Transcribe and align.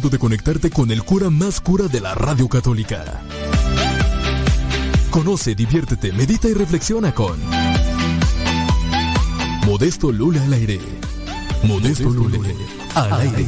momento 0.00 0.16
de 0.16 0.18
conectarte 0.18 0.70
con 0.70 0.90
el 0.90 1.02
cura 1.02 1.28
más 1.28 1.60
cura 1.60 1.86
de 1.86 2.00
la 2.00 2.14
radio 2.14 2.48
católica. 2.48 3.20
Conoce, 5.10 5.54
diviértete, 5.54 6.10
medita 6.12 6.48
y 6.48 6.54
reflexiona 6.54 7.14
con 7.14 7.38
Modesto 9.66 10.10
Lula 10.10 10.42
al 10.42 10.54
aire. 10.54 10.80
Modesto, 11.64 12.08
Lula 12.08 12.38
al 12.94 13.20
aire. 13.20 13.46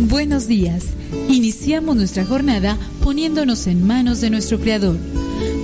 Buenos 0.00 0.48
días. 0.48 0.84
Iniciamos 1.28 1.94
nuestra 1.94 2.26
jornada 2.26 2.76
poniéndonos 3.04 3.68
en 3.68 3.86
manos 3.86 4.20
de 4.20 4.30
nuestro 4.30 4.58
Creador. 4.58 4.96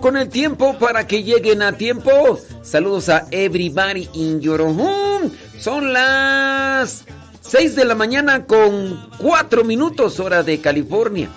Con 0.00 0.16
el 0.16 0.28
tiempo 0.28 0.78
para 0.78 1.06
que 1.06 1.22
lleguen 1.22 1.62
a 1.62 1.72
tiempo. 1.72 2.40
Saludos 2.62 3.08
a 3.08 3.26
everybody 3.30 4.08
in 4.14 4.40
your 4.40 4.60
home. 4.62 5.30
Son 5.58 5.92
las 5.92 7.04
6 7.42 7.76
de 7.76 7.84
la 7.84 7.94
mañana 7.94 8.46
con 8.46 9.10
4 9.18 9.64
minutos 9.64 10.18
hora 10.20 10.42
de 10.42 10.60
California. 10.60 11.28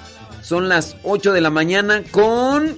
Son 0.42 0.69
las 0.69 0.95
8 1.04 1.33
de 1.33 1.42
la 1.42 1.50
mañana 1.50 2.04
con 2.12 2.77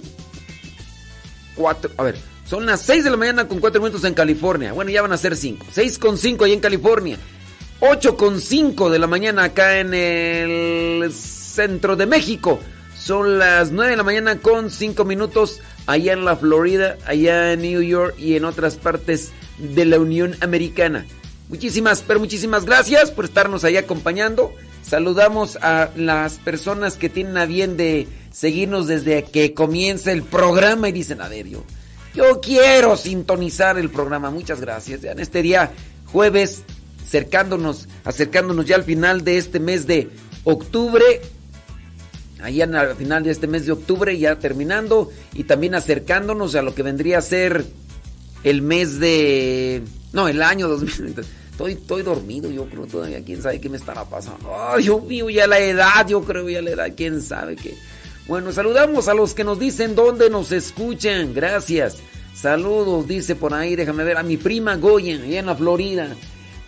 4, 1.55 1.91
a 1.97 2.03
ver, 2.03 2.17
son 2.47 2.65
las 2.65 2.81
6 2.81 3.03
de 3.03 3.09
la 3.09 3.17
mañana 3.17 3.47
con 3.47 3.59
4 3.59 3.81
minutos 3.81 4.03
en 4.03 4.13
California. 4.13 4.73
Bueno, 4.73 4.91
ya 4.91 5.01
van 5.01 5.13
a 5.13 5.17
ser 5.17 5.35
5. 5.35 5.67
6 5.71 5.99
con 5.99 6.17
5 6.17 6.45
ahí 6.45 6.53
en 6.53 6.59
California. 6.59 7.17
8 7.79 8.17
con 8.17 8.39
5 8.39 8.89
de 8.89 8.99
la 8.99 9.07
mañana 9.07 9.45
acá 9.45 9.79
en 9.79 9.93
el 9.93 11.11
centro 11.13 11.95
de 11.95 12.05
México. 12.05 12.59
Son 13.05 13.37
las 13.37 13.71
9 13.71 13.91
de 13.91 13.97
la 13.97 14.03
mañana 14.03 14.39
con 14.39 14.71
5 14.71 15.05
minutos 15.05 15.61
allá 15.85 16.13
en 16.13 16.25
la 16.25 16.37
Florida, 16.37 16.97
allá 17.05 17.53
en 17.53 17.61
New 17.61 17.83
York 17.83 18.15
y 18.17 18.35
en 18.35 18.45
otras 18.45 18.77
partes 18.77 19.31
de 19.59 19.85
la 19.85 19.99
Unión 19.99 20.35
Americana. 20.41 21.05
Muchísimas, 21.47 22.01
pero 22.01 22.19
muchísimas 22.19 22.65
gracias 22.65 23.11
por 23.11 23.25
estarnos 23.25 23.63
ahí 23.63 23.77
acompañando. 23.77 24.55
Saludamos 24.81 25.55
a 25.57 25.91
las 25.95 26.39
personas 26.39 26.97
que 26.97 27.09
tienen 27.09 27.37
a 27.37 27.45
bien 27.45 27.77
de 27.77 28.07
seguirnos 28.31 28.87
desde 28.87 29.21
que 29.21 29.53
comienza 29.53 30.11
el 30.11 30.23
programa 30.23 30.89
y 30.89 30.91
dicen, 30.91 31.21
a 31.21 31.27
ver, 31.27 31.45
yo, 31.47 32.41
quiero 32.41 32.97
sintonizar 32.97 33.77
el 33.77 33.91
programa. 33.91 34.31
Muchas 34.31 34.61
gracias. 34.61 35.03
En 35.03 35.19
este 35.19 35.43
día, 35.43 35.71
jueves, 36.07 36.63
acercándonos, 37.05 37.87
acercándonos 38.03 38.65
ya 38.65 38.77
al 38.77 38.83
final 38.83 39.23
de 39.23 39.37
este 39.37 39.59
mes 39.59 39.85
de 39.85 40.09
octubre. 40.43 41.21
Allá 42.41 42.65
al 42.65 42.95
final 42.95 43.23
de 43.23 43.31
este 43.31 43.47
mes 43.47 43.65
de 43.65 43.71
octubre, 43.71 44.17
ya 44.17 44.37
terminando, 44.37 45.09
y 45.33 45.45
también 45.45 45.73
acercándonos 45.73 46.55
a 46.55 46.61
lo 46.61 46.75
que 46.75 46.83
vendría 46.83 47.19
a 47.19 47.21
ser 47.21 47.65
el 48.43 48.61
mes 48.61 48.99
de. 48.99 49.81
No, 50.13 50.27
el 50.27 50.41
año 50.41 50.67
2020. 50.67 51.21
Estoy, 51.51 51.71
estoy 51.73 52.03
dormido, 52.03 52.51
yo 52.51 52.65
creo 52.65 52.85
todavía. 52.85 53.23
¿Quién 53.23 53.41
sabe 53.41 53.61
qué 53.61 53.69
me 53.69 53.77
estará 53.77 54.03
pasando? 54.03 54.51
Ay, 54.53 54.83
Dios 54.83 55.03
mío, 55.05 55.29
ya 55.29 55.47
la 55.47 55.59
edad, 55.59 56.05
yo 56.07 56.21
creo 56.21 56.49
ya 56.49 56.61
la 56.61 56.71
edad. 56.71 56.91
¿Quién 56.95 57.21
sabe 57.21 57.55
qué? 57.55 57.77
Bueno, 58.27 58.51
saludamos 58.51 59.07
a 59.07 59.13
los 59.13 59.33
que 59.33 59.45
nos 59.45 59.57
dicen 59.57 59.95
dónde 59.95 60.29
nos 60.29 60.51
escuchan. 60.51 61.33
Gracias. 61.33 61.97
Saludos, 62.33 63.07
dice 63.07 63.35
por 63.35 63.53
ahí, 63.53 63.77
déjame 63.77 64.03
ver, 64.03 64.17
a 64.17 64.23
mi 64.23 64.35
prima 64.35 64.75
Goya, 64.75 65.15
allá 65.15 65.39
en 65.39 65.45
la 65.45 65.55
Florida. 65.55 66.13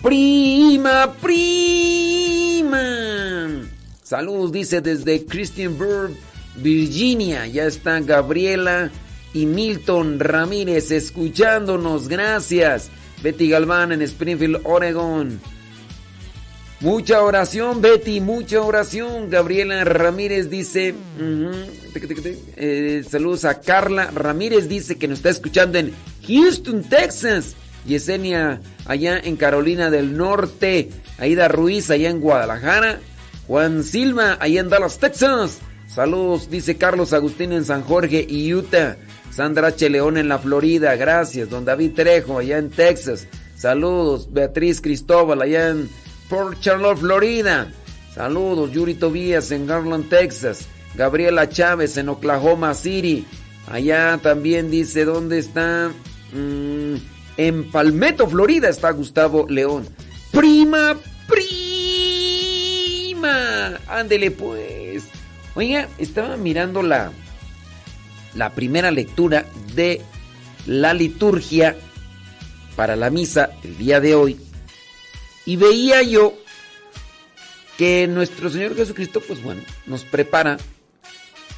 Prima, 0.02 1.14
prima. 1.22 2.78
Saludos, 4.08 4.54
dice 4.54 4.80
desde 4.80 5.26
Christiansburg, 5.26 6.16
Virginia. 6.56 7.46
Ya 7.46 7.66
está 7.66 8.00
Gabriela 8.00 8.90
y 9.34 9.46
Milton 9.46 10.22
Ramírez 10.22 10.92
escuchándonos. 10.92 12.08
Gracias. 12.08 12.90
Betty 13.22 13.50
Galván 13.50 13.92
en 13.92 14.02
Springfield, 14.02 14.62
Oregon. 14.64 15.42
Mucha 16.80 17.22
oración, 17.22 17.82
Betty, 17.82 18.22
mucha 18.22 18.62
oración. 18.62 19.30
Gabriela 19.30 19.84
Ramírez 19.84 20.50
dice, 20.50 20.96
eh, 22.56 23.04
saludos 23.10 23.44
a 23.44 23.60
Carla 23.60 24.10
Ramírez, 24.12 24.70
dice 24.70 24.96
que 24.96 25.10
nos 25.10 25.20
está 25.20 25.32
escuchando 25.32 25.80
en 25.80 25.92
Houston, 26.26 26.82
Texas. 26.84 27.58
Yesenia, 27.86 28.62
allá 28.86 29.20
en 29.20 29.36
Carolina 29.36 29.90
del 29.90 30.16
Norte. 30.16 30.92
Aida 31.18 31.50
Ruiz, 31.50 31.92
allá 31.92 32.10
en 32.10 32.22
Guadalajara. 32.22 33.02
Juan 33.48 33.84
Silva, 33.84 34.38
allá 34.40 34.60
en 34.60 34.70
Dallas, 34.70 35.00
Texas. 35.00 35.60
Saludos, 35.88 36.50
dice 36.50 36.78
Carlos 36.78 37.14
Agustín 37.14 37.54
en 37.54 37.66
San 37.66 37.82
Jorge 37.82 38.26
y 38.28 38.54
Utah. 38.54 38.98
Sandra 39.32 39.68
H. 39.68 39.90
León 39.90 40.18
en 40.18 40.28
la 40.28 40.40
Florida, 40.40 40.96
gracias. 40.96 41.50
Don 41.50 41.64
David 41.64 41.94
Trejo, 41.96 42.40
allá 42.40 42.58
en 42.58 42.70
Texas. 42.70 43.28
Saludos. 43.56 44.32
Beatriz 44.32 44.82
Cristóbal, 44.82 45.42
allá 45.42 45.70
en 45.70 45.90
Port 46.30 46.60
Charlotte, 46.60 47.00
Florida. 47.00 47.72
Saludos. 48.14 48.72
Yuri 48.72 48.96
Tobías 48.96 49.52
en 49.52 49.68
Garland, 49.68 50.10
Texas. 50.10 50.68
Gabriela 50.96 51.50
Chávez 51.50 51.98
en 51.98 52.10
Oklahoma 52.10 52.74
City. 52.74 53.26
Allá 53.72 54.20
también 54.22 54.72
dice, 54.72 55.06
¿dónde 55.06 55.40
está? 55.40 55.92
Mm, 56.34 56.96
en 57.38 57.72
Palmetto, 57.72 58.28
Florida 58.28 58.70
está 58.70 58.92
Gustavo 58.92 59.46
León. 59.48 59.88
Prima, 60.32 60.98
prima. 61.28 61.67
Ándele 63.88 64.32
pues. 64.32 65.06
Oiga, 65.56 65.88
estaba 65.98 66.38
mirando 66.38 66.82
la 66.84 67.12
la 68.38 68.52
primera 68.52 68.92
lectura 68.92 69.46
de 69.74 70.02
la 70.68 70.94
liturgia 70.94 71.76
para 72.76 72.96
la 72.96 73.10
misa 73.10 73.50
el 73.64 73.78
día 73.78 74.00
de 74.00 74.14
hoy 74.16 74.40
y 75.46 75.56
veía 75.56 76.04
yo 76.04 76.38
que 77.78 78.08
nuestro 78.08 78.50
Señor 78.50 78.76
Jesucristo, 78.76 79.22
pues 79.26 79.42
bueno, 79.42 79.62
nos 79.86 80.04
prepara 80.04 80.58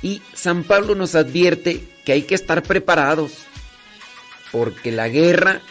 y 0.01 0.21
San 0.33 0.63
Pablo 0.63 0.95
nos 0.95 1.15
advierte 1.15 1.83
que 2.05 2.13
hay 2.13 2.21
que 2.21 2.35
estar 2.35 2.63
preparados 2.63 3.33
porque 4.51 4.91
la 4.91 5.09
guerra, 5.09 5.62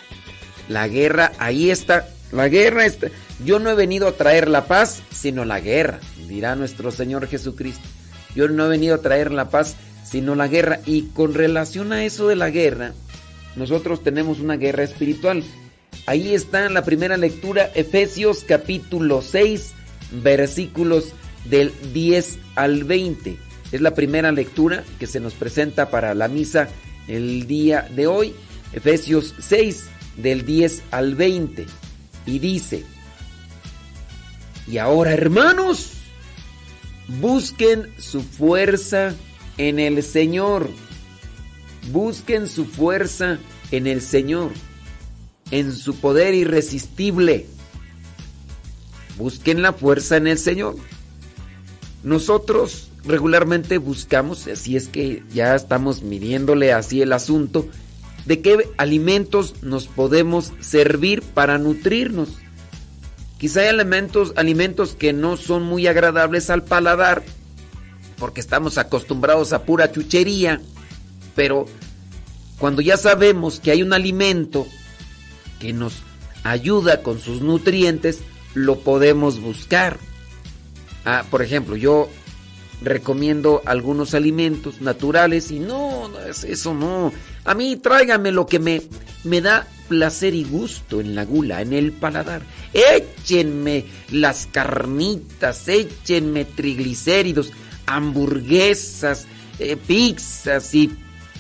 la 0.69 0.89
guerra 0.89 1.33
ahí 1.39 1.71
está, 1.71 2.09
la 2.33 2.49
guerra 2.49 2.87
está. 2.87 3.09
Yo 3.45 3.59
no 3.59 3.71
he 3.71 3.75
venido 3.75 4.09
a 4.09 4.13
traer 4.13 4.49
la 4.49 4.67
paz, 4.67 5.03
sino 5.11 5.45
la 5.45 5.61
guerra, 5.61 6.01
dirá 6.27 6.57
nuestro 6.57 6.91
Señor 6.91 7.27
Jesucristo. 7.27 7.87
Yo 8.35 8.49
no 8.49 8.67
he 8.67 8.69
venido 8.69 8.97
a 8.97 9.03
traer 9.03 9.33
la 9.33 9.51
paz, 9.51 9.77
sino 10.05 10.35
la 10.35 10.49
guerra. 10.49 10.81
Y 10.87 11.03
con 11.09 11.35
relación 11.35 11.93
a 11.93 12.05
eso 12.05 12.29
de 12.29 12.37
la 12.37 12.51
guerra, 12.51 12.93
nosotros 13.57 14.03
tenemos 14.03 14.41
una 14.41 14.57
guerra 14.57 14.85
espiritual. 14.85 15.43
Ahí 16.07 16.35
está 16.35 16.69
la 16.69 16.85
primera 16.85 17.17
lectura, 17.17 17.71
Efesios 17.75 18.45
capítulo 18.45 19.23
6, 19.23 19.73
versículos 20.23 21.13
del 21.45 21.73
10 21.93 22.39
al 22.55 22.85
20. 22.85 23.37
Es 23.73 23.81
la 23.81 23.95
primera 23.95 24.33
lectura 24.33 24.85
que 24.99 25.07
se 25.07 25.21
nos 25.21 25.35
presenta 25.35 25.91
para 25.91 26.15
la 26.15 26.29
misa 26.29 26.69
el 27.07 27.47
día 27.47 27.89
de 27.95 28.07
hoy. 28.07 28.35
Efesios 28.73 29.35
6, 29.39 29.87
del 30.17 30.45
10 30.45 30.83
al 30.91 31.15
20. 31.15 31.67
Y 32.29 32.41
dice, 32.41 32.85
y 34.71 34.77
ahora 34.77 35.15
hermanos, 35.15 35.93
busquen 37.23 37.89
su 37.99 38.21
fuerza 38.21 39.15
en 39.57 39.79
el 39.79 40.03
Señor. 40.03 40.69
Busquen 41.91 42.47
su 42.47 42.67
fuerza 42.67 43.39
en 43.71 43.87
el 43.87 44.03
Señor, 44.03 44.53
en 45.51 45.73
su 45.73 45.95
poder 45.97 46.35
irresistible. 46.35 47.47
Busquen 49.17 49.63
la 49.63 49.73
fuerza 49.73 50.19
en 50.19 50.27
el 50.27 50.37
Señor. 50.37 50.77
Nosotros 52.03 52.91
regularmente 53.07 53.79
buscamos, 53.79 54.47
así 54.49 54.77
es 54.77 54.89
que 54.89 55.23
ya 55.33 55.55
estamos 55.55 56.03
midiéndole 56.03 56.75
así 56.75 57.01
el 57.01 57.15
asunto, 57.15 57.67
de 58.29 58.43
qué 58.43 58.69
alimentos 58.77 59.63
nos 59.63 59.87
podemos 59.87 60.53
servir 60.61 61.23
para 61.23 61.57
nutrirnos. 61.57 62.29
Quizá 63.39 63.63
hay 63.63 63.69
alimentos, 63.69 64.35
alimentos 64.37 64.95
que 64.95 65.15
no 65.15 65.39
son 65.39 65.63
muy 65.63 65.87
agradables 65.87 66.51
al 66.51 66.63
paladar, 66.63 67.23
porque 68.19 68.41
estamos 68.41 68.77
acostumbrados 68.77 69.55
a 69.55 69.63
pura 69.63 69.91
chuchería, 69.91 70.61
pero 71.35 71.65
cuando 72.59 72.83
ya 72.83 72.99
sabemos 72.99 73.61
que 73.61 73.71
hay 73.71 73.83
un 73.83 73.95
alimento 73.95 74.67
que 75.59 75.73
nos 75.73 76.03
ayuda 76.45 77.03
con 77.03 77.21
sus 77.21 77.41
nutrientes, 77.41 78.21
lo 78.53 78.81
podemos 78.81 79.41
buscar. 79.41 79.97
Ah, 81.07 81.25
por 81.31 81.41
ejemplo, 81.41 81.77
yo 81.77 82.11
recomiendo 82.83 83.63
algunos 83.65 84.15
alimentos 84.15 84.81
naturales 84.81 85.51
y 85.51 85.59
no, 85.59 86.09
no 86.09 86.21
es 86.21 86.45
eso 86.45 86.75
no. 86.75 87.13
A 87.45 87.55
mí 87.55 87.77
tráigame 87.77 88.33
lo 88.33 88.47
que 88.47 88.59
me, 88.59 88.83
me 89.25 89.41
da 89.41 89.67
placer 89.89 90.35
y 90.35 90.45
gusto 90.45 91.01
en 91.01 91.15
la 91.15 91.25
gula, 91.25 91.63
en 91.63 91.73
el 91.73 91.93
paladar. 91.93 92.43
Échenme 92.73 93.85
las 94.11 94.47
carnitas, 94.47 95.67
échenme 95.69 96.45
triglicéridos 96.45 97.53
hamburguesas, 97.89 99.27
eh, 99.59 99.77
pizzas 99.77 100.75
y 100.75 100.91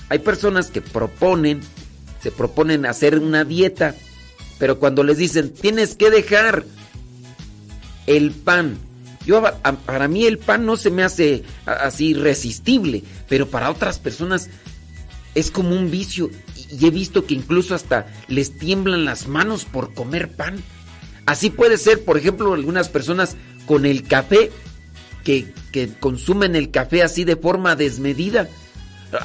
hay 0.09 0.19
personas 0.19 0.71
que 0.71 0.81
proponen, 0.81 1.61
se 2.23 2.33
proponen 2.33 2.87
hacer 2.87 3.19
una 3.19 3.45
dieta, 3.45 3.95
pero 4.59 4.79
cuando 4.79 5.05
les 5.05 5.19
dicen 5.19 5.53
tienes 5.53 5.95
que 5.95 6.11
dejar 6.11 6.65
el 8.07 8.31
pan, 8.31 8.79
yo 9.29 9.43
para 9.85 10.09
mí 10.09 10.25
el 10.25 10.39
pan 10.39 10.65
no 10.65 10.79
se 10.79 10.91
me 10.91 11.03
hace 11.03 11.43
así 11.67 12.13
irresistible, 12.13 13.03
pero 13.29 13.47
para 13.47 13.71
otras 13.71 13.99
personas 13.99 14.49
es 15.35 15.51
como 15.51 15.77
un 15.77 15.91
vicio 15.91 16.31
y 16.71 16.87
he 16.87 16.91
visto 16.91 17.27
que 17.27 17.35
incluso 17.35 17.75
hasta 17.75 18.07
les 18.29 18.57
tiemblan 18.57 19.05
las 19.05 19.29
manos 19.29 19.67
por 19.67 19.93
comer 19.93 20.31
pan. 20.31 20.65
Así 21.27 21.51
puede 21.51 21.77
ser, 21.77 22.07
por 22.07 22.17
ejemplo, 22.17 22.55
algunas 22.55 22.89
personas 22.89 23.37
con 23.67 23.85
el 23.85 24.05
café 24.05 24.51
que, 25.25 25.53
consumen 26.01 26.57
el 26.57 26.71
café 26.71 27.03
así 27.03 27.25
de 27.25 27.37
forma 27.37 27.77
desmedida. 27.77 28.49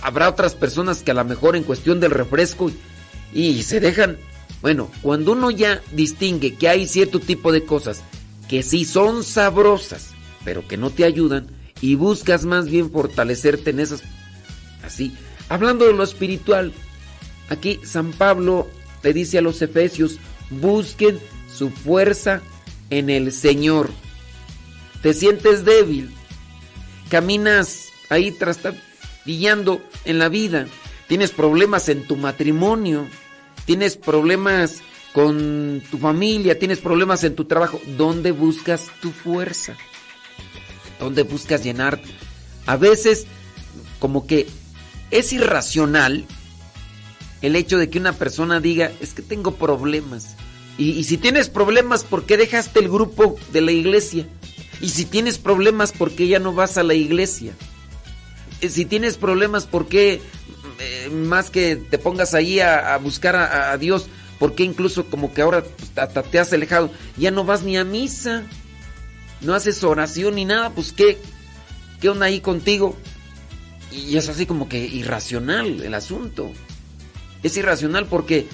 Habrá 0.02 0.28
otras 0.28 0.54
personas 0.54 1.02
que 1.02 1.12
a 1.12 1.14
lo 1.14 1.24
mejor 1.24 1.56
en 1.56 1.64
cuestión 1.64 2.02
del 2.02 2.12
refresco 2.12 2.70
y, 3.34 3.64
se 3.64 3.80
dejan... 3.80 4.18
Bueno, 4.62 4.92
cuando 5.02 5.32
uno 5.32 5.50
ya 5.50 5.82
distingue 5.94 6.56
que 6.56 6.68
hay 6.68 6.88
cierto 6.88 7.22
tipo 7.22 7.54
de 7.54 7.64
cosas 7.64 8.04
que 8.54 8.62
sí 8.62 8.86
son 8.86 9.24
sabrosas, 9.24 10.12
pero 10.46 10.68
que 10.68 10.78
no 10.78 10.92
te 10.92 11.06
ayudan, 11.06 11.48
y 11.82 11.96
buscas 11.96 12.46
más 12.46 12.68
bien 12.68 12.92
fortalecerte 12.92 13.72
en 13.72 13.80
esas... 13.80 14.04
Así, 14.84 15.12
hablando 15.50 15.88
de 15.88 15.94
lo 15.94 16.04
espiritual, 16.04 16.72
aquí 17.50 17.80
San 17.84 18.12
Pablo 18.12 18.70
le 19.02 19.12
dice 19.12 19.40
a 19.40 19.42
los 19.42 19.60
efesios, 19.64 20.20
busquen 20.52 21.18
su 21.52 21.72
fuerza 21.72 22.44
en 22.92 23.10
el 23.10 23.32
Señor. 23.32 23.90
Te 25.02 25.16
sientes 25.16 25.66
débil, 25.66 26.14
caminas 27.10 27.88
ahí 28.10 28.30
trastabillando 28.30 29.82
en 30.06 30.20
la 30.20 30.30
vida, 30.30 30.68
tienes 31.08 31.32
problemas 31.32 31.90
en 31.90 32.04
tu 32.04 32.18
matrimonio, 32.18 33.08
tienes 33.66 33.98
problemas 33.98 34.84
con 35.14 35.82
tu 35.92 35.98
familia, 35.98 36.58
tienes 36.58 36.80
problemas 36.80 37.24
en 37.24 37.36
tu 37.36 37.46
trabajo, 37.46 37.80
¿dónde 37.98 38.32
buscas 38.32 38.92
tu 39.02 39.12
fuerza? 39.12 39.76
¿Dónde 41.00 41.24
buscas 41.24 41.64
llenar? 41.64 42.02
A 42.66 42.78
veces 42.78 43.26
como 44.00 44.26
que 44.26 44.48
es 45.12 45.32
irracional 45.34 46.26
el 47.42 47.56
hecho 47.56 47.78
de 47.78 47.90
que 47.90 48.00
una 48.00 48.14
persona 48.14 48.60
diga, 48.60 48.92
es 49.02 49.14
que 49.14 49.22
tengo 49.22 49.56
problemas. 49.56 50.36
Y, 50.78 50.92
y 50.92 51.04
si 51.04 51.18
tienes 51.18 51.50
problemas, 51.50 52.04
¿por 52.04 52.26
qué 52.26 52.38
dejaste 52.38 52.80
el 52.80 52.90
grupo 52.90 53.36
de 53.52 53.62
la 53.62 53.72
iglesia? 53.72 54.26
Y 54.82 54.90
si 54.90 55.06
tienes 55.06 55.38
problemas, 55.38 55.92
¿por 55.92 56.12
qué 56.12 56.28
ya 56.28 56.40
no 56.40 56.54
vas 56.54 56.78
a 56.78 56.84
la 56.84 56.94
iglesia? 56.94 57.54
Eh, 58.62 58.70
si 58.70 58.86
tienes 58.86 59.18
problemas, 59.18 59.66
¿por 59.66 59.88
qué 59.88 60.22
eh, 60.80 61.10
más 61.10 61.50
que 61.50 61.76
te 61.76 61.98
pongas 61.98 62.34
ahí 62.34 62.60
a, 62.60 62.98
buscar 62.98 63.36
a, 63.36 63.78
Dios, 63.78 64.08
¿Por 64.44 64.56
qué 64.56 64.66
incluso 64.66 65.06
como 65.06 65.34
que 65.34 65.42
ahora 65.42 65.64
hasta 65.96 66.22
te 66.22 66.38
has 66.38 66.52
alejado? 66.52 66.92
Ya 67.16 67.32
no 67.32 67.46
vas 67.46 67.64
ni 67.64 67.78
a 67.78 67.86
misa, 67.86 68.44
no 69.40 69.54
haces 69.54 69.82
oración 69.86 70.36
ni 70.36 70.44
nada, 70.44 70.72
pues 70.72 70.92
¿qué? 70.92 71.18
¿Qué 72.02 72.10
onda 72.10 72.26
ahí 72.26 72.42
contigo? 72.42 72.98
Y 73.90 74.18
es 74.18 74.28
así 74.28 74.46
como 74.46 74.68
que 74.68 74.80
irracional 74.80 75.82
el 75.82 75.94
asunto. 75.94 76.52
Es 77.42 77.56
irracional 77.56 78.08
porque, 78.08 78.46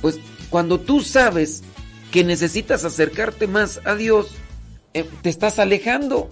pues, 0.00 0.20
cuando 0.48 0.78
tú 0.78 1.00
sabes 1.00 1.64
que 2.12 2.22
necesitas 2.22 2.84
acercarte 2.84 3.48
más 3.48 3.80
a 3.84 3.96
Dios, 3.96 4.36
eh, 4.94 5.10
te 5.22 5.28
estás 5.28 5.58
alejando. 5.58 6.30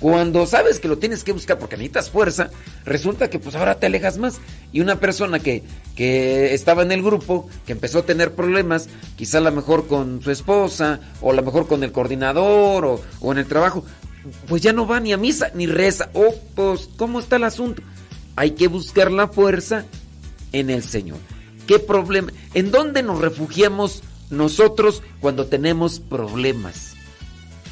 Cuando 0.00 0.46
sabes 0.46 0.78
que 0.78 0.88
lo 0.88 0.98
tienes 0.98 1.24
que 1.24 1.32
buscar 1.32 1.58
porque 1.58 1.76
necesitas 1.76 2.10
fuerza, 2.10 2.50
resulta 2.84 3.28
que 3.28 3.38
pues 3.38 3.56
ahora 3.56 3.80
te 3.80 3.86
alejas 3.86 4.18
más. 4.18 4.40
Y 4.72 4.80
una 4.80 5.00
persona 5.00 5.40
que, 5.40 5.64
que 5.96 6.54
estaba 6.54 6.82
en 6.82 6.92
el 6.92 7.02
grupo, 7.02 7.48
que 7.66 7.72
empezó 7.72 8.00
a 8.00 8.06
tener 8.06 8.34
problemas, 8.34 8.88
quizá 9.16 9.38
a 9.38 9.42
lo 9.42 9.52
mejor 9.52 9.86
con 9.88 10.22
su 10.22 10.30
esposa, 10.30 11.00
o 11.20 11.32
a 11.32 11.34
lo 11.34 11.42
mejor 11.42 11.66
con 11.66 11.82
el 11.82 11.90
coordinador, 11.90 12.84
o, 12.84 13.00
o 13.20 13.32
en 13.32 13.38
el 13.38 13.46
trabajo, 13.46 13.84
pues 14.46 14.62
ya 14.62 14.72
no 14.72 14.86
va 14.86 15.00
ni 15.00 15.12
a 15.12 15.16
misa 15.16 15.50
ni 15.54 15.66
reza. 15.66 16.10
Oh, 16.14 16.34
pues, 16.54 16.88
¿cómo 16.96 17.18
está 17.18 17.36
el 17.36 17.44
asunto? 17.44 17.82
Hay 18.36 18.52
que 18.52 18.68
buscar 18.68 19.10
la 19.10 19.28
fuerza 19.28 19.84
en 20.52 20.70
el 20.70 20.82
Señor. 20.84 21.18
¿Qué 21.66 21.78
problema? 21.78 22.32
¿En 22.54 22.70
dónde 22.70 23.02
nos 23.02 23.20
refugiamos 23.20 24.02
nosotros 24.30 25.02
cuando 25.20 25.46
tenemos 25.46 26.00
problemas? 26.00 26.97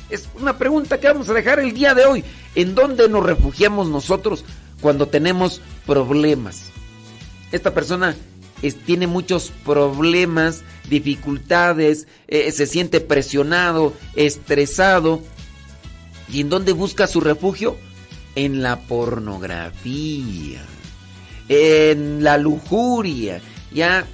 Es 0.08 0.28
una 0.40 0.56
pregunta 0.56 0.98
que 1.00 1.08
vamos 1.08 1.28
a 1.28 1.34
dejar 1.34 1.58
el 1.58 1.72
día 1.72 1.94
de 1.94 2.06
hoy. 2.06 2.24
¿En 2.54 2.74
dónde 2.74 3.08
nos 3.08 3.24
refugiamos 3.24 3.88
nosotros 3.88 4.44
cuando 4.80 5.08
tenemos 5.08 5.60
problemas? 5.84 6.70
Esta 7.52 7.74
persona 7.74 8.14
tiene 8.86 9.06
muchos 9.06 9.52
problemas, 9.64 10.62
dificultades, 10.88 12.06
eh, 12.28 12.50
se 12.52 12.66
siente 12.66 13.00
presionado, 13.00 13.92
estresado. 14.14 15.20
¿Y 16.32 16.40
en 16.40 16.50
dónde 16.50 16.72
busca 16.72 17.06
su 17.06 17.20
refugio? 17.20 17.76
En 18.34 18.62
la 18.62 18.80
pornografía, 18.80 20.60
en 21.48 22.22
la 22.22 22.36
lujuria, 22.36 23.40
ya 23.72 24.06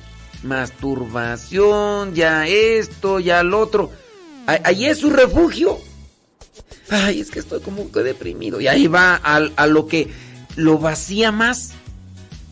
masturbación, 0.42 2.14
ya 2.14 2.46
esto, 2.46 3.20
ya 3.20 3.42
lo 3.42 3.60
otro. 3.60 3.90
Ahí 4.46 4.86
es 4.86 4.98
su 4.98 5.10
refugio. 5.10 5.78
Ay, 6.90 7.20
es 7.20 7.30
que 7.30 7.38
estoy 7.38 7.60
como 7.60 7.90
que 7.90 8.00
deprimido. 8.00 8.60
Y 8.60 8.68
ahí 8.68 8.86
va 8.86 9.20
a, 9.22 9.36
a 9.36 9.66
lo 9.66 9.86
que 9.86 10.10
lo 10.56 10.78
vacía 10.78 11.32
más, 11.32 11.72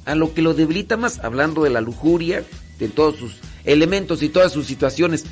a 0.04 0.14
lo 0.14 0.32
que 0.32 0.42
lo 0.42 0.54
debilita 0.54 0.96
más, 0.96 1.18
hablando 1.18 1.64
de 1.64 1.70
la 1.70 1.80
lujuria, 1.80 2.44
de 2.78 2.88
todos 2.88 3.16
sus 3.16 3.36
elementos 3.64 4.22
y 4.22 4.28
todas 4.28 4.52
sus 4.52 4.66
situaciones. 4.66 5.24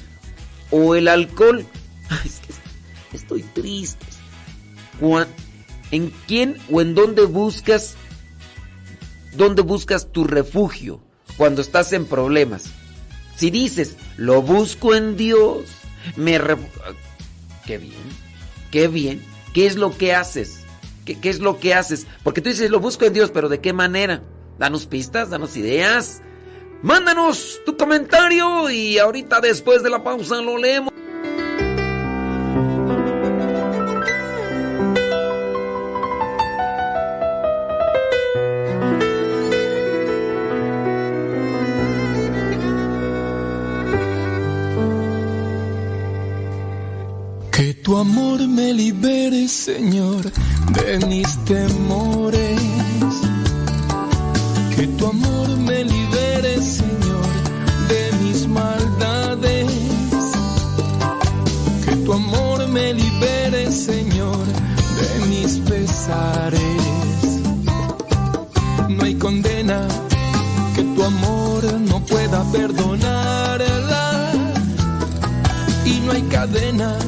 O 0.70 0.94
el 0.94 1.08
alcohol. 1.08 1.64
Ay, 2.10 2.18
es 2.26 2.40
que 2.40 3.16
estoy 3.16 3.42
triste. 3.42 4.04
¿En 5.90 6.12
quién 6.26 6.58
o 6.70 6.80
en 6.80 6.94
dónde 6.94 7.24
buscas, 7.24 7.94
dónde 9.36 9.62
buscas 9.62 10.12
tu 10.12 10.24
refugio 10.24 11.00
cuando 11.36 11.62
estás 11.62 11.92
en 11.92 12.04
problemas? 12.04 12.64
Si 13.36 13.50
dices, 13.50 13.96
lo 14.16 14.42
busco 14.42 14.94
en 14.94 15.16
Dios, 15.16 15.66
me... 16.16 16.38
Qué 17.66 17.78
bien, 17.78 17.94
qué 18.70 18.88
bien. 18.88 19.22
¿Qué 19.52 19.66
es 19.66 19.76
lo 19.76 19.96
que 19.96 20.14
haces? 20.14 20.64
¿Qué, 21.04 21.18
¿Qué, 21.18 21.30
es 21.30 21.40
lo 21.40 21.58
que 21.58 21.74
haces? 21.74 22.06
Porque 22.22 22.40
tú 22.40 22.50
dices, 22.50 22.70
lo 22.70 22.80
busco 22.80 23.04
en 23.04 23.12
Dios, 23.12 23.30
pero 23.30 23.48
¿de 23.48 23.60
qué 23.60 23.72
manera? 23.72 24.22
Danos 24.58 24.86
pistas, 24.86 25.30
danos 25.30 25.56
ideas. 25.56 26.22
Mándanos 26.82 27.60
tu 27.66 27.76
comentario 27.76 28.70
y 28.70 28.98
ahorita 28.98 29.40
después 29.40 29.82
de 29.82 29.90
la 29.90 30.04
pausa 30.04 30.40
lo 30.40 30.58
leemos. 30.58 30.92
Tu 47.88 47.96
amor 47.96 48.46
me 48.46 48.74
libere, 48.74 49.48
Señor, 49.48 50.22
de 50.74 51.06
mis 51.06 51.38
temores. 51.46 52.60
Que 54.76 54.86
tu 54.88 55.06
amor 55.06 55.48
me 55.56 55.84
libere, 55.84 56.60
Señor, 56.60 57.30
de 57.88 58.12
mis 58.22 58.46
maldades. 58.46 59.72
Que 61.86 61.96
tu 62.04 62.12
amor 62.12 62.68
me 62.68 62.92
libere, 62.92 63.72
Señor, 63.72 64.44
de 65.00 65.26
mis 65.30 65.56
pesares. 65.60 66.60
No 68.90 69.02
hay 69.02 69.14
condena 69.14 69.88
que 70.76 70.82
tu 70.82 71.02
amor 71.02 71.64
no 71.90 72.00
pueda 72.04 72.44
perdonarla. 72.52 74.32
Y 75.86 76.00
no 76.00 76.12
hay 76.12 76.22
cadena 76.24 76.98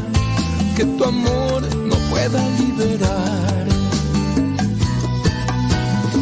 que 0.81 0.87
tu 0.87 1.05
amor 1.05 1.61
no 1.77 1.97
pueda 2.11 2.41
liberar. 2.59 3.67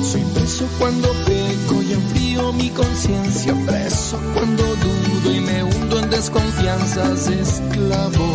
Soy 0.02 0.22
preso 0.34 0.66
cuando 0.80 1.08
peco 1.26 1.82
y 1.82 1.92
enfrío 1.92 2.52
mi 2.54 2.68
conciencia, 2.70 3.54
preso 3.66 4.18
cuando 4.34 4.64
dudo 4.64 5.32
y 5.32 5.40
me 5.40 5.62
hundo 5.62 6.00
en 6.00 6.10
desconfianzas, 6.10 7.28
esclavo, 7.28 8.34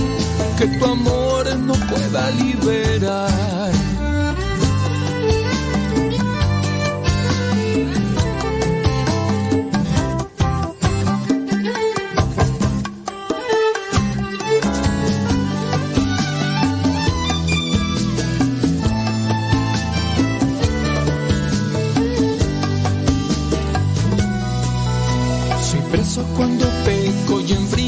que 0.61 0.67
tu 0.77 0.85
amor 0.85 1.57
no 1.57 1.73
pueda 1.73 2.29
liberar. 2.31 3.80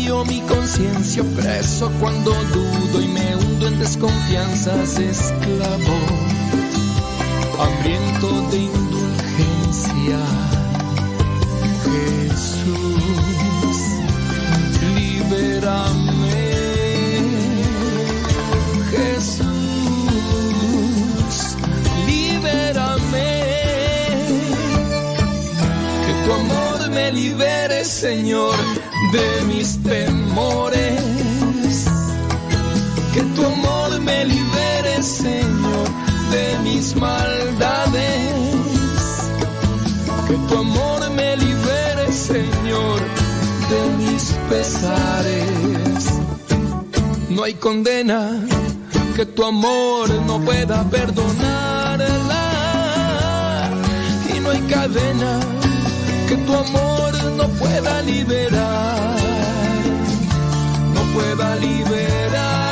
Enfrío 0.04 0.26
mi 0.26 0.42
conciencia, 0.42 1.24
preso 1.36 1.90
cuando 2.00 2.32
dudo 2.32 3.02
y 3.02 3.08
me 3.08 3.36
hundo 3.36 3.68
en 3.68 3.80
desconfianzas, 3.80 5.00
esclavo, 5.00 5.98
hambriento 7.60 8.50
de 8.52 8.58
indulgencia. 8.58 10.20
Jesús, 11.86 13.78
libérame. 14.96 16.44
Jesús, 18.92 19.46
libérame. 22.08 23.32
Que 26.06 26.14
tu 26.26 26.34
amor 26.34 26.90
me 26.90 27.12
libere, 27.12 27.86
Señor, 27.86 28.56
de 29.12 29.46
mis 29.48 29.82
temores. 29.84 31.02
Que 33.14 33.22
tu 33.36 33.46
amor 33.46 34.00
me 34.02 34.26
libere, 34.26 35.04
Señor, 35.04 35.88
de 36.32 36.58
mis 36.64 36.96
maldades. 36.96 38.34
tu 40.50 40.58
amor 40.58 41.10
me 41.12 41.38
libere, 41.38 42.12
Señor, 42.12 43.00
de 43.70 43.82
mis 44.00 44.24
pesares. 44.50 46.14
No 47.30 47.44
hay 47.44 47.54
condena 47.54 48.32
que 49.16 49.26
tu 49.26 49.44
amor 49.44 50.10
no 50.26 50.40
pueda 50.40 50.84
perdonarla. 50.90 52.44
Y 54.36 54.40
no 54.40 54.50
hay 54.50 54.62
cadena 54.62 55.40
que 56.28 56.36
tu 56.38 56.54
amor 56.54 57.13
no 57.38 57.48
pueda 57.50 58.02
liberar. 58.02 59.18
No 60.94 61.02
pueda 61.14 61.56
liberar. 61.58 62.63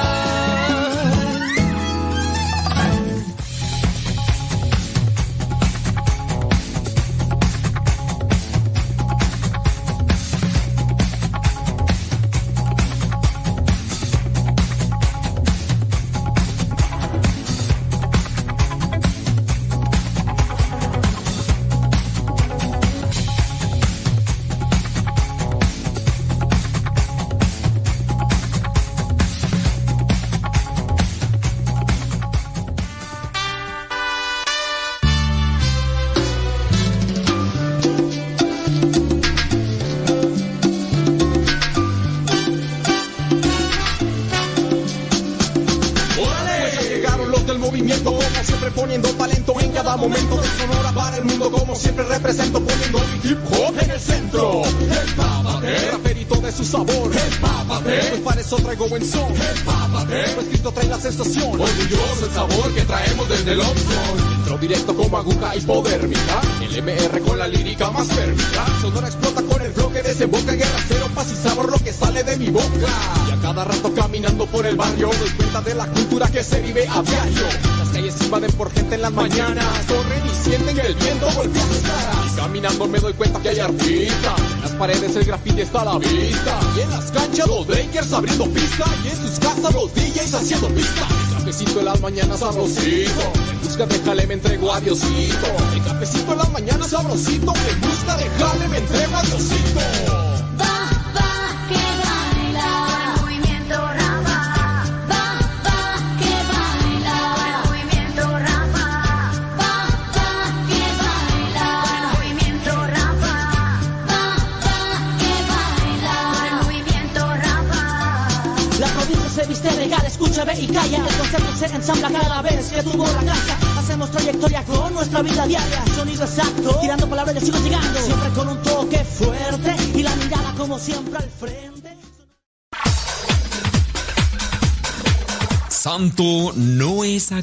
Mañanas 92.11 92.39
sabrosito 92.39 93.31
busca 93.63 93.85
de 93.85 93.99
jale 93.99 94.27
me 94.27 94.33
entrego 94.33 94.73
a 94.73 94.81
Diosito. 94.81 95.60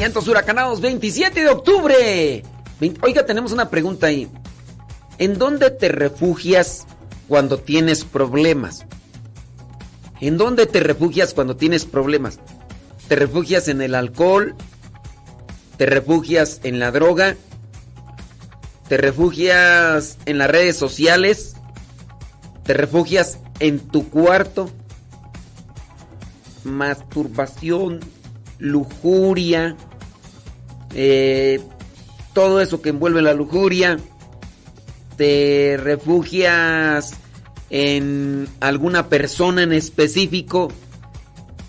Vientos 0.00 0.28
huracanados, 0.28 0.80
27 0.80 1.42
de 1.42 1.50
octubre. 1.50 2.42
Oiga, 3.02 3.26
tenemos 3.26 3.52
una 3.52 3.68
pregunta 3.68 4.06
ahí. 4.06 4.30
¿En 5.18 5.36
dónde 5.36 5.70
te 5.70 5.90
refugias 5.90 6.86
cuando 7.28 7.58
tienes 7.58 8.06
problemas? 8.06 8.86
¿En 10.18 10.38
dónde 10.38 10.64
te 10.64 10.80
refugias 10.80 11.34
cuando 11.34 11.54
tienes 11.54 11.84
problemas? 11.84 12.38
¿Te 13.08 13.16
refugias 13.16 13.68
en 13.68 13.82
el 13.82 13.94
alcohol? 13.94 14.54
¿Te 15.76 15.84
refugias 15.84 16.62
en 16.64 16.78
la 16.78 16.92
droga? 16.92 17.36
¿Te 18.88 18.96
refugias 18.96 20.16
en 20.24 20.38
las 20.38 20.50
redes 20.50 20.78
sociales? 20.78 21.56
¿Te 22.64 22.72
refugias 22.72 23.38
en 23.58 23.80
tu 23.80 24.08
cuarto? 24.08 24.70
Masturbación, 26.64 28.00
lujuria, 28.58 29.76
eh, 30.94 31.60
todo 32.32 32.60
eso 32.60 32.80
que 32.82 32.90
envuelve 32.90 33.22
la 33.22 33.34
lujuria, 33.34 33.98
te 35.16 35.76
refugias 35.78 37.14
en 37.70 38.48
alguna 38.60 39.08
persona 39.08 39.62
en 39.62 39.72
específico, 39.72 40.72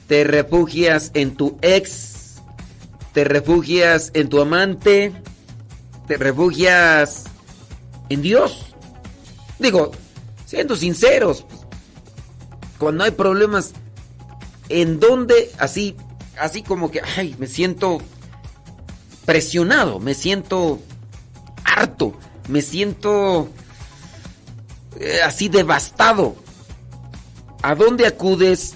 te 0.08 0.24
refugias 0.24 1.12
en 1.14 1.36
tu 1.36 1.58
ex, 1.62 2.42
te 3.14 3.24
refugias 3.24 4.12
en 4.14 4.30
tu 4.30 4.42
amante, 4.42 5.12
te 6.08 6.18
refugias 6.18 7.26
en 8.10 8.22
Dios. 8.22 8.74
Digo, 9.60 9.92
siendo 10.46 10.76
sinceros, 10.76 11.46
cuando 12.78 13.04
hay 13.04 13.12
problemas, 13.12 13.74
¿en 14.70 15.00
dónde 15.00 15.52
así, 15.60 15.96
así 16.40 16.64
como 16.64 16.90
que, 16.90 17.02
ay, 17.18 17.36
me 17.38 17.48
siento 17.48 18.00
presionado, 19.32 20.02
me 20.02 20.14
siento 20.14 20.82
harto, 21.64 22.14
me 22.50 22.62
siento 22.62 23.48
eh, 25.00 25.20
así 25.24 25.48
devastado. 25.48 26.36
¿A 27.62 27.74
dónde 27.76 28.06
acudes 28.08 28.76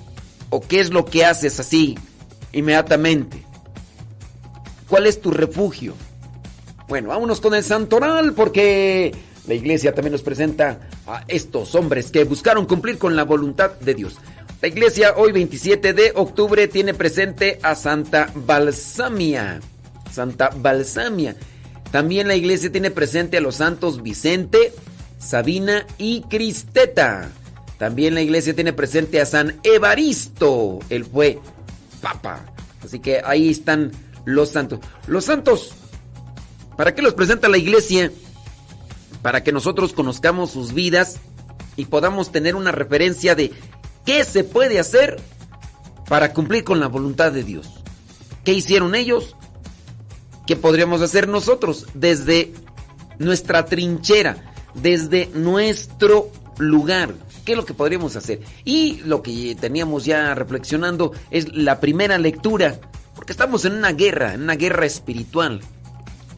o 0.52 0.62
qué 0.62 0.80
es 0.80 0.92
lo 0.92 1.04
que 1.04 1.26
haces 1.26 1.60
así 1.60 1.98
inmediatamente? 2.54 3.44
¿Cuál 4.88 5.08
es 5.08 5.20
tu 5.20 5.32
refugio? 5.32 5.94
Bueno, 6.88 7.10
vámonos 7.10 7.42
con 7.42 7.54
el 7.54 7.64
santoral 7.66 8.32
porque 8.32 9.14
la 9.48 9.56
iglesia 9.56 9.94
también 9.94 10.14
nos 10.14 10.22
presenta 10.22 10.88
a 11.06 11.26
estos 11.28 11.76
hombres 11.76 12.12
que 12.12 12.24
buscaron 12.24 12.66
cumplir 12.66 12.98
con 12.98 13.18
la 13.18 13.26
voluntad 13.26 13.72
de 13.82 13.94
Dios. 13.94 14.16
La 14.62 14.70
iglesia 14.70 15.16
hoy 15.18 15.34
27 15.34 15.92
de 15.92 16.14
octubre 16.16 16.70
tiene 16.70 16.94
presente 16.94 17.60
a 17.62 17.76
Santa 17.76 18.32
Balsamia. 18.34 19.60
Santa 20.16 20.50
Balsamia. 20.56 21.36
También 21.92 22.28
la 22.28 22.36
iglesia 22.36 22.72
tiene 22.72 22.92
presente 22.92 23.38
a 23.38 23.42
los 23.42 23.56
santos 23.56 24.02
Vicente, 24.02 24.74
Sabina 25.20 25.86
y 25.98 26.22
Cristeta. 26.22 27.30
También 27.78 28.16
la 28.16 28.22
iglesia 28.22 28.56
tiene 28.56 28.74
presente 28.74 29.22
a 29.22 29.26
San 29.26 29.60
Evaristo. 29.64 30.80
Él 30.90 31.06
fue 31.06 31.40
papa. 32.02 32.46
Así 32.84 33.00
que 33.00 33.22
ahí 33.24 33.50
están 33.50 33.92
los 34.26 34.50
santos. 34.50 34.80
Los 35.08 35.26
santos 35.26 35.74
¿Para 36.76 36.94
qué 36.94 37.02
los 37.02 37.14
presenta 37.14 37.48
la 37.48 37.58
iglesia? 37.58 38.12
Para 39.22 39.44
que 39.44 39.52
nosotros 39.52 39.94
conozcamos 39.94 40.52
sus 40.52 40.74
vidas 40.74 41.20
y 41.78 41.86
podamos 41.86 42.32
tener 42.32 42.56
una 42.56 42.72
referencia 42.72 43.36
de 43.36 43.52
qué 44.06 44.24
se 44.24 44.44
puede 44.44 44.80
hacer 44.80 45.20
para 46.08 46.34
cumplir 46.34 46.64
con 46.64 46.80
la 46.80 46.88
voluntad 46.88 47.32
de 47.32 47.44
Dios. 47.44 47.82
¿Qué 48.44 48.54
hicieron 48.54 48.94
ellos? 48.94 49.36
¿Qué 50.46 50.56
podríamos 50.56 51.02
hacer 51.02 51.28
nosotros 51.28 51.88
desde 51.96 52.54
nuestra 53.18 53.66
trinchera, 53.66 54.38
desde 54.76 55.28
nuestro 55.34 56.30
lugar? 56.60 57.16
¿Qué 57.44 57.54
es 57.54 57.58
lo 57.58 57.66
que 57.66 57.74
podríamos 57.74 58.16
hacer? 58.16 58.42
Y 58.64 58.98
lo 59.06 59.24
que 59.24 59.58
teníamos 59.60 60.06
ya 60.06 60.36
reflexionando 60.36 61.14
es 61.32 61.52
la 61.56 61.80
primera 61.80 62.20
lectura, 62.20 62.80
porque 63.16 63.32
estamos 63.32 63.66
en 63.66 63.74
una 63.74 63.92
guerra, 63.94 64.36
en 64.36 64.44
una 64.44 64.56
guerra 64.56 64.86
espiritual. 64.86 65.62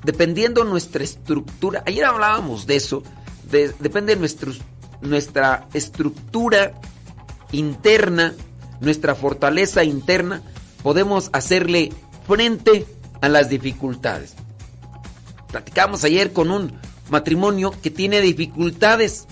Dependiendo 0.04 0.63
nuestra 0.63 1.04
estructura, 1.04 1.84
ayer 1.86 2.06
hablábamos 2.06 2.65
de 2.65 2.78
eso, 2.78 3.04
depende 3.52 4.15
de 4.15 4.30
nuestra 5.02 5.67
estructura 5.74 6.80
interna, 7.52 8.34
nuestra 8.80 9.15
fortaleza 9.15 9.84
interna, 9.84 10.41
podemos 10.82 11.30
hacerle 11.34 11.91
frente 12.26 12.86
a 13.21 13.30
las 13.30 13.49
dificultades. 13.49 14.36
Platicamos 15.51 16.03
ayer 16.03 16.34
con 16.34 16.51
un 16.51 16.73
matrimonio 17.10 17.73
que 17.82 17.89
tiene 17.89 18.21
dificultades. 18.21 19.27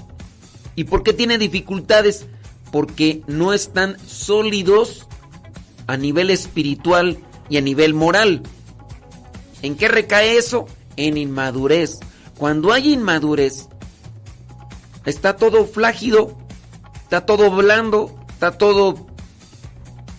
¿Y 0.76 0.86
por 0.86 1.04
qué 1.04 1.14
tiene 1.14 1.38
dificultades? 1.38 2.26
Porque 2.72 3.22
no 3.28 3.54
están 3.54 3.98
sólidos 4.06 5.08
a 5.88 5.98
nivel 5.98 6.30
espiritual 6.30 7.20
y 7.50 7.58
a 7.58 7.62
nivel 7.62 7.94
moral. 7.94 8.42
¿En 9.62 9.76
qué 9.76 9.88
recae 9.88 10.38
eso? 10.38 10.68
En 10.98 11.18
inmadurez. 11.18 12.00
Cuando 12.38 12.74
hay 12.74 12.94
inmadurez, 12.94 13.68
está 15.06 15.38
todo 15.38 15.66
flágido, 15.66 16.38
está 17.04 17.26
todo 17.26 17.52
blando, 17.52 18.16
está 18.30 18.58
todo... 18.58 19.08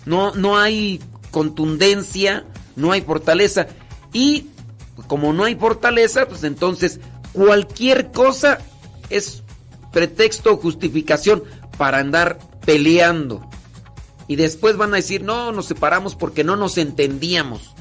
No, 0.05 0.35
no 0.35 0.57
hay 0.57 1.00
contundencia, 1.33 2.46
no 2.77 2.93
hay 2.93 3.01
fortaleza. 3.01 3.67
Y 4.12 4.49
como 5.09 5.33
no 5.33 5.45
hay 5.45 5.57
fortaleza, 5.57 6.27
pues 6.27 6.45
entonces 6.45 7.01
cualquier 7.33 8.12
cosa 8.12 8.59
es 9.11 9.43
pretexto 9.93 10.53
o 10.53 10.57
justificación 10.57 11.43
para 11.77 11.99
andar 11.99 12.39
peleando. 12.65 13.49
Y 14.29 14.37
después 14.37 14.77
van 14.77 14.93
a 14.93 14.97
decir, 14.97 15.23
no, 15.23 15.53
nos 15.53 15.67
separamos 15.67 16.15
porque 16.15 16.45
no 16.45 16.57
nos 16.57 16.79
entendíamos. 16.79 17.75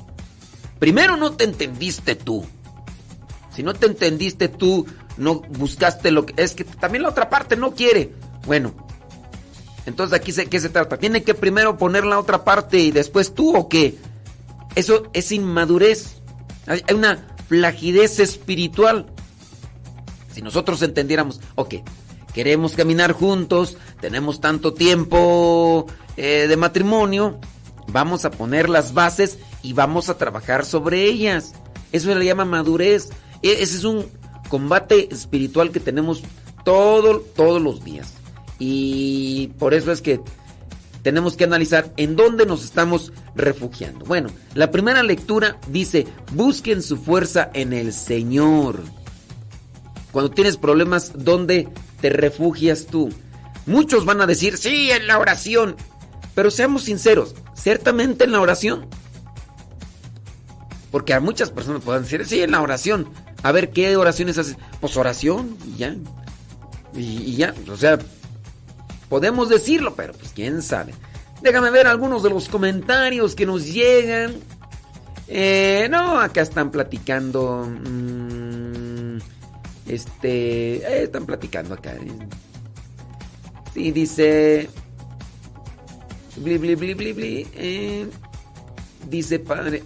Primero 0.79 1.17
no 1.17 1.33
te 1.33 1.45
entendiste 1.45 2.15
tú. 2.15 2.45
Si 3.55 3.63
no 3.63 3.73
te 3.73 3.87
entendiste 3.87 4.47
tú, 4.49 4.85
no 5.17 5.41
buscaste 5.41 6.11
lo 6.11 6.25
que... 6.25 6.33
Es 6.37 6.53
que 6.53 6.65
también 6.65 7.03
la 7.03 7.09
otra 7.09 7.29
parte 7.29 7.55
no 7.55 7.73
quiere. 7.73 8.13
Bueno, 8.45 8.73
entonces 9.85 10.19
aquí 10.19 10.31
se, 10.31 10.47
¿qué 10.47 10.59
se 10.59 10.69
trata? 10.69 10.97
¿Tiene 10.97 11.23
que 11.23 11.33
primero 11.33 11.77
poner 11.77 12.05
la 12.05 12.19
otra 12.19 12.43
parte 12.43 12.79
y 12.79 12.91
después 12.91 13.33
tú 13.33 13.55
o 13.55 13.69
qué? 13.69 13.97
Eso 14.75 15.09
es 15.13 15.31
inmadurez. 15.31 16.21
Hay 16.67 16.83
una 16.93 17.25
flagidez 17.47 18.19
espiritual. 18.19 19.05
Si 20.33 20.41
nosotros 20.41 20.81
entendiéramos, 20.81 21.39
ok, 21.55 21.75
queremos 22.33 22.73
caminar 22.73 23.13
juntos, 23.13 23.77
tenemos 24.01 24.41
tanto 24.41 24.73
tiempo 24.73 25.87
eh, 26.17 26.47
de 26.49 26.57
matrimonio, 26.57 27.39
vamos 27.87 28.25
a 28.25 28.31
poner 28.31 28.67
las 28.67 28.93
bases 28.93 29.39
y 29.63 29.73
vamos 29.73 30.09
a 30.09 30.17
trabajar 30.17 30.65
sobre 30.65 31.05
ellas. 31.05 31.53
Eso 31.91 32.09
se 32.09 32.15
le 32.15 32.25
llama 32.25 32.43
madurez. 32.43 33.09
E, 33.41 33.53
ese 33.53 33.77
es 33.77 33.83
un 33.85 34.05
combate 34.49 35.07
espiritual 35.11 35.71
que 35.71 35.79
tenemos 35.79 36.23
todo, 36.65 37.19
todos 37.19 37.61
los 37.61 37.83
días. 37.83 38.13
Y 38.59 39.47
por 39.59 39.73
eso 39.73 39.91
es 39.91 40.01
que 40.01 40.19
tenemos 41.05 41.37
que 41.37 41.43
analizar 41.43 41.93
en 41.97 42.15
dónde 42.15 42.47
nos 42.47 42.63
estamos 42.63 43.13
refugiando. 43.35 44.03
Bueno, 44.05 44.31
la 44.55 44.71
primera 44.71 45.03
lectura 45.03 45.59
dice, 45.67 46.07
busquen 46.31 46.81
su 46.81 46.97
fuerza 46.97 47.51
en 47.53 47.73
el 47.73 47.93
Señor. 47.93 48.79
Cuando 50.11 50.31
tienes 50.31 50.57
problemas, 50.57 51.11
¿dónde 51.13 51.69
te 52.01 52.09
refugias 52.09 52.87
tú? 52.87 53.13
Muchos 53.67 54.03
van 54.05 54.19
a 54.19 54.25
decir, 54.25 54.57
sí, 54.57 54.89
en 54.89 55.05
la 55.05 55.19
oración. 55.19 55.75
Pero 56.33 56.49
seamos 56.49 56.85
sinceros, 56.85 57.35
ciertamente 57.53 58.23
en 58.23 58.31
la 58.31 58.41
oración. 58.41 58.87
Porque 60.89 61.13
a 61.13 61.19
muchas 61.19 61.51
personas 61.51 61.83
pueden 61.83 62.01
decir, 62.01 62.25
sí, 62.25 62.41
en 62.41 62.49
la 62.49 62.63
oración. 62.63 63.09
A 63.43 63.51
ver, 63.51 63.69
¿qué 63.69 63.95
oraciones 63.95 64.39
haces? 64.39 64.57
Pues 64.81 64.97
oración, 64.97 65.55
y 65.67 65.77
ya. 65.77 65.95
Y, 66.95 67.21
y 67.25 67.35
ya, 67.35 67.53
o 67.71 67.77
sea, 67.77 67.99
Podemos 69.09 69.49
decirlo, 69.49 69.95
pero 69.95 70.13
pues 70.13 70.31
quién 70.33 70.61
sabe. 70.61 70.93
Déjame 71.41 71.69
ver 71.69 71.87
algunos 71.87 72.23
de 72.23 72.29
los 72.29 72.49
comentarios 72.49 73.35
que 73.35 73.45
nos 73.45 73.65
llegan. 73.71 74.35
Eh, 75.27 75.87
no, 75.89 76.19
acá 76.19 76.41
están 76.41 76.71
platicando. 76.71 77.67
Mm, 77.67 79.17
este. 79.87 80.75
Eh, 80.77 81.03
están 81.03 81.25
platicando 81.25 81.75
acá. 81.75 81.93
Sí, 83.73 83.91
dice. 83.91 84.69
Bli. 86.37 87.47
Eh, 87.55 88.07
dice 89.09 89.39
padre. 89.39 89.83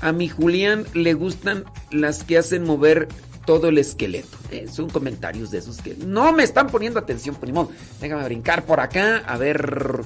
a 0.00 0.12
mi 0.12 0.28
Julián 0.28 0.86
le 0.94 1.14
gustan 1.14 1.64
las 1.90 2.24
que 2.24 2.38
hacen 2.38 2.64
mover 2.64 3.08
todo 3.44 3.68
el 3.68 3.78
esqueleto. 3.78 4.36
Eh, 4.50 4.66
son 4.70 4.88
comentarios 4.88 5.50
de 5.50 5.58
esos 5.58 5.80
que 5.80 5.96
no 5.96 6.32
me 6.32 6.42
están 6.42 6.68
poniendo 6.68 6.98
atención, 6.98 7.34
primo. 7.34 7.70
Déjame 8.00 8.24
brincar 8.24 8.64
por 8.64 8.80
acá, 8.80 9.18
a 9.26 9.36
ver 9.36 10.02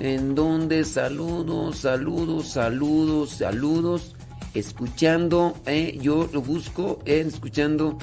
en 0.00 0.34
dónde. 0.34 0.84
Saludos, 0.84 1.78
saludos, 1.78 2.48
saludos, 2.48 3.30
saludos. 3.30 4.14
Escuchando, 4.54 5.56
eh, 5.66 5.98
yo 6.00 6.28
lo 6.32 6.40
busco, 6.40 7.00
eh, 7.04 7.24
escuchando. 7.26 7.98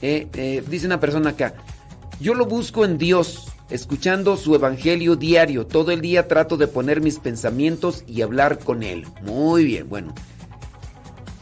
dice 0.00 0.86
una 0.86 0.98
persona 0.98 1.30
acá, 1.30 1.54
yo 2.20 2.34
lo 2.34 2.46
busco 2.46 2.84
en 2.84 2.98
Dios, 2.98 3.46
escuchando 3.70 4.36
su 4.36 4.54
evangelio 4.54 5.16
diario. 5.16 5.66
Todo 5.66 5.92
el 5.92 6.00
día 6.00 6.26
trato 6.26 6.56
de 6.56 6.66
poner 6.66 7.00
mis 7.00 7.18
pensamientos 7.18 8.02
y 8.06 8.22
hablar 8.22 8.58
con 8.58 8.82
Él. 8.82 9.06
Muy 9.22 9.64
bien, 9.64 9.88
bueno. 9.88 10.14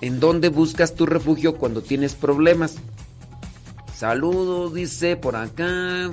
¿En 0.00 0.20
dónde 0.20 0.48
buscas 0.48 0.94
tu 0.94 1.06
refugio 1.06 1.56
cuando 1.56 1.82
tienes 1.82 2.14
problemas? 2.14 2.76
Saludos, 3.94 4.72
dice 4.72 5.16
por 5.16 5.36
acá. 5.36 6.10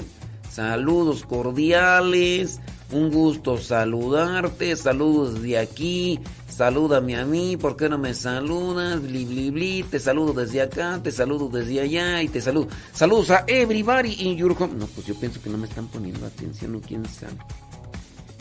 Saludos 0.51 1.23
cordiales. 1.23 2.59
Un 2.91 3.11
gusto 3.11 3.57
saludarte. 3.57 4.75
Saludos 4.75 5.41
de 5.41 5.57
aquí. 5.57 6.19
Salúdame 6.49 7.15
a 7.15 7.25
mí. 7.25 7.55
¿Por 7.55 7.77
qué 7.77 7.87
no 7.87 7.97
me 7.97 8.13
saludas? 8.13 9.01
Bli, 9.01 9.23
bli, 9.23 9.51
bli. 9.51 9.83
Te 9.83 9.99
saludo 9.99 10.33
desde 10.33 10.61
acá. 10.61 10.99
Te 11.01 11.11
saludo 11.11 11.47
desde 11.47 11.79
allá. 11.79 12.21
Y 12.23 12.27
te 12.27 12.41
saludo. 12.41 12.67
Saludos 12.91 13.31
a 13.31 13.45
everybody 13.47 14.15
in 14.19 14.35
your 14.35 14.55
home. 14.57 14.73
No, 14.75 14.87
pues 14.87 15.07
yo 15.07 15.15
pienso 15.15 15.41
que 15.41 15.49
no 15.49 15.57
me 15.57 15.67
están 15.67 15.87
poniendo 15.87 16.25
atención. 16.25 16.75
O 16.75 16.81
quién 16.81 17.05
sabe. 17.05 17.37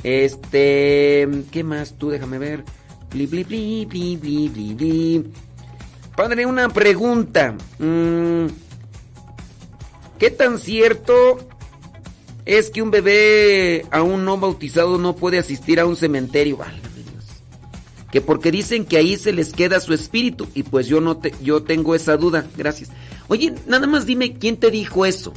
Este. 0.02 1.28
¿Qué 1.50 1.62
más? 1.62 1.94
Tú 1.98 2.10
déjame 2.10 2.38
ver. 2.38 2.64
Bli. 3.24 5.24
Padre, 6.14 6.44
una 6.44 6.68
pregunta. 6.68 7.54
Mm, 7.78 8.46
¿Qué 10.18 10.30
tan 10.30 10.58
cierto 10.58 11.38
es 12.44 12.70
que 12.70 12.82
un 12.82 12.90
bebé 12.90 13.86
aún 13.90 14.24
no 14.24 14.38
bautizado 14.38 14.98
no 14.98 15.16
puede 15.16 15.38
asistir 15.38 15.80
a 15.80 15.86
un 15.86 15.96
cementerio? 15.96 16.58
Que 18.10 18.20
porque 18.20 18.50
dicen 18.50 18.84
que 18.84 18.98
ahí 18.98 19.16
se 19.16 19.32
les 19.32 19.52
queda 19.52 19.80
su 19.80 19.92
espíritu 19.92 20.46
y 20.54 20.62
pues 20.62 20.86
yo 20.86 21.00
no 21.00 21.18
te, 21.18 21.34
yo 21.42 21.62
tengo 21.62 21.94
esa 21.94 22.16
duda. 22.16 22.46
Gracias. 22.56 22.90
Oye, 23.28 23.54
nada 23.66 23.86
más 23.86 24.06
dime 24.06 24.34
quién 24.34 24.56
te 24.56 24.70
dijo 24.70 25.06
eso. 25.06 25.32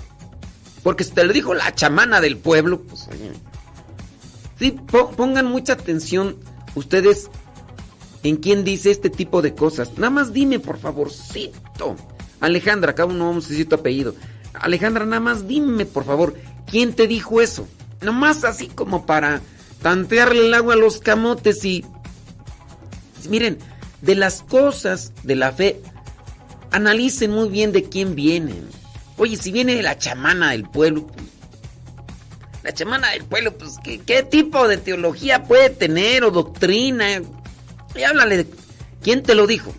Porque 0.84 1.04
si 1.04 1.12
te 1.12 1.24
lo 1.24 1.34
dijo 1.34 1.54
la 1.54 1.74
chamana 1.76 2.22
del 2.22 2.38
pueblo, 2.38 2.82
pues 2.82 3.08
oye. 3.10 3.32
Sí, 4.60 4.78
pongan 5.16 5.46
mucha 5.46 5.74
atención 5.74 6.38
ustedes 6.76 7.30
en 8.24 8.38
quién 8.38 8.64
dice 8.64 8.92
este 8.92 9.10
tipo 9.10 9.42
de 9.42 9.54
cosas. 9.54 9.98
Nada 9.98 10.10
más 10.10 10.34
dime, 10.34 10.60
por 10.60 10.78
favorcito. 10.78 11.96
Alejandra, 12.40 12.92
acá 12.92 13.06
no 13.06 13.28
vamos 13.28 13.46
a 13.46 13.50
decir 13.50 13.68
tu 13.68 13.76
apellido. 13.76 14.16
Alejandra, 14.54 15.06
nada 15.06 15.20
más 15.20 15.48
dime, 15.48 15.86
por 15.86 16.06
favor, 16.06 16.36
¿quién 16.66 16.94
te 16.94 17.08
dijo 17.08 17.42
eso? 17.42 17.68
Nomás 18.02 18.44
así 18.44 18.68
como 18.68 19.06
para 19.06 19.42
tantearle 19.82 20.48
el 20.48 20.54
agua 20.54 20.74
a 20.74 20.78
los 20.78 21.00
camotes 21.00 21.64
y... 21.66 21.86
Miren, 23.30 23.58
de 24.02 24.16
las 24.16 24.42
cosas 24.42 25.12
de 25.24 25.36
la 25.36 25.52
fe, 25.52 25.82
analicen 26.72 27.32
muy 27.32 27.50
bien 27.50 27.72
de 27.72 27.84
quién 27.84 28.16
vienen. 28.16 28.68
Oye, 29.18 29.36
si 29.36 29.52
viene 29.52 29.82
la 29.82 29.98
chamana 29.98 30.52
del 30.52 30.64
pueblo, 30.64 31.08
la 32.64 32.74
chamana 32.74 33.12
del 33.12 33.26
pueblo, 33.26 33.58
pues, 33.58 33.78
¿qué, 33.84 34.00
¿qué, 34.00 34.24
tipo 34.24 34.68
de 34.68 34.78
teología 34.78 35.44
puede 35.44 35.70
tener 35.70 36.24
o 36.24 36.32
doctrina? 36.32 37.22
Y 37.96 38.04
háblale 38.04 38.38
de 38.38 38.48
quién 39.02 39.24
te 39.24 39.36
lo 39.36 39.48
dijo. 39.48 39.74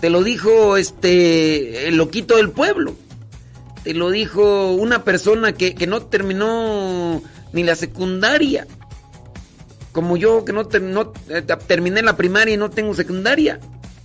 te 0.00 0.10
lo 0.10 0.22
dijo 0.22 0.76
este 0.76 1.88
el 1.88 1.96
loquito 1.96 2.36
del 2.36 2.50
pueblo. 2.50 2.96
Te 3.82 3.94
lo 3.94 4.10
dijo 4.10 4.72
una 4.72 5.04
persona 5.04 5.52
que, 5.52 5.74
que 5.74 5.86
no 5.86 6.02
terminó 6.02 7.22
ni 7.52 7.62
la 7.62 7.74
secundaria. 7.74 8.66
Como 9.92 10.16
yo 10.16 10.44
que 10.44 10.52
no, 10.52 10.68
eh, 11.30 11.42
terminé 11.66 12.02
la 12.02 12.16
primaria 12.16 12.54
y 12.54 12.58
no 12.58 12.68
tengo 12.70 12.94
secundaria. 12.94 13.60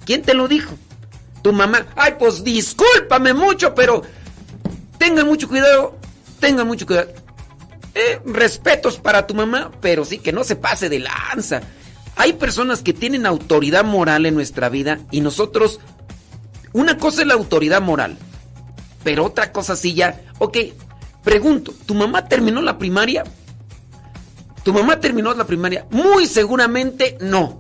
¿Quién 0.06 0.22
te 0.22 0.34
lo 0.34 0.48
dijo? 0.48 0.78
Tu 1.42 1.52
mamá. 1.52 1.88
Ay, 1.96 2.16
pues 2.18 2.44
discúlpame 2.44 3.34
mucho, 3.34 3.76
pero 3.76 4.02
tengan 4.98 5.28
mucho 5.28 5.50
cuidado. 5.50 5.98
Tengan 6.40 6.68
mucho 6.68 6.86
cuidado. 6.86 7.12
Eh, 7.94 8.22
respetos 8.26 8.98
para 8.98 9.28
tu 9.28 9.34
mamá, 9.34 9.72
pero 9.82 10.06
sí 10.06 10.20
que 10.20 10.32
no 10.32 10.46
se 10.46 10.56
pase 10.56 10.88
de 10.88 11.00
lanza. 11.00 11.62
Hay 12.16 12.34
personas 12.34 12.82
que 12.82 12.94
tienen 12.94 13.26
autoridad 13.26 13.84
moral 13.84 14.26
en 14.26 14.36
nuestra 14.36 14.70
vida 14.70 15.00
y 15.12 15.22
nosotros... 15.22 15.80
Una 16.74 16.98
cosa 16.98 17.22
es 17.22 17.28
la 17.28 17.34
autoridad 17.34 17.82
moral, 17.82 18.18
pero 19.04 19.26
otra 19.26 19.52
cosa 19.52 19.76
sí 19.76 19.94
ya... 19.94 20.22
Ok, 20.40 20.58
pregunto, 21.24 21.74
¿tu 21.86 21.94
mamá 21.94 22.28
terminó 22.28 22.62
la 22.62 22.78
primaria? 22.78 23.24
¿Tu 24.64 24.74
mamá 24.74 25.00
terminó 25.00 25.34
la 25.34 25.46
primaria? 25.46 25.86
Muy 25.90 26.28
seguramente 26.28 27.18
no. 27.20 27.60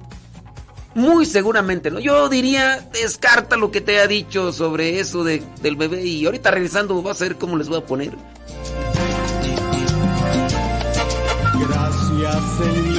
Muy 0.93 1.25
seguramente 1.25 1.89
no. 1.89 1.99
Yo 1.99 2.29
diría, 2.29 2.87
descarta 2.93 3.57
lo 3.57 3.71
que 3.71 3.81
te 3.81 3.99
ha 3.99 4.07
dicho 4.07 4.51
sobre 4.51 4.99
eso 4.99 5.23
de, 5.23 5.41
del 5.61 5.75
bebé 5.75 6.05
y 6.05 6.25
ahorita 6.25 6.51
regresando 6.51 7.01
vas 7.01 7.21
a 7.21 7.25
ver 7.25 7.37
cómo 7.37 7.57
les 7.57 7.69
voy 7.69 7.79
a 7.79 7.85
poner. 7.85 8.11
Gracias 11.59 12.43
Señor 12.57 12.90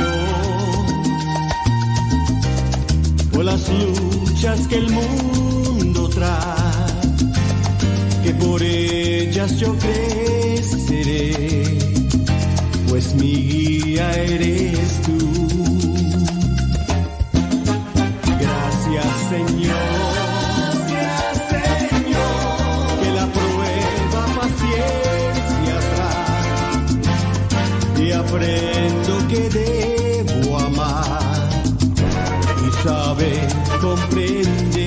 por 3.33 3.45
las 3.45 3.68
luchas 3.68 4.66
que 4.68 4.77
el 4.77 4.90
mundo 4.90 6.09
trae, 6.09 7.03
que 8.23 8.35
por 8.35 8.62
ellas 8.62 9.59
yo 9.59 9.75
creceré 9.79 11.42
pues 12.92 13.14
mi 13.14 13.33
guía 13.33 14.12
eres 14.12 15.01
tú. 15.01 15.18
Gracias 18.38 19.07
Señor. 19.31 19.77
Gracias 20.90 21.49
Señor. 21.49 22.23
Que 29.29 29.82
y 32.83 32.88
saber 32.88 33.49
comprender. 33.81 34.82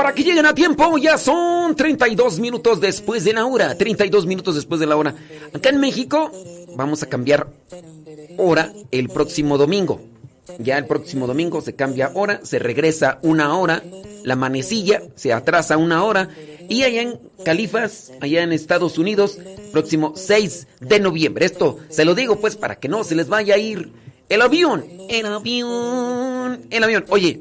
Para 0.00 0.14
que 0.14 0.24
lleguen 0.24 0.46
a 0.46 0.54
tiempo. 0.54 0.96
Ya 0.96 1.18
son 1.18 1.76
32 1.76 2.40
minutos 2.40 2.80
después 2.80 3.22
de 3.22 3.34
la 3.34 3.44
hora. 3.44 3.76
32 3.76 4.24
minutos 4.24 4.54
después 4.54 4.80
de 4.80 4.86
la 4.86 4.96
hora. 4.96 5.14
Acá 5.52 5.68
en 5.68 5.78
México 5.78 6.32
vamos 6.74 7.02
a 7.02 7.06
cambiar 7.06 7.48
hora 8.38 8.72
el 8.92 9.10
próximo 9.10 9.58
domingo. 9.58 10.00
Ya 10.58 10.78
el 10.78 10.86
próximo 10.86 11.26
domingo 11.26 11.60
se 11.60 11.74
cambia 11.74 12.12
hora, 12.14 12.40
se 12.44 12.58
regresa 12.58 13.18
una 13.20 13.54
hora, 13.58 13.84
la 14.24 14.36
manecilla 14.36 15.02
se 15.16 15.34
atrasa 15.34 15.76
una 15.76 16.02
hora 16.02 16.30
y 16.66 16.82
allá 16.84 17.02
en 17.02 17.20
Califas, 17.44 18.10
allá 18.22 18.42
en 18.42 18.52
Estados 18.52 18.96
Unidos, 18.96 19.38
próximo 19.70 20.14
6 20.16 20.66
de 20.80 20.98
noviembre. 20.98 21.44
Esto 21.44 21.78
se 21.90 22.06
lo 22.06 22.14
digo 22.14 22.40
pues 22.40 22.56
para 22.56 22.76
que 22.76 22.88
no 22.88 23.04
se 23.04 23.14
les 23.14 23.28
vaya 23.28 23.56
a 23.56 23.58
ir 23.58 23.92
el 24.30 24.40
avión, 24.40 24.84
el 25.10 25.26
avión, 25.26 26.60
el 26.70 26.84
avión. 26.84 27.04
Oye, 27.10 27.40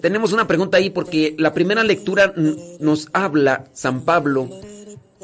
tenemos 0.00 0.32
una 0.32 0.46
pregunta 0.46 0.78
ahí 0.78 0.90
porque 0.90 1.34
la 1.38 1.54
primera 1.54 1.84
lectura 1.84 2.34
nos 2.80 3.08
habla 3.12 3.64
San 3.72 4.02
Pablo 4.02 4.48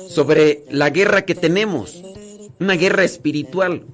sobre 0.09 0.65
la 0.71 0.91
guerra 0.91 1.25
que 1.25 1.35
tenemos, 1.35 2.03
una 2.61 2.75
guerra 2.75 3.05
espiritual. 3.05 3.85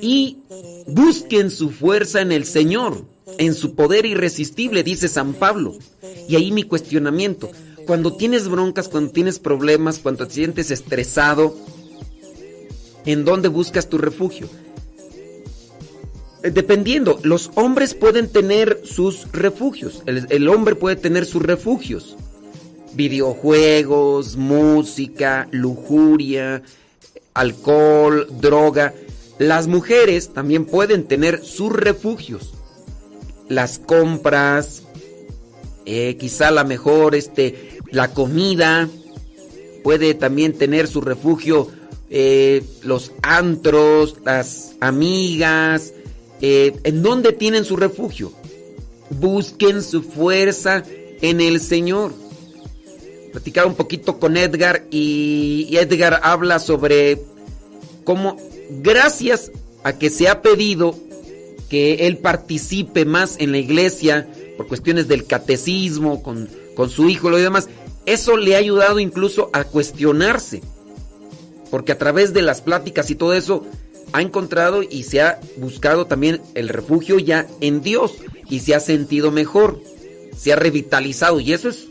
Y 0.00 0.38
busquen 0.86 1.50
su 1.50 1.70
fuerza 1.70 2.20
en 2.20 2.32
el 2.32 2.44
Señor, 2.44 3.04
en 3.38 3.54
su 3.54 3.74
poder 3.74 4.06
irresistible, 4.06 4.82
dice 4.82 5.08
San 5.08 5.34
Pablo. 5.34 5.76
Y 6.28 6.36
ahí 6.36 6.52
mi 6.52 6.64
cuestionamiento, 6.64 7.50
cuando 7.86 8.16
tienes 8.16 8.48
broncas, 8.48 8.88
cuando 8.88 9.10
tienes 9.12 9.38
problemas, 9.38 9.98
cuando 9.98 10.26
te 10.26 10.34
sientes 10.34 10.70
estresado, 10.70 11.56
¿en 13.06 13.24
dónde 13.24 13.48
buscas 13.48 13.88
tu 13.88 13.98
refugio? 13.98 14.48
Eh, 16.42 16.50
dependiendo, 16.50 17.18
los 17.22 17.50
hombres 17.54 17.94
pueden 17.94 18.28
tener 18.28 18.82
sus 18.84 19.30
refugios, 19.32 20.02
el, 20.06 20.48
hombre 20.48 20.76
puede 20.76 20.96
tener 20.96 21.26
sus 21.26 21.42
refugios, 21.42 22.16
videojuegos, 22.94 24.36
música, 24.36 25.48
lujuria, 25.50 26.62
alcohol, 27.34 28.28
droga. 28.40 28.94
Las 29.38 29.66
mujeres 29.66 30.32
también 30.32 30.64
pueden 30.64 31.04
tener 31.04 31.44
sus 31.44 31.72
refugios, 31.72 32.54
las 33.48 33.78
compras, 33.78 34.84
eh, 35.86 36.16
quizá 36.18 36.50
la 36.50 36.64
mejor, 36.64 37.14
este, 37.16 37.78
la 37.90 38.12
comida, 38.12 38.88
puede 39.82 40.14
también 40.14 40.52
tener 40.52 40.86
su 40.86 41.00
refugio, 41.00 41.68
eh, 42.10 42.62
los 42.82 43.12
antros, 43.22 44.16
las 44.24 44.76
amigas, 44.80 45.94
eh, 46.40 46.78
¿En 46.84 47.02
dónde 47.02 47.32
tienen 47.32 47.64
su 47.64 47.76
refugio? 47.76 48.32
Busquen 49.10 49.82
su 49.82 50.02
fuerza 50.02 50.84
en 51.20 51.40
el 51.40 51.60
Señor. 51.60 52.12
Platicaba 53.32 53.66
un 53.66 53.74
poquito 53.74 54.18
con 54.18 54.36
Edgar 54.36 54.86
y, 54.90 55.76
Edgar 55.76 56.20
habla 56.22 56.58
sobre 56.58 57.20
cómo 58.04 58.36
gracias 58.70 59.50
a 59.82 59.98
que 59.98 60.10
se 60.10 60.28
ha 60.28 60.42
pedido 60.42 60.94
que 61.68 62.06
él 62.06 62.18
participe 62.18 63.04
más 63.04 63.36
en 63.38 63.52
la 63.52 63.58
iglesia 63.58 64.28
por 64.56 64.66
cuestiones 64.66 65.08
del 65.08 65.26
catecismo 65.26 66.22
con, 66.22 66.48
con 66.74 66.88
su 66.88 67.08
hijo 67.08 67.28
y 67.28 67.30
lo 67.32 67.36
demás, 67.36 67.68
eso 68.06 68.36
le 68.36 68.54
ha 68.54 68.58
ayudado 68.58 68.98
incluso 68.98 69.50
a 69.52 69.64
cuestionarse. 69.64 70.62
Porque 71.70 71.92
a 71.92 71.98
través 71.98 72.32
de 72.32 72.40
las 72.40 72.62
pláticas 72.62 73.10
y 73.10 73.14
todo 73.14 73.34
eso, 73.34 73.66
ha 74.12 74.22
encontrado 74.22 74.82
y 74.82 75.04
se 75.04 75.20
ha 75.20 75.40
buscado 75.56 76.06
también 76.06 76.40
el 76.54 76.68
refugio 76.68 77.18
ya 77.18 77.46
en 77.60 77.82
Dios 77.82 78.14
y 78.48 78.60
se 78.60 78.74
ha 78.74 78.80
sentido 78.80 79.30
mejor, 79.30 79.80
se 80.36 80.52
ha 80.52 80.56
revitalizado 80.56 81.40
y 81.40 81.52
eso 81.52 81.68
es 81.68 81.88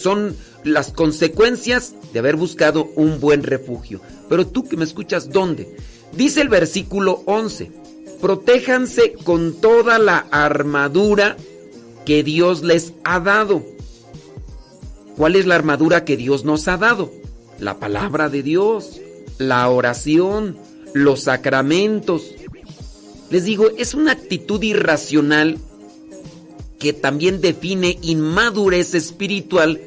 son 0.00 0.36
las 0.64 0.92
consecuencias 0.92 1.94
de 2.12 2.18
haber 2.18 2.36
buscado 2.36 2.90
un 2.96 3.20
buen 3.20 3.42
refugio. 3.42 4.00
Pero 4.28 4.46
tú 4.46 4.68
que 4.68 4.76
me 4.76 4.84
escuchas, 4.84 5.30
¿dónde? 5.30 5.76
Dice 6.12 6.40
el 6.40 6.48
versículo 6.48 7.22
11, 7.26 7.70
protéjanse 8.20 9.12
con 9.24 9.60
toda 9.60 9.98
la 9.98 10.26
armadura 10.30 11.36
que 12.04 12.22
Dios 12.22 12.62
les 12.62 12.94
ha 13.04 13.20
dado. 13.20 13.62
¿Cuál 15.16 15.36
es 15.36 15.46
la 15.46 15.56
armadura 15.56 16.04
que 16.04 16.16
Dios 16.16 16.44
nos 16.44 16.66
ha 16.68 16.76
dado? 16.76 17.12
La 17.58 17.78
palabra 17.78 18.30
de 18.30 18.42
Dios, 18.42 19.00
la 19.38 19.68
oración, 19.68 20.56
los 20.92 21.22
sacramentos. 21.22 22.34
Les 23.30 23.44
digo, 23.44 23.70
es 23.76 23.94
una 23.94 24.12
actitud 24.12 24.62
irracional 24.62 25.58
que 26.78 26.92
también 26.92 27.40
define 27.40 27.98
inmadurez 28.02 28.94
espiritual 28.94 29.80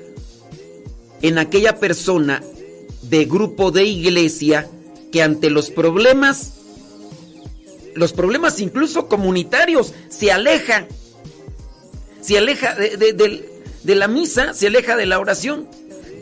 en 1.22 1.38
aquella 1.38 1.80
persona 1.80 2.44
de 3.02 3.26
grupo 3.26 3.72
de 3.72 3.84
iglesia 3.84 4.70
que 5.12 5.22
ante 5.22 5.50
los 5.50 5.70
problemas, 5.72 6.54
los 7.96 8.14
problemas 8.14 8.60
incluso 8.60 9.08
comunitarios, 9.08 9.94
se 10.10 10.32
aleja, 10.32 10.88
se 12.22 12.38
aleja 12.38 12.76
de, 12.76 12.98
de, 12.98 13.50
de 13.84 13.96
la 13.96 14.08
misa, 14.08 14.54
se 14.54 14.68
aleja 14.68 14.96
de 14.96 15.06
la 15.06 15.20
oración 15.20 15.68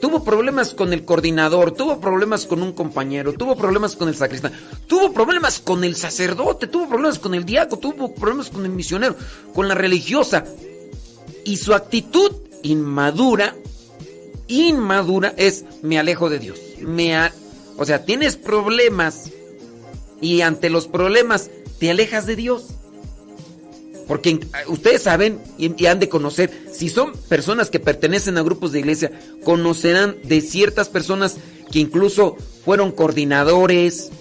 tuvo 0.02 0.24
problemas 0.24 0.74
con 0.74 0.91
el 0.91 1.06
coordinador, 1.06 1.72
tuvo 1.72 2.02
problemas 2.02 2.45
con 2.45 2.62
un 2.64 2.74
compañero, 2.74 3.34
tuvo 3.34 3.56
problemas 3.56 3.95
con 3.95 4.10
el 4.10 4.16
sacristán, 4.16 4.52
tuvo 4.88 5.14
problemas 5.14 5.60
con 5.60 5.84
el 5.84 5.95
sacerdote, 5.95 6.68
tuvo 6.68 6.89
problemas 6.89 7.20
con 7.20 7.36
el 7.36 7.45
diácono, 7.45 7.80
tuvo 7.80 8.14
problemas 8.14 8.49
con 8.49 8.66
el 8.66 8.72
misionero, 8.72 9.16
con 9.54 9.68
la 9.68 9.76
religiosa. 9.76 10.43
Y 11.45 11.58
su 11.58 11.74
actitud 11.74 12.32
inmadura, 12.64 13.56
inmadura 14.47 15.34
es 15.38 15.64
me 15.82 15.97
alejo 15.99 16.30
de 16.30 16.39
Dios. 16.39 16.60
Me 16.82 17.32
o 17.78 17.86
sea, 17.86 18.04
tienes 18.04 18.36
problemas 18.36 19.32
y 20.20 20.41
ante 20.41 20.70
los 20.70 20.88
problemas 20.88 21.49
te 21.80 21.89
alejas 21.89 22.26
de 22.26 22.36
Dios. 22.36 22.66
Porque 24.12 24.41
ustedes 24.68 25.03
saben 25.03 25.39
y, 25.57 25.86
han 25.86 26.01
de 26.01 26.09
conocer, 26.09 26.51
si 26.70 26.89
son 26.89 27.14
personas 27.30 27.70
que 27.70 27.80
pertenecen 27.80 28.38
a 28.38 28.41
grupos 28.41 28.74
de 28.74 28.80
iglesia, 28.80 29.09
conocerán 29.45 30.18
de 30.26 30.41
ciertas 30.41 30.89
personas 30.89 31.38
que 31.72 31.80
incluso 31.80 32.36
fueron 32.66 32.91
coordinadores, 32.91 34.12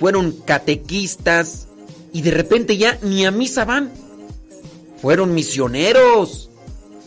fueron 0.00 0.32
catequistas 0.32 1.68
y 2.14 2.22
de 2.22 2.30
repente 2.30 2.78
ya 2.78 2.98
ni 3.02 3.26
a 3.26 3.30
misa 3.30 3.66
van. 3.66 3.92
Fueron 5.02 5.34
misioneros, 5.34 6.48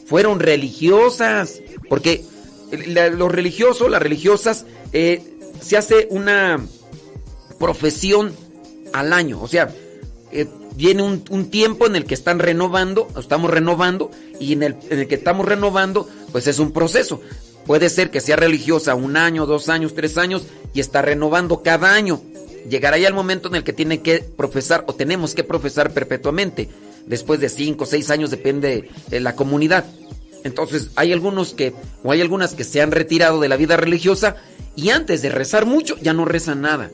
fueron 0.06 0.40
religiosas, 0.40 1.60
porque 1.90 2.24
los 3.16 3.32
religiosos, 3.32 3.90
las 3.90 4.04
religiosas, 4.04 4.68
eh, 4.94 5.24
se 5.60 5.76
hace 5.76 6.08
una 6.12 6.64
profesión 7.58 8.32
al 8.94 9.12
año, 9.12 9.42
o 9.42 9.48
sea, 9.48 9.74
eh, 10.32 10.46
viene 10.76 11.04
un, 11.04 11.50
tiempo 11.50 11.88
en 11.88 11.96
el 11.96 12.06
que 12.06 12.14
están 12.14 12.40
renovando, 12.40 13.08
estamos 13.18 13.50
renovando, 13.50 14.12
y 14.40 14.54
en 14.54 14.64
el, 14.64 14.76
en 14.90 15.00
el 15.00 15.08
que 15.08 15.16
estamos 15.16 15.46
renovando, 15.46 16.08
pues 16.32 16.48
es 16.48 16.60
un 16.60 16.72
proceso. 16.72 17.22
Puede 17.66 17.90
ser 17.90 18.12
que 18.12 18.22
sea 18.22 18.36
religiosa 18.36 18.94
un 18.94 19.18
año, 19.18 19.46
dos 19.46 19.70
años, 19.70 19.96
tres 19.96 20.18
años 20.18 20.44
y 20.74 20.80
está 20.80 21.02
renovando 21.02 21.64
cada 21.64 21.94
año. 21.94 22.22
Llegará 22.70 22.98
ya 22.98 23.08
el 23.08 23.14
momento 23.14 23.48
en 23.48 23.56
el 23.56 23.64
que 23.64 23.74
tiene 23.74 24.02
que 24.02 24.20
profesar 24.20 24.86
o 24.88 24.94
tenemos 24.94 25.34
que 25.34 25.44
profesar 25.44 25.92
perpetuamente. 25.92 26.70
Después 27.08 27.40
de 27.40 27.50
cinco, 27.50 27.86
seis 27.86 28.10
años 28.10 28.30
depende 28.30 28.90
de 29.08 29.20
la 29.20 29.36
comunidad. 29.36 29.86
Entonces 30.44 30.90
hay 30.96 31.12
algunos 31.12 31.54
que, 31.54 31.74
o 32.04 32.12
hay 32.12 32.22
algunas 32.22 32.54
que 32.54 32.64
se 32.64 32.82
han 32.82 32.92
retirado 32.92 33.40
de 33.40 33.50
la 33.50 33.58
vida 33.58 33.78
religiosa 33.78 34.36
y 34.76 34.90
antes 34.90 35.24
de 35.24 35.30
rezar 35.30 35.66
mucho 35.66 35.98
ya 36.02 36.14
no 36.14 36.26
rezan 36.26 36.62
nada. 36.62 36.92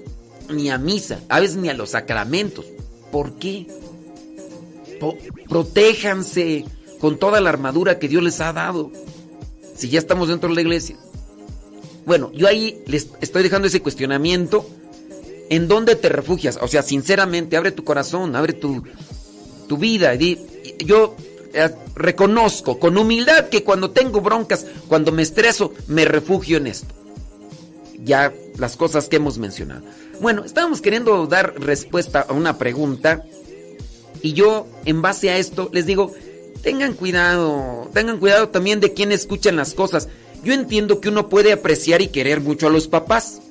Ni 0.49 0.69
a 0.69 0.77
misa, 0.77 1.19
a 1.27 1.41
veces 1.41 1.57
ni 1.57 1.67
a 1.67 1.73
los 1.73 1.91
sacramentos. 1.91 2.65
¿Por 3.11 3.35
qué? 3.35 3.67
protéjanse 5.49 6.63
con 6.99 7.17
toda 7.17 7.41
la 7.41 7.49
armadura 7.49 7.97
que 7.97 8.07
Dios 8.07 8.23
les 8.23 8.39
ha 8.39 8.53
dado. 8.53 8.91
Si 9.75 9.89
ya 9.89 9.99
estamos 9.99 10.29
dentro 10.29 10.49
de 10.49 10.55
la 10.55 10.61
iglesia. 10.61 10.95
Bueno, 12.05 12.31
yo 12.33 12.47
ahí 12.47 12.83
les 12.85 13.09
estoy 13.19 13.43
dejando 13.43 13.67
ese 13.67 13.81
cuestionamiento. 13.81 14.65
¿En 15.49 15.67
dónde 15.67 15.95
te 15.95 16.07
refugias? 16.07 16.59
O 16.61 16.67
sea, 16.67 16.83
sinceramente, 16.83 17.57
abre 17.57 17.71
tu 17.71 17.83
corazón, 17.83 18.35
abre 18.35 18.53
tu, 18.53 18.83
tu 19.67 19.77
vida. 19.77 20.13
Yo 20.15 21.15
eh, 21.53 21.69
reconozco 21.95 22.79
con 22.79 22.97
humildad 22.97 23.49
que 23.49 23.63
cuando 23.63 23.91
tengo 23.91 24.21
broncas, 24.21 24.65
cuando 24.87 25.11
me 25.11 25.23
estreso, 25.23 25.73
me 25.87 26.05
refugio 26.05 26.57
en 26.57 26.67
esto. 26.67 26.93
Ya 28.03 28.33
las 28.57 28.77
cosas 28.77 29.09
que 29.09 29.17
hemos 29.17 29.37
mencionado. 29.37 29.83
Bueno, 30.21 30.45
estábamos 30.45 30.81
queriendo 30.81 31.25
dar 31.25 31.59
respuesta 31.59 32.21
a 32.21 32.33
una 32.33 32.59
pregunta 32.59 33.25
y 34.21 34.33
yo 34.33 34.67
en 34.85 35.01
base 35.01 35.31
a 35.31 35.37
esto 35.39 35.71
les 35.73 35.87
digo, 35.87 36.13
tengan 36.61 36.93
cuidado, 36.93 37.89
tengan 37.91 38.19
cuidado 38.19 38.49
también 38.49 38.79
de 38.79 38.93
quién 38.93 39.11
escuchan 39.11 39.55
las 39.55 39.73
cosas. 39.73 40.09
Yo 40.43 40.53
entiendo 40.53 41.01
que 41.01 41.09
uno 41.09 41.27
puede 41.27 41.51
apreciar 41.51 42.03
y 42.03 42.09
querer 42.09 42.39
mucho 42.39 42.67
a 42.67 42.69
los 42.69 42.87
papás. 42.87 43.41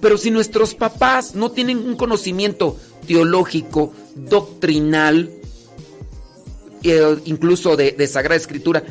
Pero 0.00 0.16
si 0.16 0.30
nuestros 0.30 0.74
papás 0.74 1.34
no 1.34 1.50
tienen 1.50 1.76
un 1.76 1.94
conocimiento 1.94 2.78
teológico, 3.06 3.92
doctrinal, 4.14 5.30
eh, 6.82 7.16
incluso 7.26 7.76
de, 7.76 8.06
Sagrada 8.06 8.36
Escritura, 8.36 8.82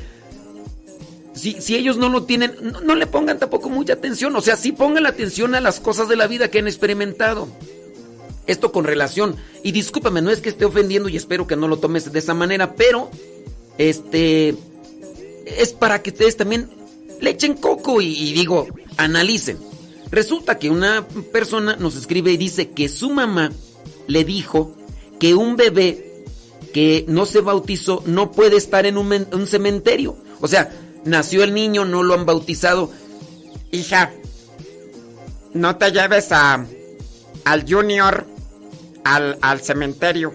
si, 1.39 1.61
si, 1.61 1.75
ellos 1.75 1.97
no 1.97 2.09
lo 2.09 2.23
tienen, 2.23 2.55
no, 2.83 2.95
le 2.95 3.07
pongan 3.07 3.39
tampoco 3.39 3.69
mucha 3.69 3.93
atención. 3.93 4.35
O 4.35 4.41
sea, 4.41 4.55
sí 4.55 4.71
pongan 4.71 5.05
atención 5.05 5.55
a 5.55 5.61
las 5.61 5.79
cosas 5.79 6.07
de 6.09 6.15
la 6.15 6.27
vida 6.27 6.49
que 6.49 6.59
han 6.59 6.67
experimentado. 6.67 7.47
Esto 8.47 8.71
con 8.71 8.83
relación, 8.83 9.35
y 9.63 9.71
discúlpame, 9.71 10.21
no 10.21 10.31
es 10.31 10.41
que 10.41 10.49
esté 10.49 10.65
ofendiendo 10.65 11.07
y 11.07 11.17
espero 11.17 11.45
que 11.45 11.55
no 11.55 11.67
lo 11.67 11.77
tomes 11.77 12.11
de 12.11 12.17
esa 12.17 12.33
manera, 12.33 12.75
pero 12.75 13.11
este 13.77 14.55
es 15.45 15.73
para 15.73 16.01
que 16.01 16.09
ustedes 16.09 16.35
también 16.35 16.69
le 17.21 17.29
echen 17.29 17.53
coco 17.53 18.01
y 18.01 18.33
digo, 18.33 18.67
analicen. 18.97 19.57
Resulta 20.11 20.57
que 20.57 20.69
una 20.69 21.07
persona 21.31 21.75
nos 21.75 21.95
escribe 21.95 22.31
y 22.31 22.37
dice 22.37 22.71
que 22.71 22.89
su 22.89 23.11
mamá 23.11 23.51
le 24.07 24.23
dijo 24.23 24.75
que 25.19 25.35
un 25.35 25.55
bebé 25.55 26.25
que 26.73 27.05
no 27.07 27.25
se 27.25 27.41
bautizó 27.41 28.03
no 28.05 28.31
puede 28.31 28.57
estar 28.57 28.85
en 28.85 28.97
un, 28.97 29.47
cementerio. 29.47 30.17
O 30.41 30.47
sea, 30.47 30.71
nació 31.05 31.43
el 31.43 31.53
niño, 31.53 31.85
no 31.85 32.03
lo 32.03 32.13
han 32.13 32.25
bautizado. 32.25 32.91
Hija, 33.71 34.11
no 35.53 35.75
te 35.77 35.91
lleves 35.91 36.31
a, 36.31 36.65
al 37.45 37.65
junior 37.67 38.25
al, 39.03 39.37
al 39.41 39.61
cementerio. 39.61 40.33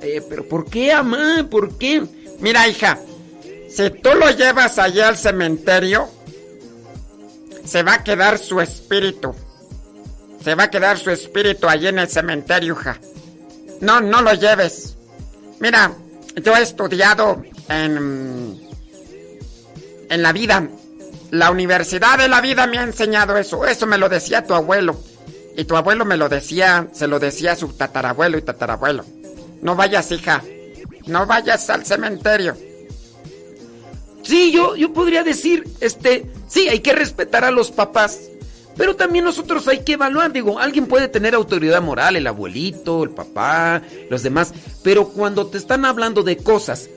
Eh, 0.00 0.22
pero 0.28 0.46
¿por 0.46 0.66
qué, 0.66 0.94
mamá? 0.94 1.46
¿Por 1.50 1.76
qué? 1.76 2.04
Mira, 2.40 2.68
hija, 2.68 2.98
si 3.68 3.90
tú 3.90 4.10
lo 4.14 4.30
llevas 4.30 4.78
allá 4.78 5.08
al 5.08 5.16
cementerio, 5.16 6.08
se 7.64 7.82
va 7.82 7.94
a 7.94 8.04
quedar 8.04 8.38
su 8.38 8.60
espíritu. 8.60 9.34
Se 10.42 10.54
va 10.54 10.64
a 10.64 10.70
quedar 10.70 10.98
su 10.98 11.10
espíritu 11.10 11.68
allí 11.68 11.88
en 11.88 11.98
el 11.98 12.08
cementerio, 12.08 12.76
hija. 12.78 13.00
No, 13.80 14.00
no 14.00 14.22
lo 14.22 14.32
lleves. 14.34 14.96
Mira, 15.60 15.92
yo 16.42 16.56
he 16.56 16.62
estudiado 16.62 17.42
en, 17.68 18.67
en 20.08 20.22
la 20.22 20.32
vida. 20.32 20.68
La 21.30 21.50
universidad 21.50 22.18
de 22.18 22.28
la 22.28 22.40
vida 22.40 22.66
me 22.66 22.78
ha 22.78 22.82
enseñado 22.82 23.36
eso. 23.36 23.66
Eso 23.66 23.86
me 23.86 23.98
lo 23.98 24.08
decía 24.08 24.44
tu 24.44 24.54
abuelo. 24.54 24.98
Y 25.56 25.64
tu 25.64 25.76
abuelo 25.76 26.04
me 26.04 26.16
lo 26.16 26.28
decía, 26.28 26.88
se 26.92 27.08
lo 27.08 27.18
decía 27.18 27.52
a 27.52 27.56
su 27.56 27.68
tatarabuelo 27.68 28.38
y 28.38 28.42
tatarabuelo. 28.42 29.04
No 29.60 29.74
vayas, 29.74 30.10
hija. 30.12 30.42
No 31.06 31.26
vayas 31.26 31.68
al 31.70 31.84
cementerio. 31.84 32.56
Sí, 34.22 34.52
yo, 34.52 34.76
yo 34.76 34.92
podría 34.92 35.24
decir, 35.24 35.64
este, 35.80 36.30
sí, 36.46 36.68
hay 36.68 36.80
que 36.80 36.92
respetar 36.92 37.44
a 37.44 37.50
los 37.50 37.70
papás. 37.70 38.20
Pero 38.76 38.94
también 38.94 39.24
nosotros 39.24 39.66
hay 39.66 39.80
que 39.80 39.94
evaluar, 39.94 40.32
digo, 40.32 40.60
alguien 40.60 40.86
puede 40.86 41.08
tener 41.08 41.34
autoridad 41.34 41.82
moral, 41.82 42.14
el 42.14 42.28
abuelito, 42.28 43.02
el 43.02 43.10
papá, 43.10 43.82
los 44.08 44.22
demás, 44.22 44.54
pero 44.84 45.08
cuando 45.08 45.48
te 45.48 45.58
están 45.58 45.84
hablando 45.84 46.22
de 46.22 46.36
cosas 46.36 46.88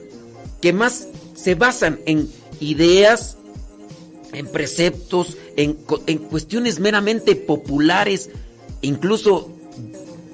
que 0.62 0.74
más 0.74 1.07
se 1.34 1.55
basan 1.55 1.99
en 2.05 2.30
ideas, 2.62 3.38
en 4.34 4.47
preceptos, 4.47 5.38
en, 5.57 5.74
cuestiones 5.74 6.80
meramente 6.80 7.36
populares, 7.36 8.30
incluso 8.82 9.51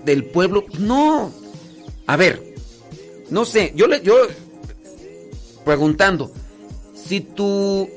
del 0.06 0.26
pueblo, 0.26 0.66
no. 0.78 1.34
A 2.06 2.16
ver, 2.16 2.56
no 3.30 3.46
sé, 3.46 3.74
yo 3.76 3.88
le, 3.88 4.02
yo 4.02 4.16
preguntando, 5.66 6.32
si 6.96 7.22
tu, 7.22 7.90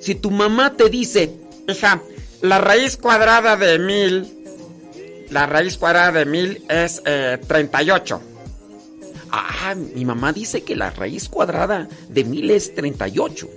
si 0.00 0.14
tu 0.14 0.30
mamá 0.30 0.76
te 0.76 0.88
dice, 0.88 1.34
hija, 1.68 2.00
la 2.40 2.58
raíz 2.58 2.96
cuadrada 2.96 3.56
de 3.56 3.78
mil, 3.78 4.28
la 5.30 5.46
raíz 5.46 5.76
cuadrada 5.76 6.12
de 6.12 6.24
mil 6.26 6.64
es 6.68 7.02
38. 7.02 8.20
Ah, 9.36 9.74
mi 9.74 10.04
mamá 10.04 10.32
dice 10.32 10.62
que 10.62 10.76
la 10.76 10.90
raíz 10.90 11.28
cuadrada 11.28 11.88
de 12.08 12.22
mil 12.22 12.50
es 12.52 12.72
38. 12.72 13.50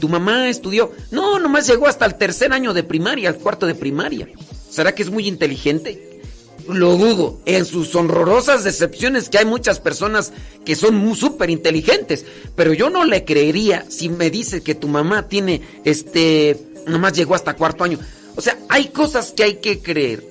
Tu 0.00 0.08
mamá 0.08 0.48
estudió, 0.48 0.90
no, 1.12 1.38
nomás 1.38 1.68
llegó 1.68 1.86
hasta 1.86 2.04
el 2.04 2.16
tercer 2.16 2.52
año 2.52 2.74
de 2.74 2.82
primaria, 2.82 3.28
al 3.28 3.36
cuarto 3.36 3.66
de 3.66 3.76
primaria. 3.76 4.28
¿Será 4.68 4.92
que 4.92 5.04
es 5.04 5.10
muy 5.10 5.28
inteligente? 5.28 6.20
Lo 6.68 6.96
dudo. 6.96 7.38
En 7.46 7.64
sus 7.64 7.94
horrorosas 7.94 8.64
decepciones 8.64 9.28
que 9.28 9.38
hay 9.38 9.44
muchas 9.44 9.78
personas 9.78 10.32
que 10.64 10.74
son 10.74 11.14
súper 11.14 11.48
inteligentes. 11.48 12.24
Pero 12.56 12.72
yo 12.72 12.90
no 12.90 13.04
le 13.04 13.24
creería 13.24 13.86
si 13.88 14.08
me 14.08 14.30
dice 14.30 14.62
que 14.62 14.74
tu 14.74 14.88
mamá 14.88 15.28
tiene 15.28 15.62
este 15.84 16.58
nomás 16.88 17.12
llegó 17.12 17.36
hasta 17.36 17.54
cuarto 17.54 17.84
año. 17.84 18.00
O 18.34 18.40
sea, 18.40 18.58
hay 18.68 18.88
cosas 18.88 19.30
que 19.30 19.44
hay 19.44 19.54
que 19.56 19.80
creer, 19.80 20.24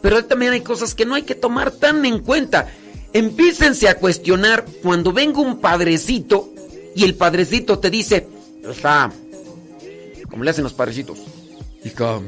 pero 0.00 0.24
también 0.24 0.52
hay 0.52 0.60
cosas 0.60 0.94
que 0.94 1.04
no 1.04 1.16
hay 1.16 1.22
que 1.22 1.34
tomar 1.34 1.72
tan 1.72 2.04
en 2.06 2.20
cuenta. 2.20 2.68
Empícense 3.14 3.88
a 3.88 3.96
cuestionar 3.96 4.66
cuando 4.82 5.12
venga 5.12 5.40
un 5.40 5.60
padrecito 5.60 6.52
y 6.96 7.04
el 7.04 7.14
padrecito 7.14 7.78
te 7.78 7.88
dice, 7.88 8.26
hija, 8.68 9.12
como 10.28 10.42
le 10.42 10.50
hacen 10.50 10.64
los 10.64 10.74
padrecitos, 10.74 11.20
hija, 11.84 12.20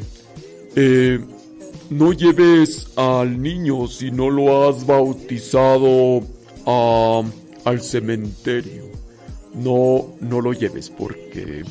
eh, 0.76 1.18
no 1.90 2.12
lleves 2.12 2.86
al 2.94 3.42
niño 3.42 3.88
si 3.88 4.12
no 4.12 4.30
lo 4.30 4.68
has 4.68 4.86
bautizado 4.86 6.22
al 6.66 7.82
cementerio. 7.82 8.86
No, 9.54 10.14
no 10.20 10.40
lo 10.40 10.52
lleves 10.52 10.90
porque 10.90 11.64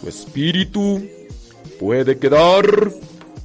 su 0.00 0.08
espíritu 0.08 1.06
puede 1.78 2.18
quedar 2.18 2.92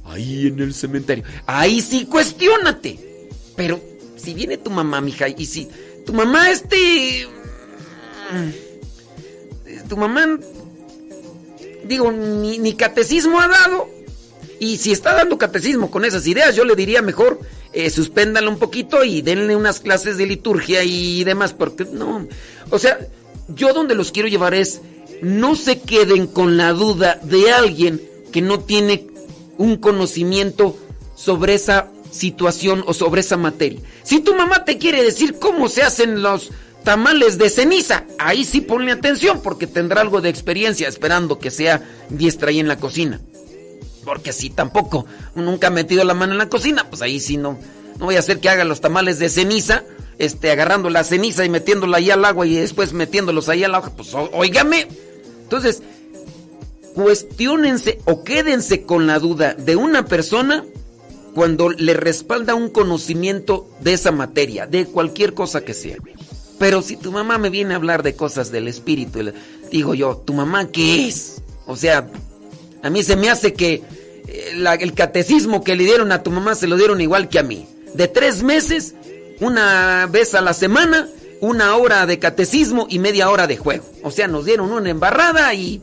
ahí 0.04 0.48
en 0.48 0.58
el 0.58 0.74
cementerio. 0.74 1.22
Ahí 1.46 1.80
sí, 1.80 2.06
cuestiónate. 2.06 3.28
Pero 3.54 3.91
si 4.22 4.34
viene 4.34 4.56
tu 4.56 4.70
mamá, 4.70 5.00
mija, 5.00 5.28
y 5.28 5.46
si 5.46 5.68
tu 6.06 6.12
mamá 6.12 6.50
este... 6.50 7.26
Tu 9.88 9.96
mamá, 9.96 10.38
digo, 11.84 12.10
ni, 12.12 12.74
catecismo 12.74 13.40
ha 13.40 13.48
dado. 13.48 13.88
Y 14.58 14.78
si 14.78 14.92
está 14.92 15.12
dando 15.14 15.36
catecismo 15.36 15.90
con 15.90 16.04
esas 16.04 16.26
ideas, 16.26 16.54
yo 16.54 16.64
le 16.64 16.76
diría 16.76 17.02
mejor 17.02 17.40
eh, 17.72 17.90
suspéndalo 17.90 18.50
un 18.50 18.58
poquito 18.58 19.04
y 19.04 19.22
denle 19.22 19.56
unas 19.56 19.80
clases 19.80 20.16
de 20.16 20.26
liturgia 20.26 20.84
y 20.84 21.24
demás, 21.24 21.52
porque 21.52 21.84
no. 21.84 22.26
O 22.70 22.78
sea, 22.78 22.98
yo 23.48 23.74
donde 23.74 23.94
los 23.94 24.12
quiero 24.12 24.28
llevar 24.28 24.54
es, 24.54 24.80
no 25.20 25.56
se 25.56 25.80
queden 25.80 26.26
con 26.26 26.56
la 26.56 26.72
duda 26.72 27.18
de 27.22 27.50
alguien 27.50 28.00
que 28.32 28.40
no 28.40 28.60
tiene 28.60 29.08
un 29.58 29.76
conocimiento 29.76 30.76
sobre 31.14 31.54
esa 31.54 31.90
situación 32.12 32.84
o 32.86 32.94
sobre 32.94 33.22
esa 33.22 33.36
materia. 33.36 33.80
Si 34.04 34.20
tu 34.20 34.34
mamá 34.34 34.64
te 34.64 34.78
quiere 34.78 35.02
decir 35.02 35.38
cómo 35.38 35.68
se 35.68 35.82
hacen 35.82 36.22
los 36.22 36.50
tamales 36.84 37.38
de 37.38 37.50
ceniza, 37.50 38.04
ahí 38.18 38.44
sí 38.44 38.60
ponle 38.60 38.92
atención 38.92 39.40
porque 39.42 39.66
tendrá 39.66 40.00
algo 40.00 40.20
de 40.20 40.28
experiencia 40.28 40.88
esperando 40.88 41.38
que 41.38 41.50
sea 41.50 41.82
diestra 42.08 42.50
ahí 42.50 42.60
en 42.60 42.68
la 42.68 42.76
cocina. 42.76 43.20
Porque 44.04 44.32
si 44.32 44.50
tampoco 44.50 45.06
nunca 45.34 45.68
ha 45.68 45.70
metido 45.70 46.04
la 46.04 46.14
mano 46.14 46.32
en 46.32 46.38
la 46.38 46.48
cocina, 46.48 46.88
pues 46.88 47.02
ahí 47.02 47.20
sí 47.20 47.36
no, 47.36 47.58
no 47.98 48.06
voy 48.06 48.16
a 48.16 48.20
hacer 48.20 48.40
que 48.40 48.48
haga 48.48 48.64
los 48.64 48.80
tamales 48.80 49.18
de 49.18 49.28
ceniza, 49.28 49.84
este, 50.18 50.50
agarrando 50.50 50.90
la 50.90 51.04
ceniza 51.04 51.44
y 51.44 51.48
metiéndola 51.48 51.98
ahí 51.98 52.10
al 52.10 52.24
agua 52.24 52.46
y 52.46 52.54
después 52.54 52.92
metiéndolos 52.92 53.48
ahí 53.48 53.64
al 53.64 53.74
agua. 53.74 53.92
Pues 53.96 54.12
óigame, 54.14 54.88
Entonces, 55.44 55.82
cuestionense 56.94 58.00
o 58.04 58.24
quédense 58.24 58.82
con 58.82 59.06
la 59.06 59.18
duda 59.18 59.54
de 59.54 59.76
una 59.76 60.04
persona 60.04 60.64
cuando 61.34 61.70
le 61.70 61.94
respalda 61.94 62.54
un 62.54 62.68
conocimiento 62.68 63.68
de 63.80 63.94
esa 63.94 64.12
materia, 64.12 64.66
de 64.66 64.86
cualquier 64.86 65.34
cosa 65.34 65.64
que 65.64 65.74
sea. 65.74 65.96
Pero 66.58 66.82
si 66.82 66.96
tu 66.96 67.10
mamá 67.10 67.38
me 67.38 67.50
viene 67.50 67.74
a 67.74 67.76
hablar 67.76 68.02
de 68.02 68.14
cosas 68.14 68.52
del 68.52 68.68
espíritu, 68.68 69.32
digo 69.70 69.94
yo, 69.94 70.16
¿tu 70.24 70.34
mamá 70.34 70.70
qué 70.70 71.08
es? 71.08 71.42
O 71.66 71.76
sea, 71.76 72.08
a 72.82 72.90
mí 72.90 73.02
se 73.02 73.16
me 73.16 73.30
hace 73.30 73.54
que 73.54 73.82
eh, 74.28 74.78
el 74.80 74.94
catecismo 74.94 75.64
que 75.64 75.74
le 75.74 75.84
dieron 75.84 76.12
a 76.12 76.22
tu 76.22 76.30
mamá 76.30 76.54
se 76.54 76.66
lo 76.66 76.76
dieron 76.76 77.00
igual 77.00 77.28
que 77.28 77.38
a 77.38 77.42
mí. 77.42 77.66
De 77.94 78.08
tres 78.08 78.42
meses, 78.42 78.94
una 79.40 80.06
vez 80.10 80.34
a 80.34 80.40
la 80.40 80.54
semana, 80.54 81.08
una 81.40 81.76
hora 81.76 82.06
de 82.06 82.18
catecismo 82.18 82.86
y 82.88 82.98
media 82.98 83.28
hora 83.30 83.46
de 83.46 83.56
juego. 83.56 83.84
O 84.02 84.10
sea, 84.10 84.28
nos 84.28 84.44
dieron 84.44 84.70
una 84.70 84.90
embarrada 84.90 85.52
y 85.54 85.82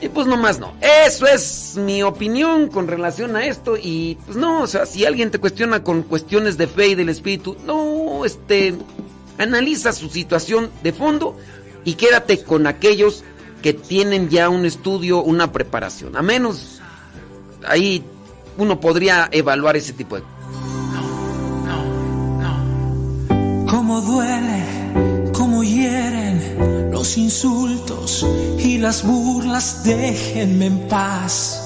y 0.00 0.08
pues 0.08 0.26
nomás 0.26 0.58
no. 0.58 0.74
Eso 0.80 1.26
es 1.26 1.76
mi 1.76 2.02
opinión 2.02 2.68
con 2.68 2.86
relación 2.88 3.36
a 3.36 3.46
esto. 3.46 3.76
Y 3.80 4.18
pues 4.26 4.36
no, 4.36 4.62
o 4.62 4.66
sea, 4.66 4.86
si 4.86 5.04
alguien 5.04 5.30
te 5.30 5.38
cuestiona 5.38 5.82
con 5.82 6.02
cuestiones 6.02 6.56
de 6.58 6.66
fe 6.66 6.88
y 6.88 6.94
del 6.94 7.08
espíritu, 7.08 7.56
no, 7.64 8.24
este, 8.24 8.74
analiza 9.38 9.92
su 9.92 10.08
situación 10.08 10.70
de 10.82 10.92
fondo 10.92 11.36
y 11.84 11.94
quédate 11.94 12.42
con 12.42 12.66
aquellos 12.66 13.24
que 13.62 13.72
tienen 13.72 14.28
ya 14.28 14.48
un 14.48 14.66
estudio, 14.66 15.22
una 15.22 15.52
preparación. 15.52 16.16
A 16.16 16.22
menos 16.22 16.80
ahí 17.66 18.04
uno 18.58 18.78
podría 18.80 19.28
evaluar 19.32 19.76
ese 19.76 19.92
tipo 19.92 20.16
de 20.16 20.22
no, 20.92 21.84
no, 22.38 23.64
no. 23.64 23.70
¿Cómo 23.70 24.00
duele? 24.02 24.73
Insultos 27.04 28.26
y 28.58 28.78
las 28.78 29.04
burlas, 29.04 29.84
déjenme 29.84 30.66
en 30.66 30.88
paz. 30.88 31.60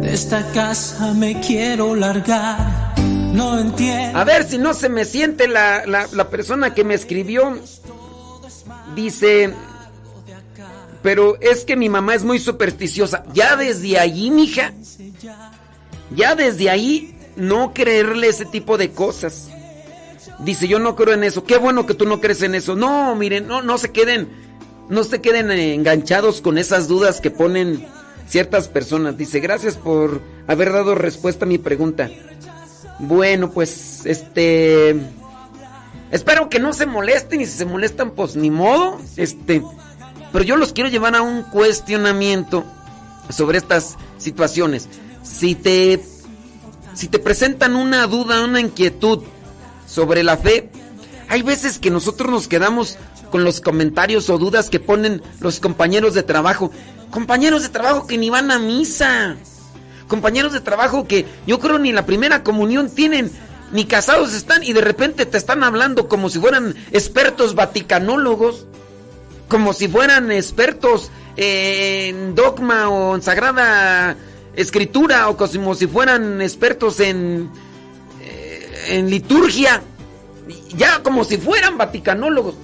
De 0.00 0.14
esta 0.14 0.50
casa 0.52 1.12
me 1.12 1.40
quiero 1.40 1.96
largar, 1.96 2.94
no 2.98 3.58
entiendo. 3.58 4.16
A 4.16 4.22
ver 4.22 4.48
si 4.48 4.58
no 4.58 4.74
se 4.74 4.88
me 4.88 5.04
siente 5.04 5.48
la, 5.48 5.84
la, 5.86 6.30
persona 6.30 6.72
que 6.72 6.84
me 6.84 6.94
escribió. 6.94 7.58
Dice, 8.94 9.52
pero 11.02 11.36
es 11.40 11.64
que 11.64 11.76
mi 11.76 11.88
mamá 11.88 12.14
es 12.14 12.22
muy 12.22 12.38
supersticiosa. 12.38 13.24
Ya 13.34 13.56
desde 13.56 13.98
allí, 13.98 14.30
mija, 14.30 14.72
ya 16.14 16.36
desde 16.36 16.70
ahí 16.70 17.18
no 17.36 17.74
creerle 17.74 18.28
ese 18.28 18.46
tipo 18.46 18.78
de 18.78 18.92
cosas. 18.92 19.48
Dice, 20.40 20.68
yo 20.68 20.78
no 20.78 20.94
creo 20.94 21.14
en 21.14 21.24
eso. 21.24 21.44
Qué 21.44 21.58
bueno 21.58 21.86
que 21.86 21.94
tú 21.94 22.04
no 22.04 22.20
crees 22.20 22.42
en 22.42 22.54
eso. 22.54 22.76
No, 22.76 23.14
miren, 23.16 23.48
no, 23.48 23.62
no 23.62 23.76
se 23.76 23.90
queden, 23.90 24.28
no 24.88 25.02
se 25.02 25.20
queden 25.20 25.50
enganchados 25.50 26.40
con 26.40 26.58
esas 26.58 26.86
dudas 26.86 27.20
que 27.20 27.30
ponen 27.30 27.84
ciertas 28.28 28.68
personas. 28.68 29.16
Dice, 29.16 29.40
gracias 29.40 29.76
por 29.76 30.20
haber 30.46 30.72
dado 30.72 30.94
respuesta 30.94 31.44
a 31.44 31.48
mi 31.48 31.58
pregunta. 31.58 32.10
Bueno, 32.98 33.50
pues, 33.50 34.06
este... 34.06 34.96
Espero 36.10 36.48
que 36.48 36.58
no 36.58 36.72
se 36.72 36.86
molesten 36.86 37.40
y 37.40 37.46
si 37.46 37.52
se 37.52 37.64
molestan, 37.64 38.12
pues 38.12 38.36
ni 38.36 38.50
modo. 38.50 38.98
Este... 39.16 39.62
Pero 40.32 40.44
yo 40.44 40.56
los 40.56 40.72
quiero 40.72 40.90
llevar 40.90 41.16
a 41.16 41.22
un 41.22 41.42
cuestionamiento 41.42 42.64
sobre 43.30 43.58
estas 43.58 43.96
situaciones. 44.18 44.88
Si 45.22 45.54
te... 45.54 46.00
Si 46.94 47.06
te 47.06 47.18
presentan 47.20 47.76
una 47.76 48.06
duda, 48.08 48.44
una 48.44 48.60
inquietud, 48.60 49.22
sobre 49.88 50.22
la 50.22 50.36
fe, 50.36 50.70
hay 51.28 51.42
veces 51.42 51.78
que 51.78 51.90
nosotros 51.90 52.30
nos 52.30 52.46
quedamos 52.46 52.98
con 53.30 53.44
los 53.44 53.60
comentarios 53.60 54.30
o 54.30 54.38
dudas 54.38 54.70
que 54.70 54.80
ponen 54.80 55.22
los 55.40 55.60
compañeros 55.60 56.14
de 56.14 56.22
trabajo. 56.22 56.70
Compañeros 57.10 57.62
de 57.62 57.68
trabajo 57.70 58.06
que 58.06 58.18
ni 58.18 58.30
van 58.30 58.50
a 58.50 58.58
misa. 58.58 59.36
Compañeros 60.06 60.52
de 60.52 60.60
trabajo 60.60 61.06
que 61.06 61.26
yo 61.46 61.58
creo 61.58 61.78
ni 61.78 61.92
la 61.92 62.06
primera 62.06 62.42
comunión 62.42 62.90
tienen, 62.90 63.30
ni 63.72 63.84
casados 63.84 64.34
están 64.34 64.62
y 64.62 64.72
de 64.72 64.80
repente 64.80 65.26
te 65.26 65.36
están 65.36 65.62
hablando 65.62 66.08
como 66.08 66.30
si 66.30 66.38
fueran 66.38 66.74
expertos 66.92 67.54
vaticanólogos, 67.54 68.66
como 69.48 69.74
si 69.74 69.88
fueran 69.88 70.30
expertos 70.32 71.10
en 71.36 72.34
dogma 72.34 72.88
o 72.88 73.14
en 73.14 73.22
sagrada 73.22 74.16
escritura 74.56 75.28
o 75.28 75.36
como 75.36 75.74
si 75.74 75.86
fueran 75.86 76.40
expertos 76.40 77.00
en 77.00 77.50
en 78.86 79.10
liturgia, 79.10 79.82
ya 80.76 81.02
como 81.02 81.24
si 81.24 81.36
fueran 81.36 81.78
vaticanólogos. 81.78 82.54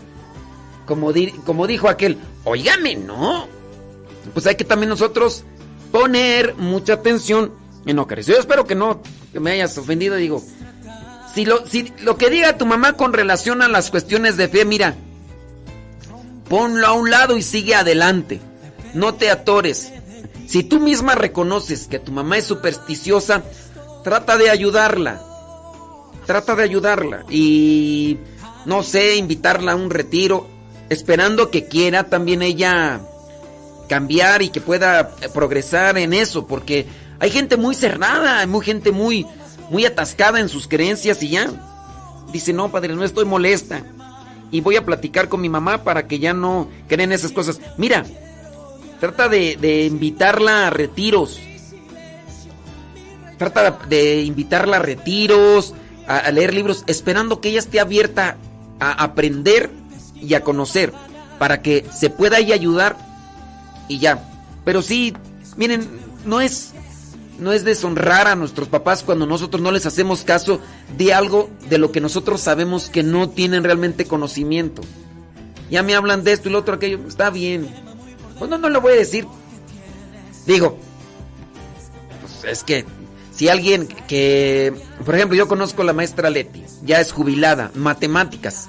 Como, 0.86 1.12
como 1.44 1.66
dijo 1.66 1.88
aquel, 1.88 2.18
oígame, 2.44 2.96
¿no? 2.96 3.48
Pues 4.32 4.46
hay 4.46 4.54
que 4.54 4.64
también 4.64 4.90
nosotros 4.90 5.44
poner 5.90 6.54
mucha 6.56 6.94
atención 6.94 7.52
en 7.86 7.98
Eucaristía. 7.98 8.34
Yo 8.34 8.40
espero 8.40 8.66
que 8.66 8.74
no 8.74 9.00
que 9.32 9.40
me 9.40 9.52
hayas 9.52 9.76
ofendido, 9.78 10.16
digo. 10.16 10.42
Si 11.34 11.44
lo, 11.44 11.66
si 11.66 11.92
lo 12.00 12.16
que 12.16 12.30
diga 12.30 12.58
tu 12.58 12.66
mamá 12.66 12.92
con 12.92 13.12
relación 13.12 13.62
a 13.62 13.68
las 13.68 13.90
cuestiones 13.90 14.36
de 14.36 14.48
fe, 14.48 14.64
mira, 14.64 14.94
ponlo 16.48 16.86
a 16.86 16.92
un 16.92 17.10
lado 17.10 17.36
y 17.36 17.42
sigue 17.42 17.74
adelante. 17.74 18.40
No 18.92 19.14
te 19.14 19.30
atores. 19.30 19.92
Si 20.46 20.62
tú 20.62 20.78
misma 20.78 21.14
reconoces 21.14 21.88
que 21.88 21.98
tu 21.98 22.12
mamá 22.12 22.38
es 22.38 22.44
supersticiosa, 22.44 23.42
trata 24.04 24.36
de 24.36 24.50
ayudarla 24.50 25.33
trata 26.26 26.54
de 26.54 26.62
ayudarla 26.62 27.24
y 27.28 28.18
no 28.66 28.82
sé, 28.82 29.16
invitarla 29.16 29.72
a 29.72 29.76
un 29.76 29.90
retiro, 29.90 30.48
esperando 30.88 31.50
que 31.50 31.66
quiera 31.66 32.04
también 32.04 32.42
ella 32.42 33.00
cambiar 33.88 34.42
y 34.42 34.48
que 34.48 34.60
pueda 34.60 35.14
progresar 35.32 35.98
en 35.98 36.14
eso, 36.14 36.46
porque 36.46 36.86
hay 37.20 37.30
gente 37.30 37.56
muy 37.56 37.74
cerrada, 37.74 38.40
hay 38.40 38.48
gente 38.62 38.92
muy 38.92 39.26
muy 39.70 39.86
atascada 39.86 40.40
en 40.40 40.48
sus 40.48 40.68
creencias 40.68 41.22
y 41.22 41.30
ya 41.30 41.50
dice, 42.32 42.52
"No, 42.52 42.70
padre, 42.70 42.94
no 42.94 43.04
estoy 43.04 43.24
molesta." 43.24 43.82
Y 44.50 44.60
voy 44.60 44.76
a 44.76 44.84
platicar 44.84 45.28
con 45.28 45.40
mi 45.40 45.48
mamá 45.48 45.84
para 45.84 46.06
que 46.06 46.18
ya 46.18 46.32
no 46.32 46.68
creen 46.86 47.12
esas 47.12 47.32
cosas. 47.32 47.60
Mira, 47.76 48.04
trata 49.00 49.28
de, 49.28 49.56
de 49.56 49.86
invitarla 49.86 50.68
a 50.68 50.70
retiros. 50.70 51.40
Trata 53.36 53.78
de 53.88 54.22
invitarla 54.22 54.76
a 54.76 54.80
retiros, 54.80 55.74
a, 56.06 56.30
leer 56.30 56.54
libros, 56.54 56.84
esperando 56.86 57.40
que 57.40 57.50
ella 57.50 57.58
esté 57.58 57.80
abierta 57.80 58.36
a 58.80 58.92
aprender 59.04 59.70
y 60.20 60.34
a 60.34 60.42
conocer, 60.42 60.92
para 61.38 61.62
que 61.62 61.84
se 61.92 62.10
pueda 62.10 62.38
ella 62.38 62.54
ayudar 62.54 62.96
y 63.88 63.98
ya. 63.98 64.22
Pero 64.64 64.82
sí, 64.82 65.14
miren, 65.56 65.88
no 66.24 66.40
es 66.40 66.72
no 67.38 67.52
es 67.52 67.64
deshonrar 67.64 68.28
a 68.28 68.36
nuestros 68.36 68.68
papás 68.68 69.02
cuando 69.02 69.26
nosotros 69.26 69.60
no 69.60 69.72
les 69.72 69.86
hacemos 69.86 70.22
caso 70.22 70.60
de 70.96 71.12
algo 71.12 71.50
de 71.68 71.78
lo 71.78 71.90
que 71.90 72.00
nosotros 72.00 72.40
sabemos 72.40 72.88
que 72.88 73.02
no 73.02 73.28
tienen 73.28 73.64
realmente 73.64 74.06
conocimiento. 74.06 74.82
Ya 75.70 75.82
me 75.82 75.94
hablan 75.94 76.22
de 76.22 76.32
esto 76.32 76.48
y 76.48 76.52
lo 76.52 76.58
otro 76.58 76.74
aquello, 76.74 77.00
está 77.08 77.30
bien. 77.30 77.68
Pues 78.38 78.50
no, 78.50 78.58
no 78.58 78.68
lo 78.68 78.80
voy 78.80 78.92
a 78.92 78.96
decir. 78.96 79.26
Digo, 80.46 80.78
pues 82.20 82.52
es 82.52 82.62
que 82.62 82.84
si 83.34 83.48
alguien 83.48 83.88
que, 84.06 84.72
por 85.04 85.14
ejemplo, 85.14 85.36
yo 85.36 85.48
conozco 85.48 85.82
a 85.82 85.84
la 85.84 85.92
maestra 85.92 86.30
Leti, 86.30 86.62
ya 86.84 87.00
es 87.00 87.12
jubilada, 87.12 87.72
matemáticas. 87.74 88.68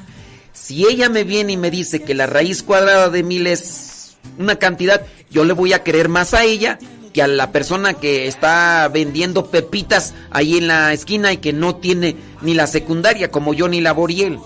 Si 0.54 0.88
ella 0.88 1.10
me 1.10 1.24
viene 1.24 1.54
y 1.54 1.58
me 1.58 1.70
dice 1.70 2.02
que 2.02 2.16
la 2.16 2.26
raíz 2.26 2.64
cuadrada 2.64 3.10
de 3.10 3.22
mil 3.22 3.46
es 3.46 4.18
una 4.40 4.56
cantidad, 4.56 5.06
yo 5.30 5.44
le 5.44 5.54
voy 5.54 5.74
a 5.74 5.84
querer 5.84 6.10
más 6.10 6.34
a 6.34 6.44
ella 6.44 6.80
que 7.14 7.22
a 7.22 7.28
la 7.28 7.52
persona 7.52 7.94
que 7.94 8.28
está 8.28 8.90
vendiendo 8.92 9.52
pepitas 9.52 10.14
ahí 10.32 10.58
en 10.58 10.68
la 10.68 10.92
esquina 10.94 11.32
y 11.32 11.38
que 11.38 11.54
no 11.54 11.76
tiene 11.76 12.16
ni 12.42 12.56
la 12.56 12.68
secundaria 12.68 13.30
como 13.30 13.54
yo 13.54 13.68
ni 13.68 13.82
la 13.82 13.94
Boriel. 13.94 14.40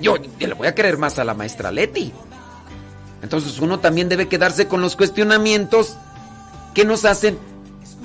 Yo, 0.00 0.16
yo 0.38 0.48
le 0.48 0.54
voy 0.54 0.68
a 0.68 0.74
querer 0.74 0.98
más 0.98 1.18
a 1.18 1.24
la 1.24 1.34
maestra 1.34 1.72
Leti. 1.72 2.12
Entonces 3.22 3.58
uno 3.58 3.80
también 3.80 4.08
debe 4.08 4.28
quedarse 4.28 4.68
con 4.68 4.82
los 4.82 4.96
cuestionamientos 4.96 5.96
que 6.74 6.84
nos 6.84 7.04
hacen 7.04 7.38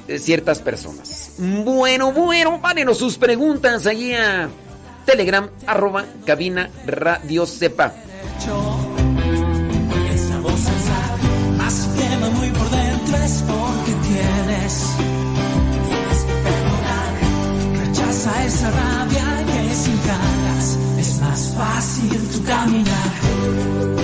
ciertas 0.07 0.59
personas. 0.59 1.31
Bueno, 1.37 2.11
bueno, 2.11 2.61
párenos 2.61 2.97
sus 2.97 3.17
preguntas 3.17 3.85
allí 3.85 4.13
a 4.13 4.49
Telegram, 5.05 5.49
arroba 5.65 6.05
cabina 6.25 6.69
radio 6.85 7.45
sepa. 7.45 7.93
Esa 10.13 10.39
voz 10.39 10.61
quema 11.97 12.29
muy 12.29 12.49
por 12.49 12.69
dentro 12.69 13.17
es 13.17 13.43
porque 13.47 13.93
tienes, 14.07 14.95
que. 16.81 17.79
Rechaza 17.79 18.45
esa 18.45 18.71
rabia 18.71 19.45
que 19.45 19.75
sin 19.75 19.99
ganas 20.05 20.79
es 20.99 21.21
más 21.21 21.53
fácil 21.55 22.29
tu 22.29 22.43
caminar. 22.43 23.94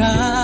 time. 0.00 0.39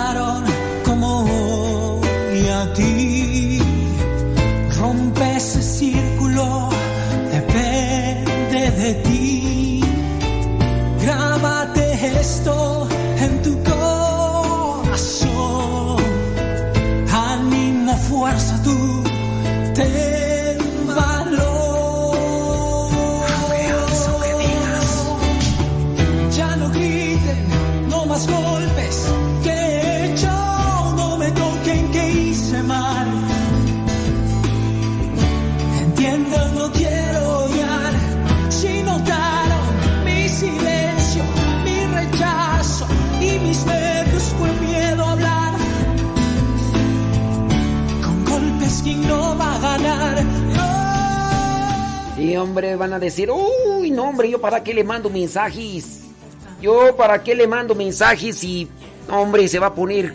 Hombre, 52.37 52.75
van 52.75 52.93
a 52.93 52.99
decir, 52.99 53.29
uy, 53.31 53.91
no, 53.91 54.09
hombre, 54.09 54.29
yo 54.29 54.39
para 54.39 54.63
qué 54.63 54.73
le 54.73 54.83
mando 54.83 55.09
mensajes. 55.09 56.01
Yo 56.61 56.95
para 56.95 57.23
qué 57.23 57.35
le 57.35 57.47
mando 57.47 57.75
mensajes 57.75 58.43
y, 58.43 58.67
hombre, 59.09 59.47
se 59.47 59.59
va 59.59 59.67
a 59.67 59.75
poner, 59.75 60.13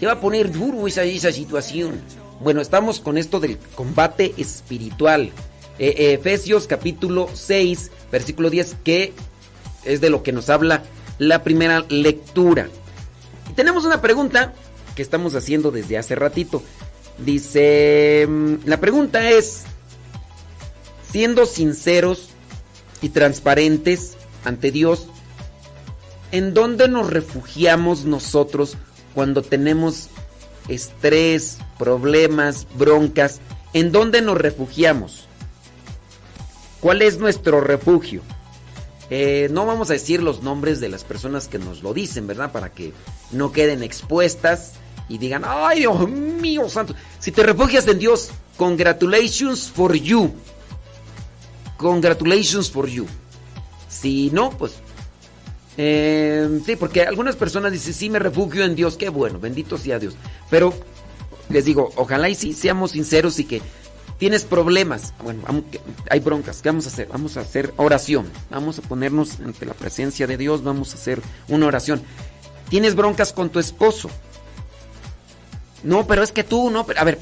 se 0.00 0.06
va 0.06 0.12
a 0.12 0.20
poner 0.20 0.50
duro 0.50 0.86
esa, 0.86 1.02
esa 1.04 1.32
situación. 1.32 2.00
Bueno, 2.40 2.60
estamos 2.60 3.00
con 3.00 3.18
esto 3.18 3.40
del 3.40 3.58
combate 3.74 4.34
espiritual. 4.36 5.30
Eh, 5.78 5.94
eh, 5.96 6.12
Efesios 6.14 6.66
capítulo 6.66 7.28
6, 7.32 7.90
versículo 8.10 8.50
10, 8.50 8.76
que 8.84 9.12
es 9.84 10.00
de 10.00 10.10
lo 10.10 10.22
que 10.22 10.32
nos 10.32 10.50
habla 10.50 10.82
la 11.18 11.42
primera 11.42 11.84
lectura. 11.88 12.68
Tenemos 13.54 13.84
una 13.84 14.00
pregunta 14.00 14.54
que 14.94 15.02
estamos 15.02 15.34
haciendo 15.34 15.70
desde 15.70 15.98
hace 15.98 16.14
ratito. 16.14 16.62
Dice, 17.18 18.26
mm, 18.28 18.54
la 18.64 18.80
pregunta 18.80 19.30
es, 19.30 19.64
siendo 21.12 21.44
sinceros 21.44 22.30
y 23.02 23.10
transparentes 23.10 24.16
ante 24.44 24.72
Dios, 24.72 25.08
¿en 26.32 26.54
dónde 26.54 26.88
nos 26.88 27.10
refugiamos 27.10 28.06
nosotros 28.06 28.76
cuando 29.14 29.42
tenemos 29.42 30.08
estrés, 30.68 31.58
problemas, 31.78 32.66
broncas? 32.76 33.40
¿En 33.74 33.92
dónde 33.92 34.22
nos 34.22 34.38
refugiamos? 34.38 35.26
¿Cuál 36.80 37.02
es 37.02 37.18
nuestro 37.18 37.60
refugio? 37.60 38.22
Eh, 39.10 39.48
no 39.52 39.66
vamos 39.66 39.90
a 39.90 39.92
decir 39.92 40.22
los 40.22 40.42
nombres 40.42 40.80
de 40.80 40.88
las 40.88 41.04
personas 41.04 41.46
que 41.46 41.58
nos 41.58 41.82
lo 41.82 41.92
dicen, 41.92 42.26
¿verdad? 42.26 42.50
Para 42.52 42.70
que 42.70 42.94
no 43.30 43.52
queden 43.52 43.82
expuestas 43.82 44.72
y 45.10 45.18
digan, 45.18 45.42
ay 45.46 45.80
Dios 45.80 46.08
mío 46.08 46.70
santo. 46.70 46.94
Si 47.18 47.30
te 47.32 47.42
refugias 47.42 47.86
en 47.86 47.98
Dios, 47.98 48.30
congratulations 48.56 49.70
for 49.70 49.94
you. 49.94 50.32
Congratulations 51.82 52.70
for 52.70 52.88
you. 52.88 53.06
Si 53.88 54.30
no, 54.30 54.50
pues... 54.50 54.74
eh, 55.76 56.60
sí, 56.64 56.76
porque 56.76 57.02
algunas 57.02 57.34
personas 57.36 57.72
dicen, 57.72 57.92
sí, 57.92 58.08
me 58.08 58.18
refugio 58.18 58.64
en 58.64 58.74
Dios, 58.74 58.96
qué 58.96 59.08
bueno, 59.08 59.38
bendito 59.38 59.76
sea 59.76 59.98
Dios. 59.98 60.14
Pero 60.48 60.72
les 61.48 61.64
digo, 61.64 61.90
ojalá 61.96 62.28
y 62.28 62.34
sí 62.34 62.52
seamos 62.52 62.92
sinceros 62.92 63.38
y 63.40 63.44
que 63.44 63.60
tienes 64.18 64.44
problemas. 64.44 65.12
Bueno, 65.22 65.42
hay 66.08 66.20
broncas, 66.20 66.62
¿qué 66.62 66.68
vamos 66.68 66.86
a 66.86 66.90
hacer? 66.90 67.08
Vamos 67.08 67.36
a 67.36 67.40
hacer 67.40 67.74
oración. 67.76 68.30
Vamos 68.48 68.78
a 68.78 68.82
ponernos 68.82 69.40
ante 69.40 69.66
la 69.66 69.74
presencia 69.74 70.26
de 70.26 70.36
Dios, 70.36 70.62
vamos 70.62 70.92
a 70.92 70.96
hacer 70.96 71.20
una 71.48 71.66
oración. 71.66 72.00
Tienes 72.70 72.94
broncas 72.94 73.32
con 73.32 73.50
tu 73.50 73.58
esposo. 73.58 74.08
No, 75.82 76.06
pero 76.06 76.22
es 76.22 76.30
que 76.30 76.44
tú, 76.44 76.70
no, 76.70 76.86
pero, 76.86 77.00
a 77.00 77.04
ver, 77.04 77.18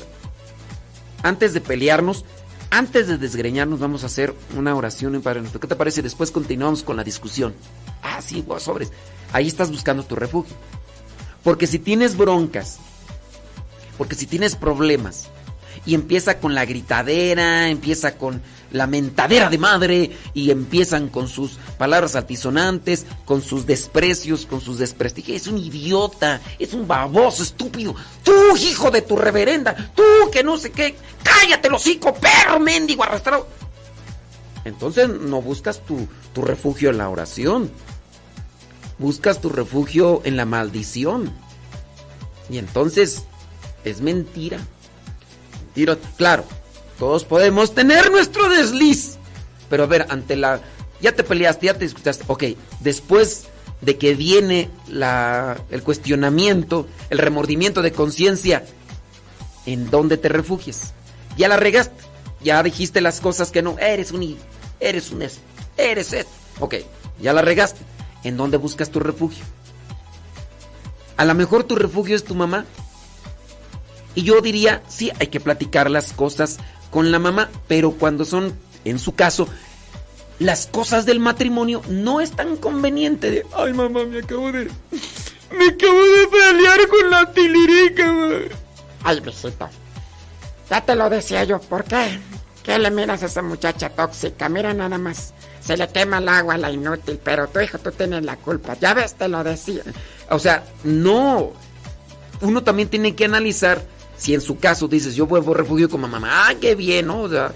antes 1.23 1.55
de 1.55 1.63
pelearnos, 1.63 2.27
antes 2.71 3.09
de 3.09 3.19
desgreñarnos, 3.19 3.81
vamos 3.81 4.03
a 4.05 4.07
hacer 4.07 4.35
una 4.57 4.75
oración 4.75 5.15
en 5.15 5.23
Padre 5.23 5.41
Nuestro. 5.41 5.61
¿Qué 5.61 5.67
te 5.67 5.77
parece? 5.77 6.03
Después 6.03 6.31
continuamos 6.31 6.83
con 6.83 6.97
la 6.97 7.05
discusión. 7.05 7.55
Ah, 8.03 8.23
sí, 8.23 8.43
vos 8.47 8.63
sobres. 8.63 8.93
Ahí 9.33 9.49
estás 9.49 9.71
buscando 9.71 10.05
tu 10.05 10.17
refugio. 10.17 10.55
Porque 11.43 11.67
si 11.67 11.79
tienes 11.79 12.17
broncas, 12.17 12.79
porque 13.99 14.15
si 14.15 14.27
tienes 14.27 14.57
problemas, 14.57 15.29
y 15.87 15.95
empieza 15.95 16.39
con 16.39 16.55
la 16.55 16.65
gritadera, 16.65 17.69
empieza 17.69 18.17
con 18.17 18.43
la 18.71 18.87
mentadera 18.87 19.49
de 19.49 19.59
madre, 19.59 20.11
y 20.35 20.51
empiezan 20.51 21.09
con 21.09 21.29
sus 21.29 21.59
palabras 21.79 22.17
altisonantes, 22.17 23.07
con 23.25 23.43
sus 23.43 23.67
desprecios, 23.67 24.47
con 24.47 24.61
sus 24.61 24.79
desprestigios. 24.79 25.43
Es 25.43 25.49
un 25.49 25.59
idiota, 25.59 26.41
es 26.59 26.73
un 26.73 26.87
baboso, 26.87 27.43
estúpido. 27.43 27.95
Tú, 28.23 28.33
hijo 28.57 28.91
de 28.91 29.03
tu 29.03 29.17
reverenda, 29.17 29.93
tú 29.95 30.03
que 30.33 30.45
no 30.45 30.57
sé 30.57 30.71
qué, 30.71 30.97
cállate 31.23 31.69
los 31.69 31.83
hocico, 31.83 32.15
perro 32.15 32.61
mendigo 32.61 33.03
arrastrado. 33.03 33.47
Entonces 34.65 35.09
no 35.09 35.41
buscas 35.41 35.81
tu, 35.85 36.07
tu 36.35 36.43
refugio 36.43 36.91
en 36.91 36.99
la 36.99 37.09
oración, 37.09 37.71
buscas 38.99 39.41
tu 39.41 39.49
refugio 39.49 40.21
en 40.25 40.37
la 40.37 40.45
maldición. 40.45 41.33
Y 42.51 42.59
entonces 42.59 43.25
es 43.85 44.01
mentira. 44.01 44.59
Tiro, 45.75 45.97
claro, 46.17 46.45
todos 47.01 47.25
podemos 47.25 47.75
tener 47.75 48.13
nuestro 48.13 48.49
desliz. 48.49 49.17
Pero 49.69 49.83
a 49.83 49.87
ver, 49.87 50.07
ante 50.11 50.37
la. 50.37 50.61
Ya 51.01 51.13
te 51.13 51.25
peleaste, 51.25 51.67
ya 51.67 51.75
te 51.75 51.85
discutaste. 51.87 52.25
Ok, 52.29 52.45
después 52.81 53.45
de 53.81 53.97
que 53.97 54.15
viene 54.15 54.71
la, 54.87 55.57
el 55.71 55.83
cuestionamiento, 55.83 56.87
el 57.09 57.19
remordimiento 57.19 57.81
de 57.83 57.91
conciencia, 57.93 58.65
¿en 59.67 59.91
dónde 59.91 60.19
te 60.19 60.29
refugias? 60.29 60.93
Ya 61.37 61.49
la 61.49 61.57
regaste. 61.57 61.95
Ya 62.43 62.63
dijiste 62.63 63.01
las 63.01 63.21
cosas 63.21 63.51
que 63.51 63.63
no. 63.63 63.79
Eres 63.79 64.13
un. 64.13 64.37
Eres 64.79 65.11
un. 65.11 65.23
es- 65.23 65.41
Eres 65.79 66.13
esto. 66.13 66.31
Ok, 66.61 66.75
ya 67.21 67.33
la 67.33 67.41
regaste. 67.43 67.81
¿En 68.23 68.37
dónde 68.37 68.59
buscas 68.59 68.91
tu 68.91 69.01
refugio? 69.01 69.43
A 71.17 71.25
lo 71.25 71.35
mejor 71.35 71.65
tu 71.65 71.75
refugio 71.77 72.15
es 72.17 72.25
tu 72.25 72.35
mamá. 72.35 72.67
Y 74.15 74.23
yo 74.25 74.41
diría, 74.41 74.83
sí, 74.89 75.11
hay 75.21 75.29
que 75.29 75.41
platicar 75.41 75.91
las 75.91 76.13
cosas 76.13 76.59
con 76.91 77.13
la 77.13 77.19
mamá, 77.19 77.51
pero 77.69 77.93
cuando 77.93 78.25
son, 78.25 78.53
en 78.85 78.99
su 78.99 79.15
caso, 79.15 79.49
las 80.39 80.67
cosas 80.67 81.07
del 81.07 81.21
matrimonio, 81.21 81.83
no 81.89 82.21
es 82.21 82.33
tan 82.33 82.57
conveniente 82.57 83.31
de, 83.31 83.47
ay 83.55 83.73
mamá, 83.73 84.05
me 84.05 84.21
acabo 84.21 84.51
de... 84.53 84.71
Me 85.53 85.67
acabo 85.67 86.01
de 86.01 86.29
pelear 86.29 86.89
con 86.89 87.11
la 87.11 87.33
tilirica, 87.33 88.13
mamá". 88.13 88.35
Ay, 89.03 89.21
viejito. 89.21 89.69
Ya 90.71 90.81
te 90.81 90.95
lo 90.95 91.11
decía 91.11 91.43
yo. 91.43 91.61
¿Por 91.61 91.85
qué? 91.85 92.21
¿Qué 92.63 92.79
le 92.79 92.91
miras 92.91 93.23
a 93.23 93.27
esa 93.27 93.43
muchacha 93.43 93.91
tóxica? 93.91 94.49
Mira 94.49 94.73
nada 94.75 94.97
más. 94.99 95.35
Se 95.61 95.77
le 95.77 95.89
quema 95.89 96.19
el 96.19 96.29
agua 96.29 96.55
a 96.55 96.59
la 96.59 96.71
inútil, 96.71 97.19
pero 97.23 97.49
tu 97.49 97.61
hijo, 97.61 97.79
tú 97.79 97.91
tienes 97.91 98.25
la 98.25 98.37
culpa. 98.37 98.77
Ya 98.81 98.95
ves, 98.95 99.15
te 99.15 99.27
lo 99.27 99.43
decía. 99.43 99.83
O 100.31 100.39
sea, 100.39 100.65
no. 100.85 101.53
Uno 102.43 102.63
también 102.63 102.89
tiene 102.89 103.17
que 103.17 103.25
analizar 103.25 103.83
si 104.21 104.35
en 104.35 104.43
su 104.43 104.59
caso 104.59 104.87
dices, 104.87 105.17
yo 105.17 105.27
vuelvo 105.27 105.55
refugio 105.55 105.89
con 105.89 106.03
mamá. 106.03 106.49
Ah, 106.49 106.55
qué 106.61 106.75
bien, 106.75 107.07
¿no? 107.07 107.23
O 107.23 107.29
sea, 107.31 107.55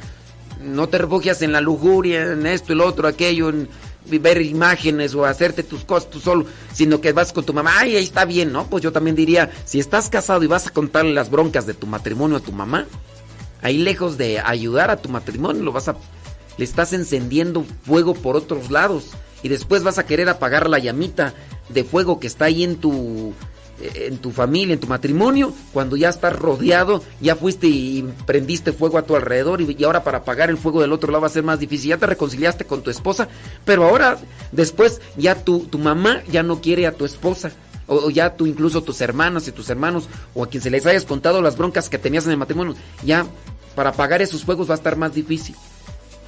no 0.62 0.88
te 0.88 0.96
refugias 0.96 1.42
en 1.42 1.52
la 1.52 1.60
lujuria, 1.60 2.32
en 2.32 2.46
esto 2.46 2.74
lo 2.74 2.86
otro, 2.86 3.06
aquello, 3.06 3.50
en 3.50 3.68
ver 4.06 4.40
imágenes 4.40 5.14
o 5.14 5.26
hacerte 5.26 5.62
tus 5.62 5.84
cosas 5.84 6.08
tú 6.08 6.20
solo, 6.20 6.46
sino 6.72 7.02
que 7.02 7.12
vas 7.12 7.34
con 7.34 7.44
tu 7.44 7.52
mamá. 7.52 7.80
Ay, 7.80 7.96
ahí 7.96 8.04
está 8.04 8.24
bien, 8.24 8.50
¿no? 8.50 8.66
Pues 8.66 8.82
yo 8.82 8.92
también 8.92 9.14
diría, 9.14 9.50
si 9.66 9.78
estás 9.78 10.08
casado 10.08 10.42
y 10.42 10.46
vas 10.46 10.66
a 10.66 10.70
contarle 10.70 11.12
las 11.12 11.30
broncas 11.30 11.66
de 11.66 11.74
tu 11.74 11.86
matrimonio 11.86 12.38
a 12.38 12.40
tu 12.40 12.52
mamá, 12.52 12.86
ahí 13.60 13.76
lejos 13.76 14.16
de 14.16 14.40
ayudar 14.40 14.90
a 14.90 14.96
tu 14.96 15.10
matrimonio, 15.10 15.62
lo 15.62 15.72
vas 15.72 15.88
a 15.88 15.96
le 16.56 16.64
estás 16.64 16.92
encendiendo 16.92 17.64
fuego 17.84 18.14
por 18.14 18.36
otros 18.36 18.70
lados 18.70 19.10
y 19.42 19.48
después 19.48 19.82
vas 19.82 19.98
a 19.98 20.06
querer 20.06 20.28
apagar 20.28 20.70
la 20.70 20.78
llamita 20.78 21.34
de 21.68 21.84
fuego 21.84 22.20
que 22.20 22.26
está 22.26 22.46
ahí 22.46 22.62
en 22.62 22.76
tu 22.76 23.34
en 23.80 24.18
tu 24.18 24.30
familia, 24.30 24.74
en 24.74 24.80
tu 24.80 24.86
matrimonio, 24.86 25.52
cuando 25.72 25.96
ya 25.96 26.08
estás 26.08 26.38
rodeado, 26.38 27.02
ya 27.20 27.36
fuiste 27.36 27.66
y 27.66 28.08
prendiste 28.26 28.72
fuego 28.72 28.98
a 28.98 29.02
tu 29.02 29.16
alrededor 29.16 29.60
y, 29.60 29.84
ahora 29.84 30.04
para 30.04 30.18
apagar 30.18 30.50
el 30.50 30.56
fuego 30.56 30.80
del 30.80 30.92
otro 30.92 31.10
lado 31.10 31.22
va 31.22 31.26
a 31.26 31.30
ser 31.30 31.42
más 31.42 31.60
difícil. 31.60 31.90
Ya 31.90 31.98
te 31.98 32.06
reconciliaste 32.06 32.64
con 32.64 32.82
tu 32.82 32.90
esposa, 32.90 33.28
pero 33.64 33.84
ahora 33.84 34.18
después 34.52 35.00
ya 35.16 35.34
tu, 35.34 35.60
tu 35.60 35.78
mamá 35.78 36.22
ya 36.30 36.42
no 36.42 36.60
quiere 36.60 36.86
a 36.86 36.92
tu 36.92 37.04
esposa. 37.04 37.52
O, 37.86 37.96
o 37.96 38.10
ya 38.10 38.34
tú, 38.34 38.46
incluso 38.46 38.82
tus 38.82 39.02
hermanas 39.02 39.46
y 39.46 39.52
tus 39.52 39.68
hermanos, 39.68 40.08
o 40.32 40.44
a 40.44 40.48
quien 40.48 40.62
se 40.62 40.70
les 40.70 40.86
hayas 40.86 41.04
contado 41.04 41.42
las 41.42 41.58
broncas 41.58 41.90
que 41.90 41.98
tenías 41.98 42.24
en 42.24 42.30
el 42.30 42.38
matrimonio, 42.38 42.74
ya 43.04 43.26
para 43.74 43.90
apagar 43.90 44.22
esos 44.22 44.42
fuegos 44.42 44.70
va 44.70 44.72
a 44.72 44.76
estar 44.76 44.96
más 44.96 45.12
difícil. 45.12 45.54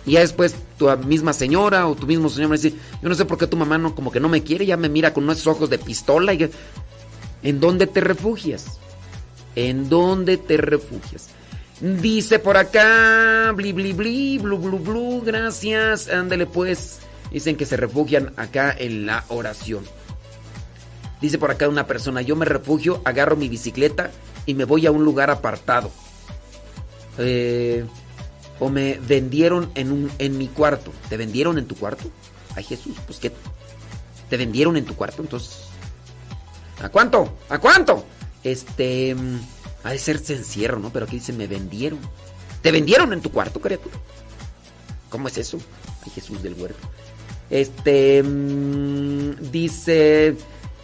Y 0.07 0.12
ya 0.12 0.20
después 0.20 0.55
tu 0.78 0.88
misma 0.99 1.32
señora 1.32 1.88
o 1.88 1.97
tu 1.97 2.07
mismo 2.07 2.28
señor 2.28 2.51
me 2.51 2.57
dice, 2.57 2.76
yo 3.03 3.09
no 3.09 3.14
sé 3.16 3.24
por 3.24 3.38
qué 3.38 3.49
tu 3.49 3.57
mamá 3.57 3.76
no, 3.76 3.94
como 3.94 4.12
que 4.12 4.20
no 4.20 4.28
me 4.28 4.42
quiere, 4.42 4.64
ya 4.64 4.76
me 4.76 4.88
mira 4.88 5.12
con 5.12 5.24
unos 5.24 5.44
ojos 5.49 5.68
de 5.68 5.78
pistola. 5.78 6.32
Y, 6.32 6.49
¿En 7.47 7.61
dónde 7.61 7.86
te 7.86 8.01
refugias? 8.01 8.80
¿En 9.55 9.88
dónde 9.88 10.36
te 10.36 10.57
refugias? 10.57 11.28
Dice 11.80 12.40
por 12.40 12.57
acá, 12.57 13.53
bli 13.55 13.72
bli 13.72 13.92
bli, 13.92 14.38
blu 14.38 14.59
blu 14.59 14.80
blu, 14.80 15.22
gracias. 15.24 16.09
Ándele 16.09 16.47
pues. 16.47 16.99
Dicen 17.30 17.57
que 17.57 17.64
se 17.64 17.76
refugian 17.76 18.32
acá 18.36 18.74
en 18.76 19.07
la 19.07 19.24
oración. 19.28 19.84
Dice 21.20 21.38
por 21.38 21.53
acá 21.53 21.68
una 21.68 21.86
persona, 21.86 22.20
yo 22.20 22.34
me 22.34 22.47
refugio, 22.47 23.01
agarro 23.05 23.36
mi 23.36 23.49
bicicleta 23.49 24.11
y 24.44 24.55
me 24.55 24.64
voy 24.64 24.86
a 24.86 24.90
un 24.90 25.05
lugar 25.05 25.30
apartado. 25.30 25.92
Eh, 27.16 27.84
o 28.59 28.68
me 28.70 28.99
vendieron 29.07 29.70
en, 29.76 29.92
un, 29.92 30.11
en 30.18 30.36
mi 30.36 30.49
cuarto. 30.49 30.90
¿Te 31.09 31.16
vendieron 31.16 31.59
en 31.59 31.66
tu 31.66 31.76
cuarto? 31.76 32.11
Ay 32.57 32.64
Jesús, 32.64 32.97
pues 33.07 33.20
que 33.20 33.30
te 34.28 34.36
vendieron 34.36 34.76
en 34.76 34.84
tu 34.84 34.97
cuarto, 34.97 35.22
entonces... 35.22 35.65
¿A 36.82 36.88
cuánto? 36.88 37.38
¿A 37.48 37.58
cuánto? 37.58 38.04
Este... 38.42 39.14
Mm, 39.14 39.40
ha 39.84 39.90
de 39.90 39.98
ser 39.98 40.16
encierro, 40.28 40.78
¿no? 40.78 40.90
Pero 40.90 41.06
aquí 41.06 41.16
dice, 41.16 41.32
me 41.32 41.46
vendieron. 41.46 42.00
¿Te 42.60 42.72
vendieron 42.72 43.12
en 43.12 43.20
tu 43.20 43.30
cuarto, 43.30 43.60
criatura? 43.60 43.94
¿Cómo 45.08 45.28
es 45.28 45.38
eso? 45.38 45.58
Ay 46.04 46.10
Jesús 46.14 46.42
del 46.42 46.54
huerto. 46.54 46.88
Este... 47.50 48.22
Mm, 48.22 49.50
dice... 49.50 50.36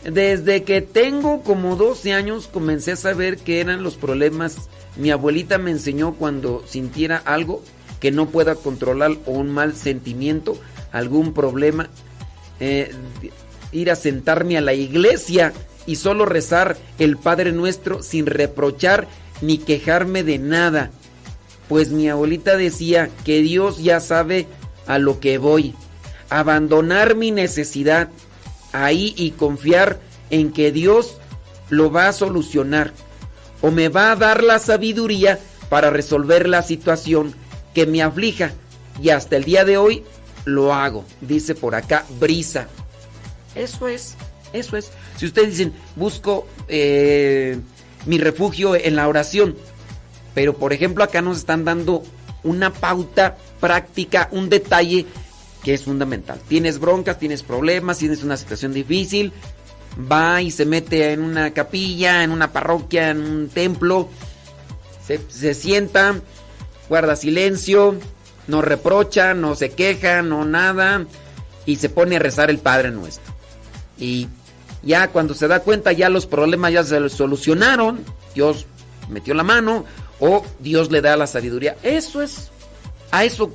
Desde 0.04 0.64
que 0.64 0.82
tengo 0.82 1.44
como 1.44 1.76
12 1.76 2.12
años 2.12 2.48
comencé 2.48 2.92
a 2.92 2.96
saber 2.96 3.38
qué 3.38 3.60
eran 3.60 3.84
los 3.84 3.94
problemas. 3.94 4.68
Mi 4.96 5.12
abuelita 5.12 5.58
me 5.58 5.70
enseñó 5.70 6.14
cuando 6.14 6.64
sintiera 6.66 7.18
algo 7.18 7.62
que 8.00 8.10
no 8.10 8.28
pueda 8.28 8.56
controlar 8.56 9.12
o 9.26 9.30
un 9.30 9.52
mal 9.52 9.76
sentimiento, 9.76 10.56
algún 10.90 11.32
problema, 11.32 11.88
eh, 12.58 12.92
ir 13.70 13.92
a 13.92 13.96
sentarme 13.96 14.58
a 14.58 14.60
la 14.60 14.74
iglesia 14.74 15.52
y 15.86 15.96
solo 15.96 16.26
rezar 16.26 16.76
el 16.98 17.16
Padre 17.16 17.52
Nuestro 17.52 18.02
sin 18.02 18.26
reprochar 18.26 19.08
ni 19.40 19.58
quejarme 19.58 20.22
de 20.22 20.38
nada. 20.38 20.90
Pues 21.68 21.90
mi 21.90 22.08
abuelita 22.08 22.56
decía 22.56 23.10
que 23.24 23.40
Dios 23.40 23.82
ya 23.82 24.00
sabe 24.00 24.46
a 24.86 24.98
lo 24.98 25.20
que 25.20 25.38
voy. 25.38 25.74
Abandonar 26.30 27.14
mi 27.14 27.30
necesidad 27.30 28.08
ahí 28.72 29.14
y 29.16 29.32
confiar 29.32 30.00
en 30.30 30.52
que 30.52 30.72
Dios 30.72 31.18
lo 31.68 31.90
va 31.90 32.08
a 32.08 32.12
solucionar 32.12 32.92
o 33.60 33.70
me 33.70 33.88
va 33.88 34.12
a 34.12 34.16
dar 34.16 34.42
la 34.42 34.58
sabiduría 34.58 35.38
para 35.68 35.90
resolver 35.90 36.48
la 36.48 36.62
situación 36.62 37.34
que 37.74 37.86
me 37.86 38.02
aflija 38.02 38.52
y 39.00 39.10
hasta 39.10 39.36
el 39.36 39.44
día 39.44 39.64
de 39.64 39.78
hoy 39.78 40.04
lo 40.44 40.74
hago, 40.74 41.04
dice 41.20 41.54
por 41.54 41.74
acá 41.74 42.04
Brisa. 42.20 42.68
Eso 43.54 43.88
es, 43.88 44.16
eso 44.52 44.76
es. 44.76 44.90
Si 45.22 45.26
ustedes 45.26 45.50
dicen, 45.50 45.72
busco 45.94 46.48
eh, 46.66 47.56
mi 48.06 48.18
refugio 48.18 48.74
en 48.74 48.96
la 48.96 49.06
oración, 49.06 49.54
pero 50.34 50.54
por 50.54 50.72
ejemplo 50.72 51.04
acá 51.04 51.22
nos 51.22 51.38
están 51.38 51.64
dando 51.64 52.02
una 52.42 52.72
pauta 52.72 53.36
práctica, 53.60 54.28
un 54.32 54.48
detalle 54.48 55.06
que 55.62 55.74
es 55.74 55.84
fundamental. 55.84 56.40
Tienes 56.48 56.80
broncas, 56.80 57.20
tienes 57.20 57.44
problemas, 57.44 57.98
tienes 57.98 58.24
una 58.24 58.36
situación 58.36 58.72
difícil, 58.72 59.32
va 60.10 60.42
y 60.42 60.50
se 60.50 60.66
mete 60.66 61.12
en 61.12 61.22
una 61.22 61.52
capilla, 61.52 62.24
en 62.24 62.32
una 62.32 62.52
parroquia, 62.52 63.10
en 63.10 63.20
un 63.20 63.48
templo, 63.48 64.08
se, 65.06 65.20
se 65.28 65.54
sienta, 65.54 66.16
guarda 66.88 67.14
silencio, 67.14 67.94
no 68.48 68.60
reprocha, 68.60 69.34
no 69.34 69.54
se 69.54 69.70
queja, 69.70 70.22
no 70.22 70.44
nada, 70.44 71.06
y 71.64 71.76
se 71.76 71.90
pone 71.90 72.16
a 72.16 72.18
rezar 72.18 72.50
el 72.50 72.58
Padre 72.58 72.90
Nuestro. 72.90 73.32
Y 73.96 74.26
ya 74.82 75.08
cuando 75.08 75.34
se 75.34 75.48
da 75.48 75.60
cuenta, 75.60 75.92
ya 75.92 76.08
los 76.08 76.26
problemas 76.26 76.72
ya 76.72 76.84
se 76.84 77.08
solucionaron, 77.08 78.04
Dios 78.34 78.66
metió 79.08 79.34
la 79.34 79.42
mano, 79.42 79.84
o 80.20 80.44
Dios 80.60 80.90
le 80.90 81.00
da 81.00 81.16
la 81.16 81.26
sabiduría. 81.26 81.76
Eso 81.82 82.22
es, 82.22 82.50
a 83.10 83.24
eso 83.24 83.52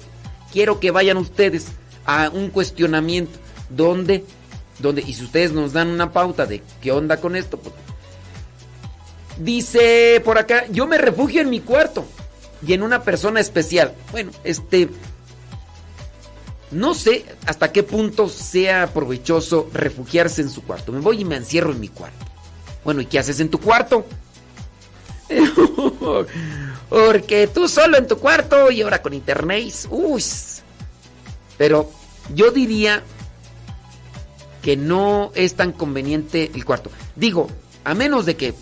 quiero 0.51 0.79
que 0.79 0.91
vayan 0.91 1.17
ustedes 1.17 1.67
a 2.05 2.29
un 2.29 2.49
cuestionamiento 2.49 3.37
donde, 3.69 4.23
donde, 4.79 5.01
y 5.01 5.13
si 5.13 5.23
ustedes 5.23 5.51
nos 5.51 5.73
dan 5.73 5.89
una 5.89 6.11
pauta 6.11 6.45
de 6.45 6.61
qué 6.81 6.91
onda 6.91 7.17
con 7.17 7.35
esto, 7.35 7.57
pues, 7.57 7.75
dice 9.37 10.21
por 10.23 10.37
acá, 10.37 10.65
yo 10.69 10.87
me 10.87 10.97
refugio 10.97 11.41
en 11.41 11.49
mi 11.49 11.59
cuarto 11.59 12.05
y 12.65 12.73
en 12.73 12.81
una 12.81 13.03
persona 13.03 13.39
especial. 13.39 13.93
Bueno, 14.11 14.31
este, 14.43 14.89
no 16.71 16.93
sé 16.93 17.25
hasta 17.45 17.71
qué 17.71 17.83
punto 17.83 18.27
sea 18.29 18.93
provechoso 18.93 19.69
refugiarse 19.73 20.41
en 20.41 20.49
su 20.49 20.63
cuarto. 20.63 20.91
Me 20.91 20.99
voy 20.99 21.21
y 21.21 21.25
me 21.25 21.35
encierro 21.35 21.71
en 21.71 21.79
mi 21.79 21.89
cuarto. 21.89 22.25
Bueno, 22.83 23.01
¿y 23.01 23.05
qué 23.05 23.19
haces 23.19 23.39
en 23.39 23.49
tu 23.49 23.59
cuarto? 23.59 24.05
Porque 26.89 27.47
tú 27.47 27.67
solo 27.67 27.97
en 27.97 28.07
tu 28.07 28.17
cuarto 28.17 28.71
y 28.71 28.81
ahora 28.81 29.01
con 29.01 29.13
internet. 29.13 29.73
Uy. 29.89 30.23
Pero 31.57 31.91
yo 32.33 32.51
diría 32.51 33.03
que 34.61 34.75
no 34.77 35.31
es 35.35 35.55
tan 35.55 35.71
conveniente 35.71 36.51
el 36.53 36.65
cuarto. 36.65 36.91
Digo, 37.15 37.47
a 37.83 37.93
menos 37.93 38.25
de 38.25 38.35
que, 38.35 38.53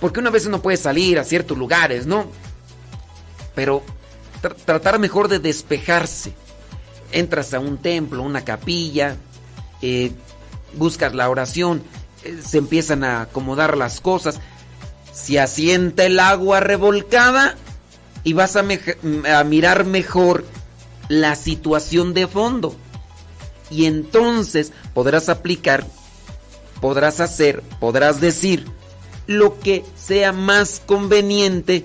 porque 0.00 0.20
una 0.20 0.30
vez 0.30 0.46
uno 0.46 0.62
puede 0.62 0.76
salir 0.76 1.18
a 1.18 1.24
ciertos 1.24 1.58
lugares, 1.58 2.06
¿no? 2.06 2.26
Pero 3.54 3.82
tratar 4.64 4.98
mejor 4.98 5.28
de 5.28 5.38
despejarse. 5.38 6.34
Entras 7.14 7.54
a 7.54 7.60
un 7.60 7.78
templo, 7.78 8.24
una 8.24 8.44
capilla, 8.44 9.16
eh, 9.82 10.10
buscas 10.74 11.14
la 11.14 11.30
oración, 11.30 11.82
eh, 12.24 12.40
se 12.44 12.58
empiezan 12.58 13.04
a 13.04 13.22
acomodar 13.22 13.76
las 13.76 14.00
cosas, 14.00 14.40
se 15.12 15.38
asienta 15.38 16.04
el 16.04 16.18
agua 16.18 16.58
revolcada 16.58 17.54
y 18.24 18.32
vas 18.32 18.56
a, 18.56 18.64
a 19.32 19.44
mirar 19.44 19.84
mejor 19.84 20.44
la 21.08 21.36
situación 21.36 22.14
de 22.14 22.26
fondo. 22.26 22.74
Y 23.70 23.86
entonces 23.86 24.72
podrás 24.92 25.28
aplicar, 25.28 25.86
podrás 26.80 27.20
hacer, 27.20 27.62
podrás 27.78 28.20
decir 28.20 28.66
lo 29.28 29.60
que 29.60 29.84
sea 29.96 30.32
más 30.32 30.82
conveniente 30.84 31.84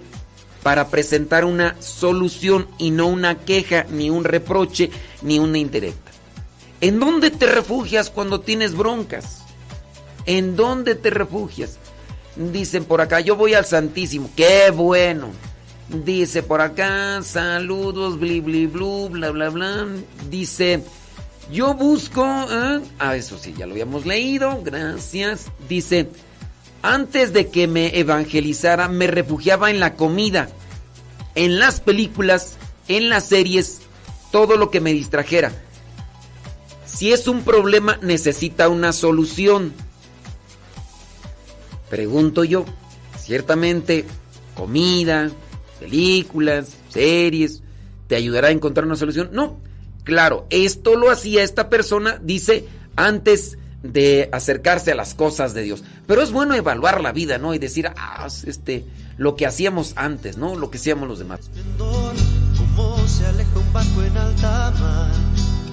para 0.64 0.90
presentar 0.90 1.46
una 1.46 1.76
solución 1.82 2.68
y 2.78 2.92
no 2.92 3.08
una 3.08 3.40
queja, 3.40 3.86
ni 3.90 4.10
un 4.10 4.24
reproche, 4.24 4.92
ni 5.22 5.40
una 5.40 5.58
indirecta. 5.58 6.12
¿En 6.82 7.00
dónde 7.00 7.32
te 7.32 7.46
refugias 7.46 8.10
cuando 8.10 8.40
tienes 8.42 8.76
broncas? 8.76 9.40
¿En 10.26 10.56
dónde 10.56 10.96
te 10.96 11.10
refugias? 11.10 11.78
Dicen 12.36 12.86
por 12.86 13.02
acá, 13.02 13.20
yo 13.20 13.36
voy 13.36 13.54
al 13.54 13.66
Santísimo. 13.66 14.30
¡Qué 14.36 14.72
bueno! 14.72 15.30
Dice 15.90 16.44
por 16.44 16.62
acá, 16.62 17.22
saludos, 17.24 18.20
bli 18.20 18.42
bli 18.42 18.68
blu, 18.68 19.10
bla 19.10 19.32
bla 19.32 19.50
bla. 19.50 19.88
Dice, 20.30 20.84
yo 21.52 21.74
busco. 21.74 22.24
¿eh? 22.24 22.82
Ah, 23.00 23.16
eso 23.16 23.40
sí, 23.40 23.56
ya 23.58 23.66
lo 23.66 23.74
habíamos 23.74 24.06
leído. 24.06 24.62
Gracias. 24.64 25.48
Dice, 25.68 26.10
antes 26.84 27.34
de 27.34 27.50
que 27.50 27.68
me 27.68 27.98
evangelizara, 27.98 28.88
me 28.88 29.08
refugiaba 29.08 29.72
en 29.72 29.80
la 29.80 29.96
comida, 29.96 30.50
en 31.34 31.60
las 31.60 31.82
películas, 31.82 32.58
en 32.88 33.10
las 33.10 33.26
series, 33.26 33.82
todo 34.32 34.58
lo 34.58 34.70
que 34.70 34.82
me 34.82 34.94
distrajera. 34.94 35.52
Si 36.86 37.12
es 37.14 37.28
un 37.28 37.44
problema, 37.44 37.98
necesita 38.02 38.70
una 38.70 38.92
solución. 38.94 39.74
Pregunto 41.90 42.44
yo, 42.44 42.66
ciertamente, 43.18 44.06
comida, 44.56 45.32
películas, 45.80 46.76
series, 46.90 47.64
te 48.08 48.16
ayudará 48.16 48.50
a 48.50 48.52
encontrar 48.52 48.86
una 48.86 48.96
solución. 48.96 49.30
No, 49.32 49.58
claro, 50.04 50.46
esto 50.50 50.96
lo 50.96 51.10
hacía 51.10 51.44
esta 51.44 51.70
persona, 51.70 52.20
dice, 52.22 52.66
antes 52.96 53.58
de 53.84 54.30
acercarse 54.32 54.92
a 54.92 54.96
las 54.96 55.16
cosas 55.16 55.54
de 55.54 55.64
Dios. 55.64 55.84
Pero 56.06 56.22
es 56.22 56.32
bueno 56.32 56.54
evaluar 56.54 57.02
la 57.02 57.12
vida, 57.12 57.38
¿no? 57.38 57.54
Y 57.54 57.60
decir, 57.60 57.90
ah, 57.96 58.28
este, 58.46 58.86
lo 59.18 59.36
que 59.36 59.46
hacíamos 59.46 59.94
antes, 59.96 60.38
¿no? 60.38 60.56
Lo 60.56 60.70
que 60.70 60.78
hacíamos 60.78 61.08
los 61.08 61.20
demás. 61.20 61.50
Se 63.20 63.28
aleja 63.28 63.60
un 63.60 63.74
barco 63.74 64.02
en 64.02 64.16
alta 64.16 64.72
mar, 64.80 65.12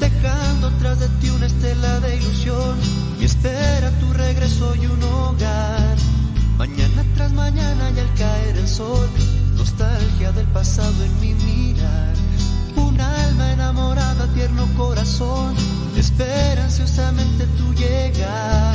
dejando 0.00 0.68
tras 0.80 0.98
de 0.98 1.08
ti 1.20 1.30
una 1.30 1.46
estela 1.46 2.00
de 2.00 2.16
ilusión 2.16 2.76
y 3.20 3.24
espera 3.24 3.88
tu 4.00 4.12
regreso 4.14 4.74
y 4.74 4.86
un 4.86 5.00
hogar. 5.04 5.96
Mañana 6.58 7.04
tras 7.14 7.32
mañana 7.34 7.92
y 7.94 8.00
al 8.00 8.12
caer 8.14 8.56
el 8.56 8.66
sol, 8.66 9.08
nostalgia 9.54 10.32
del 10.32 10.46
pasado 10.46 11.04
en 11.04 11.20
mi 11.20 11.34
mirar. 11.34 12.14
Un 12.74 13.00
alma 13.00 13.52
enamorada, 13.52 14.26
tierno 14.34 14.66
corazón, 14.76 15.54
espera 15.96 16.64
ansiosamente 16.64 17.46
tu 17.58 17.72
llegar. 17.74 18.74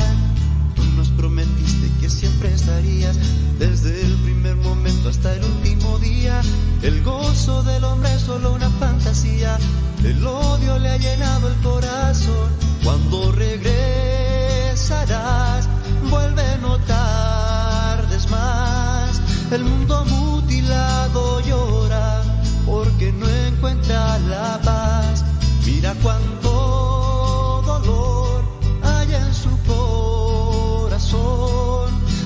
Tú 0.74 0.82
nos 0.96 1.10
prometiste 1.10 1.71
que 2.02 2.10
siempre 2.10 2.52
estarías, 2.52 3.16
desde 3.60 4.02
el 4.02 4.12
primer 4.24 4.56
momento 4.56 5.08
hasta 5.08 5.32
el 5.36 5.44
último 5.44 6.00
día. 6.00 6.42
El 6.82 7.00
gozo 7.04 7.62
del 7.62 7.84
hombre 7.84 8.12
es 8.12 8.22
solo 8.22 8.54
una 8.54 8.68
fantasía, 8.70 9.56
el 10.04 10.26
odio 10.26 10.80
le 10.80 10.90
ha 10.90 10.96
llenado 10.96 11.46
el 11.46 11.54
corazón. 11.62 12.50
Cuando 12.82 13.30
regresarás, 13.30 13.68
vuelve 16.10 16.42
a 16.42 16.56
notar 16.58 18.08
más. 18.30 19.22
El 19.52 19.62
mundo 19.64 20.04
mutilado 20.06 21.40
llora 21.40 22.22
porque 22.66 23.12
no 23.12 23.28
encuentra 23.28 24.18
la 24.18 24.60
paz. 24.64 25.24
Mira 25.64 25.94
cuánto 26.02 26.41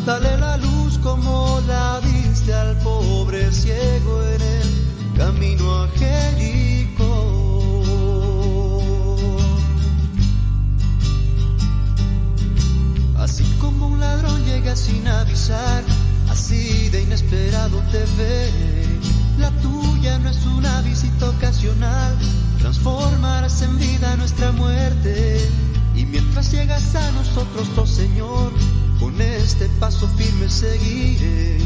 Dale 0.06 0.38
la 0.38 0.56
luz 0.58 0.98
como 1.02 1.60
la 1.66 2.00
diste 2.00 2.54
al 2.54 2.78
pobre 2.78 3.50
ciego 3.50 4.22
en 4.22 4.40
el 4.40 5.18
camino 5.18 5.82
a. 5.82 7.16
Así 13.18 13.42
como 13.60 13.88
un 13.88 13.98
ladrón 13.98 14.44
llega 14.44 14.76
sin 14.76 15.08
avisar, 15.08 15.82
así 16.30 16.88
de 16.90 17.02
inesperado 17.02 17.82
te 17.90 18.04
ve. 18.16 18.52
La 19.38 19.50
tuya 19.60 20.20
no 20.20 20.30
es 20.30 20.46
una 20.46 20.82
visita 20.82 21.30
ocasional, 21.30 22.16
transformarás 22.60 23.60
en 23.62 23.76
vida 23.76 24.14
nuestra 24.14 24.52
muerte. 24.52 25.50
Y 25.96 26.06
mientras 26.06 26.52
llegas 26.52 26.94
a 26.94 27.10
nosotros, 27.10 27.66
oh 27.76 27.86
Señor, 27.86 28.52
con 28.98 29.20
este 29.20 29.68
paso 29.80 30.08
firme 30.16 30.48
seguiré. 30.48 31.58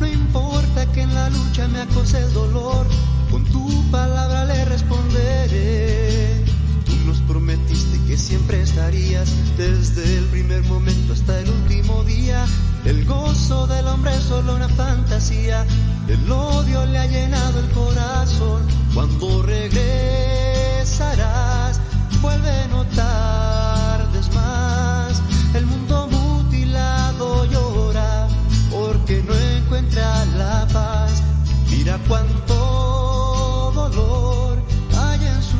No 0.00 0.06
importa 0.06 0.86
que 0.92 1.02
en 1.02 1.14
la 1.14 1.28
lucha 1.30 1.68
me 1.68 1.80
acose 1.80 2.18
el 2.18 2.32
dolor, 2.32 2.86
con 3.30 3.44
tu 3.44 3.68
palabra 3.90 4.44
le 4.44 4.64
responderé. 4.64 6.44
Tú 6.84 6.92
nos 7.06 7.18
prometiste 7.22 7.98
que 8.06 8.16
siempre 8.16 8.62
estarías 8.62 9.28
desde 9.56 10.18
el 10.18 10.24
primer 10.26 10.62
momento 10.64 11.12
hasta 11.12 11.40
el 11.40 11.50
último 11.50 12.04
día. 12.04 12.46
El 12.84 13.04
gozo 13.04 13.66
del 13.66 13.86
hombre 13.86 14.14
es 14.14 14.22
solo 14.22 14.54
una 14.54 14.68
fantasía. 14.68 15.66
El 16.08 16.30
odio 16.30 16.86
le 16.86 16.98
ha 16.98 17.06
llenado 17.06 17.60
el 17.60 17.68
corazón. 17.70 18.62
Cuando 18.94 19.42
regresarás, 19.42 19.80
vuelve 22.22 22.68
no 22.70 22.84
tardes 22.86 23.57
porque 29.08 29.22
no 29.26 29.34
encuentra 29.34 30.24
la 30.36 30.66
paz. 30.70 31.22
Mira 31.70 31.98
cuánto 32.06 33.72
dolor 33.74 34.58
hay 34.98 35.20
en 35.24 35.42
su 35.42 35.56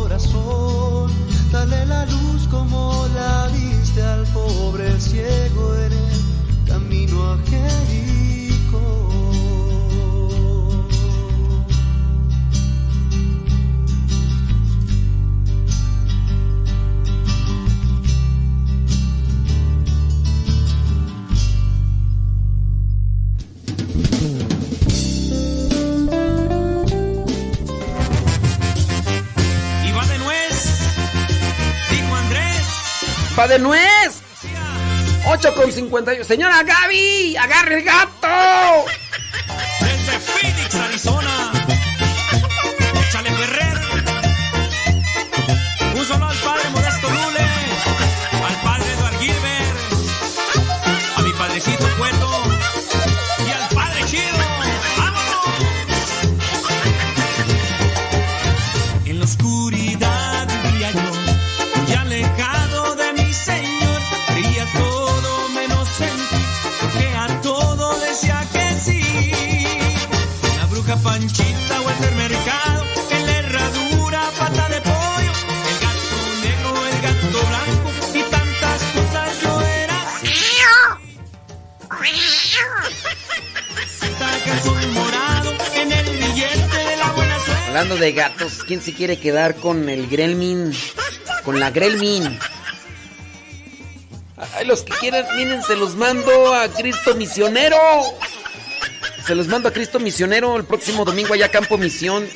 corazón. 0.00 1.12
Dale 1.52 1.84
la 1.86 2.06
luz 2.06 2.48
como 2.50 3.06
la 3.14 3.48
diste 3.48 4.02
al 4.02 4.24
pobre 4.28 4.98
ciego 4.98 5.73
¡Pa 33.36 33.48
de 33.48 33.58
nuez! 33.58 34.22
8 35.26 35.54
con 35.54 35.72
51. 35.72 36.24
Señora 36.24 36.62
Gaby, 36.62 37.36
agarre 37.36 37.78
el 37.78 37.82
gato. 37.82 38.84
Desde 39.80 40.18
Phoenix, 40.20 40.74
Arizona. 40.74 41.52
Échale 43.08 43.30
Ferrer. 43.30 43.80
Un 45.96 46.04
solo 46.04 46.28
al 46.28 46.36
padre 46.36 46.70
Modesto 46.70 47.10
Lule. 47.10 47.53
Panchita 71.14 71.80
o 71.80 71.90
el 71.90 72.14
mercado, 72.16 72.84
en 73.08 73.26
la 73.26 73.38
herradura 73.38 74.30
pata 74.36 74.68
de 74.68 74.80
pollo, 74.80 75.32
el 75.70 75.78
gato 75.84 76.18
negro, 76.42 76.70
el 76.90 76.98
gato 77.02 77.40
blanco 77.50 77.88
y 78.14 78.22
tantas 78.32 78.82
cosas 78.94 79.40
yo 79.40 79.60
era. 79.60 79.98
Morado 84.92 85.54
en 85.76 85.92
el 85.92 86.16
billete 86.16 86.78
de 86.78 86.96
la. 86.96 87.14
Hablando 87.68 87.96
de 87.96 88.10
gatos, 88.10 88.64
¿quién 88.66 88.82
se 88.82 88.92
quiere 88.92 89.16
quedar 89.16 89.54
con 89.54 89.88
el 89.88 90.08
Gremlin? 90.08 90.72
Con 91.44 91.60
la 91.60 91.70
Gremlin. 91.70 92.40
Ay, 94.56 94.66
los 94.66 94.82
que 94.82 94.92
quieran, 94.94 95.24
miren, 95.36 95.62
se 95.62 95.76
los 95.76 95.94
mando 95.94 96.52
a 96.52 96.66
Cristo 96.70 97.14
Misionero. 97.14 97.76
Se 99.26 99.34
los 99.34 99.48
mando 99.48 99.68
a 99.68 99.72
Cristo 99.72 99.98
Misionero 99.98 100.56
el 100.56 100.64
próximo 100.64 101.04
domingo 101.04 101.32
allá 101.32 101.50
Campo 101.50 101.78
Misión. 101.78 102.28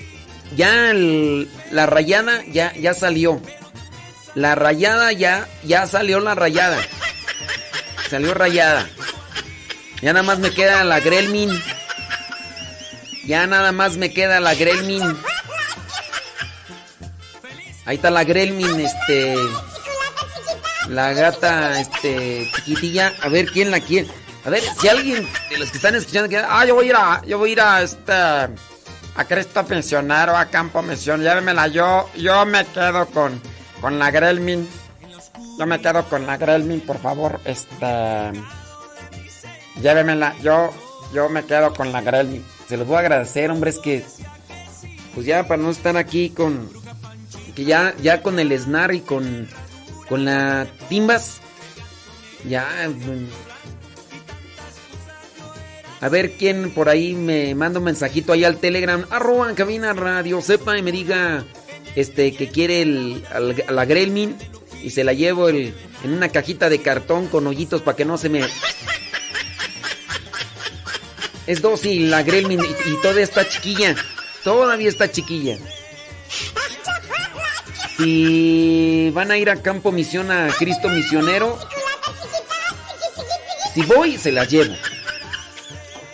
Ya 0.56 0.92
la 0.94 1.86
rayada 1.86 2.42
ya, 2.46 2.72
ya 2.74 2.94
salió. 2.94 3.40
La 4.34 4.54
rayada 4.54 5.12
ya, 5.12 5.46
ya 5.64 5.86
salió 5.86 6.20
la 6.20 6.34
rayada. 6.34 6.78
Salió 8.08 8.32
rayada. 8.32 8.88
Ya 10.00 10.12
nada 10.12 10.22
más 10.22 10.38
me 10.38 10.50
queda 10.50 10.84
la 10.84 11.00
Gremlin. 11.00 11.50
Ya 13.26 13.46
nada 13.46 13.72
más 13.72 13.98
me 13.98 14.12
queda 14.12 14.40
la 14.40 14.54
Gremlin. 14.54 15.02
Ahí 17.84 17.96
está 17.96 18.10
la 18.10 18.24
Gremlin, 18.24 18.80
este. 18.80 19.34
La 20.88 21.12
gata, 21.12 21.78
este, 21.80 22.50
chiquitilla. 22.54 23.12
A 23.20 23.28
ver 23.28 23.50
quién 23.50 23.70
la 23.70 23.80
quiere. 23.80 24.08
A 24.48 24.50
ver, 24.50 24.62
si 24.80 24.88
alguien 24.88 25.28
de 25.50 25.58
los 25.58 25.70
que 25.70 25.76
están 25.76 25.94
escuchando 25.94 26.26
que. 26.26 26.38
Ah, 26.38 26.64
yo 26.64 26.74
voy 26.74 26.86
a 26.86 26.88
ir 26.88 26.96
a. 26.96 27.22
Yo 27.26 27.36
voy 27.36 27.50
a 27.50 27.52
ir 27.52 27.60
a 27.60 27.82
esta. 27.82 28.48
A 29.14 29.24
Cristo 29.26 29.62
Pensionero, 29.66 30.34
a 30.34 30.46
Campo 30.46 30.80
Misión. 30.80 31.20
Llévemela. 31.20 31.66
Yo, 31.66 32.08
yo 32.16 32.46
me 32.46 32.64
quedo 32.64 33.04
con. 33.08 33.42
Con 33.82 33.98
la 33.98 34.10
Gremlin. 34.10 34.66
Yo 35.58 35.66
me 35.66 35.78
quedo 35.82 36.02
con 36.08 36.26
la 36.26 36.38
Gremlin, 36.38 36.80
por 36.80 36.98
favor. 36.98 37.38
Este. 37.44 38.32
Llévemela. 39.82 40.34
Yo. 40.38 40.70
Yo 41.12 41.28
me 41.28 41.44
quedo 41.44 41.74
con 41.74 41.92
la 41.92 42.00
Gremlin. 42.00 42.42
Se 42.70 42.78
los 42.78 42.86
voy 42.86 42.96
a 42.96 43.00
agradecer, 43.00 43.50
hombre. 43.50 43.68
Es 43.68 43.78
que. 43.80 44.02
Pues 45.14 45.26
ya 45.26 45.46
para 45.46 45.60
no 45.60 45.68
estar 45.68 45.98
aquí 45.98 46.30
con. 46.30 46.70
Que 47.54 47.66
ya, 47.66 47.94
ya 48.00 48.22
con 48.22 48.38
el 48.38 48.58
SNAR 48.58 48.94
y 48.94 49.02
con. 49.02 49.46
Con 50.08 50.24
la 50.24 50.66
Timbas. 50.88 51.42
Ya. 52.48 52.66
A 56.00 56.08
ver 56.08 56.32
quién 56.32 56.70
por 56.70 56.88
ahí 56.88 57.14
me 57.14 57.54
manda 57.54 57.78
un 57.80 57.84
mensajito 57.86 58.32
ahí 58.32 58.44
al 58.44 58.58
Telegram. 58.58 59.04
Arroba 59.10 59.52
cabina 59.54 59.92
radio. 59.92 60.40
Sepa 60.40 60.78
y 60.78 60.82
me 60.82 60.92
diga. 60.92 61.44
Este 61.96 62.32
que 62.34 62.48
quiere 62.48 62.82
el, 62.82 63.24
la 63.68 63.84
Gremlin. 63.84 64.36
Y 64.82 64.90
se 64.90 65.02
la 65.02 65.12
llevo 65.12 65.48
el- 65.48 65.74
en 66.04 66.12
una 66.12 66.28
cajita 66.28 66.68
de 66.68 66.80
cartón 66.80 67.26
con 67.26 67.46
hoyitos 67.48 67.82
para 67.82 67.96
que 67.96 68.04
no 68.04 68.16
se 68.16 68.28
me. 68.28 68.42
Es 71.48 71.62
dócil 71.62 72.10
la 72.10 72.22
Gremlin 72.22 72.60
y, 72.60 72.94
todavía 73.02 73.24
está 73.24 73.48
chiquilla. 73.48 73.96
Todavía 74.44 74.88
está 74.88 75.10
chiquilla. 75.10 75.56
Si 77.96 79.10
van 79.12 79.30
a 79.32 79.38
ir 79.38 79.50
a 79.50 79.56
Campo 79.60 79.90
Misión 79.90 80.30
a 80.30 80.48
Cristo 80.56 80.88
Misionero, 80.88 81.58
si 83.74 83.82
voy, 83.82 84.16
se 84.18 84.30
las 84.30 84.48
llevo. 84.48 84.74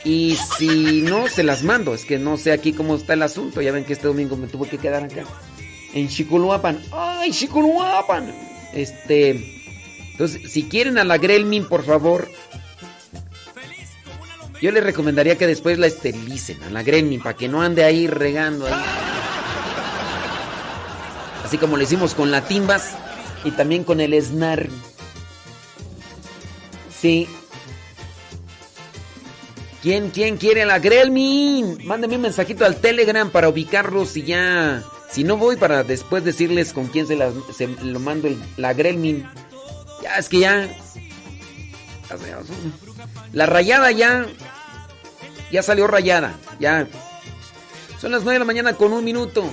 Y 0.05 0.37
si 0.59 1.01
no, 1.01 1.29
se 1.29 1.43
las 1.43 1.63
mando. 1.63 1.95
Es 1.95 2.05
que 2.05 2.19
no 2.19 2.37
sé 2.37 2.53
aquí 2.53 2.73
cómo 2.73 2.95
está 2.95 3.15
el 3.15 3.23
asunto. 3.23 3.63
Ya 3.63 3.73
ven 3.73 3.85
que 3.85 3.95
este 3.95 4.07
domingo 4.07 4.37
me 4.37 4.47
tuve 4.47 4.69
que 4.69 4.79
quedar 4.79 5.05
acá. 5.05 5.25
En 5.95 6.09
Chicoluapan. 6.09 6.83
¡Ay, 6.93 7.31
Chicoluapan! 7.31 8.35
Este. 8.75 9.31
Entonces, 10.11 10.53
si 10.53 10.65
quieren 10.65 10.99
a 10.99 11.05
la 11.05 11.17
Gremlin, 11.17 11.67
por 11.67 11.85
favor. 11.85 12.29
Yo 14.61 14.71
les 14.71 14.85
recomendaría 14.85 15.37
que 15.37 15.47
después 15.47 15.79
la 15.79 15.87
esterilicen 15.87 16.63
a 16.63 16.71
la 16.71 16.83
Gremlin 16.83 17.23
para 17.23 17.37
que 17.37 17.49
no 17.49 17.63
ande 17.63 17.85
ahí 17.85 18.07
regando 18.07 18.67
ahí. 18.67 18.73
Así 21.45 21.59
como 21.59 21.77
lo 21.77 21.83
hicimos 21.83 22.15
con 22.15 22.31
la 22.31 22.43
Timbas 22.43 22.93
y 23.45 23.51
también 23.51 23.85
con 23.85 24.01
el 24.01 24.21
Snar. 24.23 24.69
Sí. 26.99 27.29
¿Quién, 29.85 30.09
quién 30.09 30.39
quiere 30.39 30.65
la 30.65 30.79
Gremlin? 30.79 31.77
Mándenme 31.85 32.17
un 32.17 32.23
mensajito 32.23 32.65
al 32.65 32.77
Telegram 32.77 33.29
para 33.29 33.51
ubicarlos 33.51 34.17
y 34.17 34.23
ya. 34.23 34.83
Si 35.11 35.25
no 35.25 35.37
voy 35.37 35.57
para 35.57 35.85
después 35.85 36.25
decirles 36.25 36.73
con 36.73 36.87
quién 36.87 37.07
se, 37.07 37.17
lo 37.17 38.01
mando 38.01 38.31
la 38.57 38.73
Gremlin. 38.73 39.29
Ya, 40.03 40.17
es 40.17 40.31
que 40.31 40.39
ya. 40.39 40.75
La 43.35 43.45
rayada 43.45 43.91
ya. 43.91 44.25
Ya 45.53 45.63
salió 45.63 45.87
rayada. 45.87 46.35
Ya. 46.59 46.89
Son 48.01 48.11
las 48.11 48.23
9 48.23 48.37
de 48.37 48.39
la 48.39 48.47
mañana 48.47 48.73
con 48.73 48.91
un 48.91 49.05
minuto. 49.05 49.45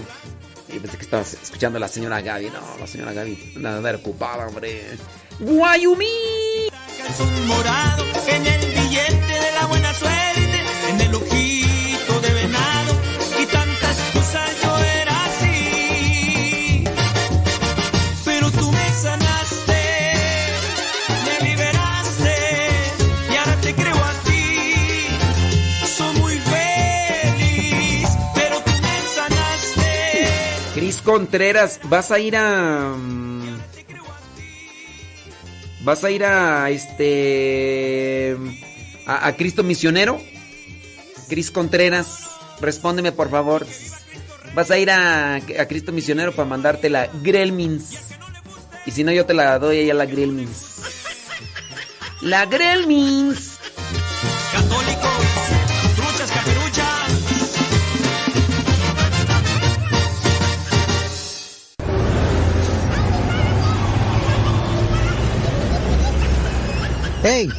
Y 0.69 0.79
pensé 0.79 0.95
que 0.95 1.03
estabas 1.03 1.34
escuchando 1.34 1.75
a 1.75 1.82
la 1.82 1.89
señora 1.89 2.21
Gaby. 2.21 2.51
No, 2.51 2.61
la 2.79 2.88
señora 2.88 3.11
Gaby. 3.11 3.55
Nada 3.57 3.97
ocupada, 3.97 4.47
hombre. 4.47 4.97
¡Guayumí! 5.41 6.69
morado 7.47 8.05
en 8.27 8.45
el 8.45 8.70
Contreras, 31.03 31.79
vas 31.83 32.11
a 32.11 32.19
ir 32.19 32.35
a 32.35 32.95
¿Vas 35.83 36.03
a 36.03 36.11
ir 36.11 36.23
a 36.23 36.69
este. 36.69 38.37
a, 39.07 39.31
Cristo 39.33 39.63
Misionero? 39.63 40.21
Cris 41.27 41.49
Contreras, 41.49 42.29
respóndeme 42.59 43.11
por 43.11 43.29
favor. 43.31 43.65
¿Vas 44.53 44.69
a 44.69 44.77
ir 44.77 44.91
a, 44.91 45.35
a 45.35 45.67
Cristo 45.67 45.91
Misionero 45.91 46.33
para 46.33 46.47
mandarte 46.47 46.89
la 46.89 47.07
Grelmins? 47.23 48.09
Y 48.85 48.91
si 48.91 49.03
no, 49.03 49.11
yo 49.11 49.25
te 49.25 49.33
la 49.33 49.57
doy 49.57 49.89
a 49.89 49.93
la 49.93 50.05
Grelmins. 50.05 50.83
La 52.21 52.45
Grelmins. 52.45 53.57
Católicos, 54.51 55.61
¡Hey! 67.24 67.49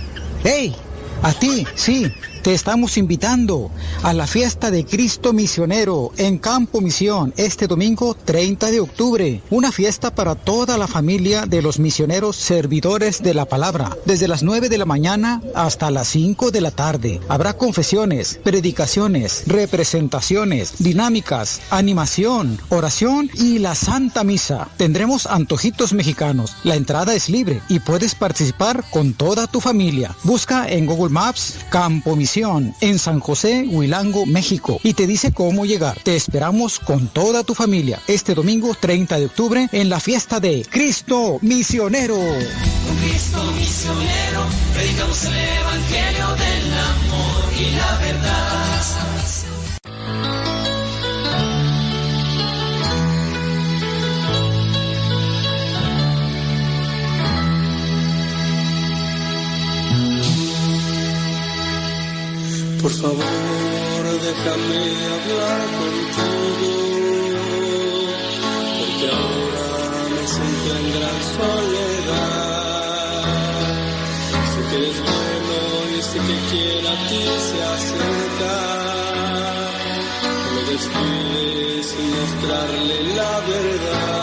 ¡Hey! 0.43 0.75
A 1.23 1.33
ti, 1.33 1.65
sí, 1.77 2.13
te 2.43 2.53
estamos 2.53 2.99
invitando 2.99 3.71
a 4.03 4.13
la 4.13 4.27
fiesta 4.27 4.73
de 4.73 4.85
Cristo 4.85 5.33
Misionero 5.33 6.11
en 6.17 6.39
Campo 6.39 6.81
Misión 6.81 7.33
este 7.37 7.69
domingo 7.69 8.15
30 8.15 8.73
de 8.73 8.81
octubre. 8.81 9.41
Una 9.51 9.71
fiesta 9.71 10.13
para 10.13 10.35
toda 10.35 10.77
la 10.77 10.89
familia 10.89 11.47
de 11.47 11.63
los 11.63 11.79
misioneros 11.79 12.35
servidores 12.35 13.23
de 13.23 13.35
la 13.35 13.45
palabra. 13.45 13.97
Desde 14.07 14.27
las 14.27 14.43
9 14.43 14.69
de 14.69 14.79
la 14.79 14.85
mañana 14.85 15.41
hasta 15.55 15.93
las 15.93 16.09
5 16.09 16.51
de 16.51 16.61
la 16.61 16.73
tarde. 16.73 17.21
Habrá 17.29 17.53
confesiones, 17.53 18.41
predicaciones, 18.43 19.45
representaciones, 19.47 20.75
dinámicas, 20.79 21.61
animación, 21.71 22.59
oración 22.71 23.31
y 23.35 23.61
la 23.61 23.77
Santa 23.77 24.25
Misa. 24.25 24.69
Tendremos 24.77 25.27
antojitos 25.27 25.93
mexicanos. 25.93 26.57
La 26.65 26.75
entrada 26.75 27.15
es 27.15 27.29
libre 27.29 27.63
y 27.69 27.79
puedes 27.79 28.17
participar 28.17 28.85
con 28.91 29.13
toda 29.13 29.47
tu 29.47 29.61
familia. 29.61 30.17
Busca 30.25 30.69
en 30.69 30.87
Google 30.87 31.11
Maps 31.11 31.59
Campo 31.71 32.17
Misión 32.17 32.32
en 32.35 32.99
San 32.99 33.21
José, 33.21 33.67
Huilango, 33.69 34.25
México 34.25 34.81
y 34.83 34.95
te 34.95 35.07
dice 35.07 35.33
cómo 35.33 35.67
llegar. 35.67 35.99
Te 36.03 36.17
esperamos 36.17 36.79
con 36.79 37.09
toda 37.09 37.45
tu 37.45 37.55
familia 37.55 38.01
este 38.07 38.35
domingo 38.35 38.75
30 38.79 39.19
de 39.19 39.27
octubre 39.27 39.69
en 39.71 39.91
la 39.91 40.01
fiesta 40.01 40.41
de 40.41 40.67
Cristo 40.71 41.39
Misionero. 41.43 42.17
Cristo 42.17 43.45
Misionero. 43.53 44.47
Por 62.83 62.91
favor, 62.91 63.15
déjame 64.27 64.81
hablar 65.15 65.61
contigo, 65.79 66.73
porque 68.79 69.07
ahora 69.09 69.67
me 70.11 70.23
siento 70.27 70.73
soledad. 71.37 72.43
Sé 74.53 74.61
que 74.69 74.77
eres 74.79 74.99
bueno 75.01 75.57
y 75.97 76.03
sé 76.03 76.19
que 76.19 76.37
quiere 76.51 76.89
a 76.89 76.97
ti 77.09 77.23
se 77.49 77.59
acerca. 77.73 78.55
Me 80.55 80.63
despides 80.73 81.87
sin 81.87 82.09
mostrarle 82.11 82.97
la 83.15 83.33
verdad. 83.47 84.22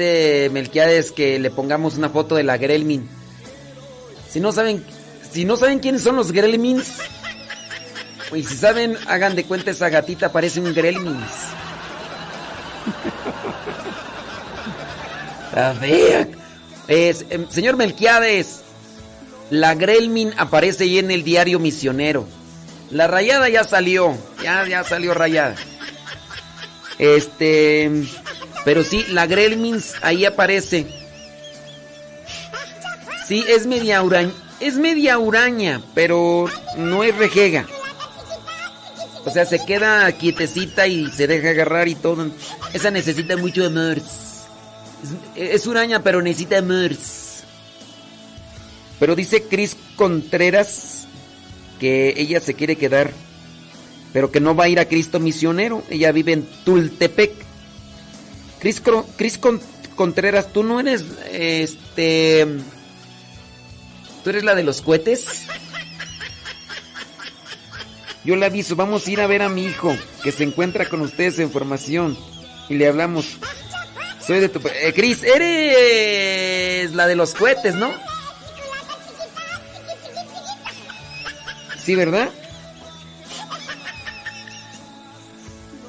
Dice 0.00 0.48
Melquiades 0.50 1.12
que 1.12 1.38
le 1.38 1.50
pongamos 1.50 1.96
una 1.96 2.08
foto 2.08 2.34
de 2.36 2.42
la 2.42 2.56
Grelmin. 2.56 3.06
Si 4.28 4.40
no 4.40 4.50
saben, 4.52 4.82
si 5.30 5.44
no 5.44 5.56
saben 5.56 5.78
quiénes 5.78 6.02
son 6.02 6.16
los 6.16 6.32
Gremlins, 6.32 6.98
pues 8.30 8.48
si 8.48 8.56
saben, 8.56 8.96
hagan 9.06 9.36
de 9.36 9.44
cuenta 9.44 9.70
esa 9.70 9.90
gatita 9.90 10.32
parece 10.32 10.60
un 10.60 10.72
Gremlins. 10.72 11.20
A 15.54 15.72
ver, 15.72 16.30
señor 17.50 17.76
Melquiades, 17.76 18.62
la 19.50 19.74
Grelmin 19.74 20.32
aparece 20.38 20.84
ahí 20.84 20.98
en 20.98 21.10
el 21.10 21.24
diario 21.24 21.58
Misionero. 21.58 22.26
La 22.90 23.06
rayada 23.06 23.48
ya 23.48 23.64
salió, 23.64 24.16
ya, 24.42 24.66
ya 24.66 24.82
salió 24.84 25.12
rayada. 25.12 25.56
Este, 26.98 27.90
pero 28.64 28.84
sí, 28.84 29.04
la 29.08 29.26
Gremlins 29.26 29.94
ahí 30.02 30.24
aparece. 30.24 30.86
Sí, 33.26 33.44
es 33.48 33.66
media 33.66 34.02
uraña. 34.02 34.32
Es 34.60 34.74
media 34.74 35.18
uraña, 35.18 35.80
pero 35.94 36.46
no 36.76 37.02
es 37.02 37.16
rejega. 37.16 37.66
O 39.24 39.30
sea, 39.30 39.44
se 39.46 39.64
queda 39.64 40.10
quietecita 40.12 40.86
y 40.86 41.10
se 41.10 41.26
deja 41.26 41.50
agarrar 41.50 41.88
y 41.88 41.94
todo. 41.94 42.30
Esa 42.72 42.90
necesita 42.90 43.36
mucho 43.36 43.64
amor. 43.64 43.98
Es, 43.98 44.46
es 45.36 45.66
uraña, 45.66 46.02
pero 46.02 46.20
necesita 46.20 46.58
amor. 46.58 46.90
Pero 48.98 49.16
dice 49.16 49.44
Cris 49.44 49.76
Contreras 49.96 51.06
que 51.80 52.14
ella 52.18 52.40
se 52.40 52.54
quiere 52.54 52.76
quedar, 52.76 53.10
pero 54.12 54.30
que 54.30 54.40
no 54.40 54.54
va 54.54 54.64
a 54.64 54.68
ir 54.68 54.78
a 54.78 54.84
Cristo 54.84 55.18
Misionero. 55.18 55.82
Ella 55.88 56.12
vive 56.12 56.32
en 56.32 56.46
Tultepec. 56.64 57.49
Cris, 58.60 58.80
Contreras, 59.96 60.52
tú 60.52 60.62
no 60.62 60.80
eres, 60.80 61.04
este... 61.30 62.46
¿Tú 64.22 64.30
eres 64.30 64.44
la 64.44 64.54
de 64.54 64.62
los 64.62 64.82
cohetes? 64.82 65.46
Yo 68.22 68.36
le 68.36 68.44
aviso, 68.44 68.76
vamos 68.76 69.06
a 69.06 69.10
ir 69.10 69.20
a 69.20 69.26
ver 69.26 69.40
a 69.42 69.48
mi 69.48 69.64
hijo, 69.64 69.96
que 70.22 70.30
se 70.30 70.44
encuentra 70.44 70.88
con 70.88 71.00
ustedes 71.00 71.38
en 71.38 71.50
formación. 71.50 72.18
Y 72.68 72.74
le 72.74 72.86
hablamos. 72.86 73.38
Soy 74.24 74.40
de 74.40 74.50
tu... 74.50 74.60
Eh, 74.68 74.92
Cris, 74.94 75.22
eres 75.22 76.92
la 76.92 77.06
de 77.06 77.16
los 77.16 77.34
cohetes, 77.34 77.74
¿no? 77.74 77.90
Sí, 81.82 81.94
¿verdad? 81.94 82.28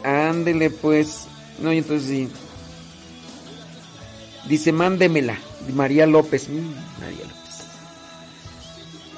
Ándele, 0.04 0.70
pues. 0.70 1.28
No, 1.60 1.72
entonces 1.72 2.08
sí. 2.08 2.30
Dice, 4.52 4.74
mándemela. 4.74 5.38
María 5.74 6.06
López. 6.06 6.50
Mm, 6.50 6.74
María 7.00 7.24
López. 7.24 7.56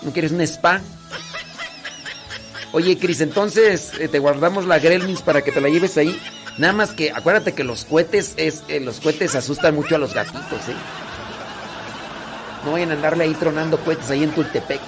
¿No 0.04 0.12
quieres 0.14 0.32
un 0.32 0.42
spa? 0.42 0.80
Oye, 2.72 3.00
Cris, 3.00 3.20
entonces 3.20 3.94
eh, 4.00 4.08
te 4.08 4.20
guardamos 4.20 4.68
la 4.68 4.78
Gremlins 4.78 5.24
para 5.24 5.42
que 5.42 5.52
te 5.52 5.60
la 5.60 5.70
lleves 5.70 5.98
ahí. 5.98 6.22
Nada 6.60 6.74
más 6.74 6.92
que 6.92 7.12
acuérdate 7.12 7.54
que 7.54 7.64
los 7.64 7.84
cohetes 7.84 8.36
es 8.38 8.62
eh, 8.68 8.80
los 8.80 9.00
cohetes 9.00 9.34
asustan 9.34 9.74
mucho 9.74 9.96
a 9.96 9.98
los 9.98 10.14
gatitos, 10.14 10.70
¿eh? 10.70 10.76
No 12.64 12.74
vayan 12.74 12.92
a 12.92 12.94
andarle 12.94 13.24
ahí 13.24 13.34
tronando 13.34 13.80
cohetes 13.80 14.12
ahí 14.12 14.22
en 14.22 14.36
Tultepec. 14.36 14.82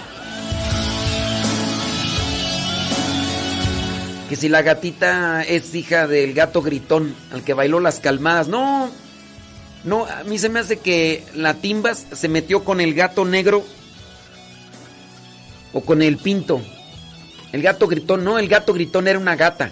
Que 4.30 4.36
si 4.36 4.48
la 4.48 4.62
gatita 4.62 5.41
es 5.41 5.74
hija 5.74 6.06
del 6.06 6.36
gato 6.36 6.62
gritón, 6.62 7.16
al 7.32 7.43
que 7.43 7.56
bailó 7.56 7.80
las 7.80 8.00
calmadas. 8.00 8.48
No, 8.48 8.91
no, 9.86 10.06
a 10.06 10.24
mí 10.24 10.40
se 10.40 10.50
me 10.50 10.60
hace 10.60 10.80
que 10.80 11.24
la 11.36 11.54
Timbas 11.54 12.08
se 12.12 12.28
metió 12.28 12.64
con 12.64 12.82
el 12.82 12.96
gato 12.96 13.24
negro 13.24 13.64
o 15.74 15.82
con 15.82 16.02
el 16.02 16.18
pinto. 16.18 16.60
El 17.52 17.62
gato 17.62 17.88
gritón, 17.88 18.24
no, 18.24 18.40
el 18.40 18.48
gato 18.48 18.74
gritón 18.74 19.08
era 19.08 19.20
una 19.20 19.36
gata. 19.36 19.72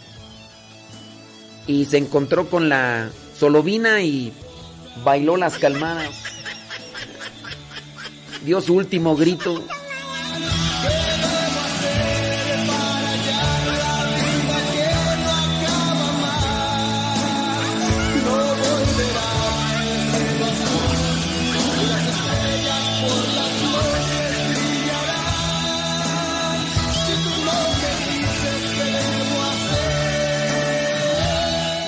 Y 1.65 1.85
se 1.85 1.97
encontró 1.97 2.47
con 2.47 2.69
la 2.69 3.09
solovina 3.37 4.01
y 4.01 4.31
bailó 5.03 5.35
las 5.35 5.57
calmadas. 5.57 6.11
Dio 8.45 8.61
su 8.61 8.75
último 8.75 9.15
grito. 9.15 9.65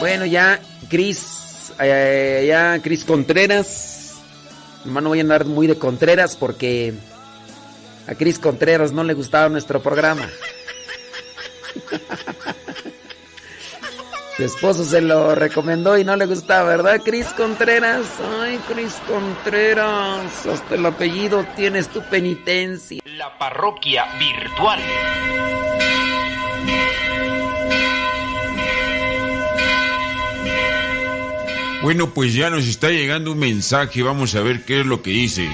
Bueno, 0.05 0.27
ya 0.27 0.61
Cris, 0.87 1.73
eh, 1.79 2.45
ya 2.47 2.79
Cris 2.79 3.03
Contreras. 3.05 4.13
Nomás 4.85 5.01
no 5.01 5.09
voy 5.09 5.17
a 5.17 5.23
andar 5.23 5.45
muy 5.45 5.65
de 5.65 5.79
Contreras 5.79 6.35
porque 6.35 6.93
a 8.05 8.13
Cris 8.13 8.37
Contreras 8.37 8.91
no 8.91 9.03
le 9.03 9.15
gustaba 9.15 9.49
nuestro 9.49 9.81
programa. 9.81 10.29
Su 14.37 14.43
esposo 14.43 14.85
se 14.85 15.01
lo 15.01 15.33
recomendó 15.33 15.97
y 15.97 16.03
no 16.03 16.15
le 16.15 16.27
gustaba, 16.27 16.69
¿verdad, 16.69 17.01
Cris 17.03 17.25
Contreras? 17.29 18.05
Ay, 18.39 18.59
Cris 18.71 18.93
Contreras, 19.07 20.45
hasta 20.45 20.75
el 20.75 20.85
apellido 20.85 21.43
tienes 21.55 21.87
tu 21.87 22.03
penitencia. 22.03 23.01
La 23.05 23.35
parroquia 23.39 24.05
virtual. 24.19 24.81
Bueno, 31.85 32.15
pues 32.15 32.33
ya 32.33 32.49
nos 32.49 32.65
está 32.65 32.89
llegando 32.89 33.33
un 33.33 33.37
mensaje, 33.37 34.01
vamos 34.01 34.33
a 34.33 34.41
ver 34.41 34.65
qué 34.65 34.79
es 34.79 34.87
lo 34.87 35.03
que 35.03 35.11
dice. 35.11 35.47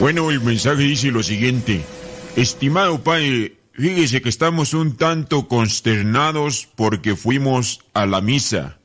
Bueno, 0.00 0.30
el 0.30 0.40
mensaje 0.40 0.84
dice 0.84 1.10
lo 1.10 1.22
siguiente. 1.22 1.84
Estimado 2.34 3.04
padre, 3.04 3.58
fíjese 3.74 4.22
que 4.22 4.30
estamos 4.30 4.72
un 4.72 4.96
tanto 4.96 5.48
consternados 5.48 6.66
porque 6.76 7.14
fuimos 7.14 7.80
a 7.92 8.06
la 8.06 8.22
misa. 8.22 8.78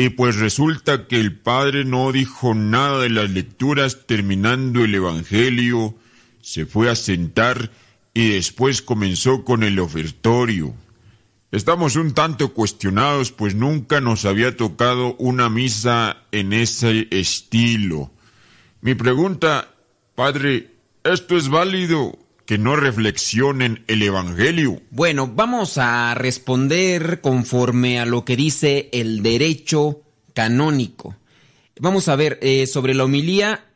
Y 0.00 0.10
pues 0.10 0.36
resulta 0.36 1.08
que 1.08 1.18
el 1.18 1.36
padre 1.36 1.84
no 1.84 2.12
dijo 2.12 2.54
nada 2.54 3.00
de 3.00 3.10
las 3.10 3.30
lecturas 3.30 4.06
terminando 4.06 4.84
el 4.84 4.94
Evangelio, 4.94 5.96
se 6.40 6.66
fue 6.66 6.88
a 6.88 6.94
sentar 6.94 7.72
y 8.14 8.28
después 8.28 8.80
comenzó 8.80 9.44
con 9.44 9.64
el 9.64 9.80
ofertorio. 9.80 10.72
Estamos 11.50 11.96
un 11.96 12.14
tanto 12.14 12.54
cuestionados, 12.54 13.32
pues 13.32 13.56
nunca 13.56 14.00
nos 14.00 14.24
había 14.24 14.56
tocado 14.56 15.16
una 15.16 15.48
misa 15.48 16.18
en 16.30 16.52
ese 16.52 17.08
estilo. 17.10 18.12
Mi 18.80 18.94
pregunta, 18.94 19.74
padre, 20.14 20.76
¿esto 21.02 21.36
es 21.36 21.48
válido? 21.48 22.16
Que 22.48 22.56
no 22.56 22.76
reflexionen 22.76 23.84
el 23.88 24.02
Evangelio. 24.02 24.80
Bueno, 24.90 25.30
vamos 25.30 25.76
a 25.76 26.14
responder 26.14 27.20
conforme 27.20 28.00
a 28.00 28.06
lo 28.06 28.24
que 28.24 28.36
dice 28.36 28.88
el 28.94 29.22
derecho 29.22 30.00
canónico. 30.32 31.14
Vamos 31.78 32.08
a 32.08 32.16
ver, 32.16 32.38
eh, 32.40 32.66
sobre 32.66 32.94
la 32.94 33.04
homilía, 33.04 33.66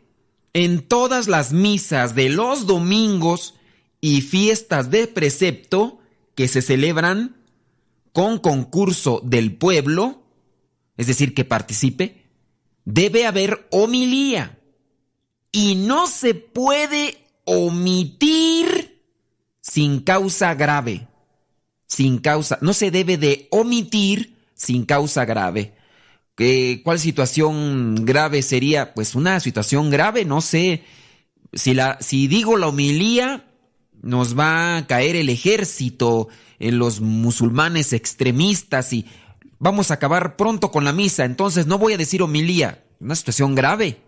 en 0.53 0.87
todas 0.87 1.29
las 1.29 1.53
misas 1.53 2.15
de 2.15 2.29
los 2.29 2.67
domingos 2.67 3.55
y 4.01 4.21
fiestas 4.21 4.91
de 4.91 5.07
precepto 5.07 5.99
que 6.35 6.49
se 6.49 6.63
celebran 6.63 7.37
con 8.13 8.39
concurso 8.39 9.21
del 9.25 9.57
pueblo, 9.57 10.23
es 10.97 11.07
decir, 11.07 11.35
que 11.35 11.45
participe, 11.45 12.27
debe 12.85 13.27
haber 13.27 13.67
homilía 13.71 14.59
y 15.51 15.75
no 15.77 16.07
se 16.07 16.35
puede 16.35 17.27
omitir 17.45 19.03
sin 19.61 20.01
causa 20.01 20.55
grave. 20.55 21.09
Sin 21.87 22.19
causa, 22.19 22.59
no 22.63 22.73
se 22.73 22.91
debe 22.91 23.19
de 23.19 23.49
omitir 23.51 24.37
sin 24.55 24.85
causa 24.85 25.25
grave. 25.25 25.75
¿Cuál 26.83 26.99
situación 26.99 28.05
grave 28.05 28.43
sería? 28.43 28.95
Pues 28.95 29.15
una 29.15 29.41
situación 29.41 29.91
grave, 29.91 30.25
no 30.25 30.41
sé. 30.41 30.85
Si, 31.53 31.75
la, 31.75 31.99
si 32.01 32.29
digo 32.29 32.57
la 32.57 32.69
homilía, 32.69 33.47
nos 34.01 34.39
va 34.39 34.77
a 34.77 34.87
caer 34.87 35.17
el 35.17 35.29
ejército 35.29 36.29
los 36.71 37.01
musulmanes 37.01 37.93
extremistas 37.93 38.93
y 38.93 39.07
vamos 39.59 39.91
a 39.91 39.95
acabar 39.95 40.37
pronto 40.37 40.71
con 40.71 40.85
la 40.85 40.93
misa. 40.93 41.25
Entonces 41.25 41.67
no 41.67 41.79
voy 41.79 41.95
a 41.95 41.99
decir 41.99 42.23
homilía, 42.23 42.85
una 43.01 43.17
situación 43.17 43.55
grave. 43.55 44.01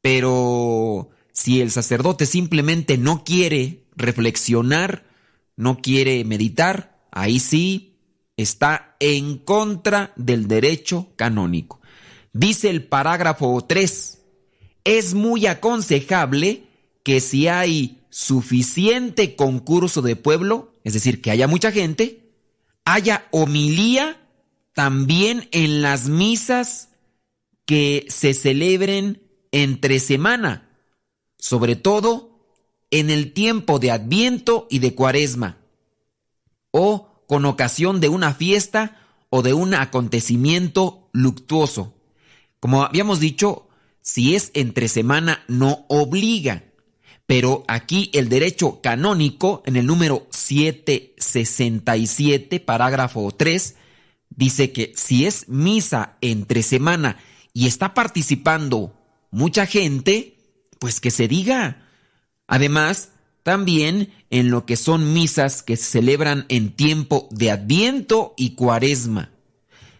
Pero 0.00 1.10
si 1.32 1.60
el 1.60 1.70
sacerdote 1.70 2.26
simplemente 2.26 2.96
no 2.96 3.24
quiere 3.24 3.84
reflexionar, 3.96 5.04
no 5.56 5.78
quiere 5.78 6.24
meditar, 6.24 6.98
ahí 7.10 7.40
sí 7.40 7.87
está 8.38 8.96
en 9.00 9.36
contra 9.36 10.12
del 10.16 10.48
derecho 10.48 11.08
canónico. 11.16 11.80
Dice 12.32 12.70
el 12.70 12.84
parágrafo 12.84 13.62
3, 13.62 14.18
es 14.84 15.12
muy 15.12 15.46
aconsejable 15.46 16.64
que 17.02 17.20
si 17.20 17.48
hay 17.48 17.98
suficiente 18.10 19.36
concurso 19.36 20.02
de 20.02 20.16
pueblo, 20.16 20.72
es 20.84 20.94
decir, 20.94 21.20
que 21.20 21.30
haya 21.30 21.48
mucha 21.48 21.72
gente, 21.72 22.32
haya 22.84 23.26
homilía 23.32 24.20
también 24.72 25.48
en 25.50 25.82
las 25.82 26.08
misas 26.08 26.90
que 27.66 28.06
se 28.08 28.34
celebren 28.34 29.20
entre 29.50 29.98
semana, 29.98 30.70
sobre 31.38 31.74
todo 31.74 32.38
en 32.90 33.10
el 33.10 33.32
tiempo 33.32 33.80
de 33.80 33.90
Adviento 33.90 34.68
y 34.70 34.78
de 34.78 34.94
Cuaresma, 34.94 35.58
o 36.70 37.07
con 37.28 37.44
ocasión 37.44 38.00
de 38.00 38.08
una 38.08 38.34
fiesta 38.34 38.96
o 39.28 39.42
de 39.42 39.52
un 39.52 39.74
acontecimiento 39.74 41.10
luctuoso. 41.12 41.94
Como 42.58 42.82
habíamos 42.82 43.20
dicho, 43.20 43.68
si 44.00 44.34
es 44.34 44.50
entre 44.54 44.88
semana 44.88 45.44
no 45.46 45.84
obliga, 45.88 46.64
pero 47.26 47.64
aquí 47.68 48.10
el 48.14 48.30
derecho 48.30 48.80
canónico 48.80 49.62
en 49.66 49.76
el 49.76 49.84
número 49.84 50.26
767, 50.30 52.60
parágrafo 52.60 53.30
3, 53.30 53.76
dice 54.30 54.72
que 54.72 54.94
si 54.96 55.26
es 55.26 55.50
misa 55.50 56.16
entre 56.22 56.62
semana 56.62 57.18
y 57.52 57.66
está 57.66 57.92
participando 57.92 58.94
mucha 59.30 59.66
gente, 59.66 60.38
pues 60.78 60.98
que 60.98 61.10
se 61.10 61.28
diga. 61.28 61.86
Además, 62.46 63.10
también 63.48 64.12
en 64.28 64.50
lo 64.50 64.66
que 64.66 64.76
son 64.76 65.14
misas 65.14 65.62
que 65.62 65.78
se 65.78 65.84
celebran 65.84 66.44
en 66.50 66.76
tiempo 66.76 67.30
de 67.30 67.50
Adviento 67.50 68.34
y 68.36 68.50
Cuaresma. 68.50 69.30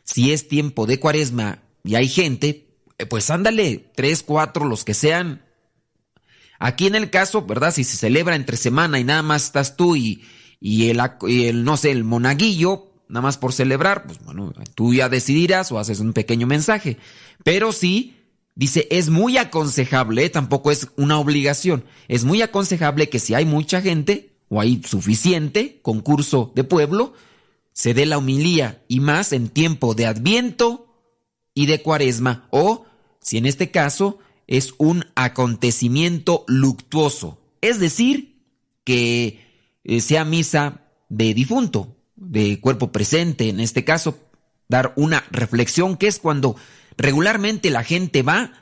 Si 0.04 0.32
es 0.32 0.48
tiempo 0.48 0.84
de 0.84 1.00
Cuaresma 1.00 1.62
y 1.82 1.94
hay 1.94 2.08
gente, 2.08 2.68
eh, 2.98 3.06
pues 3.06 3.30
ándale, 3.30 3.90
tres, 3.96 4.22
cuatro, 4.22 4.66
los 4.66 4.84
que 4.84 4.92
sean. 4.92 5.46
Aquí 6.58 6.88
en 6.88 6.94
el 6.94 7.08
caso, 7.08 7.46
¿verdad? 7.46 7.72
Si 7.72 7.84
se 7.84 7.96
celebra 7.96 8.36
entre 8.36 8.58
semana 8.58 9.00
y 9.00 9.04
nada 9.04 9.22
más 9.22 9.44
estás 9.44 9.78
tú 9.78 9.96
y, 9.96 10.20
el, 10.60 11.00
y 11.22 11.46
el, 11.46 11.64
no 11.64 11.78
sé, 11.78 11.90
el 11.90 12.04
monaguillo, 12.04 12.92
nada 13.08 13.22
más 13.22 13.38
por 13.38 13.54
celebrar, 13.54 14.04
pues 14.04 14.22
bueno, 14.26 14.52
tú 14.74 14.92
ya 14.92 15.08
decidirás 15.08 15.72
o 15.72 15.78
haces 15.78 16.00
un 16.00 16.12
pequeño 16.12 16.46
mensaje. 16.46 16.98
Pero 17.44 17.72
sí, 17.72 18.17
Dice, 18.58 18.88
es 18.90 19.08
muy 19.08 19.38
aconsejable, 19.38 20.28
tampoco 20.30 20.72
es 20.72 20.88
una 20.96 21.20
obligación, 21.20 21.84
es 22.08 22.24
muy 22.24 22.42
aconsejable 22.42 23.08
que 23.08 23.20
si 23.20 23.32
hay 23.34 23.44
mucha 23.44 23.80
gente 23.80 24.32
o 24.48 24.60
hay 24.60 24.82
suficiente 24.82 25.78
concurso 25.80 26.50
de 26.56 26.64
pueblo, 26.64 27.12
se 27.72 27.94
dé 27.94 28.04
la 28.04 28.18
humilía 28.18 28.82
y 28.88 28.98
más 28.98 29.32
en 29.32 29.48
tiempo 29.48 29.94
de 29.94 30.06
adviento 30.06 30.92
y 31.54 31.66
de 31.66 31.82
cuaresma 31.82 32.48
o, 32.50 32.84
si 33.20 33.38
en 33.38 33.46
este 33.46 33.70
caso, 33.70 34.18
es 34.48 34.74
un 34.78 35.04
acontecimiento 35.14 36.44
luctuoso, 36.48 37.38
es 37.60 37.78
decir, 37.78 38.42
que 38.82 39.40
eh, 39.84 40.00
sea 40.00 40.24
misa 40.24 40.80
de 41.08 41.32
difunto, 41.32 41.94
de 42.16 42.58
cuerpo 42.58 42.90
presente, 42.90 43.50
en 43.50 43.60
este 43.60 43.84
caso, 43.84 44.18
dar 44.66 44.94
una 44.96 45.22
reflexión 45.30 45.96
que 45.96 46.08
es 46.08 46.18
cuando 46.18 46.56
regularmente 46.98 47.70
la 47.70 47.84
gente 47.84 48.22
va, 48.22 48.52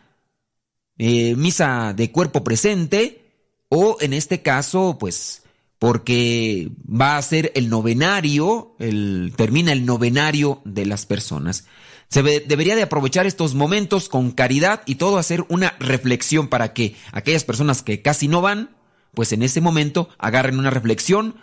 eh, 0.99 1.35
misa 1.35 1.95
de 1.97 2.13
cuerpo 2.13 2.45
presente, 2.45 3.23
o 3.69 3.97
en 4.01 4.13
este 4.13 4.43
caso, 4.43 4.97
pues, 5.01 5.43
porque 5.79 6.71
va 6.89 7.17
a 7.17 7.23
ser 7.23 7.51
el 7.55 7.69
novenario, 7.69 8.77
el, 8.79 9.33
termina 9.37 9.73
el 9.73 9.85
novenario 9.85 10.63
de 10.65 10.87
las 10.87 11.07
personas. 11.07 11.65
Se 12.09 12.23
debería 12.23 12.77
de 12.77 12.83
aprovechar 12.83 13.27
estos 13.27 13.55
momentos 13.55 14.09
con 14.09 14.31
caridad 14.31 14.83
y 14.87 14.95
todo 14.95 15.19
hacer 15.19 15.45
una 15.49 15.75
reflexión 15.81 16.47
para 16.49 16.73
que 16.73 16.95
aquellas 17.11 17.43
personas 17.43 17.83
que 17.83 18.01
casi 18.01 18.29
no 18.29 18.41
van, 18.41 18.77
pues 19.13 19.33
en 19.33 19.43
ese 19.43 19.61
momento 19.61 20.09
agarren 20.19 20.59
una 20.59 20.71
reflexión, 20.71 21.37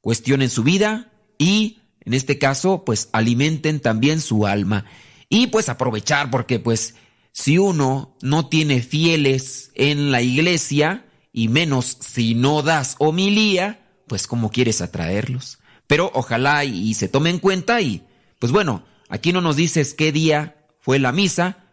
cuestionen 0.00 0.48
su 0.48 0.62
vida 0.62 1.12
y, 1.38 1.80
en 2.00 2.14
este 2.14 2.38
caso, 2.38 2.84
pues 2.84 3.10
alimenten 3.12 3.80
también 3.80 4.20
su 4.20 4.46
alma. 4.46 4.86
Y 5.30 5.46
pues 5.46 5.70
aprovechar, 5.70 6.30
porque 6.30 6.58
pues 6.58 6.96
si 7.32 7.56
uno 7.56 8.16
no 8.20 8.48
tiene 8.48 8.82
fieles 8.82 9.70
en 9.74 10.10
la 10.10 10.20
iglesia, 10.20 11.06
y 11.32 11.48
menos 11.48 11.96
si 12.00 12.34
no 12.34 12.62
das 12.62 12.96
homilía, 12.98 13.80
pues 14.06 14.26
cómo 14.26 14.50
quieres 14.50 14.80
atraerlos. 14.80 15.58
Pero 15.86 16.10
ojalá 16.14 16.64
y, 16.64 16.94
se 16.94 17.08
tome 17.08 17.30
en 17.30 17.38
cuenta 17.38 17.80
y, 17.80 18.02
pues 18.38 18.52
bueno, 18.52 18.84
aquí 19.08 19.32
no 19.32 19.40
nos 19.40 19.56
dices 19.56 19.94
qué 19.94 20.12
día 20.12 20.66
fue 20.80 20.98
la 20.98 21.12
misa. 21.12 21.64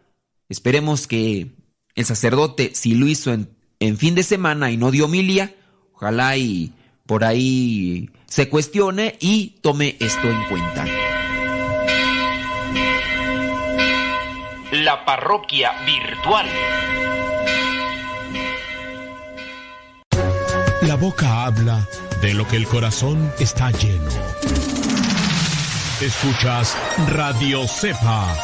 Esperemos 0.48 1.06
que 1.06 1.52
el 1.94 2.04
sacerdote, 2.04 2.72
si 2.74 2.94
lo 2.94 3.06
hizo 3.06 3.32
en, 3.32 3.50
en 3.80 3.96
fin 3.96 4.14
de 4.14 4.22
semana 4.22 4.70
y 4.70 4.76
no 4.76 4.90
dio 4.90 5.06
homilía, 5.06 5.54
ojalá 5.94 6.36
y 6.36 6.72
por 7.06 7.24
ahí 7.24 8.10
se 8.26 8.48
cuestione 8.48 9.16
y 9.20 9.58
tome 9.62 9.96
esto 10.00 10.28
en 10.28 10.44
cuenta. 10.48 10.97
La 14.88 15.04
parroquia 15.04 15.72
virtual. 15.84 16.46
La 20.80 20.94
boca 20.94 21.44
habla 21.44 21.86
de 22.22 22.32
lo 22.32 22.48
que 22.48 22.56
el 22.56 22.66
corazón 22.66 23.30
está 23.38 23.70
lleno. 23.70 24.10
Escuchas 26.00 26.74
Radio 27.06 27.68
Cepa. 27.68 28.34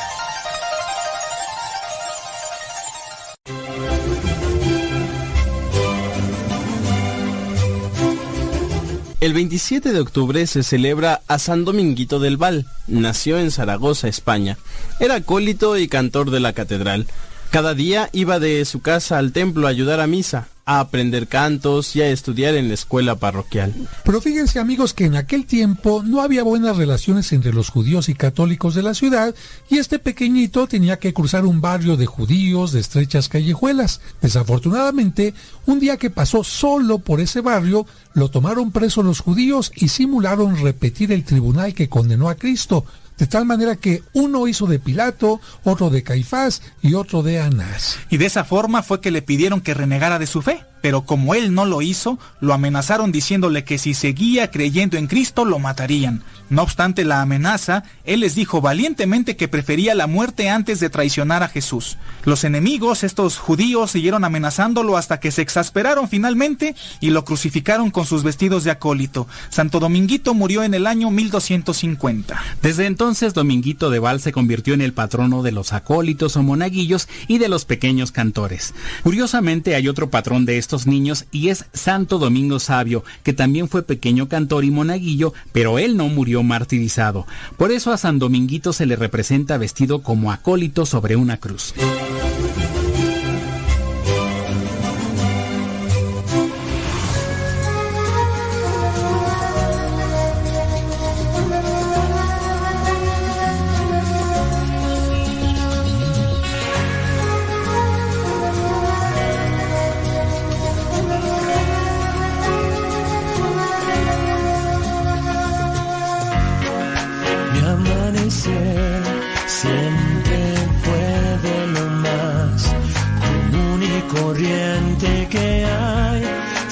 El 9.25 9.33
27 9.33 9.95
de 9.95 10.01
octubre 10.01 10.47
se 10.47 10.63
celebra 10.63 11.23
a 11.29 11.39
San 11.39 11.65
Dominguito 11.65 12.19
del 12.19 12.37
Val. 12.37 12.67
Nació 12.87 13.39
en 13.39 13.51
Zaragoza, 13.51 14.07
España. 14.07 14.59
Era 15.01 15.15
acólito 15.15 15.79
y 15.79 15.89
cantor 15.89 16.31
de 16.31 16.41
la 16.41 16.53
catedral. 16.53 17.07
Cada 17.49 17.73
día 17.73 18.11
iba 18.13 18.39
de 18.39 18.63
su 18.67 18.83
casa 18.83 19.17
al 19.17 19.33
templo 19.33 19.67
a 19.67 19.71
ayudar 19.71 20.01
a 20.01 20.07
misa 20.07 20.49
a 20.67 20.81
aprender 20.81 21.29
cantos 21.29 21.95
y 21.95 22.03
a 22.03 22.09
estudiar 22.09 22.55
en 22.55 22.69
la 22.69 22.75
escuela 22.75 23.17
parroquial. 23.17 23.75
Pero 24.05 24.21
fíjense 24.21 24.59
amigos 24.59 24.95
que 24.95 25.05
en 25.05 25.17
aquel 25.17 25.47
tiempo 25.47 26.03
no 26.05 26.23
había 26.23 26.43
buenas 26.43 26.77
relaciones 26.77 27.33
entre 27.33 27.53
los 27.53 27.69
judíos 27.69 28.09
y 28.09 28.15
católicos 28.15 28.75
de 28.75 28.83
la 28.83 28.95
ciudad 28.95 29.35
y 29.69 29.79
este 29.79 29.99
pequeñito 29.99 30.67
tenía 30.67 30.99
que 30.99 31.13
cruzar 31.13 31.45
un 31.45 31.61
barrio 31.61 31.97
de 31.97 32.07
judíos 32.07 32.73
de 32.73 32.81
estrechas 32.81 33.29
callejuelas. 33.29 34.01
Desafortunadamente, 34.23 35.35
un 35.67 35.81
día 35.81 35.97
que 35.97 36.11
pasó 36.11 36.45
solo 36.45 36.99
por 36.99 37.21
ese 37.21 37.41
barrio, 37.41 37.87
lo 38.15 38.31
tomaron 38.31 38.73
preso 38.73 39.03
los 39.03 39.21
judíos 39.21 39.73
y 39.75 39.89
simularon 39.89 40.57
repetir 40.57 41.13
el 41.13 41.25
tribunal 41.25 41.75
que 41.75 41.89
condenó 41.89 42.29
a 42.29 42.37
Cristo, 42.37 42.85
de 43.19 43.27
tal 43.27 43.45
manera 43.45 43.77
que 43.77 44.03
uno 44.13 44.49
hizo 44.49 44.67
de 44.67 44.79
Pilato, 44.79 45.41
otro 45.63 45.91
de 45.91 46.03
Caifás 46.03 46.63
y 46.83 46.95
otro 46.95 47.23
de 47.23 47.41
Anás. 47.41 47.99
Y 48.11 48.17
de 48.17 48.27
esa 48.27 48.45
forma 48.45 48.83
fue 48.83 49.01
que 49.01 49.11
le 49.11 49.23
pidieron 49.23 49.61
que 49.61 49.75
renegara 49.75 50.19
de 50.19 50.27
su 50.27 50.43
fe 50.43 50.65
pero 50.85 51.07
como 51.07 51.35
él 51.35 51.55
no 51.55 51.65
lo 51.65 51.81
hizo, 51.81 52.19
lo 52.41 52.53
amenazaron 52.53 53.11
diciéndole 53.11 53.65
que 53.65 53.79
si 53.79 53.95
seguía 53.95 54.51
creyendo 54.51 54.99
en 54.99 55.07
Cristo 55.07 55.47
lo 55.47 55.59
matarían. 55.59 56.23
No 56.51 56.61
obstante 56.61 57.07
la 57.07 57.23
amenaza, 57.23 57.85
él 58.05 58.21
les 58.21 58.35
dijo 58.35 58.61
valientemente 58.61 59.35
que 59.35 59.49
prefería 59.49 59.95
la 59.95 60.07
muerte 60.07 60.51
antes 60.51 60.81
de 60.81 60.91
traicionar 60.91 61.43
a 61.43 61.49
Jesús. 61.49 61.97
Los 62.25 62.45
enemigos, 62.45 63.03
estos 63.03 63.39
judíos, 63.39 63.93
siguieron 63.93 64.25
amenazándolo 64.25 64.99
hasta 64.99 65.21
que 65.21 65.31
se 65.31 65.41
exasperaron 65.41 66.07
finalmente 66.07 66.77
y 67.01 67.09
lo 67.09 67.25
crucificaron 67.25 67.91
con 67.91 68.05
sus 68.05 68.23
vestidos 68.23 68.63
de 68.65 68.71
acólito. 68.71 69.27
Santo 69.49 69.81
Dominguito 69.81 70.35
murió 70.35 70.65
en 70.65 70.75
el 70.75 70.87
año 70.87 71.11
1250. 71.11 72.39
Desde 72.61 72.85
entonces 72.85 73.33
Dominguito 73.33 73.89
de 73.89 74.01
Val 74.01 74.21
se 74.21 74.33
convirtió 74.33 74.75
en 74.75 74.83
el 74.83 74.93
patrono 74.93 75.43
de 75.43 75.53
los 75.53 75.73
acólitos 75.73 76.37
o 76.37 76.43
monaguillos 76.43 77.09
y 77.27 77.39
de 77.39 77.49
los 77.49 77.65
pequeños 77.65 78.13
cantores. 78.13 78.75
Curiosamente 79.03 79.75
hay 79.75 79.89
otro 79.89 80.11
patrón 80.11 80.45
de 80.45 80.59
estos 80.59 80.74
niños 80.87 81.27
y 81.31 81.49
es 81.49 81.67
Santo 81.73 82.19
Domingo 82.19 82.59
Sabio, 82.59 83.05
que 83.23 83.33
también 83.33 83.69
fue 83.69 83.83
pequeño 83.83 84.29
cantor 84.29 84.65
y 84.65 84.71
monaguillo, 84.71 85.33
pero 85.53 85.79
él 85.79 85.97
no 85.97 86.09
murió 86.09 86.43
martirizado. 86.43 87.27
Por 87.57 87.73
eso 87.73 87.93
a 87.93 87.97
San 87.97 88.19
Dominguito 88.19 88.73
se 88.73 88.87
le 88.87 88.97
representa 88.97 89.57
vestido 89.59 90.03
como 90.03 90.33
acólito 90.33 90.87
sobre 90.87 91.17
una 91.17 91.39
cruz. 91.39 91.75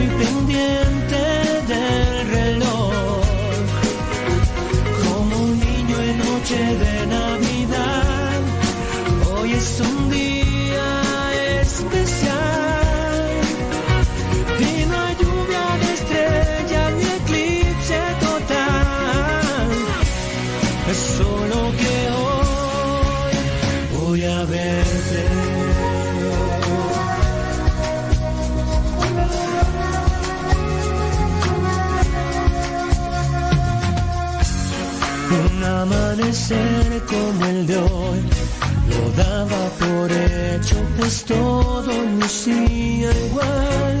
Y 0.00 0.02
estoy 0.02 0.06
pendiente 0.08 0.52
del 0.52 0.83
amanecer 35.94 37.02
como 37.06 37.44
el 37.46 37.66
de 37.66 37.76
hoy 37.76 38.20
lo 38.90 39.22
daba 39.22 39.62
por 39.80 40.10
hecho, 40.10 40.76
pues 40.98 41.24
todo 41.24 41.92
lucía 42.20 43.10
igual. 43.26 43.96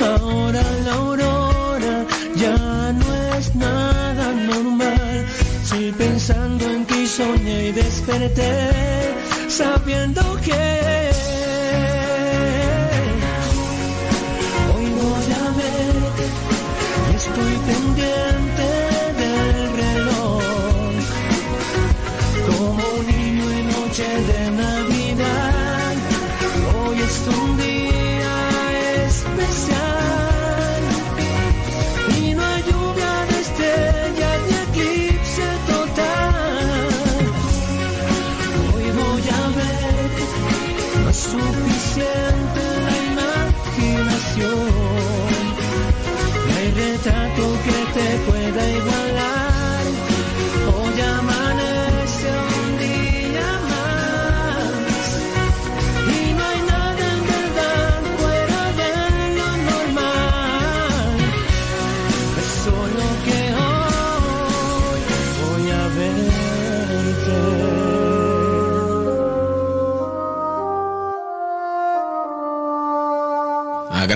Ahora 0.00 0.62
la 0.84 0.92
aurora 0.92 2.06
ya 2.36 2.92
no 2.92 3.36
es 3.36 3.54
nada 3.54 4.32
normal. 4.32 5.26
Si 5.64 5.92
pensando 5.92 6.64
en 6.70 6.84
ti 6.86 7.06
soñé 7.06 7.68
y 7.68 7.72
desperté, 7.72 8.52
sabiendo 9.48 10.22
que 10.46 10.62
hoy 14.74 14.86
voy 15.00 15.28
a 15.42 15.46
ver 15.58 15.94
y 17.10 17.16
estoy 17.16 17.54
pendiente 17.66 18.13
niño 23.96 24.10
en 24.10 24.33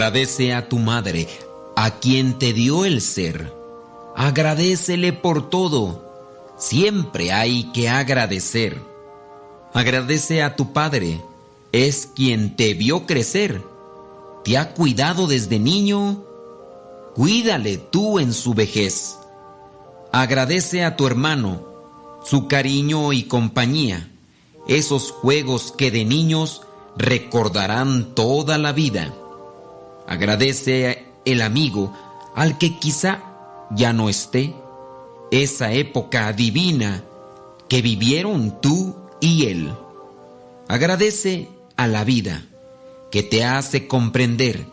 Agradece 0.09 0.55
a 0.55 0.71
tu 0.71 0.79
madre, 0.79 1.29
a 1.77 1.99
quien 1.99 2.39
te 2.39 2.55
dio 2.55 2.87
el 2.87 3.03
ser. 3.03 3.53
Agradecele 4.17 5.13
por 5.13 5.51
todo. 5.51 6.03
Siempre 6.57 7.31
hay 7.31 7.65
que 7.75 7.91
agradecer. 7.91 8.81
Agradece 9.75 10.43
a 10.43 10.57
tu 10.57 10.73
padre, 10.73 11.21
es 11.73 12.07
quien 12.07 12.57
te 12.57 12.73
vio 12.73 13.05
crecer. 13.05 13.63
Te 14.45 14.57
ha 14.57 14.73
cuidado 14.73 15.27
desde 15.27 15.59
niño. 15.59 16.25
Cuídale 17.15 17.77
tú 17.77 18.19
en 18.19 18.33
su 18.33 18.55
vejez. 18.55 19.19
Agradece 20.11 20.87
a 20.87 20.97
tu 20.97 21.07
hermano, 21.07 21.67
su 22.25 22.49
cariño 22.49 23.13
y 23.13 23.25
compañía, 23.25 24.11
esos 24.69 25.11
juegos 25.11 25.71
que 25.77 25.91
de 25.91 26.07
niños 26.07 26.63
recordarán 26.97 28.15
toda 28.15 28.57
la 28.57 28.73
vida. 28.73 29.15
Agradece 30.09 31.05
el 31.25 31.43
amigo 31.43 31.93
al 32.35 32.57
que 32.57 32.79
quizá 32.79 33.23
ya 33.71 33.93
no 33.93 34.09
esté, 34.09 34.55
esa 35.31 35.73
época 35.73 36.33
divina 36.33 37.05
que 37.69 37.83
vivieron 37.83 38.61
tú 38.63 38.97
y 39.21 39.47
él. 39.47 39.71
Agradece 40.67 41.49
a 41.77 41.87
la 41.87 42.05
vida 42.05 42.47
que 43.11 43.23
te 43.23 43.45
hace 43.45 43.87
comprender 43.87 44.67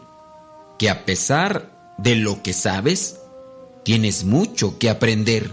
que 0.80 0.90
a 0.90 1.06
pesar 1.06 1.96
de 1.98 2.16
lo 2.16 2.42
que 2.42 2.54
sabes, 2.54 3.20
tienes 3.84 4.24
mucho 4.24 4.78
que 4.80 4.90
aprender. 4.90 5.52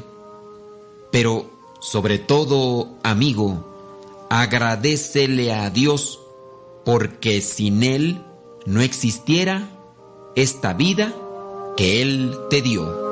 Pero 1.10 1.50
sobre 1.80 2.18
todo, 2.18 2.96
amigo, 3.02 4.26
agradecele 4.30 5.52
a 5.52 5.70
Dios 5.70 6.20
porque 6.84 7.40
sin 7.40 7.82
Él 7.82 8.22
no 8.66 8.80
existiera 8.80 9.68
esta 10.34 10.72
vida 10.72 11.12
que 11.76 12.02
Él 12.02 12.36
te 12.50 12.62
dio. 12.62 13.11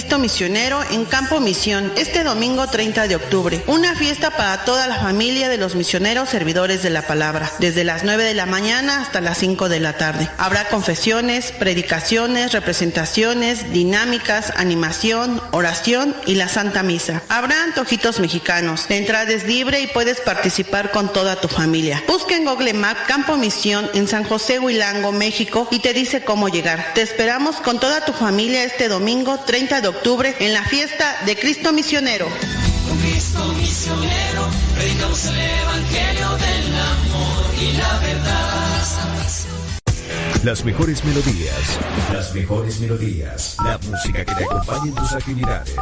Cristo 0.00 0.18
Misionero 0.18 0.80
en 0.92 1.04
Campo 1.04 1.40
Misión, 1.40 1.92
este 1.94 2.24
domingo 2.24 2.66
30 2.66 3.06
de 3.06 3.16
octubre. 3.16 3.62
Una 3.66 3.94
fiesta 3.94 4.30
para 4.30 4.64
toda 4.64 4.86
la 4.86 4.98
familia 4.98 5.50
de 5.50 5.58
los 5.58 5.74
misioneros 5.74 6.30
servidores 6.30 6.82
de 6.82 6.88
la 6.88 7.02
palabra, 7.02 7.52
desde 7.58 7.84
las 7.84 8.02
9 8.02 8.24
de 8.24 8.32
la 8.32 8.46
mañana 8.46 9.02
hasta 9.02 9.20
las 9.20 9.36
5 9.36 9.68
de 9.68 9.78
la 9.78 9.98
tarde. 9.98 10.26
Habrá 10.38 10.70
confesiones, 10.70 11.52
predicaciones, 11.52 12.52
representaciones, 12.52 13.74
dinámicas, 13.74 14.54
animación, 14.56 15.42
oración 15.50 16.16
y 16.24 16.36
la 16.36 16.48
Santa 16.48 16.82
Misa. 16.82 17.20
Habrá 17.28 17.62
antojitos 17.62 18.20
mexicanos. 18.20 18.86
La 18.88 18.96
entrada 18.96 19.30
es 19.30 19.44
libre 19.44 19.82
y 19.82 19.86
puedes 19.86 20.22
participar 20.22 20.92
con 20.92 21.12
toda 21.12 21.42
tu 21.42 21.48
familia. 21.48 22.02
Busca 22.08 22.34
en 22.36 22.46
Google 22.46 22.72
Maps 22.72 23.02
Campo 23.06 23.36
Misión 23.36 23.90
en 23.92 24.08
San 24.08 24.24
José 24.24 24.60
Huilango, 24.60 25.12
México 25.12 25.68
y 25.70 25.80
te 25.80 25.92
dice 25.92 26.24
cómo 26.24 26.48
llegar. 26.48 26.94
Te 26.94 27.02
esperamos 27.02 27.56
con 27.56 27.78
toda 27.78 28.02
tu 28.06 28.14
familia 28.14 28.64
este 28.64 28.88
domingo 28.88 29.38
30 29.40 29.82
de 29.82 29.88
octubre 29.88 29.89
en 30.38 30.52
la 30.52 30.64
fiesta 30.64 31.18
de 31.26 31.36
Cristo 31.36 31.72
Misionero. 31.72 32.28
Las 40.44 40.64
mejores 40.64 41.04
melodías. 41.04 41.78
Las 42.12 42.34
mejores 42.34 42.80
melodías. 42.80 43.56
La 43.64 43.78
música 43.78 44.24
que 44.24 44.34
te 44.34 44.44
acompañe 44.44 44.88
en 44.88 44.94
tus 44.94 45.12
actividades. 45.12 45.74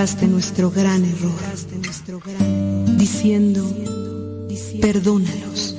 Justificaste 0.00 0.26
nuestro 0.28 0.70
gran 0.70 1.04
error, 1.04 1.38
diciendo, 2.96 3.62
perdónalos, 4.80 5.76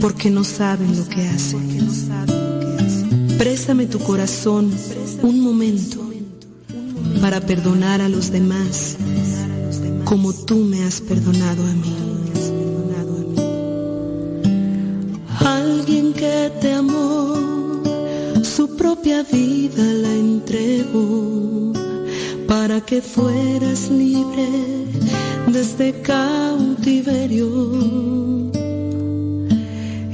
porque 0.00 0.30
no 0.30 0.42
saben 0.42 0.96
lo 0.96 1.08
que 1.08 1.28
hacen. 1.28 1.88
Préstame 3.38 3.86
tu 3.86 4.00
corazón 4.00 4.72
un 5.22 5.40
momento 5.40 6.10
para 7.20 7.40
perdonar 7.40 8.00
a 8.00 8.08
los 8.08 8.32
demás 8.32 8.96
como 10.04 10.32
tú 10.32 10.56
me 10.56 10.82
has 10.82 11.00
perdonado 11.00 11.62
a 11.62 11.72
mí. 11.72 11.96
Alguien 15.38 16.12
que 16.14 16.50
te 16.60 16.72
amó, 16.72 17.34
su 18.42 18.76
propia 18.76 19.22
vida 19.22 19.84
la 19.84 20.12
entregó 20.12 21.73
para 22.74 22.86
que 22.86 23.00
fueras 23.00 23.88
libre 23.88 24.48
de 25.46 25.60
este 25.60 25.92
cautiverio. 26.02 27.48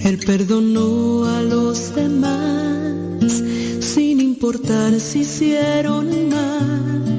Él 0.05 0.19
perdonó 0.27 1.24
a 1.24 1.41
los 1.41 1.95
demás 1.95 3.43
sin 3.81 4.20
importar 4.20 5.01
si 5.01 5.20
hicieron 5.20 6.28
mal, 6.28 7.10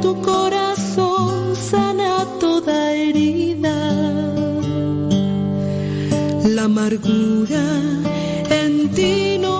tu 0.00 0.20
corazón, 0.22 1.56
sana 1.56 2.26
toda 2.40 2.92
herida. 2.92 3.76
La 6.44 6.64
amargura 6.64 7.64
en 8.50 8.88
ti 8.90 9.38
no 9.38 9.57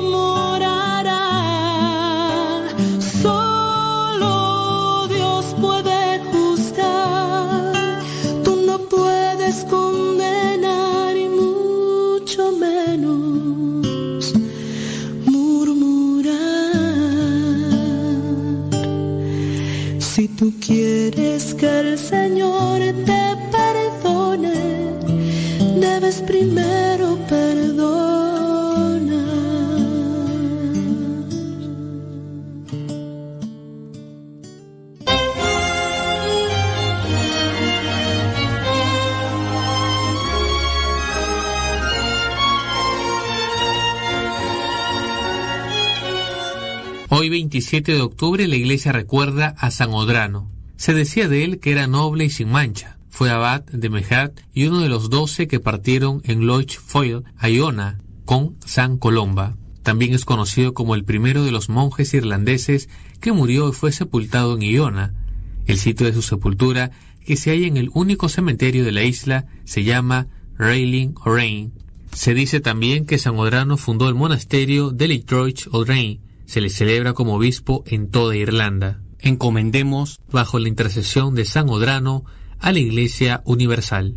quieres 21.11 21.55
que 21.55 21.81
el 21.81 21.99
Señor 21.99 22.81
te 23.05 23.37
perdone, 23.53 24.53
debes 25.81 26.23
primero 26.23 27.17
perdonar. 27.29 27.89
Hoy 47.11 47.31
27 47.31 47.95
de 47.95 48.01
octubre 48.03 48.47
la 48.47 48.57
iglesia 48.57 48.93
recuerda 48.93 49.55
a 49.59 49.71
San 49.71 49.91
Odrano. 49.93 50.58
Se 50.79 50.95
decía 50.95 51.29
de 51.29 51.43
él 51.43 51.59
que 51.59 51.73
era 51.73 51.89
noble 51.89 52.25
y 52.25 52.31
sin 52.31 52.51
mancha. 52.51 52.99
Fue 53.11 53.31
abad 53.31 53.65
de 53.65 53.91
Mejat 53.91 54.41
y 54.55 54.67
uno 54.67 54.79
de 54.79 54.89
los 54.89 55.11
doce 55.11 55.49
que 55.49 55.59
partieron 55.59 56.23
en 56.23 56.47
Loch 56.47 56.79
Foyle 56.79 57.25
a 57.37 57.49
Iona 57.51 57.99
con 58.25 58.57
San 58.65 58.97
Colomba. 58.97 59.57
También 59.83 60.15
es 60.15 60.25
conocido 60.25 60.75
como 60.75 60.95
el 60.95 61.05
primero 61.05 61.43
de 61.43 61.51
los 61.51 61.69
monjes 61.69 62.15
irlandeses 62.15 62.89
que 63.21 63.33
murió 63.33 63.69
y 63.69 63.73
fue 63.73 63.91
sepultado 63.91 64.55
en 64.55 64.63
Iona. 64.63 65.15
El 65.67 65.79
sitio 65.79 66.07
de 66.07 66.13
su 66.13 66.23
sepultura, 66.23 66.93
que 67.27 67.35
se 67.35 67.51
halla 67.51 67.67
en 67.67 67.77
el 67.77 67.91
único 67.93 68.29
cementerio 68.29 68.85
de 68.85 68.93
la 68.93 69.03
isla, 69.03 69.47
se 69.65 69.83
llama 69.83 70.29
Railing 70.57 71.15
O'Rain. 71.25 71.73
Se 72.13 72.35
dice 72.35 72.61
también 72.61 73.05
que 73.05 73.19
San 73.19 73.37
Odrano 73.37 73.79
fundó 73.79 74.09
el 74.09 74.15
monasterio 74.15 74.91
de 74.91 75.09
Litroich 75.09 75.67
O'Rain. 75.73 76.21
Se 76.47 76.61
le 76.61 76.71
celebra 76.71 77.15
como 77.15 77.35
obispo 77.35 77.83
en 77.85 78.11
toda 78.13 78.37
Irlanda. 78.37 79.01
Encomendemos, 79.21 80.21
bajo 80.31 80.59
la 80.59 80.69
intercesión 80.69 81.35
de 81.35 81.45
San 81.45 81.69
Odrano, 81.69 82.25
a 82.61 82.73
la 82.73 82.79
Iglesia 82.79 83.43
Universal. 83.45 84.15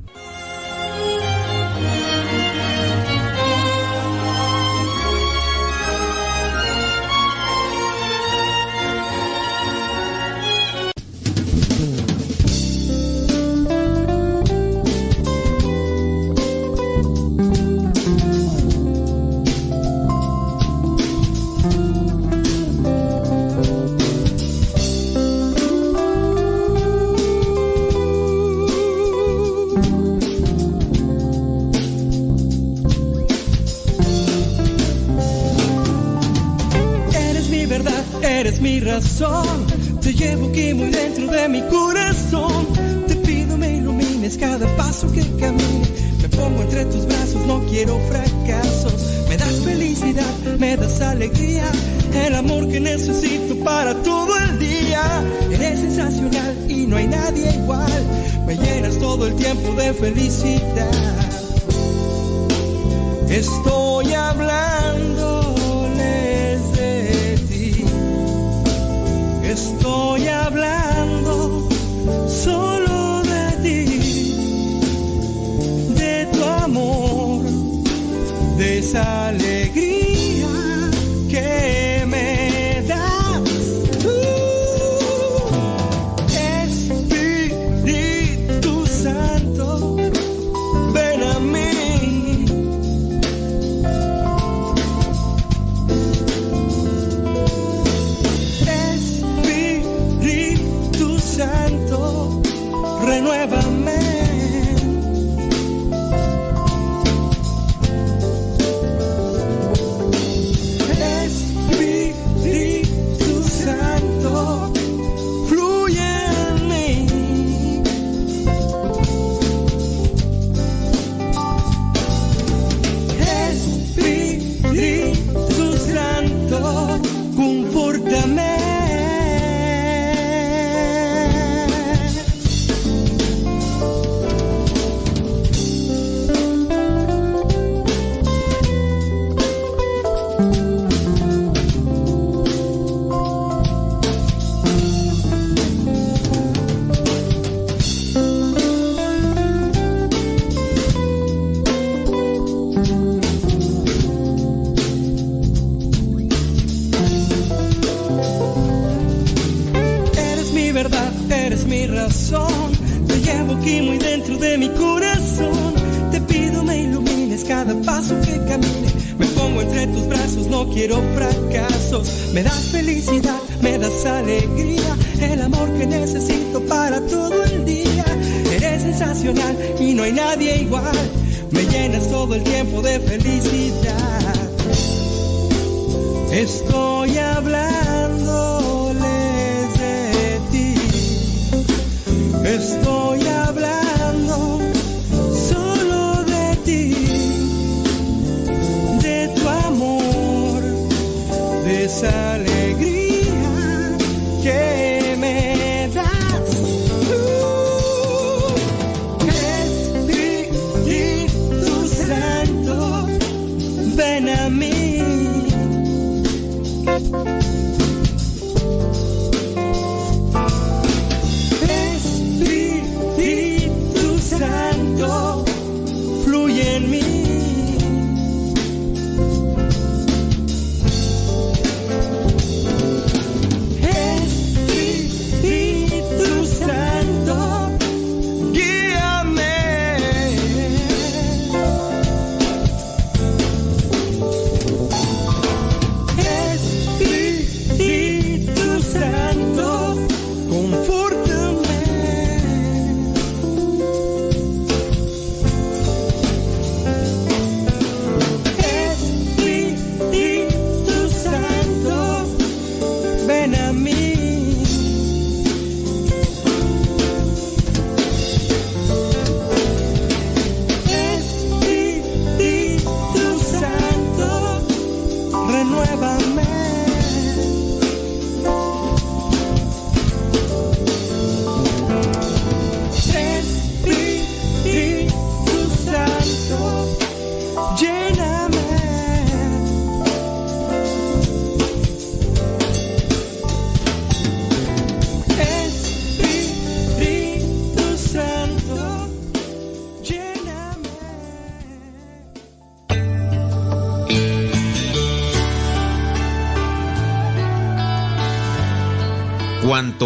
alegría. 202.22 203.01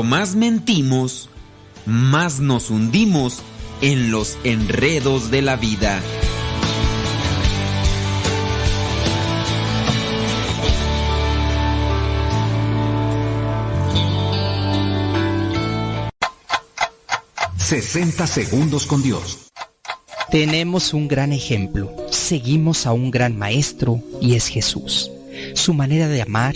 más 0.06 0.36
mentimos, 0.36 1.30
más 1.86 2.40
nos 2.40 2.69
hundimos 2.69 3.41
en 3.82 4.11
los 4.11 4.38
enredos 4.44 5.32
de 5.32 5.41
la 5.41 5.56
vida. 5.56 6.02
...60 17.57 18.27
segundos 18.27 18.86
con 18.86 19.02
Dios. 19.02 19.49
Tenemos 20.30 20.94
un 20.94 21.07
gran 21.07 21.34
ejemplo. 21.34 21.91
Seguimos 22.11 22.86
a 22.86 22.94
un 22.94 23.10
gran 23.10 23.36
maestro 23.40 24.03
y 24.22 24.36
es 24.36 24.48
Jesús. 24.49 25.10
Su 25.56 25.73
manera 25.73 26.07
de 26.07 26.22
amar 26.22 26.53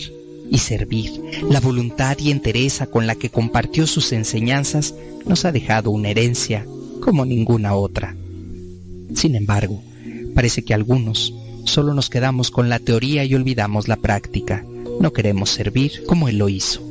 y 0.52 0.60
servir 0.60 1.29
la 1.50 1.60
voluntad 1.60 2.16
y 2.20 2.30
entereza 2.30 2.86
con 2.86 3.08
la 3.08 3.16
que 3.16 3.32
compartió 3.32 3.88
sus 3.88 4.12
enseñanzas 4.12 4.94
nos 5.26 5.46
ha 5.46 5.52
dejado 5.52 5.90
una 5.90 6.10
herencia 6.10 6.64
como 7.02 7.26
ninguna 7.26 7.74
otra. 7.74 8.16
Sin 9.16 9.36
embargo, 9.36 9.82
parece 10.36 10.64
que 10.64 10.76
algunos 10.76 11.34
solo 11.66 11.96
nos 11.96 12.12
quedamos 12.12 12.52
con 12.52 12.70
la 12.70 12.78
teoría 12.78 13.24
y 13.24 13.34
olvidamos 13.34 13.88
la 13.88 13.96
práctica. 13.96 14.64
No 15.00 15.12
queremos 15.12 15.50
servir 15.50 16.04
como 16.06 16.30
Él 16.30 16.38
lo 16.38 16.50
hizo. 16.50 16.84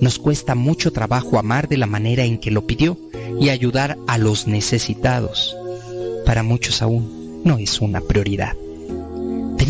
Nos 0.00 0.18
cuesta 0.18 0.54
mucho 0.54 0.92
trabajo 0.92 1.38
amar 1.38 1.68
de 1.68 1.76
la 1.76 1.86
manera 1.86 2.24
en 2.24 2.38
que 2.38 2.50
lo 2.50 2.66
pidió 2.66 2.98
y 3.38 3.50
ayudar 3.50 3.98
a 4.06 4.16
los 4.16 4.46
necesitados. 4.46 5.54
Para 6.24 6.42
muchos 6.42 6.80
aún 6.80 7.42
no 7.44 7.58
es 7.58 7.82
una 7.82 8.00
prioridad. 8.00 8.56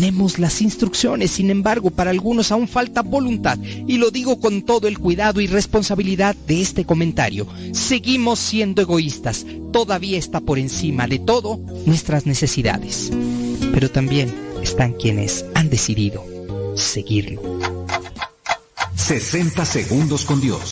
Tenemos 0.01 0.39
las 0.39 0.63
instrucciones, 0.63 1.29
sin 1.29 1.51
embargo, 1.51 1.91
para 1.91 2.09
algunos 2.09 2.51
aún 2.51 2.67
falta 2.67 3.03
voluntad. 3.03 3.59
Y 3.85 3.97
lo 3.97 4.09
digo 4.09 4.39
con 4.39 4.63
todo 4.63 4.87
el 4.87 4.97
cuidado 4.97 5.41
y 5.41 5.45
responsabilidad 5.45 6.35
de 6.47 6.59
este 6.59 6.85
comentario. 6.85 7.45
Seguimos 7.71 8.39
siendo 8.39 8.81
egoístas. 8.81 9.45
Todavía 9.71 10.17
está 10.17 10.41
por 10.41 10.57
encima 10.57 11.05
de 11.05 11.19
todo 11.19 11.59
nuestras 11.85 12.25
necesidades. 12.25 13.11
Pero 13.75 13.91
también 13.91 14.33
están 14.63 14.93
quienes 14.93 15.45
han 15.53 15.69
decidido 15.69 16.25
seguirlo. 16.75 17.59
60 18.95 19.63
segundos 19.65 20.25
con 20.25 20.41
Dios. 20.41 20.71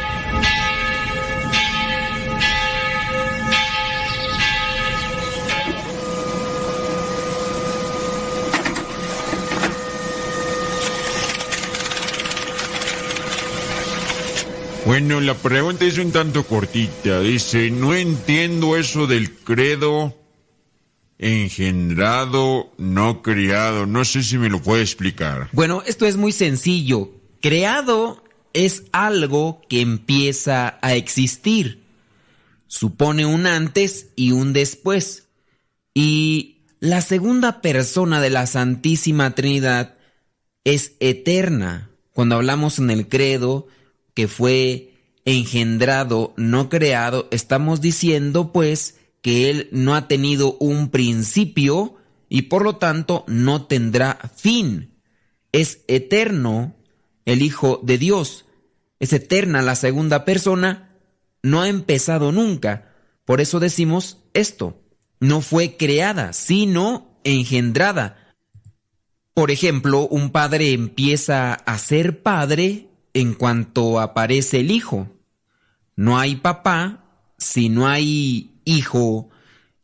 Bueno, 14.91 15.21
la 15.21 15.35
pregunta 15.35 15.85
es 15.85 15.97
un 15.99 16.11
tanto 16.11 16.45
cortita. 16.45 17.21
Dice, 17.21 17.71
no 17.71 17.95
entiendo 17.95 18.75
eso 18.75 19.07
del 19.07 19.33
credo 19.33 20.13
engendrado, 21.17 22.73
no 22.77 23.21
criado. 23.21 23.85
No 23.85 24.03
sé 24.03 24.21
si 24.21 24.37
me 24.37 24.49
lo 24.49 24.61
puede 24.61 24.81
explicar. 24.81 25.47
Bueno, 25.53 25.81
esto 25.85 26.05
es 26.05 26.17
muy 26.17 26.33
sencillo. 26.33 27.09
Creado 27.39 28.21
es 28.51 28.83
algo 28.91 29.61
que 29.69 29.79
empieza 29.79 30.77
a 30.81 30.93
existir. 30.95 31.83
Supone 32.67 33.25
un 33.25 33.47
antes 33.47 34.07
y 34.17 34.33
un 34.33 34.51
después. 34.51 35.29
Y 35.93 36.63
la 36.81 36.99
segunda 36.99 37.61
persona 37.61 38.19
de 38.19 38.29
la 38.29 38.45
Santísima 38.45 39.35
Trinidad 39.35 39.95
es 40.65 40.95
eterna. 40.99 41.91
Cuando 42.11 42.35
hablamos 42.35 42.77
en 42.77 42.91
el 42.91 43.07
credo 43.07 43.69
que 44.13 44.27
fue 44.27 44.91
engendrado, 45.25 46.33
no 46.37 46.69
creado, 46.69 47.27
estamos 47.31 47.81
diciendo 47.81 48.51
pues 48.51 48.99
que 49.21 49.49
Él 49.49 49.69
no 49.71 49.95
ha 49.95 50.07
tenido 50.07 50.57
un 50.59 50.89
principio 50.89 51.95
y 52.27 52.43
por 52.43 52.63
lo 52.63 52.77
tanto 52.77 53.23
no 53.27 53.65
tendrá 53.65 54.17
fin. 54.35 54.95
Es 55.51 55.81
eterno 55.87 56.75
el 57.25 57.41
Hijo 57.41 57.79
de 57.83 57.97
Dios. 57.97 58.45
Es 58.99 59.13
eterna 59.13 59.61
la 59.61 59.75
segunda 59.75 60.25
persona. 60.25 60.97
No 61.43 61.61
ha 61.61 61.69
empezado 61.69 62.31
nunca. 62.31 62.93
Por 63.25 63.41
eso 63.41 63.59
decimos 63.59 64.17
esto. 64.33 64.81
No 65.19 65.41
fue 65.41 65.75
creada, 65.77 66.33
sino 66.33 67.19
engendrada. 67.23 68.35
Por 69.33 69.51
ejemplo, 69.51 70.07
un 70.07 70.31
padre 70.31 70.71
empieza 70.71 71.53
a 71.53 71.77
ser 71.77 72.23
padre 72.23 72.90
en 73.13 73.33
cuanto 73.33 73.99
aparece 73.99 74.59
el 74.59 74.71
hijo. 74.71 75.07
No 75.95 76.19
hay 76.19 76.35
papá 76.35 77.03
si 77.37 77.69
no 77.69 77.87
hay 77.87 78.61
hijo. 78.65 79.29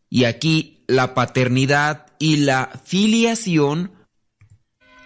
Y 0.10 0.24
aquí 0.24 0.84
la 0.88 1.14
paternidad 1.14 2.08
y 2.20 2.38
la 2.38 2.70
filiación 2.86 3.92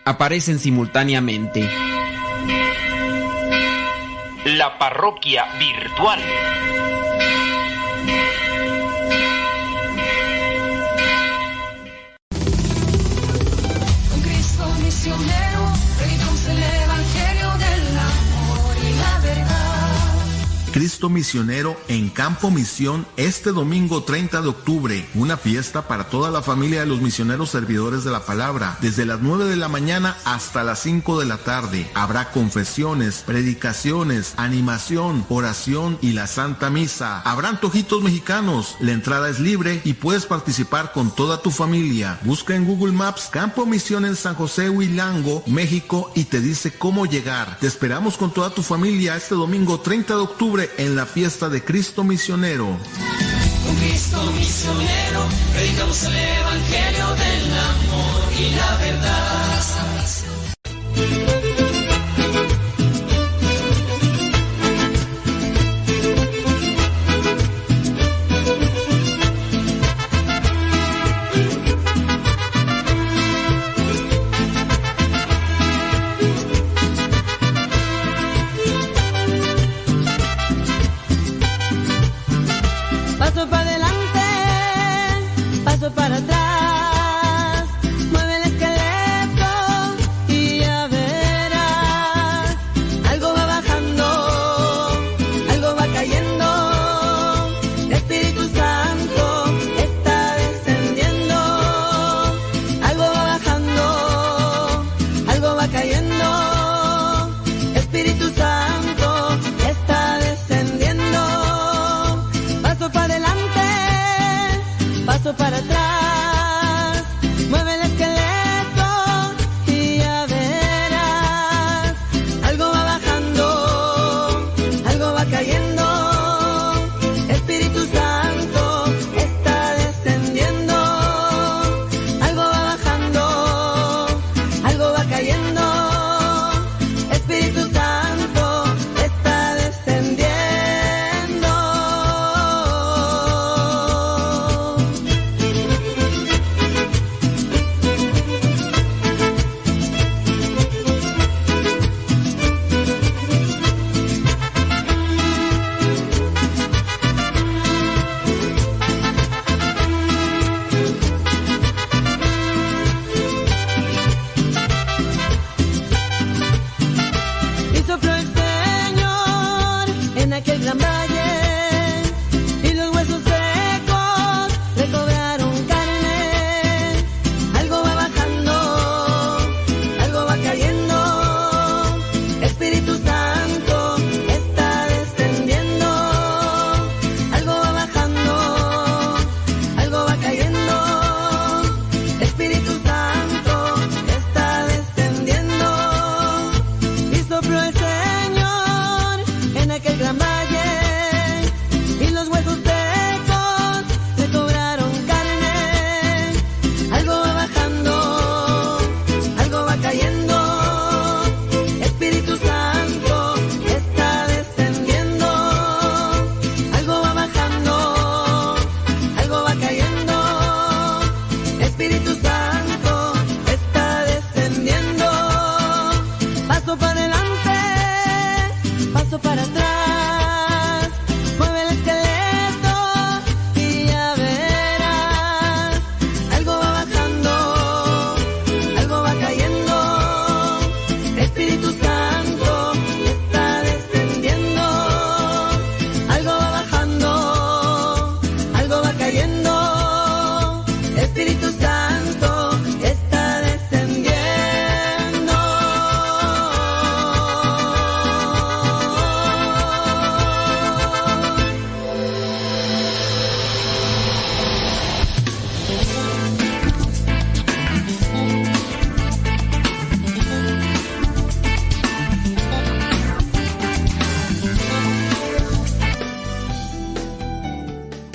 aparecen 0.05 0.59
simultáneamente. 0.59 1.69
La 4.45 4.77
parroquia 4.77 5.45
virtual. 5.59 6.19
Cristo 20.71 21.09
Misionero 21.09 21.75
en 21.89 22.09
Campo 22.09 22.49
Misión 22.49 23.05
este 23.17 23.51
domingo 23.51 24.03
30 24.03 24.41
de 24.41 24.47
octubre. 24.47 25.05
Una 25.15 25.35
fiesta 25.35 25.87
para 25.87 26.05
toda 26.05 26.31
la 26.31 26.41
familia 26.41 26.79
de 26.79 26.85
los 26.85 27.01
misioneros 27.01 27.49
servidores 27.49 28.05
de 28.05 28.11
la 28.11 28.21
palabra. 28.21 28.77
Desde 28.81 29.05
las 29.05 29.19
9 29.19 29.45
de 29.45 29.57
la 29.57 29.67
mañana 29.67 30.15
hasta 30.23 30.63
las 30.63 30.79
5 30.79 31.19
de 31.19 31.25
la 31.25 31.37
tarde. 31.37 31.91
Habrá 31.93 32.31
confesiones, 32.31 33.23
predicaciones, 33.25 34.33
animación, 34.37 35.25
oración 35.27 35.97
y 36.01 36.13
la 36.13 36.27
Santa 36.27 36.69
Misa. 36.69 37.21
Habrá 37.21 37.49
antojitos 37.49 38.01
mexicanos. 38.01 38.77
La 38.79 38.93
entrada 38.93 39.29
es 39.29 39.39
libre 39.39 39.81
y 39.83 39.93
puedes 39.93 40.25
participar 40.25 40.93
con 40.93 41.13
toda 41.13 41.41
tu 41.41 41.51
familia. 41.51 42.19
Busca 42.23 42.55
en 42.55 42.65
Google 42.65 42.93
Maps 42.93 43.27
Campo 43.29 43.65
Misión 43.65 44.05
en 44.05 44.15
San 44.15 44.35
José 44.35 44.69
Huilango, 44.69 45.43
México 45.47 46.11
y 46.15 46.25
te 46.25 46.39
dice 46.39 46.71
cómo 46.71 47.05
llegar. 47.05 47.57
Te 47.59 47.67
esperamos 47.67 48.15
con 48.15 48.31
toda 48.31 48.51
tu 48.51 48.63
familia 48.63 49.17
este 49.17 49.35
domingo 49.35 49.79
30 49.81 50.13
de 50.13 50.21
octubre 50.21 50.60
en 50.77 50.95
la 50.95 51.05
fiesta 51.05 51.49
de 51.49 51.63
Cristo 51.63 52.03
Misionero. 52.03 52.77
Con 53.65 53.75
Cristo 53.77 54.31
misionero, 54.37 55.25
predicamos 55.53 56.03
el 56.03 56.15
evangelio 56.15 57.07
del 57.15 57.51
amor 57.53 58.33
y 58.39 58.55
la 58.55 58.77
verdad. 58.77 59.21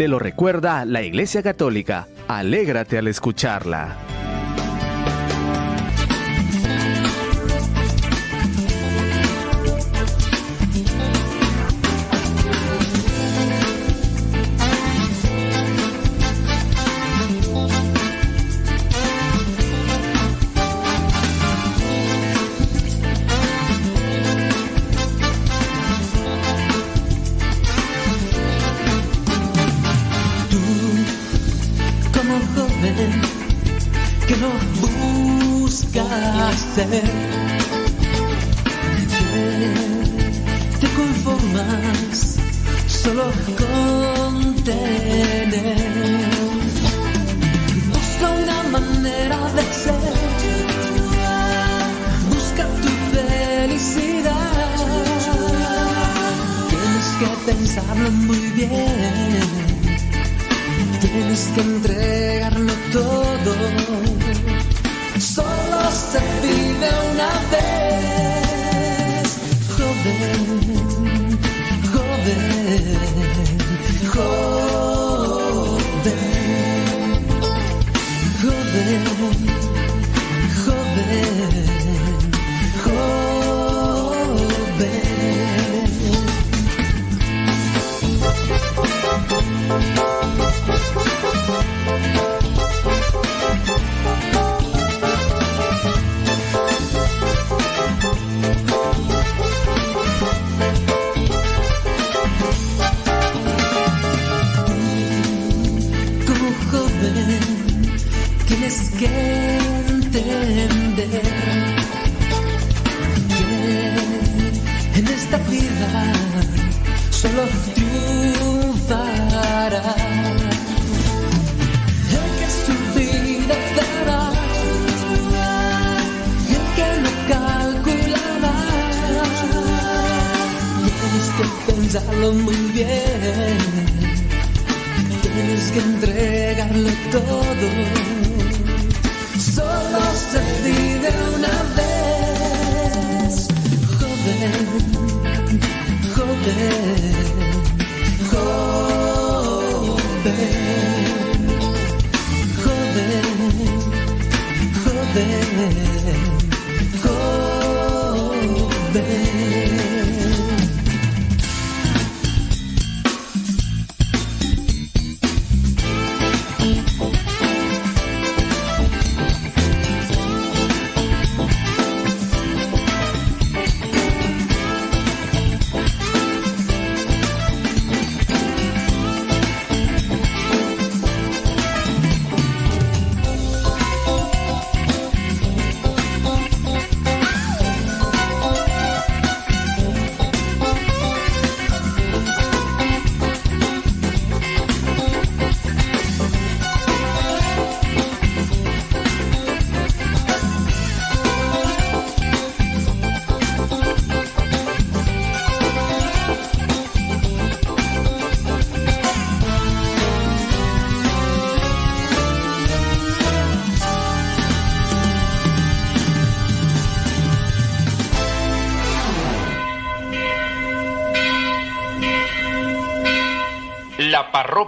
Lo 0.09 0.19
recuerda 0.21 0.85
la 0.85 1.03
Iglesia 1.03 1.43
Católica. 1.43 2.07
Alégrate 2.29 2.99
al 2.99 3.09
escucharla. 3.09 4.06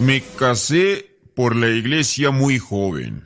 me 0.00 0.22
casé 0.22 1.18
por 1.34 1.54
la 1.54 1.68
iglesia 1.68 2.30
muy 2.30 2.58
joven, 2.58 3.22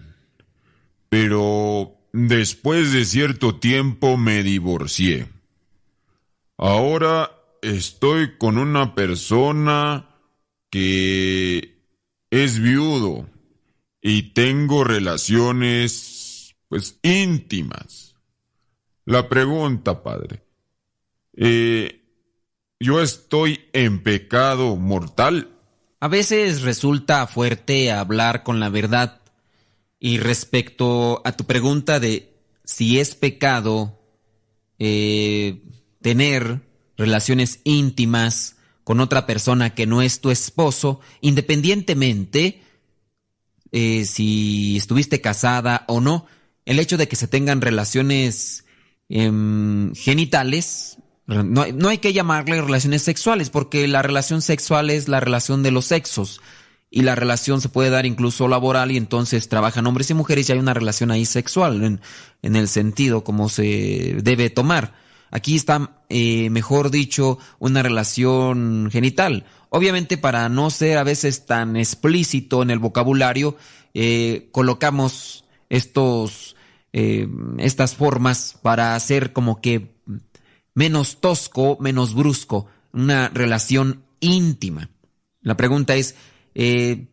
pero 1.09 1.97
después 2.13 2.93
de 2.93 3.05
cierto 3.05 3.61
tiempo 3.61 4.17
me 4.17 4.43
divorcié. 4.43 5.29
Ahora 6.59 7.31
estoy 7.63 8.37
con 8.39 8.59
una 8.59 8.97
persona 8.97 10.09
que 10.69 11.79
es 12.31 12.59
viudo 12.59 13.29
y 14.03 14.33
tengo 14.33 14.83
relaciones 14.83 16.57
pues 16.69 16.99
íntimas. 17.03 18.17
La 19.05 19.29
pregunta, 19.29 20.03
padre, 20.03 20.43
eh, 21.35 22.03
¿yo 22.81 23.01
estoy 23.01 23.61
en 23.73 24.03
pecado 24.03 24.75
mortal? 24.75 25.54
A 26.05 26.09
veces 26.09 26.61
resulta 26.61 27.27
fuerte 27.27 27.91
hablar 27.91 28.43
con 28.43 28.61
la 28.61 28.69
verdad. 28.69 29.23
Y 29.99 30.19
respecto 30.19 31.23
a 31.25 31.33
tu 31.33 31.47
pregunta 31.47 31.99
de 31.99 32.37
si 32.63 33.01
es 33.01 33.15
pecado 33.15 33.99
eh, 34.79 35.63
tener 36.03 36.61
relaciones 36.99 37.61
íntimas 37.65 38.57
con 38.85 39.01
otra 39.01 39.25
persona 39.25 39.75
que 39.75 39.87
no 39.87 40.03
es 40.03 40.21
tu 40.21 40.31
esposo, 40.31 41.01
independientemente 41.23 42.61
eh, 43.73 44.05
si 44.05 44.77
estuviste 44.77 45.23
casada 45.23 45.87
o 45.89 46.03
no, 46.03 46.27
el 46.67 46.81
hecho 46.81 46.99
de 46.99 47.09
que 47.09 47.17
se 47.17 47.29
tengan 47.29 47.63
relaciones 47.63 48.67
em, 49.09 49.95
genitales, 49.95 50.99
no, 51.27 51.45
no 51.45 51.89
hay 51.89 51.99
que 51.99 52.13
llamarle 52.13 52.61
relaciones 52.61 53.03
sexuales, 53.03 53.51
porque 53.51 53.89
la 53.89 54.03
relación 54.03 54.43
sexual 54.43 54.91
es 54.91 55.09
la 55.09 55.21
relación 55.21 55.63
de 55.63 55.71
los 55.71 55.87
sexos 55.87 56.41
y 56.95 57.03
la 57.03 57.17
relación 57.17 57.61
se 57.61 57.69
puede 57.69 57.91
dar 57.91 58.07
incluso 58.07 58.47
laboral 58.47 58.93
y 58.93 58.97
entonces 58.97 59.49
trabajan 59.49 59.85
hombres 59.89 60.11
y 60.11 60.15
mujeres 60.15 60.49
y 60.49 60.53
hay 60.53 60.61
una 60.61 60.75
relación 60.75 61.11
ahí 61.11 61.25
sexual 61.25 62.01
en, 62.43 62.57
el 62.57 62.69
sentido 62.69 63.25
como 63.25 63.49
se 63.49 64.19
debe 64.23 64.49
tomar. 64.49 64.95
Aquí 65.33 65.57
está, 65.57 66.05
eh, 66.09 66.51
mejor 66.51 66.93
dicho, 66.93 67.41
una 67.59 67.83
relación 67.83 68.91
genital. 68.93 69.45
Obviamente 69.71 70.19
para 70.19 70.49
no 70.49 70.71
ser 70.71 70.99
a 70.99 71.03
veces 71.03 71.47
tan 71.47 71.77
explícito 71.77 72.63
en 72.63 72.71
el 72.71 72.79
vocabulario, 72.79 73.57
eh, 73.93 74.49
colocamos 74.53 75.47
estos, 75.71 76.55
eh, 76.93 77.27
estas 77.59 77.97
formas 77.97 78.57
para 78.63 78.95
hacer 78.95 79.33
como 79.33 79.61
que 79.61 79.97
menos 80.75 81.21
tosco, 81.21 81.77
menos 81.81 82.15
brusco, 82.15 82.67
una 82.93 83.29
relación 83.29 84.05
íntima. 84.21 84.91
La 85.41 85.57
pregunta 85.57 85.95
es, 85.95 86.15
eh, 86.55 87.07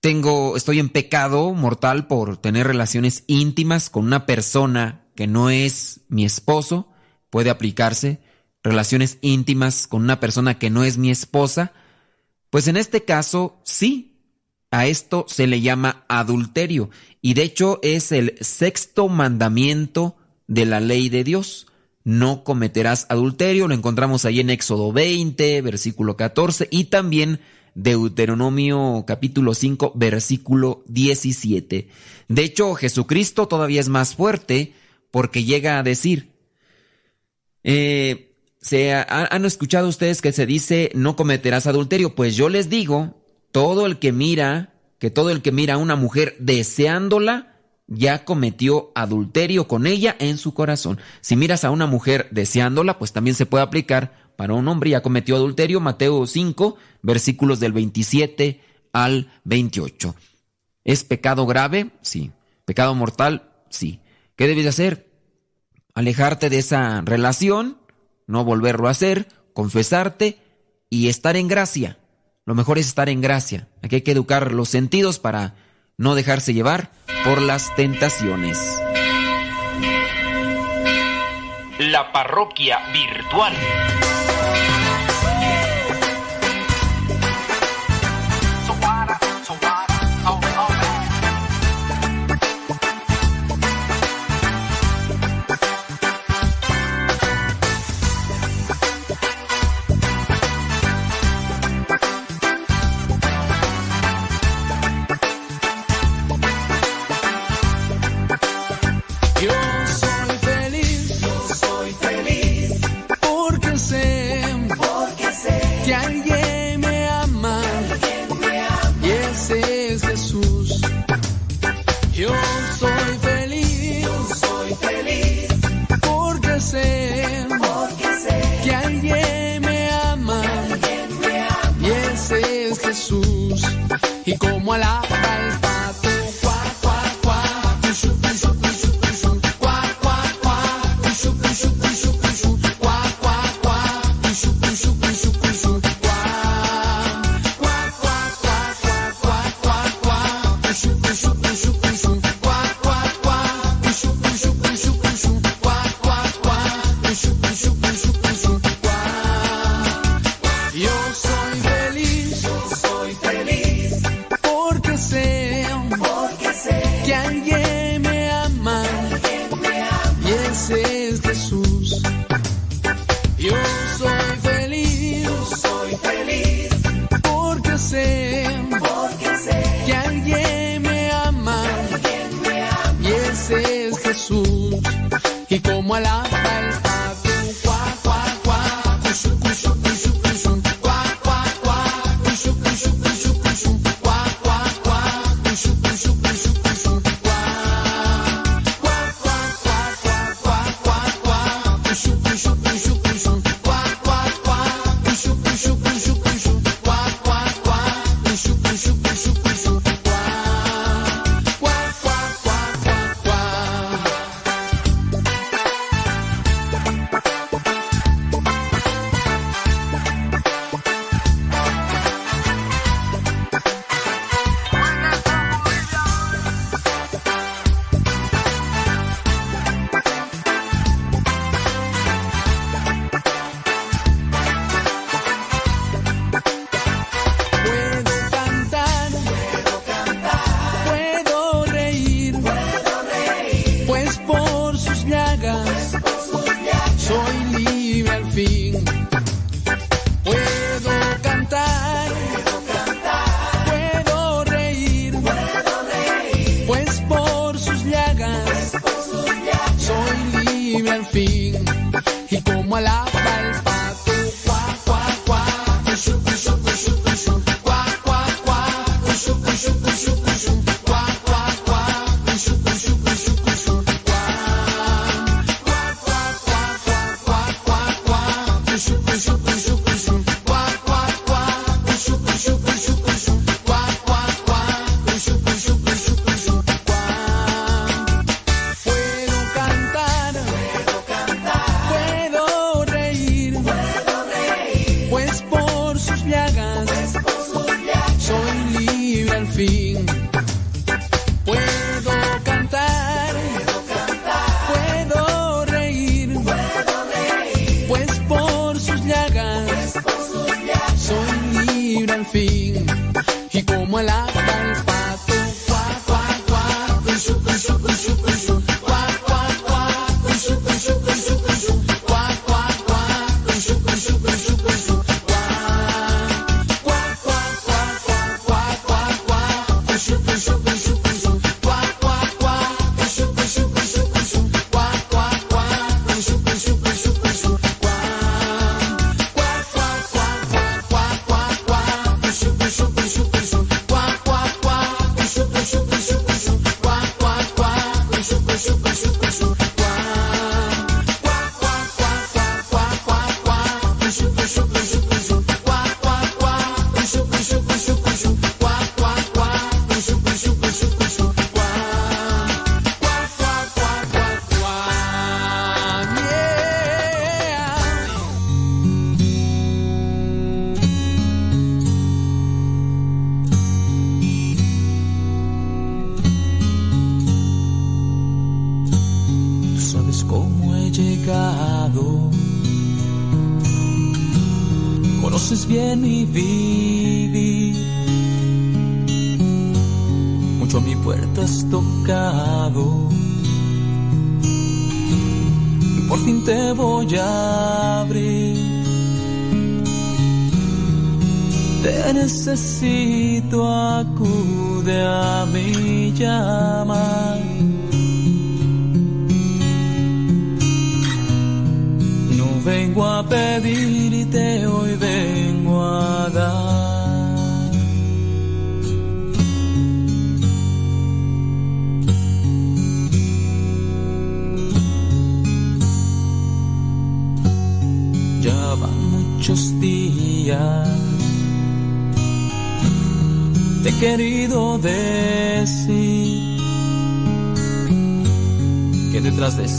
tengo, 0.00 0.56
estoy 0.56 0.78
en 0.78 0.88
pecado 0.88 1.52
mortal 1.52 2.06
por 2.06 2.36
tener 2.36 2.66
relaciones 2.66 3.24
íntimas 3.26 3.90
con 3.90 4.04
una 4.04 4.26
persona 4.26 5.06
que 5.14 5.26
no 5.26 5.50
es 5.50 6.02
mi 6.08 6.24
esposo, 6.24 6.88
puede 7.30 7.50
aplicarse, 7.50 8.20
relaciones 8.62 9.18
íntimas 9.20 9.86
con 9.86 10.02
una 10.02 10.20
persona 10.20 10.58
que 10.58 10.70
no 10.70 10.84
es 10.84 10.98
mi 10.98 11.10
esposa, 11.10 11.72
pues 12.50 12.68
en 12.68 12.76
este 12.76 13.04
caso 13.04 13.60
sí, 13.64 14.16
a 14.70 14.86
esto 14.86 15.24
se 15.28 15.46
le 15.46 15.60
llama 15.60 16.04
adulterio 16.08 16.90
y 17.22 17.34
de 17.34 17.42
hecho 17.42 17.78
es 17.82 18.12
el 18.12 18.36
sexto 18.40 19.08
mandamiento 19.08 20.16
de 20.46 20.66
la 20.66 20.80
ley 20.80 21.08
de 21.08 21.24
Dios. 21.24 21.66
No 22.06 22.44
cometerás 22.44 23.04
adulterio, 23.08 23.66
lo 23.66 23.74
encontramos 23.74 24.24
ahí 24.24 24.38
en 24.38 24.50
Éxodo 24.50 24.92
20, 24.92 25.60
versículo 25.60 26.16
14 26.16 26.68
y 26.70 26.84
también 26.84 27.40
Deuteronomio 27.74 29.02
capítulo 29.08 29.54
5, 29.54 29.90
versículo 29.96 30.84
17. 30.86 31.88
De 32.28 32.42
hecho, 32.44 32.74
Jesucristo 32.76 33.48
todavía 33.48 33.80
es 33.80 33.88
más 33.88 34.14
fuerte 34.14 34.72
porque 35.10 35.42
llega 35.42 35.80
a 35.80 35.82
decir, 35.82 36.30
eh, 37.64 38.36
¿se 38.60 38.94
ha- 38.94 39.26
¿han 39.30 39.44
escuchado 39.44 39.88
ustedes 39.88 40.22
que 40.22 40.30
se 40.30 40.46
dice 40.46 40.92
no 40.94 41.16
cometerás 41.16 41.66
adulterio? 41.66 42.14
Pues 42.14 42.36
yo 42.36 42.48
les 42.48 42.70
digo, 42.70 43.20
todo 43.50 43.84
el 43.84 43.98
que 43.98 44.12
mira, 44.12 44.74
que 45.00 45.10
todo 45.10 45.30
el 45.30 45.42
que 45.42 45.50
mira 45.50 45.74
a 45.74 45.78
una 45.78 45.96
mujer 45.96 46.36
deseándola, 46.38 47.55
ya 47.88 48.24
cometió 48.24 48.90
adulterio 48.94 49.68
con 49.68 49.86
ella 49.86 50.16
en 50.18 50.38
su 50.38 50.54
corazón. 50.54 50.98
Si 51.20 51.36
miras 51.36 51.64
a 51.64 51.70
una 51.70 51.86
mujer 51.86 52.28
deseándola, 52.30 52.98
pues 52.98 53.12
también 53.12 53.36
se 53.36 53.46
puede 53.46 53.64
aplicar 53.64 54.26
para 54.36 54.54
un 54.54 54.68
hombre, 54.68 54.90
ya 54.90 55.02
cometió 55.02 55.36
adulterio, 55.36 55.80
Mateo 55.80 56.26
5, 56.26 56.76
versículos 57.02 57.60
del 57.60 57.72
27 57.72 58.60
al 58.92 59.32
28. 59.44 60.14
¿Es 60.84 61.04
pecado 61.04 61.46
grave? 61.46 61.90
Sí. 62.02 62.32
¿Pecado 62.64 62.94
mortal? 62.94 63.50
Sí. 63.70 64.00
¿Qué 64.36 64.46
debes 64.46 64.64
de 64.64 64.68
hacer? 64.68 65.10
Alejarte 65.94 66.50
de 66.50 66.58
esa 66.58 67.00
relación, 67.00 67.78
no 68.26 68.44
volverlo 68.44 68.88
a 68.88 68.90
hacer, 68.90 69.28
confesarte 69.54 70.38
y 70.90 71.08
estar 71.08 71.36
en 71.36 71.48
gracia. 71.48 71.98
Lo 72.44 72.54
mejor 72.54 72.78
es 72.78 72.86
estar 72.86 73.08
en 73.08 73.20
gracia. 73.20 73.68
Aquí 73.82 73.96
hay 73.96 74.02
que 74.02 74.12
educar 74.12 74.52
los 74.52 74.68
sentidos 74.68 75.18
para 75.18 75.54
no 75.98 76.14
dejarse 76.14 76.52
llevar 76.52 76.90
por 77.24 77.40
las 77.40 77.74
tentaciones. 77.74 78.58
La 81.78 82.12
parroquia 82.12 82.78
virtual. 82.92 83.54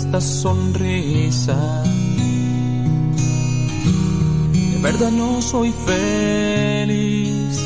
esta 0.07 0.21
sonrisa. 0.21 1.83
De 4.53 4.77
verdad 4.81 5.11
no 5.11 5.41
soy 5.41 5.73
feliz. 5.85 7.61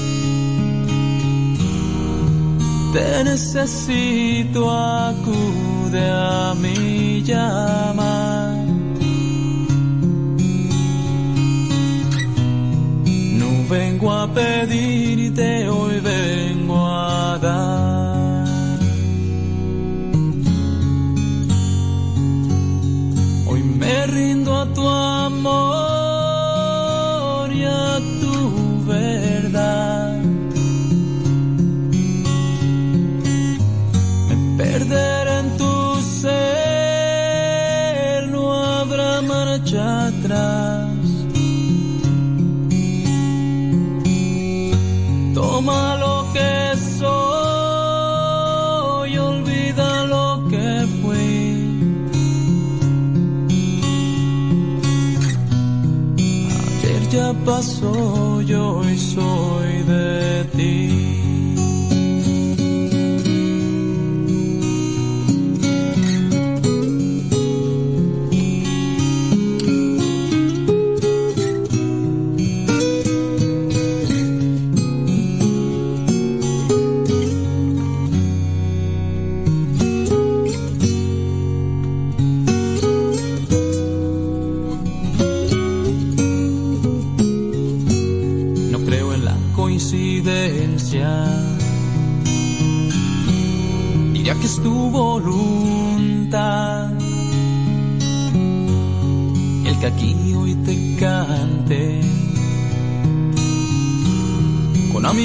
Te 2.93 3.23
necesito, 3.23 4.71
acude 4.71 6.09
a 6.09 6.55
mi 6.59 7.21
llama. 7.23 8.55
No 13.39 13.69
vengo 13.69 14.11
a 14.11 14.27
pedirte, 14.27 15.69
hoy 15.69 15.99
vengo 15.99 16.87
a 16.87 17.37
dar 17.39 17.80
tu 24.73 24.87
amor. 24.87 25.70
paso 57.45 58.41
yo 58.41 58.81
y 58.89 58.97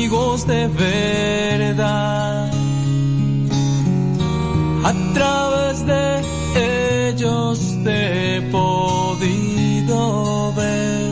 amigos 0.06 0.46
de 0.46 0.68
verdad. 0.68 2.52
A 4.84 4.92
través 5.14 5.84
de 5.84 6.22
ellos 7.10 7.58
te 7.82 8.36
he 8.36 8.42
podido 8.52 9.98
ver. 10.54 11.06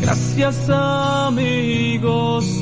Gracias 0.00 0.70
amigos 0.70 2.53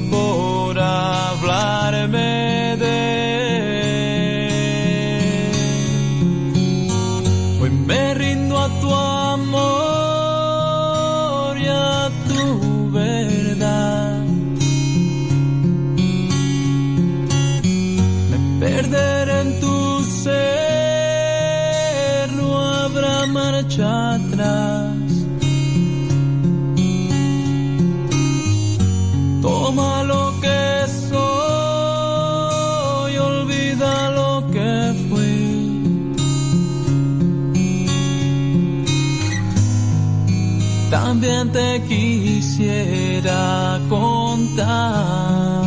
quisiera 42.62 43.80
contar. 43.89 45.62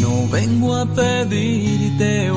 No 0.00 0.28
vengo 0.28 0.74
a 0.74 0.86
pedirte, 0.86 2.30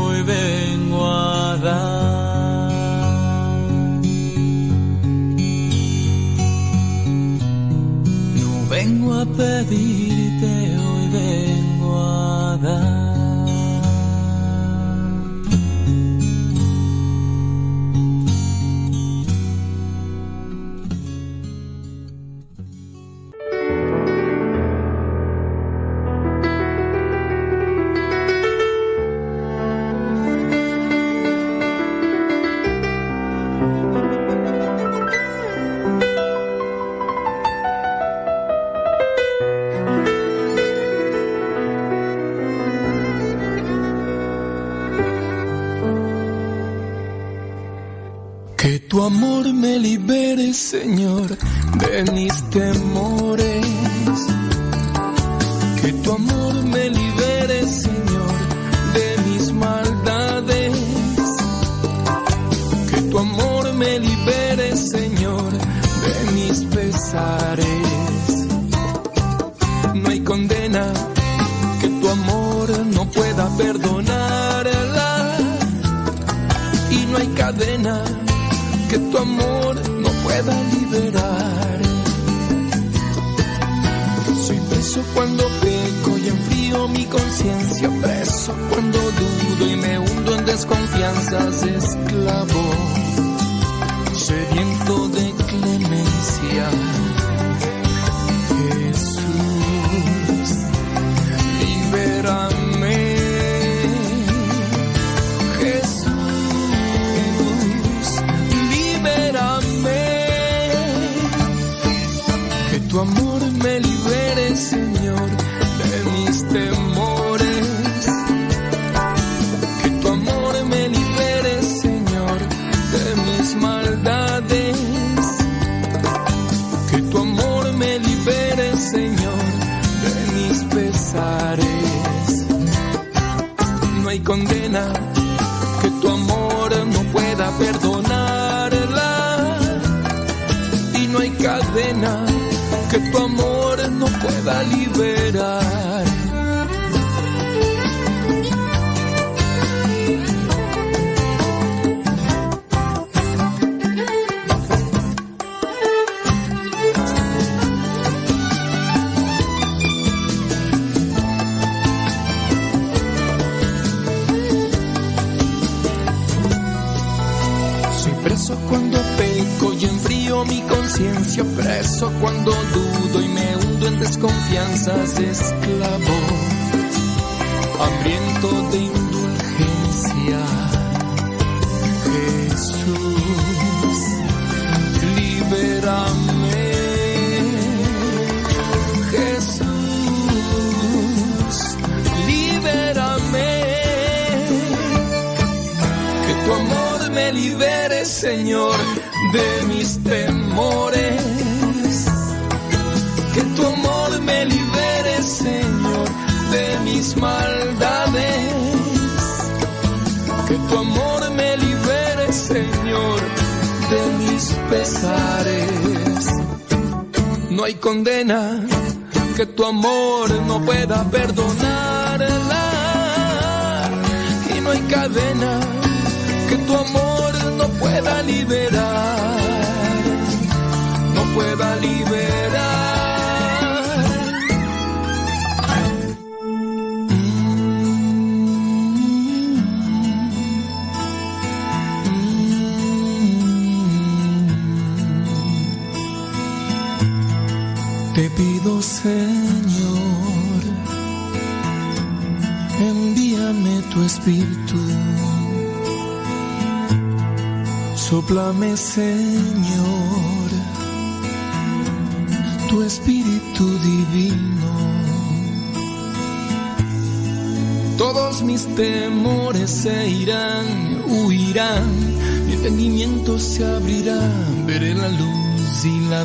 pueda 144.98 145.67
liberar. 145.67 145.67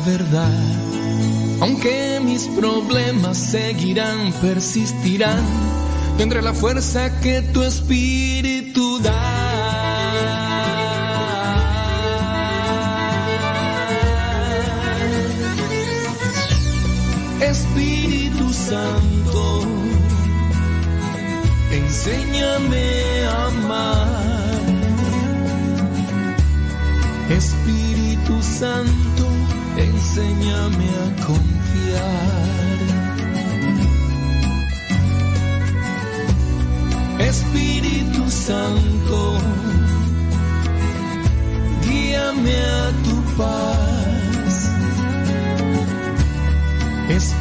Verdad. 0.05 0.51
Aunque 1.61 2.19
mis 2.23 2.47
problemas 2.47 3.37
seguirán, 3.37 4.33
persistirán, 4.41 5.43
tendré 6.17 6.41
la 6.41 6.53
fuerza 6.53 7.19
que 7.21 7.41
tu 7.41 7.63
espíritu 7.63 8.52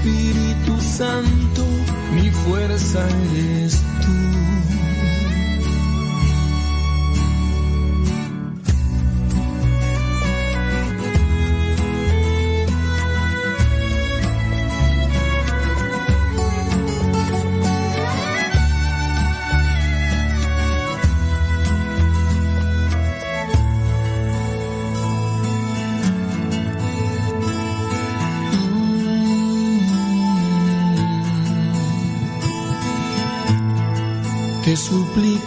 Espíritu 0.02 0.80
Santo, 0.80 1.64
mi 2.12 2.28
fuerza 2.28 3.06
eres 3.08 3.61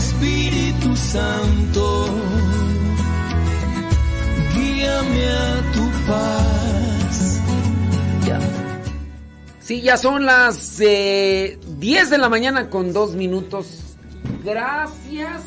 Espíritu 0.00 0.96
Santo, 0.96 2.08
guíame 4.54 5.28
a 5.28 5.72
tu 5.72 5.90
paz. 6.06 7.40
Sí, 9.60 9.82
ya 9.82 9.96
son 9.96 10.24
las 10.26 10.80
eh, 10.80 11.58
10 11.78 12.10
de 12.10 12.18
la 12.18 12.28
mañana 12.28 12.70
con 12.70 12.92
dos 12.92 13.14
minutos. 13.14 13.96
Gracias 14.44 15.42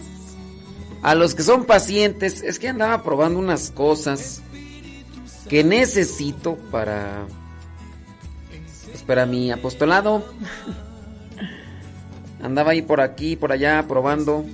a 1.02 1.16
los 1.16 1.36
que 1.36 1.44
son 1.44 1.66
pacientes. 1.66 2.42
Es 2.44 2.60
que 2.60 2.70
andaba 2.70 3.04
probando 3.04 3.40
unas 3.40 3.72
cosas 3.72 4.42
que 5.50 5.64
necesito 5.64 6.58
para 6.72 7.26
para 9.04 9.26
mi 9.26 9.52
apostolado. 9.52 10.24
Andaba 12.42 12.72
ahí 12.72 12.82
por 12.82 13.02
aquí, 13.02 13.36
por 13.36 13.52
allá 13.52 13.86
probando 13.88 14.46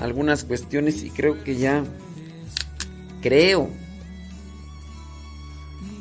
algunas 0.00 0.44
cuestiones 0.44 1.02
y 1.02 1.10
creo 1.10 1.42
que 1.42 1.56
ya 1.56 1.82
creo 3.22 3.70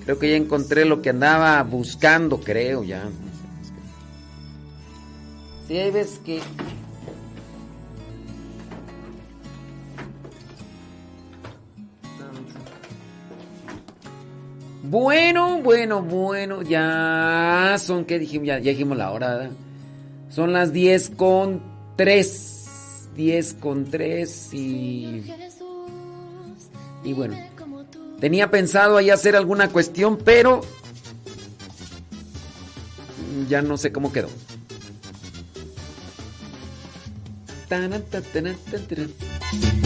creo 0.06 0.20
que 0.20 0.30
ya 0.30 0.36
encontré 0.36 0.86
lo 0.86 1.02
que 1.02 1.10
andaba 1.10 1.62
buscando, 1.64 2.40
creo 2.40 2.84
ya. 2.84 3.03
Sí, 5.68 5.78
hay 5.78 5.91
veces 5.91 6.20
que 6.24 6.41
Bueno, 14.95 15.61
bueno, 15.61 16.01
bueno, 16.01 16.61
ya 16.61 17.76
son, 17.80 18.05
¿qué 18.05 18.17
dijimos? 18.17 18.47
Ya, 18.47 18.59
ya 18.59 18.72
dijimos 18.72 18.97
la 18.97 19.11
hora, 19.11 19.35
¿verdad? 19.35 19.51
Son 20.30 20.53
las 20.53 20.72
10 20.72 21.09
con 21.17 21.61
3. 21.97 23.09
10 23.13 23.53
con 23.55 23.91
3 23.91 24.53
y... 24.53 25.26
Y 27.03 27.11
bueno, 27.11 27.35
tenía 28.22 28.49
pensado 28.49 28.95
ahí 28.95 29.09
hacer 29.09 29.35
alguna 29.35 29.67
cuestión, 29.67 30.17
pero... 30.17 30.61
Ya 33.49 33.61
no 33.61 33.76
sé 33.76 33.91
cómo 33.91 34.13
quedó. 34.13 34.30
Tan, 37.67 37.89
tanan, 38.31 38.55
tan, 38.72 39.85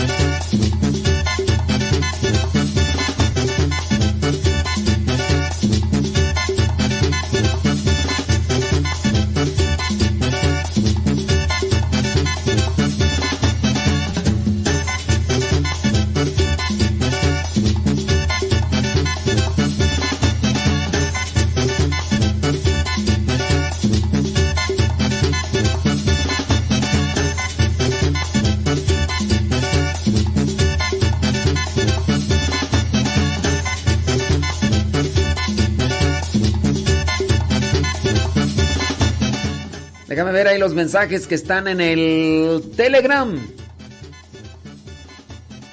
los 40.60 40.74
mensajes 40.74 41.26
que 41.28 41.36
están 41.36 41.68
en 41.68 41.82
el 41.82 42.62
Telegram. 42.76 43.40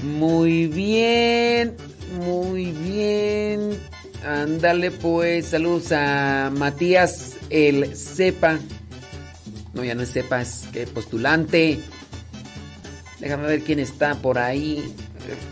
Muy 0.00 0.66
bien. 0.66 1.76
Muy 2.20 2.66
bien. 2.66 3.78
Ándale 4.24 4.90
pues, 4.90 5.46
saludos 5.46 5.92
a 5.92 6.50
Matías 6.56 7.36
el 7.50 7.96
Cepa. 7.96 8.58
No, 9.74 9.84
ya 9.84 9.94
no 9.94 10.02
es 10.02 10.12
Cepa, 10.12 10.40
es 10.40 10.68
que 10.72 10.86
postulante. 10.86 11.78
Déjame 13.20 13.46
ver 13.46 13.62
quién 13.62 13.78
está 13.78 14.14
por 14.14 14.38
ahí. 14.38 14.94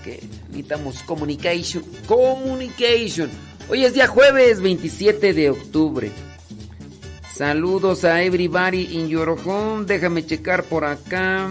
Necesitamos 0.04 1.02
communication. 1.02 1.84
Communication. 2.06 3.30
Hoy 3.68 3.84
es 3.84 3.94
día 3.94 4.06
jueves 4.06 4.60
27 4.60 5.32
de 5.32 5.50
octubre. 5.50 6.12
Saludos 7.34 8.04
a 8.04 8.22
everybody 8.22 8.96
in 8.96 9.08
your 9.08 9.36
home. 9.44 9.86
Déjame 9.86 10.24
checar 10.24 10.62
por 10.62 10.84
acá. 10.84 11.48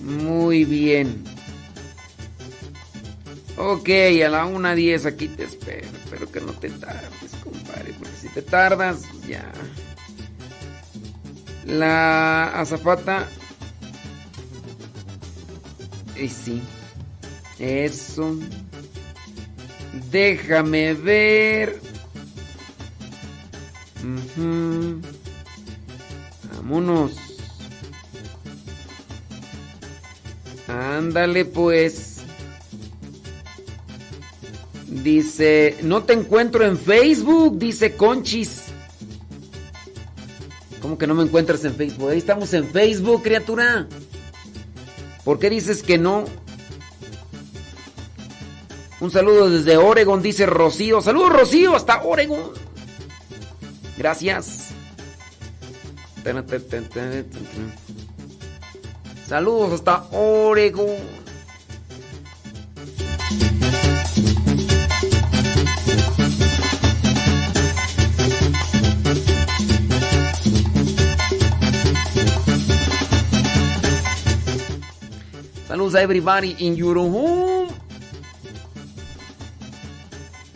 Muy 0.00 0.64
bien. 0.64 1.24
Ok, 3.56 3.88
a 4.24 4.28
la 4.28 4.46
1.10 4.46 5.06
aquí 5.06 5.26
te 5.26 5.42
espero. 5.42 5.88
Espero 6.04 6.30
que 6.30 6.40
no 6.40 6.52
te 6.52 6.70
tardes, 6.70 7.32
compadre. 7.42 7.94
Porque 7.98 8.14
si 8.20 8.28
te 8.28 8.42
tardas, 8.42 9.02
ya. 9.26 9.50
La 11.66 12.60
azafata. 12.60 13.28
Y 16.14 16.28
sí. 16.28 16.62
Eso. 17.58 18.36
Déjame 20.12 20.94
ver. 20.94 21.93
Ujú. 24.04 25.00
Vámonos. 26.56 27.12
Ándale 30.68 31.44
pues. 31.44 32.18
Dice, 34.86 35.76
no 35.82 36.04
te 36.04 36.12
encuentro 36.12 36.64
en 36.64 36.78
Facebook, 36.78 37.58
dice 37.58 37.96
Conchis. 37.96 38.64
¿Cómo 40.80 40.98
que 40.98 41.06
no 41.06 41.14
me 41.14 41.24
encuentras 41.24 41.64
en 41.64 41.74
Facebook? 41.74 42.10
Ahí 42.10 42.18
estamos 42.18 42.52
en 42.54 42.68
Facebook, 42.68 43.22
criatura. 43.22 43.88
¿Por 45.24 45.38
qué 45.38 45.50
dices 45.50 45.82
que 45.82 45.98
no? 45.98 46.24
Un 49.00 49.10
saludo 49.10 49.50
desde 49.50 49.76
Oregon, 49.76 50.22
dice 50.22 50.46
Rocío. 50.46 51.00
Saludos, 51.00 51.32
Rocío, 51.32 51.74
hasta 51.74 52.02
Oregon. 52.02 52.63
Gracias. 53.96 54.70
Saludos 59.26 59.72
hasta 59.74 60.06
Oregon. 60.10 61.24
Saludos 75.68 75.94
a 75.96 76.02
everybody 76.02 76.54
in 76.60 76.76
your. 76.76 76.96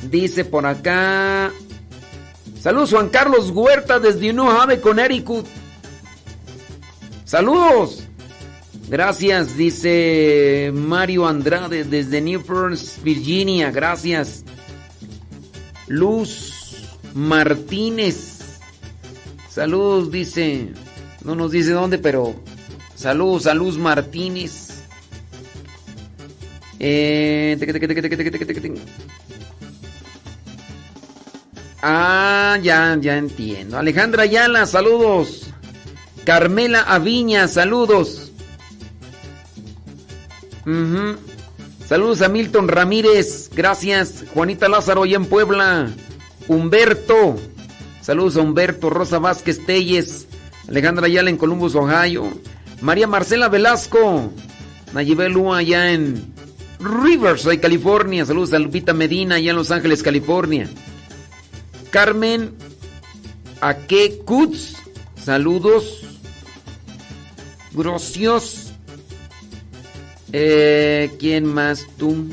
Dice 0.09 0.45
por 0.45 0.65
acá. 0.65 1.53
Saludos 2.61 2.91
Juan 2.91 3.09
Carlos 3.09 3.51
Huerta 3.51 4.01
desde 4.01 4.33
New 4.33 4.49
Haven, 4.49 4.81
Connecticut. 4.81 5.47
Saludos. 7.25 8.05
Gracias, 8.89 9.57
dice 9.57 10.73
Mario 10.75 11.27
Andrade 11.27 11.85
desde 11.85 12.21
Newport, 12.21 12.79
Virginia. 13.03 13.71
Gracias. 13.71 14.45
Luz 15.87 16.89
Martínez. 17.15 18.39
Saludos, 19.51 20.11
dice. 20.11 20.73
No 21.25 21.35
nos 21.35 21.53
dice 21.53 21.73
dónde, 21.73 21.99
pero 21.99 22.35
saludos 22.95 23.47
a 23.47 23.55
Luz 23.55 23.77
Martínez. 23.77 24.83
Eh, 26.81 27.57
Ah, 31.83 32.59
ya, 32.63 32.97
ya 33.01 33.17
entiendo. 33.17 33.79
Alejandra 33.79 34.25
Ayala, 34.25 34.67
saludos. 34.67 35.47
Carmela 36.25 36.83
Aviña, 36.83 37.49
saludos. 37.49 38.33
Saludos 41.87 42.21
a 42.21 42.29
Milton 42.29 42.69
Ramírez, 42.69 43.49
gracias. 43.55 44.25
Juanita 44.35 44.69
Lázaro, 44.69 45.05
allá 45.05 45.17
en 45.17 45.25
Puebla. 45.25 45.91
Humberto, 46.49 47.37
saludos 48.03 48.37
a 48.37 48.41
Humberto. 48.43 48.91
Rosa 48.91 49.19
Vázquez 49.19 49.65
Telles, 49.65 50.27
Alejandra 50.69 51.07
Ayala 51.07 51.31
en 51.31 51.39
Columbus, 51.39 51.75
Ohio. 51.75 52.31
María 52.83 53.07
Marcela 53.07 53.49
Velasco, 53.49 54.31
Nayibel 54.93 55.35
allá 55.55 55.93
en 55.93 56.35
Riverside, 56.79 57.61
California. 57.61 58.27
Saludos 58.27 58.53
a 58.53 58.59
Lupita 58.59 58.93
Medina 58.93 59.37
allá 59.37 59.51
en 59.51 59.57
Los 59.57 59.71
Ángeles, 59.71 60.03
California. 60.03 60.69
Carmen 61.91 62.55
Aque 63.61 64.21
Kutz, 64.25 64.75
saludos. 65.23 66.05
Grocios. 67.73 68.73
Eh, 70.33 71.11
¿Quién 71.19 71.47
más 71.47 71.87
tú? 71.97 72.27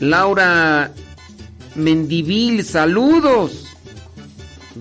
Laura 0.00 0.92
Mendivil, 1.74 2.64
saludos. 2.64 3.66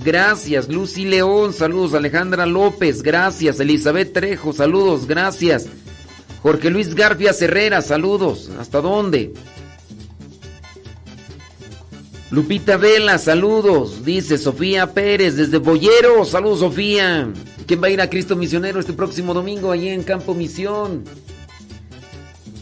Gracias. 0.03 0.67
Lucy 0.67 1.05
León, 1.05 1.53
saludos. 1.53 1.93
Alejandra 1.93 2.45
López, 2.45 3.01
gracias. 3.01 3.59
Elizabeth 3.59 4.13
Trejo, 4.13 4.53
saludos, 4.53 5.07
gracias. 5.07 5.67
Jorge 6.41 6.69
Luis 6.69 6.93
Garfia 6.93 7.31
Herrera, 7.39 7.81
saludos. 7.81 8.51
¿Hasta 8.59 8.81
dónde? 8.81 9.33
Lupita 12.31 12.77
Vela, 12.77 13.17
saludos. 13.17 14.03
Dice 14.03 14.37
Sofía 14.37 14.93
Pérez 14.93 15.35
desde 15.35 15.57
Boyero. 15.57 16.25
Saludos, 16.25 16.59
Sofía. 16.59 17.31
¿Quién 17.67 17.81
va 17.81 17.87
a 17.87 17.91
ir 17.91 18.01
a 18.01 18.09
Cristo 18.09 18.35
Misionero 18.35 18.79
este 18.79 18.93
próximo 18.93 19.33
domingo 19.33 19.71
allí 19.71 19.89
en 19.89 20.03
Campo 20.03 20.33
Misión? 20.33 21.03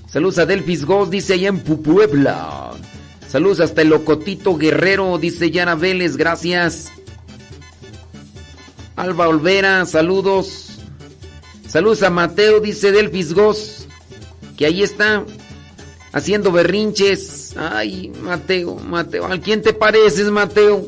Saludos 0.07 0.37
a 0.37 0.45
Delfis 0.45 0.85
Goz, 0.85 1.09
dice 1.09 1.33
allá 1.33 1.49
en 1.49 1.59
Puebla. 1.59 2.71
Saludos 3.27 3.61
hasta 3.61 3.81
el 3.81 3.89
Locotito 3.89 4.55
Guerrero, 4.57 5.17
dice 5.17 5.49
Yara 5.49 5.73
Vélez, 5.73 6.17
gracias. 6.17 6.91
Alba 8.95 9.27
Olvera, 9.27 9.85
saludos. 9.87 10.77
Saludos 11.67 12.03
a 12.03 12.11
Mateo, 12.11 12.59
dice 12.59 12.91
Delfis 12.91 13.33
Goz, 13.33 13.87
que 14.55 14.67
ahí 14.67 14.83
está 14.83 15.25
haciendo 16.13 16.51
berrinches. 16.51 17.55
Ay, 17.57 18.13
Mateo, 18.21 18.75
Mateo, 18.75 19.25
¿a 19.25 19.37
quién 19.39 19.61
te 19.61 19.73
pareces, 19.73 20.29
Mateo? 20.29 20.87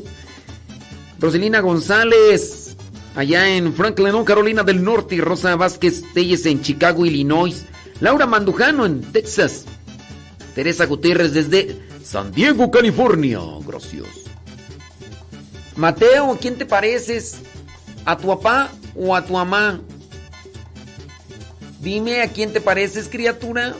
Roselina 1.18 1.60
González, 1.60 2.76
allá 3.14 3.48
en 3.48 3.74
Franklin, 3.74 4.12
¿no? 4.12 4.24
Carolina 4.24 4.62
del 4.62 4.82
Norte, 4.82 5.16
Rosa 5.20 5.56
Vázquez 5.56 6.04
Telles 6.14 6.46
en 6.46 6.62
Chicago, 6.62 7.04
Illinois, 7.04 7.64
Laura 8.00 8.26
Mandujano 8.26 8.86
en 8.86 9.00
Texas, 9.00 9.64
Teresa 10.54 10.86
Gutiérrez 10.86 11.32
desde 11.32 11.80
San 12.04 12.32
Diego, 12.32 12.70
California, 12.70 13.40
gracias. 13.66 14.06
Mateo, 15.74 16.32
¿a 16.32 16.38
quién 16.38 16.56
te 16.56 16.64
pareces? 16.64 17.38
¿A 18.04 18.16
tu 18.16 18.28
papá 18.28 18.70
o 18.94 19.14
a 19.14 19.24
tu 19.24 19.32
mamá? 19.32 19.80
Dime 21.80 22.22
a 22.22 22.28
quién 22.28 22.52
te 22.52 22.60
pareces, 22.60 23.08
criatura. 23.08 23.74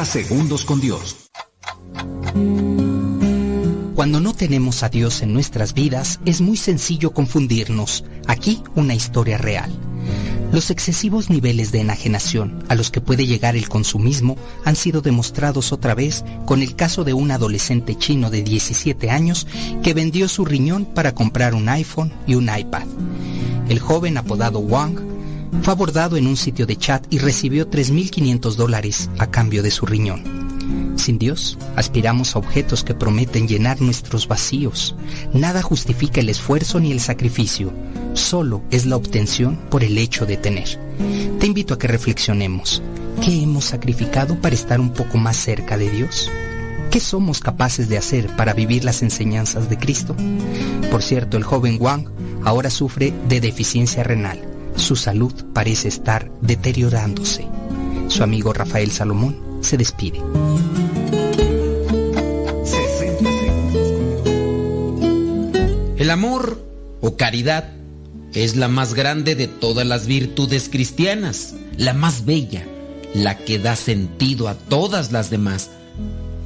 ...60 0.00 0.04
segundos 0.06 0.64
con 0.64 0.80
Dios. 0.80 1.30
Cuando 3.94 4.18
no 4.20 4.32
tenemos 4.32 4.82
a 4.82 4.88
Dios 4.88 5.20
en 5.20 5.34
nuestras 5.34 5.74
vidas, 5.74 6.20
es 6.24 6.40
muy 6.40 6.56
sencillo 6.56 7.12
confundirnos. 7.12 8.04
Aquí 8.26 8.62
una 8.74 8.94
historia 8.94 9.36
real. 9.36 9.70
Los 10.52 10.70
excesivos 10.70 11.28
niveles 11.28 11.70
de 11.70 11.80
enajenación 11.80 12.64
a 12.68 12.76
los 12.76 12.90
que 12.90 13.02
puede 13.02 13.26
llegar 13.26 13.56
el 13.56 13.68
consumismo 13.68 14.38
han 14.64 14.74
sido 14.74 15.02
demostrados 15.02 15.70
otra 15.70 15.94
vez 15.94 16.24
con 16.46 16.62
el 16.62 16.76
caso 16.76 17.04
de 17.04 17.12
un 17.12 17.30
adolescente 17.30 17.94
chino 17.94 18.30
de 18.30 18.42
17 18.42 19.10
años 19.10 19.46
que 19.82 19.92
vendió 19.92 20.28
su 20.28 20.46
riñón 20.46 20.86
para 20.86 21.14
comprar 21.14 21.54
un 21.54 21.68
iPhone 21.68 22.10
y 22.26 22.36
un 22.36 22.44
iPad. 22.44 22.86
El 23.68 23.80
joven 23.80 24.16
apodado 24.16 24.60
Wang 24.60 25.09
fue 25.62 25.72
abordado 25.72 26.16
en 26.16 26.26
un 26.26 26.36
sitio 26.36 26.66
de 26.66 26.76
chat 26.76 27.06
y 27.10 27.18
recibió 27.18 27.68
3.500 27.68 28.54
dólares 28.54 29.10
a 29.18 29.26
cambio 29.26 29.62
de 29.62 29.70
su 29.70 29.86
riñón. 29.86 30.50
Sin 30.96 31.18
Dios, 31.18 31.58
aspiramos 31.76 32.34
a 32.34 32.38
objetos 32.38 32.84
que 32.84 32.94
prometen 32.94 33.48
llenar 33.48 33.80
nuestros 33.80 34.28
vacíos. 34.28 34.94
Nada 35.32 35.62
justifica 35.62 36.20
el 36.20 36.28
esfuerzo 36.28 36.78
ni 36.78 36.92
el 36.92 37.00
sacrificio. 37.00 37.72
Solo 38.12 38.62
es 38.70 38.86
la 38.86 38.96
obtención 38.96 39.56
por 39.70 39.82
el 39.82 39.96
hecho 39.98 40.26
de 40.26 40.36
tener. 40.36 40.78
Te 41.38 41.46
invito 41.46 41.74
a 41.74 41.78
que 41.78 41.88
reflexionemos. 41.88 42.82
¿Qué 43.24 43.42
hemos 43.42 43.64
sacrificado 43.64 44.40
para 44.40 44.54
estar 44.54 44.80
un 44.80 44.90
poco 44.90 45.18
más 45.18 45.36
cerca 45.36 45.76
de 45.76 45.90
Dios? 45.90 46.30
¿Qué 46.90 47.00
somos 47.00 47.40
capaces 47.40 47.88
de 47.88 47.98
hacer 47.98 48.34
para 48.36 48.52
vivir 48.52 48.84
las 48.84 49.02
enseñanzas 49.02 49.70
de 49.70 49.78
Cristo? 49.78 50.14
Por 50.90 51.02
cierto, 51.02 51.36
el 51.36 51.44
joven 51.44 51.78
Wang 51.80 52.08
ahora 52.44 52.68
sufre 52.68 53.14
de 53.28 53.40
deficiencia 53.40 54.02
renal. 54.02 54.49
Su 54.80 54.96
salud 54.96 55.32
parece 55.52 55.88
estar 55.88 56.32
deteriorándose. 56.40 57.46
Su 58.08 58.24
amigo 58.24 58.52
Rafael 58.52 58.90
Salomón 58.90 59.38
se 59.60 59.76
despide. 59.76 60.20
El 65.96 66.10
amor 66.10 66.60
o 67.02 67.16
caridad 67.16 67.72
es 68.32 68.56
la 68.56 68.68
más 68.68 68.94
grande 68.94 69.34
de 69.36 69.48
todas 69.48 69.86
las 69.86 70.06
virtudes 70.06 70.70
cristianas, 70.70 71.54
la 71.76 71.92
más 71.92 72.24
bella, 72.24 72.66
la 73.14 73.36
que 73.36 73.58
da 73.58 73.76
sentido 73.76 74.48
a 74.48 74.54
todas 74.54 75.12
las 75.12 75.28
demás. 75.28 75.70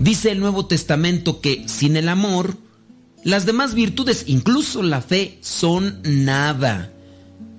Dice 0.01 0.33
el 0.33 0.41
Nuevo 0.41 0.67
Testamento 0.67 1.41
que 1.41 1.69
sin 1.69 1.97
el 1.97 2.09
amor, 2.09 2.57
las 3.23 3.47
demás 3.47 3.75
virtudes, 3.75 4.25
incluso 4.27 4.83
la 4.83 5.01
fe, 5.01 5.39
son 5.41 6.01
nada. 6.03 6.94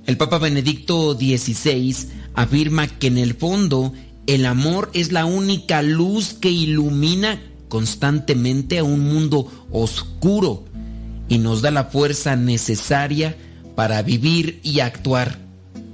El 0.05 0.17
Papa 0.17 0.37
Benedicto 0.37 1.15
XVI 1.15 1.95
afirma 2.35 2.87
que 2.87 3.07
en 3.07 3.17
el 3.17 3.33
fondo 3.33 3.93
el 4.27 4.45
amor 4.45 4.91
es 4.93 5.11
la 5.11 5.25
única 5.25 5.81
luz 5.81 6.33
que 6.33 6.51
ilumina 6.51 7.41
constantemente 7.69 8.77
a 8.77 8.83
un 8.83 8.99
mundo 8.99 9.51
oscuro 9.71 10.65
y 11.27 11.39
nos 11.39 11.61
da 11.61 11.71
la 11.71 11.85
fuerza 11.85 12.35
necesaria 12.35 13.35
para 13.75 14.01
vivir 14.03 14.59
y 14.63 14.79
actuar. 14.79 15.39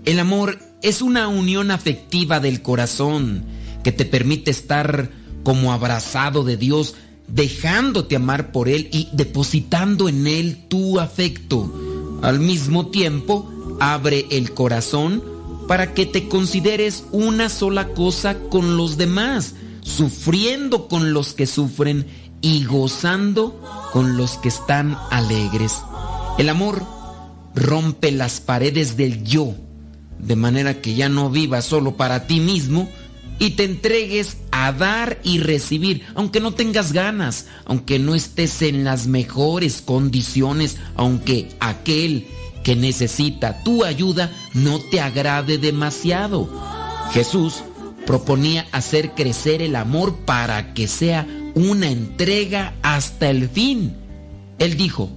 El 0.03 0.19
amor 0.19 0.59
es 0.81 1.01
una 1.01 1.27
unión 1.27 1.71
afectiva 1.71 2.39
del 2.39 2.61
corazón 2.61 3.45
que 3.83 3.91
te 3.91 4.05
permite 4.05 4.51
estar 4.51 5.09
como 5.43 5.71
abrazado 5.71 6.43
de 6.43 6.57
Dios 6.57 6.95
dejándote 7.27 8.17
amar 8.17 8.51
por 8.51 8.67
Él 8.67 8.89
y 8.91 9.07
depositando 9.13 10.09
en 10.09 10.27
Él 10.27 10.65
tu 10.67 10.99
afecto. 10.99 11.73
Al 12.21 12.39
mismo 12.39 12.87
tiempo, 12.87 13.50
abre 13.81 14.27
el 14.29 14.53
corazón 14.53 15.23
para 15.67 15.95
que 15.95 16.05
te 16.05 16.29
consideres 16.29 17.03
una 17.11 17.49
sola 17.49 17.87
cosa 17.89 18.37
con 18.37 18.77
los 18.77 18.95
demás, 18.95 19.55
sufriendo 19.81 20.87
con 20.87 21.13
los 21.13 21.33
que 21.33 21.47
sufren 21.47 22.05
y 22.41 22.63
gozando 22.65 23.59
con 23.91 24.17
los 24.17 24.37
que 24.37 24.49
están 24.49 24.95
alegres. 25.09 25.81
El 26.37 26.49
amor 26.49 26.85
rompe 27.55 28.11
las 28.11 28.39
paredes 28.39 28.97
del 28.97 29.23
yo, 29.23 29.55
de 30.19 30.35
manera 30.35 30.79
que 30.79 30.93
ya 30.93 31.09
no 31.09 31.31
vivas 31.31 31.65
solo 31.65 31.97
para 31.97 32.27
ti 32.27 32.39
mismo 32.39 32.87
y 33.39 33.51
te 33.51 33.63
entregues 33.63 34.37
a 34.51 34.71
dar 34.73 35.19
y 35.23 35.39
recibir, 35.39 36.03
aunque 36.13 36.39
no 36.39 36.53
tengas 36.53 36.93
ganas, 36.93 37.47
aunque 37.65 37.97
no 37.97 38.13
estés 38.13 38.61
en 38.61 38.83
las 38.83 39.07
mejores 39.07 39.81
condiciones, 39.81 40.77
aunque 40.95 41.49
aquel 41.59 42.27
que 42.63 42.75
necesita 42.75 43.63
tu 43.63 43.83
ayuda 43.83 44.31
no 44.53 44.79
te 44.79 45.01
agrade 45.01 45.57
demasiado. 45.57 46.49
Jesús 47.11 47.63
proponía 48.05 48.67
hacer 48.71 49.11
crecer 49.11 49.61
el 49.61 49.75
amor 49.75 50.15
para 50.25 50.73
que 50.73 50.87
sea 50.87 51.27
una 51.53 51.89
entrega 51.89 52.73
hasta 52.81 53.29
el 53.29 53.49
fin. 53.49 53.95
Él 54.59 54.77
dijo, 54.77 55.09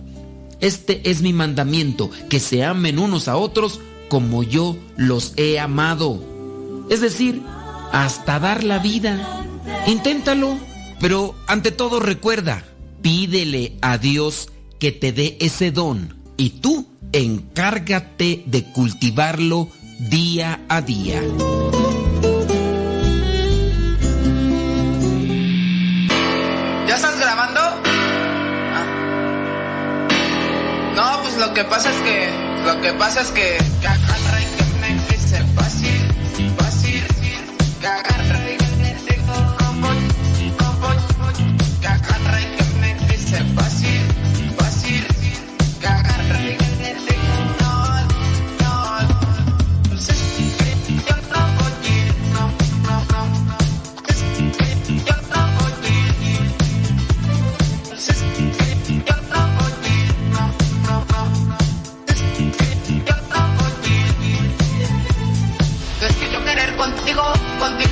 este 0.61 1.09
es 1.11 1.23
mi 1.23 1.33
mandamiento, 1.33 2.11
que 2.29 2.41
se 2.41 2.65
amen 2.65 2.99
unos 2.99 3.29
a 3.29 3.37
otros 3.37 3.81
como 4.09 4.43
yo 4.43 4.77
los 4.97 5.35
he 5.37 5.59
amado. 5.59 6.23
Es 6.91 7.01
decir, 7.01 7.43
hasta 7.93 8.39
dar 8.39 8.65
la 8.65 8.79
vida. 8.79 9.47
Inténtalo, 9.87 10.57
pero 11.01 11.35
ante 11.47 11.71
todo 11.71 12.01
recuerda, 12.01 12.65
pídele 13.03 13.77
a 13.83 13.99
Dios 13.99 14.49
que 14.79 14.93
te 14.93 15.13
dé 15.13 15.37
ese 15.41 15.71
don 15.71 16.17
y 16.37 16.51
tú 16.51 16.87
encárgate 17.15 18.43
de 18.47 18.65
cultivarlo 18.65 19.69
día 20.01 20.61
a 20.69 20.83
día. 20.83 21.23
¿Ya 26.89 26.97
estás 26.97 27.19
grabando? 27.21 27.61
Ah. 28.75 28.87
No, 30.97 31.23
pues 31.23 31.39
lo 31.39 31.55
que 31.55 31.65
pasa 31.65 31.91
es 31.91 31.97
que. 32.03 32.29
Lo 32.67 32.81
que 32.81 32.93
pasa 32.95 33.21
es 33.21 33.31
que. 33.31 33.59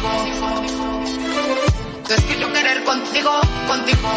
Contigo. 0.03 1.03
Que 2.27 2.39
yo 2.41 2.53
querer 2.53 2.85
contigo, 2.85 3.41
contigo. 3.67 4.09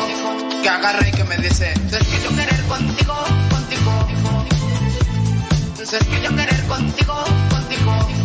Que 0.61 0.69
agarre 0.69 1.09
y 1.09 1.11
que 1.11 1.23
me 1.23 1.38
dice. 1.38 1.73
Es 1.73 2.23
yo 2.23 2.30
querer 2.35 2.61
contigo, 2.64 3.15
contigo. 3.49 4.07
Es 5.81 6.05
que 6.05 6.22
yo 6.22 6.35
querer 6.35 6.64
contigo, 6.67 7.23
contigo. 7.49 8.24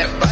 Es 0.00 0.27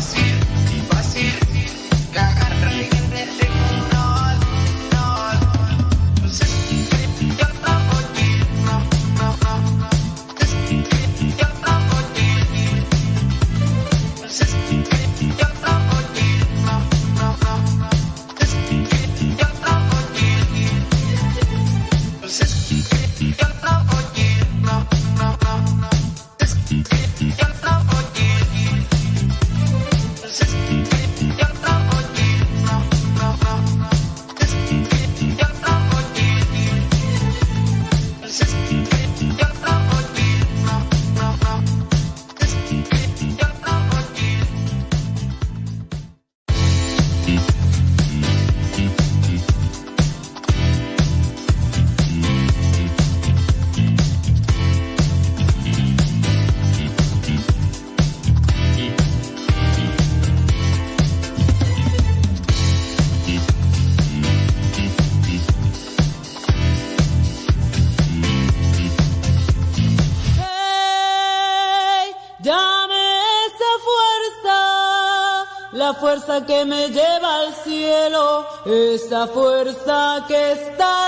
que 76.45 76.65
me 76.65 76.89
lleva 76.89 77.41
al 77.41 77.55
cielo, 77.55 78.47
esa 78.65 79.27
fuerza 79.29 80.25
que 80.29 80.53
está 80.53 81.06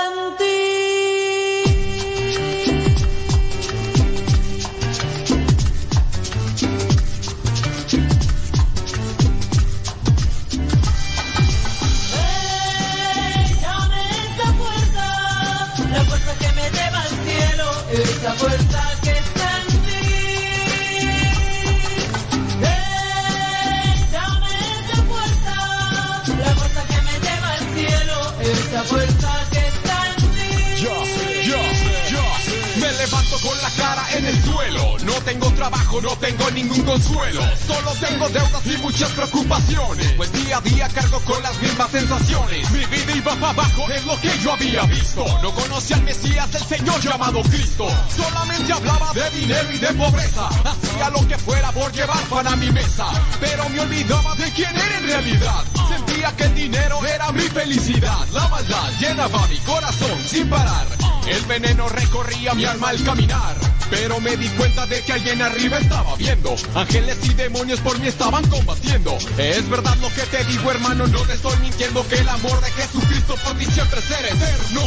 de 49.79 49.93
pobreza. 49.93 50.47
Hacía 50.47 51.09
lo 51.09 51.27
que 51.27 51.37
fuera 51.37 51.71
por 51.71 51.91
llevar 51.91 52.21
pan 52.29 52.47
a 52.47 52.55
mi 52.55 52.71
mesa. 52.71 53.05
Pero 53.39 53.69
me 53.69 53.79
olvidaba 53.79 54.35
de 54.35 54.51
quién 54.51 54.75
era 54.75 54.97
en 54.97 55.07
realidad. 55.07 55.63
Sentía 55.87 56.35
que 56.35 56.43
el 56.43 56.55
dinero 56.55 57.05
era 57.05 57.31
mi 57.31 57.41
felicidad. 57.41 58.27
La 58.33 58.47
maldad 58.47 58.89
llenaba 58.99 59.47
mi 59.47 59.57
corazón 59.59 60.19
sin 60.25 60.49
parar. 60.49 60.87
El 61.27 61.45
veneno 61.45 61.87
recorría 61.89 62.53
mi 62.53 62.65
alma 62.65 62.89
al 62.89 63.03
caminar. 63.03 63.55
Pero 63.89 64.19
me 64.19 64.35
di 64.37 64.47
cuenta 64.49 64.85
de 64.85 65.01
que 65.01 65.13
alguien 65.13 65.41
arriba 65.41 65.77
estaba 65.79 66.15
viendo. 66.15 66.55
Ángeles 66.75 67.17
y 67.23 67.33
demonios 67.33 67.79
por 67.79 67.97
mí 67.99 68.07
estaban 68.07 68.45
combatiendo. 68.47 69.17
Es 69.37 69.67
verdad 69.69 69.95
lo 70.01 70.09
que 70.13 70.21
te 70.23 70.43
digo, 70.45 70.71
hermano, 70.71 71.07
no 71.07 71.21
te 71.21 71.33
estoy 71.33 71.57
mintiendo 71.59 72.07
que 72.07 72.15
el 72.15 72.29
amor 72.29 72.61
de 72.61 72.71
Jesucristo 72.71 73.35
por 73.43 73.57
ti 73.57 73.65
siempre 73.65 74.01
será 74.01 74.27
eterno. 74.27 74.81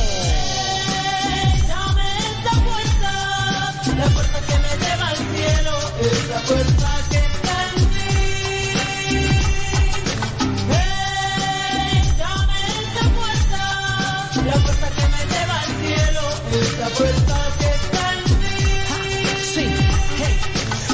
Dame 1.67 2.19
esa 2.19 2.51
fuerza, 2.61 3.95
la 3.97 4.11
fuerza 4.11 4.42
cielo, 5.43 5.77
esa 6.01 6.41
fuerza 6.41 6.89
que 7.11 7.32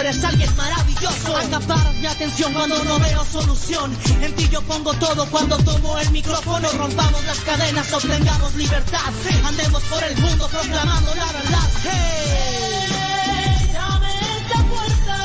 eres 0.00 0.22
alguien 0.24 0.54
maravilloso. 0.56 1.36
Acaparas 1.36 1.94
mi 1.94 2.06
atención 2.06 2.52
cuando 2.52 2.82
no 2.84 2.98
veo 2.98 3.24
solución. 3.24 3.96
En 4.22 4.34
ti 4.34 4.48
yo 4.48 4.62
pongo 4.62 4.92
todo 4.94 5.26
cuando 5.30 5.56
tomo 5.58 5.98
el 5.98 6.10
micrófono. 6.10 6.68
Rompamos 6.72 7.24
las 7.24 7.38
cadenas, 7.40 7.92
obtengamos 7.92 8.54
libertad. 8.54 9.00
Andemos 9.44 9.82
por 9.84 10.02
el 10.04 10.16
mundo 10.18 10.48
proclamando 10.48 11.14
la 11.14 11.26
verdad. 11.26 11.68
Hey. 11.84 13.68
Dame 13.72 14.12
esa 14.38 14.64
fuerza, 14.64 15.16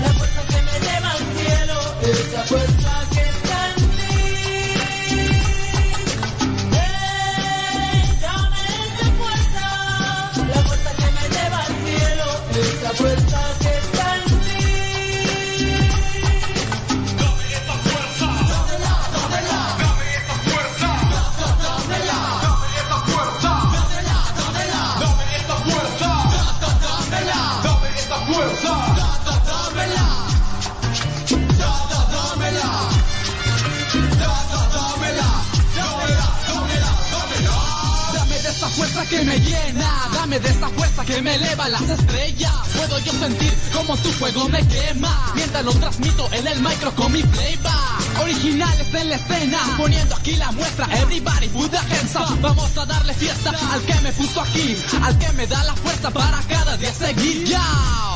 la 0.00 0.12
fuerza 0.14 0.42
que 0.48 0.62
me 0.62 0.72
lleva 0.86 1.10
al 1.10 1.18
cielo, 1.36 1.76
esa 2.02 2.42
fuerza 2.44 3.15
que 39.08 39.22
me 39.22 39.38
llena, 39.38 40.08
dame 40.14 40.38
de 40.40 40.48
esa 40.48 40.68
fuerza 40.68 41.04
que 41.04 41.22
me 41.22 41.34
eleva 41.34 41.68
las 41.68 41.82
estrellas. 41.82 42.52
Puedo 42.74 42.98
yo 43.00 43.12
sentir 43.12 43.52
como 43.72 43.96
tu 43.96 44.10
fuego 44.12 44.48
me 44.48 44.66
quema, 44.66 45.32
mientras 45.34 45.64
lo 45.64 45.72
transmito 45.72 46.28
en 46.32 46.46
el 46.46 46.60
micro 46.60 46.94
con 46.94 47.12
mi 47.12 47.22
playback. 47.22 48.20
Originales 48.22 48.94
en 48.94 49.10
la 49.10 49.16
escena, 49.16 49.58
poniendo 49.76 50.16
aquí 50.16 50.36
la 50.36 50.50
muestra. 50.52 50.86
Everybody 50.98 51.48
put 51.48 51.70
the. 51.70 51.78
Vamos 52.40 52.76
a 52.78 52.86
darle 52.86 53.14
fiesta 53.14 53.50
al 53.72 53.80
que 53.82 53.94
me 54.00 54.12
puso 54.12 54.40
aquí, 54.40 54.76
al 55.02 55.18
que 55.18 55.32
me 55.32 55.46
da 55.46 55.62
la 55.64 55.74
fuerza 55.74 56.10
para 56.10 56.40
cada 56.48 56.76
día 56.76 56.94
seguir. 56.94 57.44
Ya. 57.44 58.15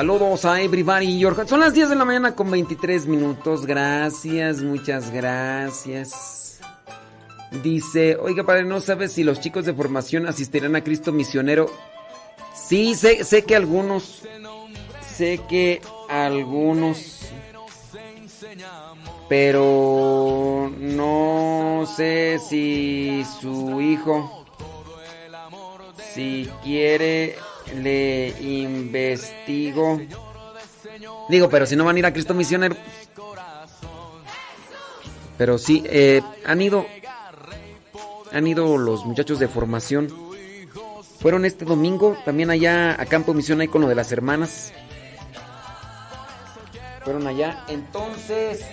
Saludos 0.00 0.46
a 0.46 0.62
everybody. 0.62 1.22
Jorge. 1.22 1.46
Son 1.46 1.60
las 1.60 1.74
10 1.74 1.90
de 1.90 1.94
la 1.94 2.06
mañana 2.06 2.34
con 2.34 2.50
23 2.50 3.04
minutos. 3.04 3.66
Gracias, 3.66 4.62
muchas 4.62 5.10
gracias. 5.10 6.58
Dice, 7.62 8.16
oiga, 8.16 8.42
padre, 8.44 8.64
¿no 8.64 8.80
sabes 8.80 9.12
si 9.12 9.24
los 9.24 9.40
chicos 9.40 9.66
de 9.66 9.74
formación 9.74 10.26
asistirán 10.26 10.74
a 10.74 10.82
Cristo 10.82 11.12
Misionero? 11.12 11.70
Sí, 12.54 12.94
sé, 12.94 13.24
sé 13.24 13.44
que 13.44 13.54
algunos. 13.54 14.22
Sé 15.06 15.42
que 15.50 15.82
algunos. 16.08 17.20
Pero 19.28 20.72
no 20.78 21.84
sé 21.94 22.38
si 22.38 23.22
su 23.38 23.82
hijo, 23.82 24.46
si 26.14 26.48
quiere, 26.64 27.36
le 27.76 28.28
investigo. 28.40 30.00
Digo, 31.28 31.48
pero 31.48 31.66
si 31.66 31.76
no 31.76 31.84
van 31.84 31.96
a 31.96 31.98
ir 31.98 32.06
a 32.06 32.12
Cristo 32.12 32.34
Misionero. 32.34 32.76
Pero 35.38 35.58
sí, 35.58 35.82
eh, 35.86 36.20
han 36.44 36.60
ido. 36.60 36.86
Han 38.32 38.46
ido 38.46 38.76
los 38.76 39.04
muchachos 39.04 39.38
de 39.38 39.48
formación. 39.48 40.08
Fueron 41.20 41.44
este 41.44 41.64
domingo 41.64 42.16
también 42.24 42.50
allá 42.50 43.00
a 43.00 43.06
Campo 43.06 43.34
Misión 43.34 43.66
con 43.66 43.82
lo 43.82 43.88
de 43.88 43.94
las 43.94 44.12
hermanas. 44.12 44.72
Fueron 47.04 47.26
allá. 47.26 47.64
Entonces. 47.68 48.64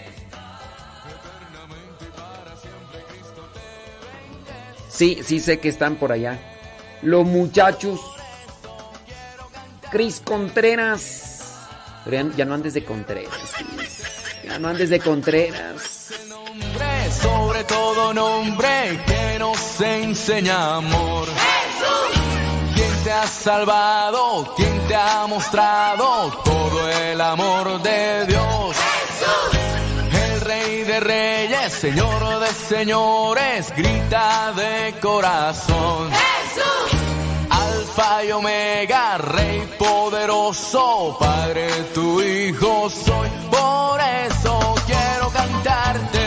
Sí, 4.89 5.19
sí 5.23 5.39
sé 5.39 5.59
que 5.59 5.69
están 5.69 5.95
por 5.95 6.11
allá. 6.11 6.39
Los 7.01 7.25
muchachos 7.25 7.99
Cris 9.89 10.21
Contreras. 10.23 11.55
Pero 12.03 12.29
ya, 12.29 12.35
ya 12.37 12.45
no 12.45 12.53
andes 12.53 12.73
de 12.73 12.83
Contreras. 12.83 13.33
Cris. 13.57 14.03
Ya 14.43 14.59
no 14.59 14.69
andes 14.69 14.89
de 14.89 14.99
Contreras. 14.99 16.11
sobre 17.21 17.63
todo 17.63 18.13
nombre 18.13 19.03
que 19.05 19.39
nos 19.39 19.81
enseña 19.81 20.75
amor. 20.75 21.27
¿Quién 22.73 23.03
te 23.03 23.11
ha 23.11 23.27
salvado? 23.27 24.53
¿Quién 24.55 24.87
te 24.87 24.95
ha 24.95 25.27
mostrado 25.27 26.31
todo 26.43 26.89
el 26.89 27.19
amor 27.19 27.81
de 27.81 28.25
Dios? 28.25 28.77
El 30.11 30.41
rey 30.41 30.83
de 30.83 30.99
reyes, 30.99 31.73
señor 31.73 32.39
de 32.39 32.47
señores, 32.47 33.73
grita 33.75 34.53
de 34.53 34.95
corazón. 35.01 36.09
Alfa 37.97 38.23
y 38.25 38.31
Omega, 38.31 39.17
Rey 39.17 39.67
poderoso, 39.75 41.17
Padre 41.19 41.67
tu 41.95 42.21
Hijo 42.21 42.91
soy. 42.91 43.29
Por 43.49 43.99
eso 43.99 44.75
quiero 44.85 45.29
cantarte. 45.31 46.26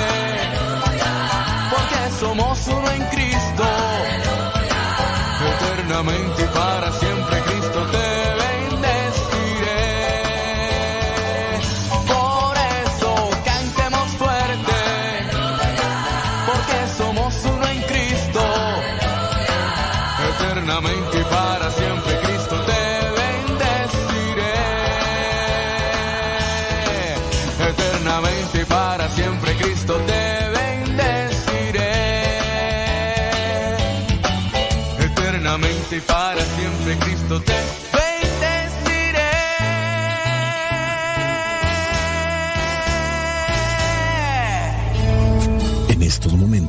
Somos 2.21 2.67
uno 2.67 2.91
en 2.91 3.03
Cristo. 3.05 3.63
Eternamente 5.57 6.43
y 6.43 6.47
para 6.53 6.91
siempre 6.91 7.41
Cristo 7.41 7.87
te 7.87 8.10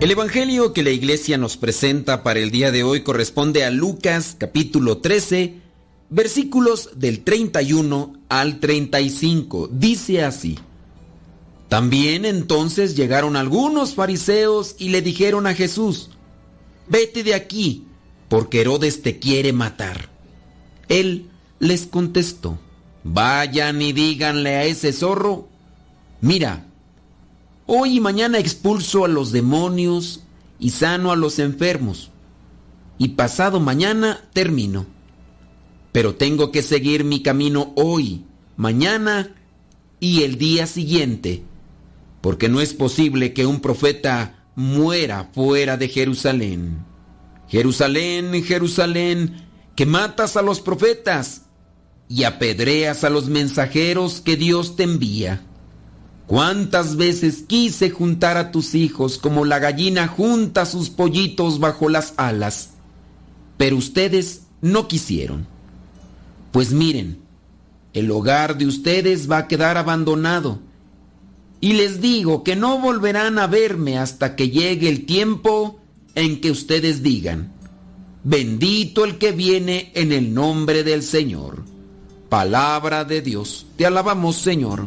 El 0.00 0.10
Evangelio 0.10 0.72
que 0.72 0.82
la 0.82 0.88
iglesia 0.88 1.36
nos 1.36 1.58
presenta 1.58 2.22
para 2.22 2.40
el 2.40 2.50
día 2.50 2.70
de 2.70 2.82
hoy 2.82 3.02
corresponde 3.02 3.66
a 3.66 3.70
Lucas 3.70 4.34
capítulo 4.38 4.96
13, 4.96 5.56
versículos 6.08 6.92
del 6.96 7.22
31 7.22 8.14
al 8.30 8.60
35. 8.60 9.68
Dice 9.70 10.24
así. 10.24 10.58
También 11.68 12.24
entonces 12.24 12.96
llegaron 12.96 13.36
algunos 13.36 13.94
fariseos 13.94 14.74
y 14.78 14.88
le 14.88 15.02
dijeron 15.02 15.46
a 15.46 15.52
Jesús, 15.52 16.08
vete 16.88 17.22
de 17.22 17.34
aquí, 17.34 17.84
porque 18.30 18.62
Herodes 18.62 19.02
te 19.02 19.18
quiere 19.18 19.52
matar. 19.52 20.08
Él 20.88 21.28
les 21.58 21.84
contestó, 21.84 22.58
vayan 23.04 23.82
y 23.82 23.92
díganle 23.92 24.56
a 24.56 24.64
ese 24.64 24.94
zorro, 24.94 25.50
mira, 26.22 26.69
Hoy 27.72 27.98
y 27.98 28.00
mañana 28.00 28.40
expulso 28.40 29.04
a 29.04 29.08
los 29.08 29.30
demonios 29.30 30.24
y 30.58 30.70
sano 30.70 31.12
a 31.12 31.16
los 31.16 31.38
enfermos. 31.38 32.10
Y 32.98 33.10
pasado 33.10 33.60
mañana 33.60 34.28
termino. 34.32 34.86
Pero 35.92 36.16
tengo 36.16 36.50
que 36.50 36.62
seguir 36.62 37.04
mi 37.04 37.22
camino 37.22 37.72
hoy, 37.76 38.24
mañana 38.56 39.36
y 40.00 40.24
el 40.24 40.36
día 40.36 40.66
siguiente. 40.66 41.44
Porque 42.20 42.48
no 42.48 42.60
es 42.60 42.74
posible 42.74 43.32
que 43.34 43.46
un 43.46 43.60
profeta 43.60 44.48
muera 44.56 45.30
fuera 45.32 45.76
de 45.76 45.88
Jerusalén. 45.88 46.84
Jerusalén, 47.46 48.42
Jerusalén, 48.42 49.46
que 49.76 49.86
matas 49.86 50.36
a 50.36 50.42
los 50.42 50.60
profetas 50.60 51.42
y 52.08 52.24
apedreas 52.24 53.04
a 53.04 53.10
los 53.10 53.28
mensajeros 53.28 54.20
que 54.20 54.34
Dios 54.34 54.74
te 54.74 54.82
envía. 54.82 55.46
¿Cuántas 56.30 56.94
veces 56.94 57.42
quise 57.44 57.90
juntar 57.90 58.36
a 58.36 58.52
tus 58.52 58.76
hijos 58.76 59.18
como 59.18 59.44
la 59.44 59.58
gallina 59.58 60.06
junta 60.06 60.64
sus 60.64 60.88
pollitos 60.88 61.58
bajo 61.58 61.88
las 61.88 62.14
alas? 62.18 62.70
Pero 63.56 63.76
ustedes 63.76 64.42
no 64.60 64.86
quisieron. 64.86 65.48
Pues 66.52 66.72
miren, 66.72 67.18
el 67.94 68.08
hogar 68.12 68.56
de 68.58 68.66
ustedes 68.66 69.28
va 69.28 69.38
a 69.38 69.48
quedar 69.48 69.76
abandonado. 69.76 70.60
Y 71.60 71.72
les 71.72 72.00
digo 72.00 72.44
que 72.44 72.54
no 72.54 72.78
volverán 72.78 73.40
a 73.40 73.48
verme 73.48 73.98
hasta 73.98 74.36
que 74.36 74.50
llegue 74.50 74.88
el 74.88 75.06
tiempo 75.06 75.80
en 76.14 76.40
que 76.40 76.52
ustedes 76.52 77.02
digan, 77.02 77.52
bendito 78.22 79.04
el 79.04 79.18
que 79.18 79.32
viene 79.32 79.90
en 79.96 80.12
el 80.12 80.32
nombre 80.32 80.84
del 80.84 81.02
Señor. 81.02 81.64
Palabra 82.28 83.04
de 83.04 83.20
Dios. 83.20 83.66
Te 83.76 83.84
alabamos, 83.84 84.36
Señor 84.36 84.86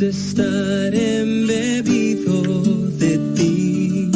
pues 0.00 0.16
estar 0.16 0.94
embebido 0.94 2.62
de 2.96 3.18
ti, 3.36 4.10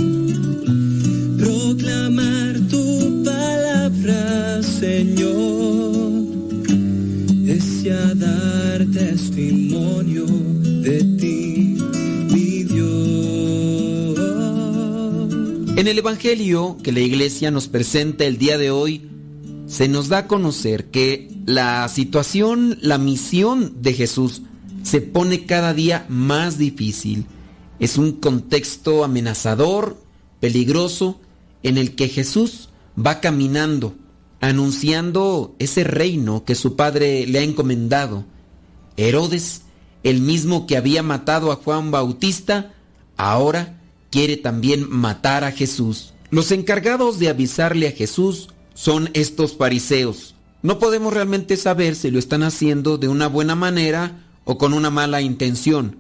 proclamar 1.39 2.59
tu 2.71 3.23
palabra, 3.23 4.63
Señor, 4.63 6.25
es 7.47 7.83
ya 7.83 8.15
dar 8.15 8.87
testimonio 8.95 10.25
de 10.25 11.05
ti, 11.19 11.77
mi 12.31 12.65
Dios. 12.65 14.19
En 15.77 15.87
el 15.87 15.99
Evangelio 15.99 16.79
que 16.83 16.93
la 16.93 17.01
iglesia 17.01 17.51
nos 17.51 17.69
presenta 17.69 18.25
el 18.25 18.39
día 18.39 18.57
de 18.57 18.71
hoy, 18.71 19.03
se 19.67 19.89
nos 19.89 20.09
da 20.09 20.19
a 20.19 20.27
conocer 20.29 20.87
que 20.87 21.29
la 21.45 21.87
situación, 21.89 22.79
la 22.81 22.97
misión 22.97 23.83
de 23.83 23.93
Jesús, 23.93 24.41
se 24.85 25.01
pone 25.01 25.47
cada 25.47 25.75
día 25.75 26.07
más 26.09 26.59
difícil. 26.59 27.27
Es 27.81 27.99
un 27.99 28.13
contexto 28.13 29.03
amenazador, 29.03 30.01
peligroso, 30.41 31.21
en 31.63 31.79
el 31.79 31.97
que 31.97 32.09
Jesús 32.09 32.69
va 32.97 33.21
caminando, 33.21 33.95
anunciando 34.41 35.57
ese 35.59 35.83
reino 35.83 36.45
que 36.45 36.55
su 36.55 36.77
padre 36.77 37.27
le 37.27 37.41
ha 37.41 37.43
encomendado. 37.43 38.25
Herodes, 38.97 39.63
el 40.03 40.21
mismo 40.21 40.67
que 40.67 40.77
había 40.77 41.03
matado 41.03 41.51
a 41.51 41.57
Juan 41.57 41.91
Bautista, 41.91 42.75
ahora 43.17 43.81
quiere 44.11 44.37
también 44.37 44.89
matar 44.91 45.45
a 45.45 45.51
Jesús. 45.51 46.13
Los 46.31 46.53
encargados 46.53 47.19
de 47.19 47.31
avisarle 47.31 47.89
a 47.89 47.93
Jesús 47.93 48.51
son 48.75 49.09
estos 49.15 49.57
fariseos. 49.57 50.35
No 50.63 50.79
podemos 50.79 51.15
realmente 51.15 51.57
saber 51.57 51.97
si 51.97 52.11
lo 52.11 52.19
están 52.19 52.43
haciendo 52.43 52.99
de 52.99 53.09
una 53.09 53.29
buena 53.29 53.55
manera 53.55 54.24
o 54.45 54.59
con 54.59 54.73
una 54.75 54.91
mala 54.91 55.21
intención, 55.21 55.99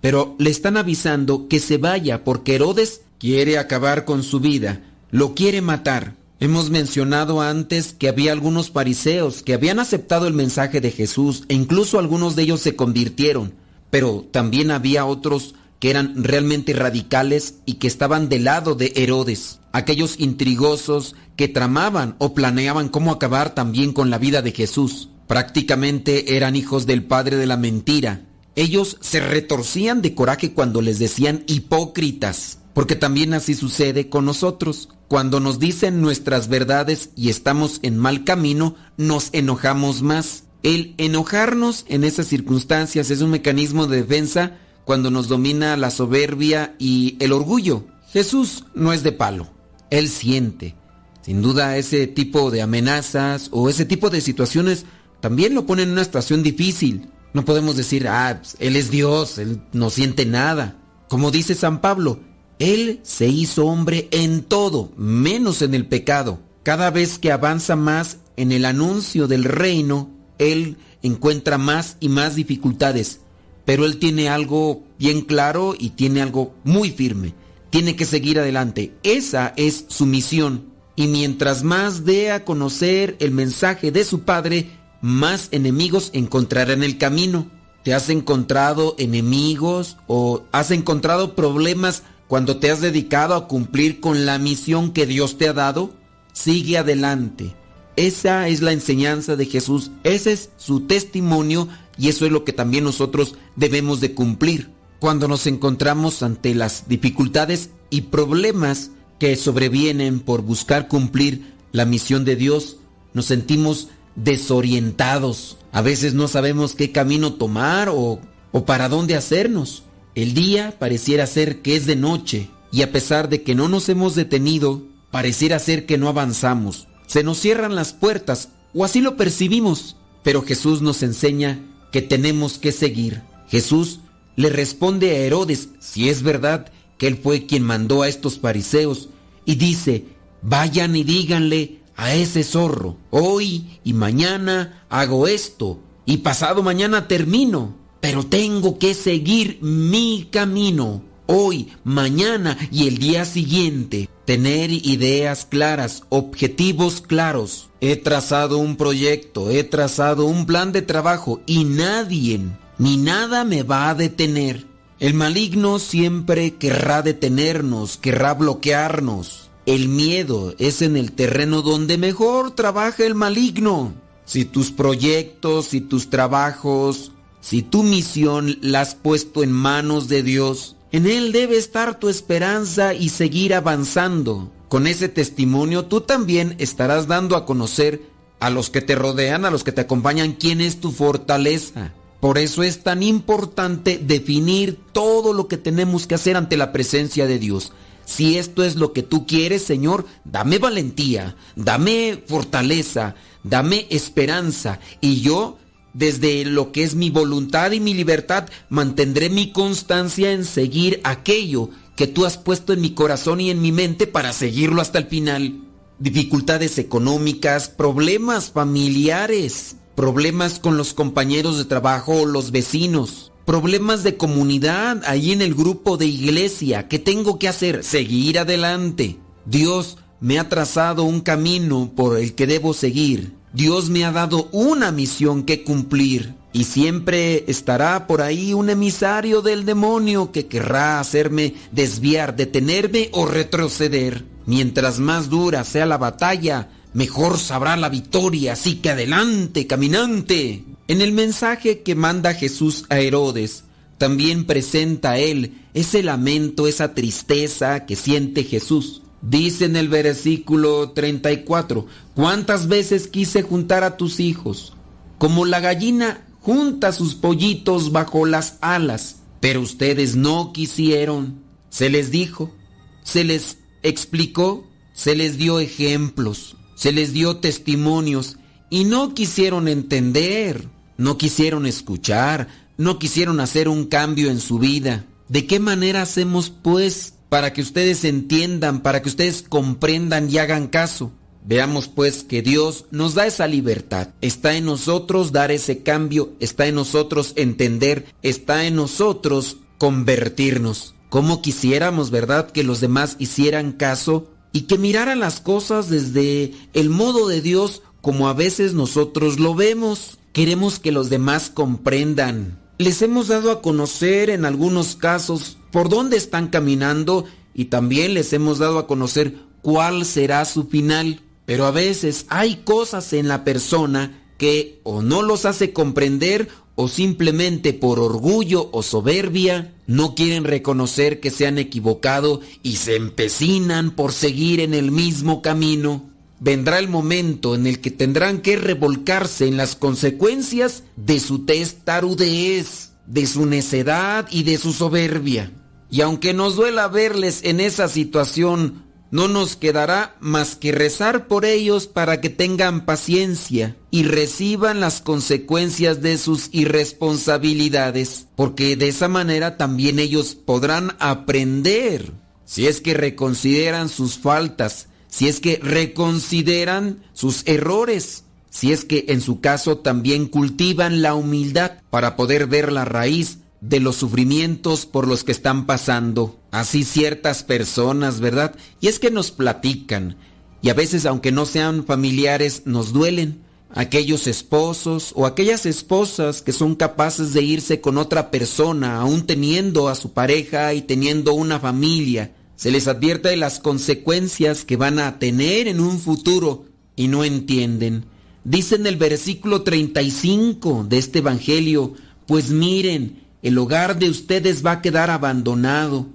pero 0.00 0.36
le 0.38 0.50
están 0.50 0.76
avisando 0.76 1.48
que 1.48 1.60
se 1.60 1.78
vaya 1.78 2.24
porque 2.24 2.54
Herodes 2.54 3.02
quiere 3.18 3.58
acabar 3.58 4.04
con 4.04 4.22
su 4.22 4.40
vida, 4.40 4.82
lo 5.10 5.34
quiere 5.34 5.62
matar. 5.62 6.14
Hemos 6.38 6.68
mencionado 6.68 7.40
antes 7.40 7.94
que 7.94 8.08
había 8.08 8.32
algunos 8.32 8.70
fariseos 8.70 9.42
que 9.42 9.54
habían 9.54 9.78
aceptado 9.78 10.26
el 10.26 10.34
mensaje 10.34 10.82
de 10.82 10.90
Jesús 10.90 11.44
e 11.48 11.54
incluso 11.54 11.98
algunos 11.98 12.36
de 12.36 12.42
ellos 12.42 12.60
se 12.60 12.76
convirtieron, 12.76 13.54
pero 13.90 14.26
también 14.30 14.70
había 14.70 15.06
otros 15.06 15.54
que 15.80 15.90
eran 15.90 16.22
realmente 16.22 16.72
radicales 16.72 17.56
y 17.64 17.74
que 17.74 17.86
estaban 17.86 18.28
del 18.28 18.44
lado 18.44 18.74
de 18.74 18.92
Herodes, 18.96 19.60
aquellos 19.72 20.18
intrigosos 20.18 21.14
que 21.36 21.48
tramaban 21.48 22.16
o 22.18 22.34
planeaban 22.34 22.88
cómo 22.88 23.12
acabar 23.12 23.54
también 23.54 23.92
con 23.92 24.10
la 24.10 24.18
vida 24.18 24.42
de 24.42 24.52
Jesús. 24.52 25.08
Prácticamente 25.26 26.36
eran 26.36 26.56
hijos 26.56 26.86
del 26.86 27.04
padre 27.04 27.36
de 27.36 27.46
la 27.46 27.56
mentira. 27.56 28.22
Ellos 28.54 28.96
se 29.00 29.20
retorcían 29.20 30.02
de 30.02 30.14
coraje 30.14 30.52
cuando 30.52 30.80
les 30.80 30.98
decían 30.98 31.44
hipócritas, 31.46 32.58
porque 32.74 32.96
también 32.96 33.34
así 33.34 33.54
sucede 33.54 34.08
con 34.08 34.24
nosotros. 34.24 34.88
Cuando 35.08 35.40
nos 35.40 35.58
dicen 35.58 36.00
nuestras 36.00 36.48
verdades 36.48 37.10
y 37.16 37.28
estamos 37.28 37.80
en 37.82 37.98
mal 37.98 38.24
camino, 38.24 38.76
nos 38.96 39.30
enojamos 39.32 40.02
más. 40.02 40.44
El 40.62 40.94
enojarnos 40.98 41.84
en 41.88 42.02
esas 42.02 42.26
circunstancias 42.26 43.10
es 43.10 43.20
un 43.20 43.30
mecanismo 43.30 43.86
de 43.86 43.98
defensa 43.98 44.58
cuando 44.84 45.10
nos 45.10 45.28
domina 45.28 45.76
la 45.76 45.90
soberbia 45.90 46.74
y 46.78 47.16
el 47.20 47.32
orgullo. 47.32 47.84
Jesús 48.12 48.64
no 48.74 48.92
es 48.92 49.02
de 49.02 49.12
palo, 49.12 49.50
Él 49.90 50.08
siente. 50.08 50.74
Sin 51.22 51.42
duda 51.42 51.76
ese 51.76 52.06
tipo 52.06 52.52
de 52.52 52.62
amenazas 52.62 53.48
o 53.50 53.68
ese 53.68 53.84
tipo 53.84 54.10
de 54.10 54.20
situaciones 54.20 54.86
también 55.20 55.54
lo 55.54 55.66
pone 55.66 55.82
en 55.82 55.90
una 55.90 56.04
situación 56.04 56.42
difícil. 56.42 57.08
No 57.34 57.44
podemos 57.44 57.76
decir, 57.76 58.08
ah, 58.08 58.38
pues, 58.40 58.56
Él 58.60 58.76
es 58.76 58.90
Dios, 58.90 59.38
Él 59.38 59.60
no 59.72 59.90
siente 59.90 60.26
nada. 60.26 60.76
Como 61.08 61.30
dice 61.30 61.54
San 61.54 61.80
Pablo, 61.80 62.20
Él 62.58 63.00
se 63.02 63.28
hizo 63.28 63.66
hombre 63.66 64.08
en 64.10 64.42
todo, 64.42 64.92
menos 64.96 65.62
en 65.62 65.74
el 65.74 65.86
pecado. 65.86 66.40
Cada 66.62 66.90
vez 66.90 67.18
que 67.18 67.32
avanza 67.32 67.76
más 67.76 68.18
en 68.36 68.52
el 68.52 68.64
anuncio 68.64 69.28
del 69.28 69.44
reino, 69.44 70.10
Él 70.38 70.78
encuentra 71.02 71.58
más 71.58 71.96
y 72.00 72.08
más 72.08 72.34
dificultades 72.34 73.20
pero 73.66 73.84
él 73.84 73.98
tiene 73.98 74.30
algo 74.30 74.84
bien 74.98 75.20
claro 75.22 75.74
y 75.78 75.90
tiene 75.90 76.22
algo 76.22 76.54
muy 76.64 76.90
firme. 76.90 77.34
Tiene 77.68 77.96
que 77.96 78.06
seguir 78.06 78.38
adelante. 78.38 78.94
Esa 79.02 79.52
es 79.56 79.84
su 79.88 80.06
misión. 80.06 80.72
Y 80.94 81.08
mientras 81.08 81.62
más 81.62 82.06
dé 82.06 82.30
a 82.30 82.44
conocer 82.44 83.16
el 83.18 83.32
mensaje 83.32 83.90
de 83.90 84.04
su 84.04 84.20
Padre, 84.20 84.70
más 85.06 85.48
enemigos 85.52 86.10
encontrará 86.12 86.72
en 86.72 86.82
el 86.82 86.98
camino. 86.98 87.46
¿Te 87.84 87.94
has 87.94 88.10
encontrado 88.10 88.96
enemigos 88.98 89.96
o 90.08 90.42
has 90.50 90.72
encontrado 90.72 91.36
problemas 91.36 92.02
cuando 92.26 92.58
te 92.58 92.72
has 92.72 92.80
dedicado 92.80 93.36
a 93.36 93.46
cumplir 93.46 94.00
con 94.00 94.26
la 94.26 94.38
misión 94.38 94.90
que 94.90 95.06
Dios 95.06 95.38
te 95.38 95.48
ha 95.48 95.52
dado? 95.52 95.94
Sigue 96.32 96.76
adelante. 96.76 97.54
Esa 97.94 98.48
es 98.48 98.60
la 98.62 98.72
enseñanza 98.72 99.36
de 99.36 99.46
Jesús, 99.46 99.92
ese 100.02 100.32
es 100.32 100.50
su 100.58 100.80
testimonio 100.80 101.68
y 101.96 102.08
eso 102.08 102.26
es 102.26 102.32
lo 102.32 102.44
que 102.44 102.52
también 102.52 102.84
nosotros 102.84 103.36
debemos 103.54 104.00
de 104.00 104.12
cumplir. 104.12 104.70
Cuando 104.98 105.28
nos 105.28 105.46
encontramos 105.46 106.22
ante 106.24 106.54
las 106.54 106.88
dificultades 106.88 107.70
y 107.90 108.02
problemas 108.02 108.90
que 109.20 109.36
sobrevienen 109.36 110.18
por 110.18 110.42
buscar 110.42 110.88
cumplir 110.88 111.54
la 111.70 111.86
misión 111.86 112.24
de 112.24 112.34
Dios, 112.36 112.78
nos 113.14 113.26
sentimos 113.26 113.88
desorientados. 114.16 115.58
A 115.72 115.82
veces 115.82 116.14
no 116.14 116.26
sabemos 116.26 116.74
qué 116.74 116.90
camino 116.90 117.34
tomar 117.34 117.88
o, 117.90 118.20
para 118.64 118.88
dónde 118.88 119.14
hacernos. 119.14 119.84
El 120.14 120.34
día 120.34 120.74
pareciera 120.78 121.26
ser 121.26 121.60
que 121.60 121.76
es 121.76 121.86
de 121.86 121.96
noche 121.96 122.48
y 122.72 122.82
a 122.82 122.90
pesar 122.90 123.28
de 123.28 123.42
que 123.42 123.54
no 123.54 123.68
nos 123.68 123.88
hemos 123.88 124.14
detenido, 124.14 124.82
pareciera 125.10 125.58
ser 125.58 125.86
que 125.86 125.98
no 125.98 126.08
avanzamos. 126.08 126.88
Se 127.06 127.22
nos 127.22 127.38
cierran 127.38 127.74
las 127.74 127.92
puertas 127.92 128.48
o 128.74 128.84
así 128.84 129.00
lo 129.00 129.16
percibimos, 129.16 129.96
pero 130.22 130.42
Jesús 130.42 130.82
nos 130.82 131.02
enseña 131.02 131.60
que 131.92 132.02
tenemos 132.02 132.58
que 132.58 132.72
seguir. 132.72 133.22
Jesús 133.48 134.00
le 134.34 134.48
responde 134.48 135.10
a 135.10 135.18
Herodes 135.18 135.68
si 135.78 136.08
es 136.08 136.22
verdad 136.22 136.72
que 136.98 137.06
él 137.06 137.18
fue 137.22 137.46
quien 137.46 137.62
mandó 137.62 138.02
a 138.02 138.08
estos 138.08 138.38
fariseos 138.38 139.10
y 139.44 139.56
dice, 139.56 140.04
vayan 140.42 140.96
y 140.96 141.04
díganle 141.04 141.80
a 141.96 142.14
ese 142.14 142.44
zorro, 142.44 142.96
hoy 143.10 143.80
y 143.82 143.92
mañana 143.92 144.84
hago 144.88 145.26
esto 145.26 145.78
y 146.04 146.18
pasado 146.18 146.62
mañana 146.62 147.08
termino, 147.08 147.74
pero 148.00 148.24
tengo 148.24 148.78
que 148.78 148.94
seguir 148.94 149.58
mi 149.60 150.28
camino, 150.30 151.02
hoy, 151.26 151.72
mañana 151.82 152.56
y 152.70 152.86
el 152.86 152.98
día 152.98 153.24
siguiente. 153.24 154.08
Tener 154.24 154.70
ideas 154.70 155.46
claras, 155.46 156.02
objetivos 156.08 157.00
claros. 157.00 157.70
He 157.80 157.96
trazado 157.96 158.58
un 158.58 158.76
proyecto, 158.76 159.50
he 159.50 159.64
trazado 159.64 160.26
un 160.26 160.46
plan 160.46 160.72
de 160.72 160.82
trabajo 160.82 161.40
y 161.46 161.64
nadie 161.64 162.40
ni 162.78 162.96
nada 162.96 163.44
me 163.44 163.62
va 163.62 163.88
a 163.90 163.94
detener. 163.94 164.66
El 164.98 165.14
maligno 165.14 165.78
siempre 165.78 166.54
querrá 166.54 167.02
detenernos, 167.02 167.96
querrá 167.96 168.34
bloquearnos. 168.34 169.45
El 169.66 169.88
miedo 169.88 170.54
es 170.58 170.80
en 170.80 170.96
el 170.96 171.10
terreno 171.10 171.60
donde 171.60 171.98
mejor 171.98 172.52
trabaja 172.52 173.04
el 173.04 173.16
maligno. 173.16 173.94
Si 174.24 174.44
tus 174.44 174.70
proyectos, 174.70 175.66
si 175.66 175.80
tus 175.80 176.08
trabajos, 176.08 177.10
si 177.40 177.62
tu 177.62 177.82
misión 177.82 178.58
la 178.60 178.82
has 178.82 178.94
puesto 178.94 179.42
en 179.42 179.50
manos 179.50 180.06
de 180.06 180.22
Dios, 180.22 180.76
en 180.92 181.06
Él 181.06 181.32
debe 181.32 181.56
estar 181.56 181.98
tu 181.98 182.08
esperanza 182.08 182.94
y 182.94 183.08
seguir 183.08 183.54
avanzando. 183.54 184.52
Con 184.68 184.86
ese 184.86 185.08
testimonio 185.08 185.86
tú 185.86 186.00
también 186.00 186.54
estarás 186.58 187.08
dando 187.08 187.34
a 187.34 187.44
conocer 187.44 188.02
a 188.38 188.50
los 188.50 188.70
que 188.70 188.82
te 188.82 188.94
rodean, 188.94 189.44
a 189.44 189.50
los 189.50 189.64
que 189.64 189.72
te 189.72 189.80
acompañan, 189.80 190.34
quién 190.34 190.60
es 190.60 190.78
tu 190.78 190.92
fortaleza. 190.92 191.92
Por 192.20 192.38
eso 192.38 192.62
es 192.62 192.84
tan 192.84 193.02
importante 193.02 193.98
definir 193.98 194.78
todo 194.92 195.32
lo 195.32 195.48
que 195.48 195.56
tenemos 195.56 196.06
que 196.06 196.14
hacer 196.14 196.36
ante 196.36 196.56
la 196.56 196.72
presencia 196.72 197.26
de 197.26 197.40
Dios. 197.40 197.72
Si 198.06 198.38
esto 198.38 198.64
es 198.64 198.76
lo 198.76 198.92
que 198.92 199.02
tú 199.02 199.26
quieres, 199.26 199.62
Señor, 199.62 200.06
dame 200.24 200.58
valentía, 200.58 201.36
dame 201.56 202.22
fortaleza, 202.26 203.16
dame 203.42 203.86
esperanza 203.90 204.80
y 205.00 205.20
yo 205.20 205.58
desde 205.92 206.44
lo 206.44 206.72
que 206.72 206.84
es 206.84 206.94
mi 206.94 207.10
voluntad 207.10 207.72
y 207.72 207.80
mi 207.80 207.94
libertad, 207.94 208.48
mantendré 208.68 209.28
mi 209.28 209.50
constancia 209.50 210.30
en 210.32 210.44
seguir 210.44 211.00
aquello 211.04 211.70
que 211.96 212.06
tú 212.06 212.26
has 212.26 212.36
puesto 212.36 212.72
en 212.72 212.82
mi 212.82 212.90
corazón 212.90 213.40
y 213.40 213.50
en 213.50 213.60
mi 213.60 213.72
mente 213.72 214.06
para 214.06 214.32
seguirlo 214.32 214.82
hasta 214.82 214.98
el 214.98 215.06
final. 215.06 215.62
Dificultades 215.98 216.78
económicas, 216.78 217.70
problemas 217.70 218.50
familiares, 218.50 219.76
problemas 219.96 220.60
con 220.60 220.76
los 220.76 220.92
compañeros 220.92 221.56
de 221.56 221.64
trabajo 221.64 222.20
o 222.20 222.26
los 222.26 222.50
vecinos, 222.52 223.32
problemas 223.46 224.02
de 224.02 224.16
comunidad 224.16 225.02
ahí 225.06 225.32
en 225.32 225.40
el 225.40 225.54
grupo 225.54 225.96
de 225.96 226.06
iglesia. 226.06 226.88
¿Qué 226.88 226.98
tengo 226.98 227.38
que 227.38 227.48
hacer? 227.48 227.84
Seguir 227.84 228.38
adelante. 228.38 229.18
Dios 229.46 229.96
me 230.20 230.38
ha 230.38 230.48
trazado 230.48 231.04
un 231.04 231.20
camino 231.20 231.92
por 231.94 232.18
el 232.18 232.34
que 232.34 232.46
debo 232.46 232.74
seguir. 232.74 233.34
Dios 233.52 233.88
me 233.88 234.04
ha 234.04 234.12
dado 234.12 234.48
una 234.52 234.90
misión 234.90 235.44
que 235.44 235.62
cumplir 235.64 236.34
y 236.52 236.64
siempre 236.64 237.44
estará 237.46 238.06
por 238.06 238.20
ahí 238.20 238.52
un 238.52 238.68
emisario 238.68 239.40
del 239.42 239.64
demonio 239.64 240.32
que 240.32 240.46
querrá 240.46 241.00
hacerme 241.00 241.54
desviar, 241.70 242.34
detenerme 242.34 243.10
o 243.12 243.26
retroceder. 243.26 244.24
Mientras 244.44 244.98
más 244.98 245.30
dura 245.30 245.64
sea 245.64 245.86
la 245.86 245.98
batalla, 245.98 246.68
mejor 246.92 247.38
sabrá 247.38 247.76
la 247.76 247.88
victoria, 247.88 248.54
así 248.54 248.76
que 248.76 248.90
adelante, 248.90 249.66
caminante. 249.66 250.64
En 250.88 251.00
el 251.00 251.12
mensaje 251.12 251.82
que 251.82 251.94
manda 251.94 252.34
Jesús 252.34 252.84
a 252.88 253.00
Herodes, 253.00 253.64
también 253.98 254.44
presenta 254.44 255.18
él 255.18 255.62
ese 255.74 256.02
lamento, 256.02 256.66
esa 256.66 256.94
tristeza 256.94 257.86
que 257.86 257.96
siente 257.96 258.44
Jesús. 258.44 259.02
Dice 259.22 259.64
en 259.64 259.76
el 259.76 259.88
versículo 259.88 260.90
34, 260.90 261.86
¿cuántas 262.14 262.68
veces 262.68 263.08
quise 263.08 263.42
juntar 263.42 263.82
a 263.82 263.96
tus 263.96 264.20
hijos? 264.20 264.74
Como 265.18 265.46
la 265.46 265.60
gallina 265.60 266.26
junta 266.40 266.92
sus 266.92 267.14
pollitos 267.14 267.90
bajo 267.90 268.26
las 268.26 268.58
alas, 268.60 269.16
pero 269.40 269.60
ustedes 269.60 270.14
no 270.14 270.52
quisieron. 270.52 271.40
Se 271.70 271.90
les 271.90 272.10
dijo, 272.10 272.54
se 273.02 273.24
les 273.24 273.58
explicó, 273.82 274.66
se 274.92 275.16
les 275.16 275.38
dio 275.38 275.60
ejemplos, 275.60 276.55
se 276.76 276.92
les 276.92 277.12
dio 277.12 277.38
testimonios 277.38 278.36
y 278.70 278.84
no 278.84 279.14
quisieron 279.14 279.66
entender, 279.66 280.68
no 280.96 281.18
quisieron 281.18 281.66
escuchar, 281.66 282.48
no 282.76 282.98
quisieron 283.00 283.40
hacer 283.40 283.68
un 283.68 283.86
cambio 283.86 284.30
en 284.30 284.38
su 284.38 284.58
vida. 284.58 285.06
¿De 285.28 285.46
qué 285.46 285.58
manera 285.58 286.02
hacemos 286.02 286.50
pues 286.50 287.14
para 287.28 287.52
que 287.52 287.62
ustedes 287.62 288.04
entiendan, 288.04 288.82
para 288.82 289.02
que 289.02 289.08
ustedes 289.08 289.42
comprendan 289.42 290.30
y 290.30 290.38
hagan 290.38 290.68
caso? 290.68 291.10
Veamos 291.44 291.88
pues 291.88 292.24
que 292.24 292.42
Dios 292.42 292.84
nos 292.90 293.14
da 293.14 293.26
esa 293.26 293.46
libertad. 293.46 294.10
Está 294.20 294.54
en 294.54 294.66
nosotros 294.66 295.32
dar 295.32 295.50
ese 295.50 295.82
cambio, 295.82 296.32
está 296.40 296.66
en 296.66 296.74
nosotros 296.74 297.32
entender, 297.36 298.06
está 298.22 298.66
en 298.66 298.76
nosotros 298.76 299.58
convertirnos. 299.78 300.94
Como 301.08 301.40
quisiéramos, 301.40 302.10
verdad, 302.10 302.50
que 302.50 302.64
los 302.64 302.80
demás 302.80 303.16
hicieran 303.18 303.72
caso 303.72 304.28
y 304.56 304.62
que 304.62 304.78
miraran 304.78 305.20
las 305.20 305.42
cosas 305.42 305.90
desde 305.90 306.54
el 306.72 306.88
modo 306.88 307.28
de 307.28 307.42
Dios 307.42 307.82
como 308.00 308.26
a 308.26 308.32
veces 308.32 308.72
nosotros 308.72 309.38
lo 309.38 309.54
vemos. 309.54 310.16
Queremos 310.32 310.78
que 310.78 310.92
los 310.92 311.10
demás 311.10 311.50
comprendan. 311.50 312.58
Les 312.78 313.02
hemos 313.02 313.28
dado 313.28 313.50
a 313.50 313.60
conocer 313.60 314.30
en 314.30 314.46
algunos 314.46 314.96
casos 314.96 315.58
por 315.70 315.90
dónde 315.90 316.16
están 316.16 316.48
caminando 316.48 317.26
y 317.52 317.66
también 317.66 318.14
les 318.14 318.32
hemos 318.32 318.56
dado 318.56 318.78
a 318.78 318.86
conocer 318.86 319.34
cuál 319.60 320.06
será 320.06 320.42
su 320.46 320.68
final. 320.68 321.20
Pero 321.44 321.66
a 321.66 321.70
veces 321.70 322.24
hay 322.30 322.62
cosas 322.64 323.12
en 323.12 323.28
la 323.28 323.44
persona 323.44 324.24
que 324.38 324.80
o 324.84 325.02
no 325.02 325.20
los 325.20 325.44
hace 325.44 325.74
comprender 325.74 326.48
o 326.76 326.88
simplemente 326.88 327.72
por 327.72 327.98
orgullo 327.98 328.68
o 328.72 328.82
soberbia 328.82 329.74
no 329.86 330.14
quieren 330.14 330.44
reconocer 330.44 331.20
que 331.20 331.30
se 331.30 331.46
han 331.46 331.58
equivocado 331.58 332.40
y 332.62 332.76
se 332.76 332.96
empecinan 332.96 333.90
por 333.92 334.12
seguir 334.12 334.60
en 334.60 334.74
el 334.74 334.92
mismo 334.92 335.42
camino. 335.42 336.10
Vendrá 336.38 336.78
el 336.78 336.88
momento 336.88 337.54
en 337.54 337.66
el 337.66 337.80
que 337.80 337.90
tendrán 337.90 338.42
que 338.42 338.56
revolcarse 338.56 339.48
en 339.48 339.56
las 339.56 339.74
consecuencias 339.74 340.84
de 340.96 341.18
su 341.18 341.46
testarudez, 341.46 342.92
de 343.06 343.26
su 343.26 343.46
necedad 343.46 344.28
y 344.30 344.42
de 344.42 344.58
su 344.58 344.74
soberbia. 344.74 345.50
Y 345.90 346.02
aunque 346.02 346.34
nos 346.34 346.56
duela 346.56 346.88
verles 346.88 347.40
en 347.42 347.60
esa 347.60 347.88
situación, 347.88 348.85
no 349.16 349.28
nos 349.28 349.56
quedará 349.56 350.14
más 350.20 350.56
que 350.56 350.72
rezar 350.72 351.26
por 351.26 351.46
ellos 351.46 351.86
para 351.86 352.20
que 352.20 352.28
tengan 352.28 352.84
paciencia 352.84 353.74
y 353.90 354.02
reciban 354.02 354.78
las 354.78 355.00
consecuencias 355.00 356.02
de 356.02 356.18
sus 356.18 356.50
irresponsabilidades, 356.52 358.26
porque 358.36 358.76
de 358.76 358.88
esa 358.88 359.08
manera 359.08 359.56
también 359.56 360.00
ellos 360.00 360.34
podrán 360.34 360.96
aprender, 360.98 362.12
si 362.44 362.66
es 362.66 362.82
que 362.82 362.92
reconsideran 362.92 363.88
sus 363.88 364.18
faltas, 364.18 364.88
si 365.08 365.28
es 365.28 365.40
que 365.40 365.60
reconsideran 365.62 367.02
sus 367.14 367.42
errores, 367.46 368.24
si 368.50 368.70
es 368.70 368.84
que 368.84 369.06
en 369.08 369.22
su 369.22 369.40
caso 369.40 369.78
también 369.78 370.26
cultivan 370.26 371.00
la 371.00 371.14
humildad 371.14 371.72
para 371.88 372.16
poder 372.16 372.48
ver 372.48 372.70
la 372.70 372.84
raíz 372.84 373.38
de 373.60 373.80
los 373.80 373.96
sufrimientos 373.96 374.86
por 374.86 375.08
los 375.08 375.24
que 375.24 375.32
están 375.32 375.66
pasando. 375.66 376.38
Así 376.50 376.84
ciertas 376.84 377.42
personas, 377.42 378.20
¿verdad? 378.20 378.54
Y 378.80 378.88
es 378.88 378.98
que 378.98 379.10
nos 379.10 379.30
platican, 379.30 380.16
y 380.62 380.68
a 380.68 380.74
veces 380.74 381.06
aunque 381.06 381.32
no 381.32 381.46
sean 381.46 381.84
familiares, 381.84 382.62
nos 382.64 382.92
duelen. 382.92 383.42
Aquellos 383.70 384.26
esposos 384.26 385.12
o 385.14 385.26
aquellas 385.26 385.66
esposas 385.66 386.40
que 386.40 386.52
son 386.52 386.76
capaces 386.76 387.32
de 387.34 387.42
irse 387.42 387.80
con 387.80 387.98
otra 387.98 388.30
persona, 388.30 389.00
aún 389.00 389.26
teniendo 389.26 389.88
a 389.88 389.94
su 389.94 390.12
pareja 390.12 390.72
y 390.72 390.82
teniendo 390.82 391.34
una 391.34 391.60
familia, 391.60 392.32
se 392.54 392.70
les 392.70 392.88
advierte 392.88 393.28
de 393.28 393.36
las 393.36 393.58
consecuencias 393.58 394.64
que 394.64 394.76
van 394.76 394.98
a 394.98 395.18
tener 395.18 395.68
en 395.68 395.80
un 395.80 395.98
futuro 395.98 396.64
y 396.94 397.08
no 397.08 397.22
entienden. 397.22 398.06
Dice 398.44 398.76
en 398.76 398.86
el 398.86 398.96
versículo 398.96 399.62
35 399.62 400.86
de 400.88 400.98
este 400.98 401.18
Evangelio, 401.18 401.94
pues 402.26 402.50
miren, 402.50 403.25
el 403.46 403.58
hogar 403.58 403.96
de 404.00 404.10
ustedes 404.10 404.66
va 404.66 404.72
a 404.72 404.82
quedar 404.82 405.08
abandonado. 405.08 406.08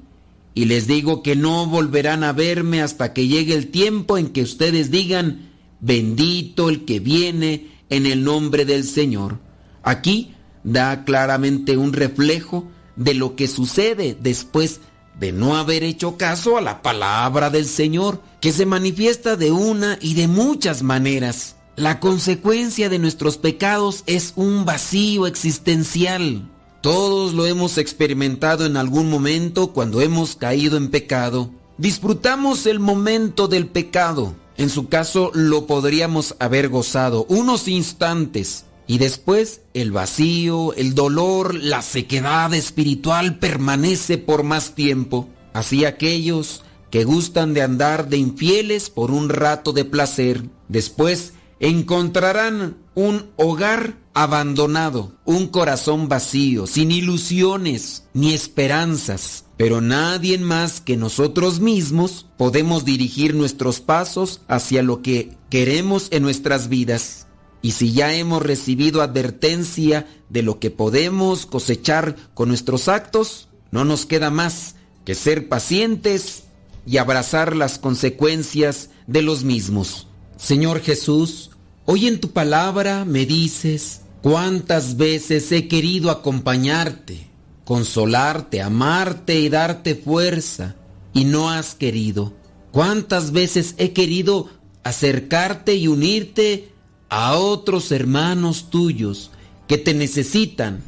Y 0.53 0.65
les 0.65 0.85
digo 0.85 1.23
que 1.23 1.37
no 1.37 1.65
volverán 1.65 2.25
a 2.25 2.33
verme 2.33 2.81
hasta 2.81 3.13
que 3.13 3.29
llegue 3.29 3.53
el 3.53 3.71
tiempo 3.71 4.17
en 4.17 4.31
que 4.31 4.41
ustedes 4.41 4.91
digan, 4.91 5.49
bendito 5.79 6.67
el 6.67 6.83
que 6.83 6.99
viene 6.99 7.69
en 7.89 8.05
el 8.05 8.25
nombre 8.25 8.65
del 8.65 8.83
Señor. 8.83 9.39
Aquí 9.81 10.33
da 10.65 11.05
claramente 11.05 11.77
un 11.77 11.93
reflejo 11.93 12.69
de 12.97 13.13
lo 13.13 13.37
que 13.37 13.47
sucede 13.47 14.17
después 14.19 14.81
de 15.17 15.31
no 15.31 15.55
haber 15.55 15.85
hecho 15.85 16.17
caso 16.17 16.57
a 16.57 16.61
la 16.61 16.81
palabra 16.81 17.49
del 17.49 17.65
Señor, 17.65 18.21
que 18.41 18.51
se 18.51 18.65
manifiesta 18.65 19.37
de 19.37 19.51
una 19.53 19.97
y 20.01 20.15
de 20.15 20.27
muchas 20.27 20.83
maneras. 20.83 21.55
La 21.77 22.01
consecuencia 22.01 22.89
de 22.89 22.99
nuestros 22.99 23.37
pecados 23.37 24.03
es 24.05 24.33
un 24.35 24.65
vacío 24.65 25.27
existencial. 25.27 26.50
Todos 26.81 27.33
lo 27.33 27.45
hemos 27.45 27.77
experimentado 27.77 28.65
en 28.65 28.75
algún 28.75 29.07
momento 29.07 29.71
cuando 29.71 30.01
hemos 30.01 30.35
caído 30.35 30.77
en 30.77 30.89
pecado. 30.89 31.51
Disfrutamos 31.77 32.65
el 32.65 32.79
momento 32.79 33.47
del 33.47 33.67
pecado. 33.67 34.35
En 34.57 34.71
su 34.71 34.89
caso 34.89 35.31
lo 35.35 35.67
podríamos 35.67 36.35
haber 36.39 36.69
gozado 36.69 37.25
unos 37.29 37.67
instantes. 37.67 38.65
Y 38.87 38.97
después 38.97 39.61
el 39.75 39.91
vacío, 39.91 40.73
el 40.73 40.95
dolor, 40.95 41.53
la 41.53 41.83
sequedad 41.83 42.51
espiritual 42.55 43.37
permanece 43.37 44.17
por 44.17 44.41
más 44.41 44.73
tiempo. 44.73 45.29
Así 45.53 45.85
aquellos 45.85 46.63
que 46.89 47.03
gustan 47.03 47.53
de 47.53 47.61
andar 47.61 48.09
de 48.09 48.17
infieles 48.17 48.89
por 48.89 49.11
un 49.11 49.29
rato 49.29 49.71
de 49.71 49.85
placer, 49.85 50.43
después 50.67 51.33
encontrarán 51.59 52.77
un 52.95 53.29
hogar 53.37 53.97
abandonado, 54.13 55.13
un 55.25 55.47
corazón 55.47 56.09
vacío, 56.09 56.67
sin 56.67 56.91
ilusiones 56.91 58.03
ni 58.13 58.33
esperanzas. 58.33 59.45
Pero 59.57 59.79
nadie 59.79 60.37
más 60.39 60.81
que 60.81 60.97
nosotros 60.97 61.59
mismos 61.59 62.25
podemos 62.37 62.83
dirigir 62.83 63.35
nuestros 63.35 63.79
pasos 63.79 64.41
hacia 64.47 64.81
lo 64.81 65.01
que 65.01 65.37
queremos 65.49 66.07
en 66.11 66.23
nuestras 66.23 66.67
vidas. 66.67 67.27
Y 67.61 67.71
si 67.71 67.93
ya 67.93 68.13
hemos 68.15 68.41
recibido 68.41 69.01
advertencia 69.01 70.07
de 70.29 70.41
lo 70.41 70.59
que 70.59 70.71
podemos 70.71 71.45
cosechar 71.45 72.15
con 72.33 72.49
nuestros 72.49 72.87
actos, 72.87 73.49
no 73.69 73.85
nos 73.85 74.07
queda 74.07 74.31
más 74.31 74.75
que 75.05 75.13
ser 75.13 75.47
pacientes 75.47 76.43
y 76.87 76.97
abrazar 76.97 77.55
las 77.55 77.77
consecuencias 77.77 78.89
de 79.05 79.21
los 79.21 79.43
mismos. 79.43 80.07
Señor 80.37 80.81
Jesús, 80.81 81.50
hoy 81.85 82.07
en 82.07 82.19
tu 82.19 82.31
palabra 82.31 83.05
me 83.05 83.25
dices 83.25 84.01
cuántas 84.21 84.97
veces 84.97 85.51
he 85.51 85.67
querido 85.67 86.11
acompañarte, 86.11 87.27
consolarte, 87.65 88.61
amarte 88.61 89.39
y 89.39 89.49
darte 89.49 89.95
fuerza, 89.95 90.75
y 91.13 91.25
no 91.25 91.49
has 91.49 91.75
querido. 91.75 92.33
Cuántas 92.71 93.31
veces 93.31 93.75
he 93.77 93.91
querido 93.91 94.49
acercarte 94.83 95.75
y 95.75 95.87
unirte 95.87 96.71
a 97.09 97.35
otros 97.35 97.91
hermanos 97.91 98.69
tuyos 98.69 99.31
que 99.67 99.77
te 99.77 99.93
necesitan 99.93 100.81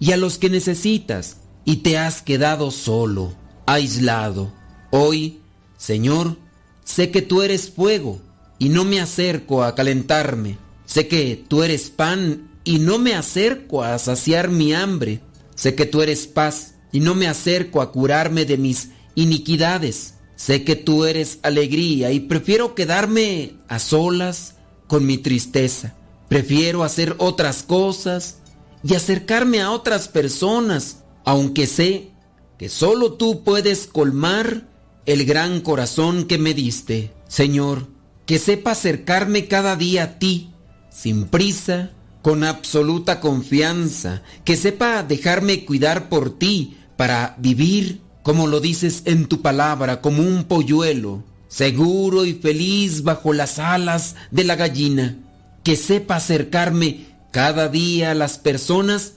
y 0.00 0.12
a 0.12 0.16
los 0.16 0.38
que 0.38 0.50
necesitas 0.50 1.36
y 1.64 1.76
te 1.76 1.96
has 1.96 2.22
quedado 2.22 2.72
solo, 2.72 3.34
aislado. 3.66 4.52
Hoy, 4.90 5.38
Señor, 5.76 6.36
sé 6.84 7.12
que 7.12 7.22
tú 7.22 7.42
eres 7.42 7.70
fuego 7.70 8.20
y 8.62 8.68
no 8.68 8.84
me 8.84 9.00
acerco 9.00 9.64
a 9.64 9.74
calentarme. 9.74 10.56
Sé 10.86 11.08
que 11.08 11.44
tú 11.48 11.64
eres 11.64 11.90
pan 11.90 12.48
y 12.62 12.78
no 12.78 13.00
me 13.00 13.16
acerco 13.16 13.82
a 13.82 13.98
saciar 13.98 14.50
mi 14.50 14.72
hambre. 14.72 15.20
Sé 15.56 15.74
que 15.74 15.84
tú 15.84 16.00
eres 16.00 16.28
paz 16.28 16.76
y 16.92 17.00
no 17.00 17.16
me 17.16 17.26
acerco 17.26 17.82
a 17.82 17.90
curarme 17.90 18.44
de 18.44 18.58
mis 18.58 18.90
iniquidades. 19.16 20.14
Sé 20.36 20.62
que 20.62 20.76
tú 20.76 21.06
eres 21.06 21.40
alegría 21.42 22.12
y 22.12 22.20
prefiero 22.20 22.76
quedarme 22.76 23.56
a 23.66 23.80
solas 23.80 24.54
con 24.86 25.06
mi 25.06 25.18
tristeza. 25.18 25.96
Prefiero 26.28 26.84
hacer 26.84 27.16
otras 27.18 27.64
cosas 27.64 28.36
y 28.84 28.94
acercarme 28.94 29.60
a 29.60 29.72
otras 29.72 30.06
personas, 30.06 30.98
aunque 31.24 31.66
sé 31.66 32.12
que 32.60 32.68
solo 32.68 33.14
tú 33.14 33.42
puedes 33.42 33.88
colmar 33.88 34.68
el 35.04 35.24
gran 35.24 35.62
corazón 35.62 36.26
que 36.26 36.38
me 36.38 36.54
diste. 36.54 37.10
Señor, 37.26 37.88
que 38.32 38.38
sepa 38.38 38.70
acercarme 38.70 39.46
cada 39.46 39.76
día 39.76 40.04
a 40.04 40.18
ti, 40.18 40.54
sin 40.88 41.26
prisa, 41.26 41.90
con 42.22 42.44
absoluta 42.44 43.20
confianza, 43.20 44.22
que 44.42 44.56
sepa 44.56 45.02
dejarme 45.02 45.66
cuidar 45.66 46.08
por 46.08 46.38
ti 46.38 46.78
para 46.96 47.36
vivir, 47.36 48.00
como 48.22 48.46
lo 48.46 48.60
dices 48.60 49.02
en 49.04 49.26
tu 49.26 49.42
palabra, 49.42 50.00
como 50.00 50.22
un 50.22 50.44
polluelo, 50.44 51.22
seguro 51.48 52.24
y 52.24 52.32
feliz 52.32 53.02
bajo 53.02 53.34
las 53.34 53.58
alas 53.58 54.14
de 54.30 54.44
la 54.44 54.56
gallina, 54.56 55.18
que 55.62 55.76
sepa 55.76 56.16
acercarme 56.16 57.08
cada 57.32 57.68
día 57.68 58.12
a 58.12 58.14
las 58.14 58.38
personas 58.38 59.16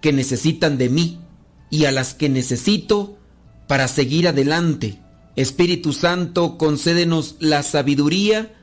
que 0.00 0.10
necesitan 0.10 0.78
de 0.78 0.88
mí 0.88 1.20
y 1.68 1.84
a 1.84 1.92
las 1.92 2.14
que 2.14 2.30
necesito 2.30 3.18
para 3.68 3.88
seguir 3.88 4.26
adelante. 4.26 5.03
Espíritu 5.36 5.92
Santo, 5.92 6.56
concédenos 6.58 7.36
la 7.40 7.62
sabiduría 7.62 8.54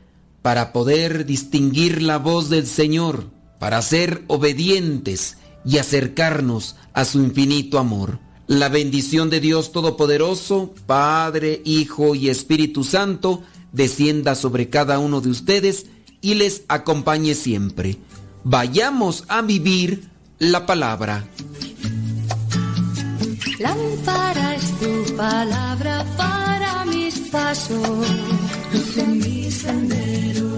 para 0.41 0.73
poder 0.73 1.25
distinguir 1.25 2.01
la 2.01 2.17
voz 2.17 2.49
del 2.49 2.65
Señor, 2.65 3.25
para 3.59 3.81
ser 3.81 4.23
obedientes 4.27 5.37
y 5.65 5.77
acercarnos 5.77 6.75
a 6.93 7.05
su 7.05 7.19
infinito 7.19 7.77
amor. 7.77 8.19
La 8.47 8.69
bendición 8.69 9.29
de 9.29 9.39
Dios 9.39 9.71
Todopoderoso, 9.71 10.73
Padre, 10.85 11.61
Hijo 11.63 12.15
y 12.15 12.29
Espíritu 12.29 12.83
Santo, 12.83 13.43
descienda 13.71 14.35
sobre 14.35 14.69
cada 14.69 14.99
uno 14.99 15.21
de 15.21 15.29
ustedes 15.29 15.85
y 16.21 16.35
les 16.35 16.63
acompañe 16.67 17.35
siempre. 17.35 17.97
Vayamos 18.43 19.25
a 19.27 19.41
vivir 19.41 20.09
la 20.39 20.65
palabra. 20.65 21.25
Mis 27.31 27.39
pasos, 27.39 28.07
luz 28.73 28.97
en 28.97 29.19
mi 29.19 29.51
sendero. 29.51 30.49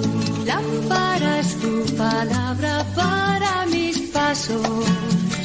Lámpara 0.45 1.39
es 1.39 1.55
tu 1.59 1.85
palabra 1.95 2.85
para 2.95 3.65
mis 3.67 3.99
pasos, 4.11 4.67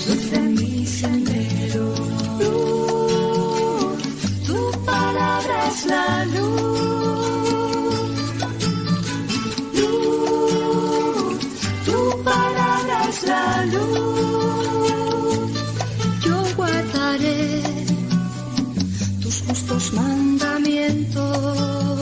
luz 0.07 0.33
en 0.33 0.55
mi 0.55 0.87
sendero. 0.87 1.95
Luz, 2.41 4.03
tu 4.47 4.71
palabra 4.87 5.69
es 5.69 5.87
la 5.87 6.25
luz. 6.25 7.19
Luz, 9.75 11.39
tu 11.85 12.23
palabra 12.25 13.09
es 13.09 13.23
la 13.25 13.67
luz. 13.67 15.09
Yo 16.25 16.37
guardaré 16.57 17.48
justos 19.69 19.93
mandamientos. 19.93 21.99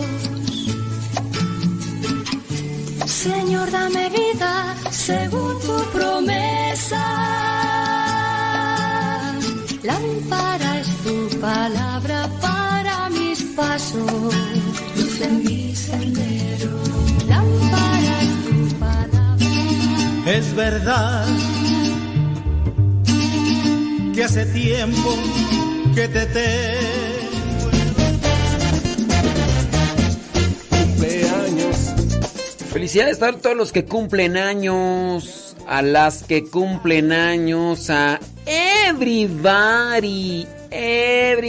Señor, 3.06 3.70
dame 3.70 4.08
vida 4.10 4.74
según 4.90 5.58
tu 5.60 5.76
promesa. 5.92 7.04
Lámpara 9.82 10.80
es 10.80 10.88
tu 11.04 11.28
palabra 11.40 12.28
para 12.40 13.10
mis 13.10 13.42
pasos, 13.56 14.34
luz 14.96 15.20
en 15.20 15.44
mi 15.44 15.74
sendero. 15.74 16.70
Lámpara 17.28 18.22
es 18.22 18.34
tu 18.46 18.56
palabra. 18.78 19.36
Es 20.26 20.54
verdad 20.54 21.26
que 24.14 24.24
hace 24.24 24.46
tiempo 24.46 25.14
que 25.94 26.08
te 26.08 26.26
tengo. 26.26 27.15
Felicidades 32.76 33.22
a 33.22 33.32
todos 33.32 33.56
los 33.56 33.72
que 33.72 33.86
cumplen 33.86 34.36
años, 34.36 35.56
a 35.66 35.80
las 35.80 36.24
que 36.24 36.44
cumplen 36.44 37.10
años, 37.10 37.88
a 37.88 38.20
everybody, 38.44 40.46
everybody. 40.70 41.46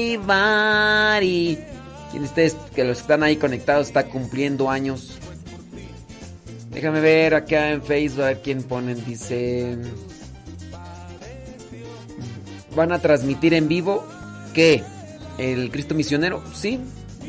¿Quién 2.12 2.34
de 2.34 2.54
que 2.74 2.86
los 2.86 3.00
que 3.00 3.02
están 3.02 3.24
ahí 3.24 3.36
conectados 3.36 3.88
está 3.88 4.06
cumpliendo 4.06 4.70
años? 4.70 5.20
Déjame 6.70 7.02
ver 7.02 7.36
acá 7.36 7.72
en 7.72 7.84
Facebook 7.84 8.24
a 8.24 8.28
ver 8.28 8.42
quién 8.42 8.64
ponen. 8.64 9.04
Dice. 9.04 9.76
¿Van 12.74 12.94
a 12.94 13.00
transmitir 13.00 13.54
en 13.54 13.68
vivo 13.68 14.08
qué? 14.54 14.82
¿El 15.38 15.72
Cristo 15.72 15.94
Misionero? 15.94 16.42
Sí, 16.54 16.80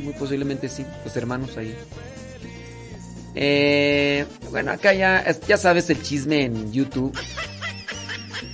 muy 0.05 0.12
posiblemente 0.12 0.68
sí. 0.68 0.86
Los 1.05 1.17
hermanos 1.17 1.57
ahí. 1.57 1.75
Eh, 3.41 4.26
bueno, 4.50 4.73
acá 4.73 4.92
ya, 4.92 5.25
ya 5.47 5.57
sabes 5.57 5.89
el 5.91 6.02
chisme 6.02 6.47
en 6.47 6.73
YouTube. 6.73 7.17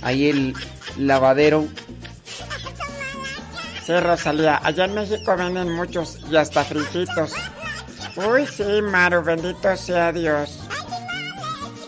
Ahí 0.03 0.29
el 0.29 0.53
lavadero. 0.95 1.67
Sí, 3.83 3.99
Rosalía, 3.99 4.61
allá 4.63 4.85
en 4.85 4.93
México 4.93 5.35
venden 5.35 5.71
muchos 5.71 6.19
y 6.29 6.35
hasta 6.35 6.63
frititos. 6.63 7.33
Uy, 8.15 8.45
sí, 8.45 8.63
Maru, 8.83 9.23
bendito 9.23 9.75
sea 9.75 10.11
Dios. 10.11 10.59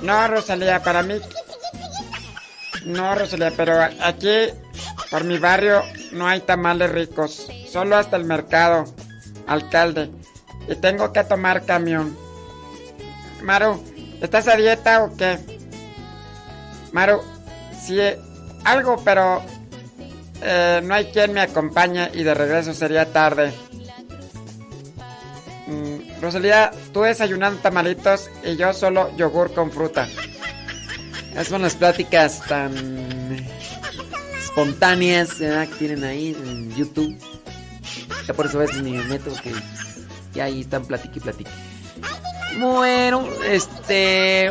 No, 0.01 0.27
Rosalía, 0.27 0.81
para 0.81 1.03
mí. 1.03 1.19
No, 2.83 3.13
Rosalía, 3.13 3.53
pero 3.55 3.79
aquí, 4.01 4.47
por 5.11 5.23
mi 5.23 5.37
barrio, 5.37 5.83
no 6.13 6.27
hay 6.27 6.39
tamales 6.39 6.89
ricos. 6.89 7.47
Solo 7.71 7.95
hasta 7.95 8.17
el 8.17 8.23
mercado, 8.23 8.85
alcalde. 9.45 10.09
Y 10.67 10.75
tengo 10.77 11.13
que 11.13 11.23
tomar 11.23 11.63
camión. 11.63 12.26
Maru, 13.43 13.83
¿estás 14.21 14.47
a 14.47 14.55
dieta 14.55 15.03
o 15.03 15.15
qué? 15.15 15.37
Maru, 16.91 17.21
sí, 17.79 17.99
algo, 18.63 19.01
pero 19.03 19.41
eh, 20.41 20.81
no 20.83 20.93
hay 20.93 21.05
quien 21.05 21.33
me 21.33 21.41
acompañe 21.41 22.09
y 22.13 22.23
de 22.23 22.33
regreso 22.33 22.73
sería 22.73 23.11
tarde. 23.11 23.53
Mm, 25.67 26.21
Rosalía, 26.21 26.71
tú 26.93 27.01
desayunando 27.01 27.59
tamalitos 27.61 28.29
y 28.43 28.55
yo 28.55 28.73
solo 28.73 29.15
yogur 29.17 29.53
con 29.53 29.71
fruta. 29.71 30.07
Esas 31.31 31.47
son 31.47 31.61
las 31.61 31.75
pláticas 31.75 32.41
tan 32.47 33.45
espontáneas 34.39 35.37
¿verdad? 35.39 35.67
que 35.67 35.75
tienen 35.75 36.03
ahí 36.03 36.35
en 36.39 36.75
YouTube. 36.75 37.15
Ya 38.27 38.33
por 38.33 38.45
eso 38.45 38.57
a 38.57 38.61
veces 38.61 38.81
ni 38.81 38.91
me 38.91 39.03
meto 39.03 39.31
que 39.43 39.53
ya 40.33 40.45
ahí 40.45 40.61
están 40.61 40.85
platique 40.85 41.19
y. 41.19 41.45
Bueno, 42.59 43.23
este 43.45 44.47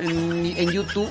en, 0.00 0.70
YouTube. 0.70 1.08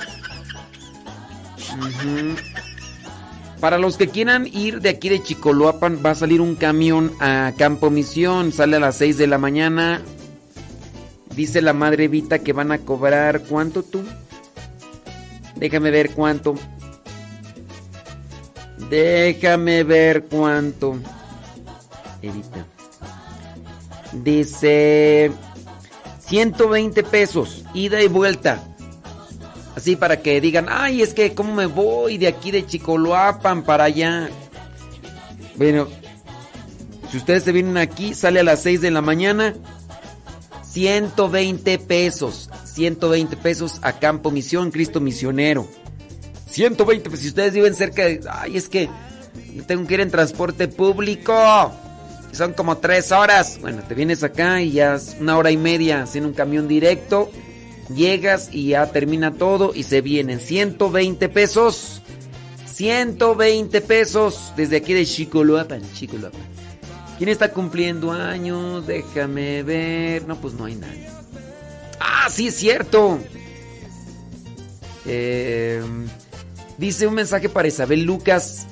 Para 3.61 3.77
los 3.77 3.98
que 3.98 4.09
quieran 4.09 4.48
ir 4.48 4.81
de 4.81 4.89
aquí 4.89 5.09
de 5.09 5.23
Chicoloapan, 5.23 6.01
va 6.06 6.11
a 6.11 6.15
salir 6.15 6.41
un 6.41 6.56
camión 6.56 7.14
a 7.19 7.53
Campo 7.57 7.89
Misión. 7.89 8.51
Sale 8.51 8.77
a 8.77 8.80
las 8.80 8.98
6 8.98 9.17
de 9.17 9.27
la 9.27 9.38
mañana. 9.38 10.01
Dice 11.35 11.61
la 11.61 11.73
madre 11.73 12.07
Vita 12.07 12.39
que 12.39 12.53
van 12.53 12.72
a 12.72 12.80
cobrar. 12.80 13.41
¿Cuánto 13.43 13.83
tú? 13.83 14.03
Déjame 15.56 15.91
ver 15.91 16.11
cuánto. 16.11 16.56
Déjame 18.89 19.83
ver 19.83 20.25
cuánto. 20.25 20.98
Evita. 22.22 22.65
Dice 24.11 25.31
120 26.30 27.03
pesos, 27.03 27.64
ida 27.74 28.01
y 28.03 28.08
vuelta. 28.08 28.64
Así 29.75 29.95
para 29.95 30.22
que 30.22 30.40
digan, 30.41 30.67
ay, 30.69 31.01
es 31.01 31.14
que 31.14 31.33
cómo 31.33 31.53
me 31.53 31.66
voy 31.66 32.17
de 32.17 32.27
aquí 32.27 32.51
de 32.51 32.66
Chicoloapan 32.66 33.64
para 33.64 33.85
allá. 33.85 34.30
Bueno, 35.56 35.88
si 37.11 37.17
ustedes 37.17 37.43
se 37.43 37.51
vienen 37.51 37.77
aquí, 37.77 38.14
sale 38.14 38.41
a 38.41 38.43
las 38.43 38.61
6 38.61 38.82
de 38.82 38.91
la 38.91 39.01
mañana. 39.01 39.56
120 40.64 41.80
pesos. 41.80 42.49
120 42.66 43.35
pesos 43.38 43.80
a 43.82 43.93
Campo 43.93 44.30
Misión, 44.30 44.69
Cristo 44.69 44.99
Misionero. 44.99 45.67
120 46.49 47.09
pesos. 47.09 47.22
Si 47.22 47.27
ustedes 47.30 47.53
viven 47.53 47.74
cerca 47.74 48.06
de... 48.06 48.22
Ay, 48.30 48.58
es 48.58 48.69
que 48.69 48.88
tengo 49.66 49.88
que 49.88 49.95
ir 49.95 50.01
en 50.01 50.11
transporte 50.11 50.67
público. 50.67 51.33
Son 52.32 52.53
como 52.53 52.77
tres 52.77 53.11
horas. 53.11 53.59
Bueno, 53.59 53.82
te 53.88 53.95
vienes 53.95 54.24
acá 54.24 54.61
y 54.61 54.72
ya 54.72 54.95
es 54.95 55.17
una 55.19 55.38
hora 55.38 55.51
y 55.51 55.58
media 55.58 56.06
en 56.14 56.25
un 56.25 56.33
camión 56.33 56.67
directo. 56.67 57.32
Llegas 57.93 58.49
y 58.51 58.69
ya 58.69 58.85
termina 58.91 59.33
todo 59.33 59.74
y 59.74 59.83
se 59.83 60.01
vienen 60.01 60.40
120 60.40 61.30
pesos. 61.30 62.01
120 62.72 63.82
pesos 63.82 64.53
desde 64.56 64.77
aquí 64.77 64.93
de 64.93 65.06
Chicoloapan, 65.06 65.82
Chicoloapan. 65.93 66.41
¿Quién 67.17 67.30
está 67.30 67.51
cumpliendo 67.51 68.14
años? 68.14 68.88
Déjame 68.88 69.64
ver. 69.64 70.25
No, 70.25 70.40
pues 70.40 70.53
no 70.53 70.66
hay 70.66 70.75
nadie. 70.75 71.08
Ah, 71.99 72.30
sí 72.30 72.48
es 72.48 72.56
cierto. 72.56 73.19
Eh, 75.06 75.82
dice 76.77 77.08
un 77.08 77.16
mensaje 77.16 77.49
para 77.49 77.67
Isabel 77.67 78.03
Lucas. 78.03 78.67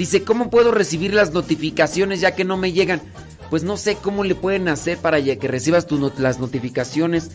Dice, 0.00 0.24
¿cómo 0.24 0.48
puedo 0.48 0.72
recibir 0.72 1.12
las 1.12 1.32
notificaciones 1.34 2.22
ya 2.22 2.34
que 2.34 2.42
no 2.42 2.56
me 2.56 2.72
llegan? 2.72 3.02
Pues 3.50 3.64
no 3.64 3.76
sé 3.76 3.96
cómo 3.96 4.24
le 4.24 4.34
pueden 4.34 4.66
hacer 4.68 4.96
para 4.96 5.22
que 5.22 5.46
recibas 5.46 5.86
tus 5.86 6.18
las 6.18 6.38
notificaciones. 6.38 7.32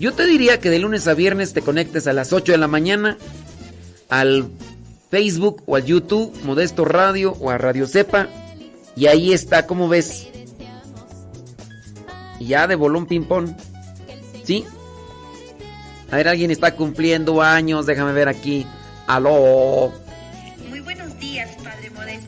Yo 0.00 0.12
te 0.12 0.26
diría 0.26 0.58
que 0.58 0.68
de 0.68 0.80
lunes 0.80 1.06
a 1.06 1.14
viernes 1.14 1.52
te 1.52 1.62
conectes 1.62 2.08
a 2.08 2.12
las 2.12 2.32
8 2.32 2.50
de 2.50 2.58
la 2.58 2.66
mañana 2.66 3.16
al 4.08 4.50
Facebook 5.12 5.62
o 5.66 5.76
al 5.76 5.84
YouTube, 5.84 6.36
Modesto 6.42 6.84
Radio 6.84 7.36
o 7.38 7.50
a 7.50 7.58
Radio 7.58 7.86
Cepa. 7.86 8.26
Y 8.96 9.06
ahí 9.06 9.32
está, 9.32 9.68
¿cómo 9.68 9.88
ves? 9.88 10.26
Ya 12.40 12.66
de 12.66 12.74
bolón 12.74 13.06
ping-pong. 13.06 13.50
¿Sí? 14.42 14.64
A 16.10 16.16
ver, 16.16 16.26
alguien 16.26 16.50
está 16.50 16.74
cumpliendo 16.74 17.42
años. 17.42 17.86
Déjame 17.86 18.12
ver 18.12 18.26
aquí. 18.26 18.66
Aló. 19.06 19.92
Muy 20.68 20.80
buenos 20.80 21.16
días, 21.20 21.56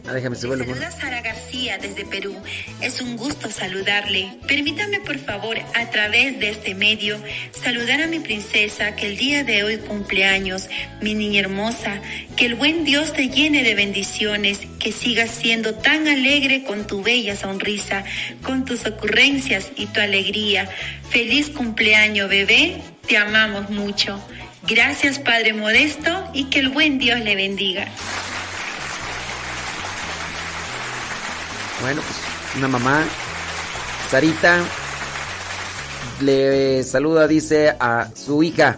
Ah, 0.07 0.13
déjame 0.13 0.37
saluda 0.37 0.91
Sara 0.91 1.21
García 1.21 1.79
desde 1.79 2.05
Perú. 2.05 2.35
Es 2.81 3.01
un 3.01 3.17
gusto 3.17 3.51
saludarle. 3.51 4.33
Permítame, 4.47 5.01
por 5.01 5.19
favor, 5.19 5.59
a 5.75 5.91
través 5.91 6.39
de 6.41 6.51
este 6.51 6.75
medio, 6.75 7.19
saludar 7.53 8.03
a 8.03 8.07
mi 8.07 8.19
princesa 8.19 8.97
que 8.97 9.07
el 9.07 9.17
día 9.17 9.45
de 9.45 9.63
hoy 9.63 9.77
cumple 9.79 10.25
años, 10.25 10.69
mi 11.01 11.15
niña 11.15 11.41
hermosa. 11.41 12.01
Que 12.37 12.47
el 12.47 12.55
buen 12.55 12.85
Dios 12.85 13.13
te 13.13 13.29
llene 13.29 13.63
de 13.63 13.75
bendiciones, 13.75 14.61
que 14.79 14.93
sigas 14.93 15.31
siendo 15.31 15.75
tan 15.75 16.09
alegre 16.09 16.65
con 16.65 16.87
tu 16.87 17.03
bella 17.03 17.37
sonrisa, 17.37 18.05
con 18.43 18.65
tus 18.65 18.87
ocurrencias 18.87 19.71
y 19.77 19.87
tu 19.87 20.01
alegría. 20.01 20.69
Feliz 21.11 21.51
cumpleaños, 21.51 22.29
bebé. 22.29 22.81
Te 23.07 23.17
amamos 23.17 23.71
mucho. 23.71 24.21
Gracias, 24.69 25.19
Padre 25.19 25.53
Modesto, 25.53 26.31
y 26.35 26.45
que 26.45 26.61
el 26.61 26.69
buen 26.69 26.99
Dios 26.99 27.21
le 27.21 27.35
bendiga. 27.35 27.89
Bueno, 31.81 32.03
pues 32.03 32.19
una 32.59 32.69
mamá, 32.69 33.03
Sarita, 34.11 34.59
le 36.21 36.83
saluda, 36.85 37.27
dice 37.27 37.75
a 37.79 38.09
su 38.15 38.43
hija. 38.43 38.77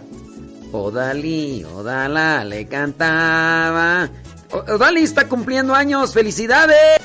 Odali, 0.71 1.63
Odala, 1.65 2.43
le 2.45 2.65
cantaba. 2.67 4.09
O- 4.51 4.73
Odali 4.73 5.03
está 5.03 5.27
cumpliendo 5.27 5.75
años, 5.75 6.13
felicidades. 6.13 6.99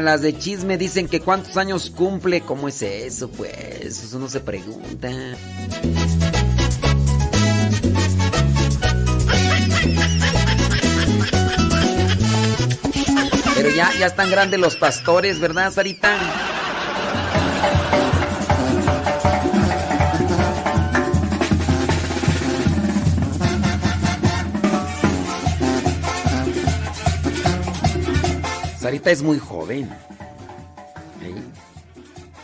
Las 0.00 0.22
de 0.22 0.36
chisme 0.36 0.78
dicen 0.78 1.08
que 1.08 1.20
cuántos 1.20 1.56
años 1.56 1.90
cumple. 1.90 2.40
¿Cómo 2.40 2.68
es 2.68 2.82
eso? 2.82 3.28
Pues 3.28 4.02
eso 4.02 4.18
no 4.18 4.28
se 4.28 4.40
pregunta. 4.40 5.10
Pero 13.54 13.70
ya, 13.70 13.90
ya 13.98 14.06
están 14.06 14.30
grandes 14.30 14.58
los 14.58 14.76
pastores, 14.76 15.38
¿verdad, 15.38 15.70
Sarita? 15.72 16.16
Sarita 28.90 29.12
es 29.12 29.22
muy 29.22 29.38
joven. 29.38 29.88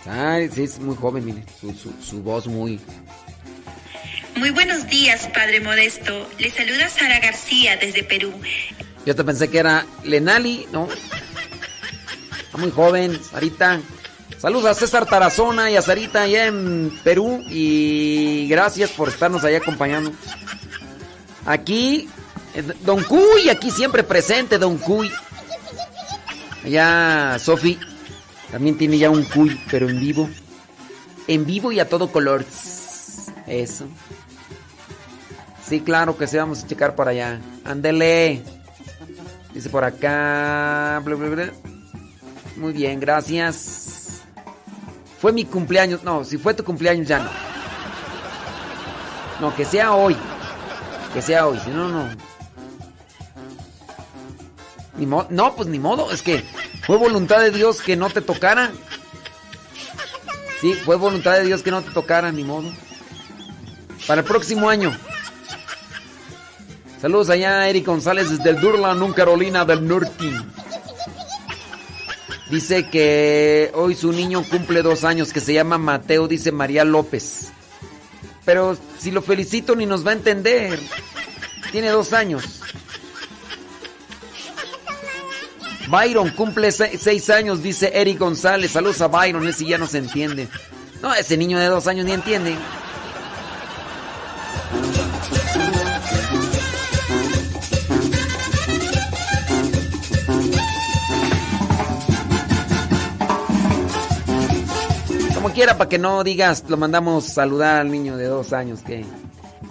Ay, 0.09 0.49
sí, 0.55 0.63
es 0.63 0.79
muy 0.79 0.95
joven, 0.95 1.25
mire. 1.25 1.43
Su, 1.61 1.73
su- 1.73 1.93
su 2.01 2.23
voz 2.23 2.47
muy. 2.47 2.79
Muy 4.37 4.51
buenos 4.51 4.87
días, 4.87 5.29
Padre 5.35 5.61
Modesto. 5.61 6.29
Le 6.39 6.53
saluda 6.53 6.89
Sara 6.89 7.19
García 7.19 7.77
desde 7.79 8.05
Perú. 8.05 8.33
Yo 9.05 9.17
te 9.17 9.25
pensé 9.25 9.49
que 9.51 9.59
era 9.59 9.85
Lenali, 10.05 10.69
¿no? 10.71 10.87
Está 12.45 12.59
muy 12.59 12.71
joven, 12.71 13.19
Sarita. 13.29 13.81
Saludos 14.39 14.67
a 14.71 14.75
César 14.75 15.05
Tarazona 15.05 15.69
y 15.69 15.75
a 15.77 15.83
Sarita 15.83 16.23
allá 16.23 16.47
en 16.47 16.97
Perú. 17.03 17.43
Y 17.49 18.47
gracias 18.49 18.91
por 18.91 19.09
estarnos 19.09 19.43
allá 19.43 19.59
acompañando. 19.59 20.13
Aquí, 21.45 22.09
eh, 22.55 22.63
Don 22.83 23.03
Cuy, 23.03 23.49
aquí 23.51 23.73
siempre 23.73 24.05
presente, 24.05 24.59
Don 24.59 24.79
Cuy. 24.79 25.11
Allá, 26.67 27.39
Sofi, 27.39 27.79
también 28.51 28.77
tiene 28.77 28.99
ya 28.99 29.09
un 29.09 29.23
Cuy, 29.23 29.57
pero 29.71 29.89
en 29.89 30.01
vivo. 30.01 30.29
En 31.29 31.47
vivo 31.47 31.71
y 31.71 31.79
a 31.79 31.89
todo 31.89 32.11
color. 32.11 32.45
Eso. 33.47 33.87
Sí, 35.65 35.81
claro 35.81 36.17
que 36.17 36.27
sí, 36.27 36.37
vamos 36.37 36.65
a 36.65 36.67
checar 36.67 36.97
para 36.97 37.13
allá. 37.13 37.41
Ándele. 37.65 38.43
Dice 39.55 39.71
por 39.71 39.85
acá. 39.85 41.01
bla, 41.05 41.15
bla, 41.15 41.29
bla. 41.29 41.53
Muy 42.57 42.73
bien, 42.73 42.99
gracias. 42.99 44.23
Fue 45.21 45.33
mi 45.33 45.45
cumpleaños. 45.45 46.03
No, 46.03 46.25
si 46.25 46.37
fue 46.37 46.53
tu 46.53 46.65
cumpleaños 46.65 47.07
ya 47.07 47.21
no. 47.21 47.31
No, 49.41 49.55
que 49.55 49.65
sea 49.65 49.93
hoy. 49.93 50.17
Que 51.15 51.23
sea 51.23 51.47
hoy. 51.47 51.61
Si 51.65 51.71
no, 51.71 51.89
no. 51.89 52.09
No, 54.99 55.55
pues 55.57 55.69
ni 55.69 55.79
modo. 55.79 56.11
Es 56.11 56.23
que 56.23 56.45
fue 56.87 56.97
voluntad 56.97 57.41
de 57.41 57.51
Dios 57.51 57.83
que 57.83 57.97
no 57.97 58.11
te 58.11 58.21
tocara. 58.21 58.73
Sí, 60.61 60.73
fue 60.73 60.97
voluntad 60.97 61.35
de 61.35 61.45
Dios 61.45 61.63
que 61.63 61.71
no 61.71 61.83
te 61.83 61.91
tocara, 61.91 62.33
ni 62.33 62.45
modo. 62.45 62.73
Para 64.07 64.23
el 64.23 64.27
próximo 64.27 64.69
año. 64.69 64.97
Saludos 67.01 67.29
allá 67.29 67.61
a 67.61 67.69
Eric 67.69 67.87
González 67.87 68.31
desde 68.31 68.51
el 68.51 68.61
Durland, 68.61 69.15
Carolina 69.15 69.65
del 69.65 69.87
Norte. 69.87 70.33
Dice 72.51 72.89
que 72.89 73.71
hoy 73.75 73.95
su 73.95 74.13
niño 74.13 74.45
cumple 74.49 74.83
dos 74.83 75.05
años, 75.05 75.33
que 75.33 75.41
se 75.41 75.53
llama 75.53 75.79
Mateo, 75.79 76.29
dice 76.29 76.53
María 76.53 76.85
López. 76.85 77.53
Pero 78.45 78.79
si 78.99 79.11
lo 79.11 79.21
felicito 79.21 79.75
ni 79.75 79.85
nos 79.85 80.07
va 80.07 80.13
a 80.13 80.15
entender. 80.15 80.79
Tiene 81.73 81.89
dos 81.89 82.13
años. 82.13 82.63
Byron 85.89 86.31
cumple 86.31 86.73
se- 86.73 86.99
seis 86.99 87.31
años, 87.31 87.63
dice 87.63 87.91
Eric 87.95 88.19
González. 88.19 88.73
Saludos 88.73 89.01
a 89.01 89.09
Byron, 89.09 89.47
ese 89.47 89.65
ya 89.67 89.79
no 89.79 89.87
se 89.87 89.99
entiende. 89.99 90.49
No, 91.03 91.15
ese 91.15 91.37
niño 91.37 91.59
de 91.59 91.67
dos 91.67 91.87
años 91.87 92.05
ni 92.07 92.13
entiende. 92.13 92.57
Como 105.35 105.51
quiera, 105.51 105.77
para 105.77 105.89
que 105.89 105.99
no 105.99 106.25
digas, 106.25 106.65
lo 106.69 106.77
mandamos 106.77 107.25
saludar 107.27 107.81
al 107.81 107.91
niño 107.91 108.17
de 108.17 108.27
dos 108.27 108.53
años 108.53 108.81
que. 108.83 109.05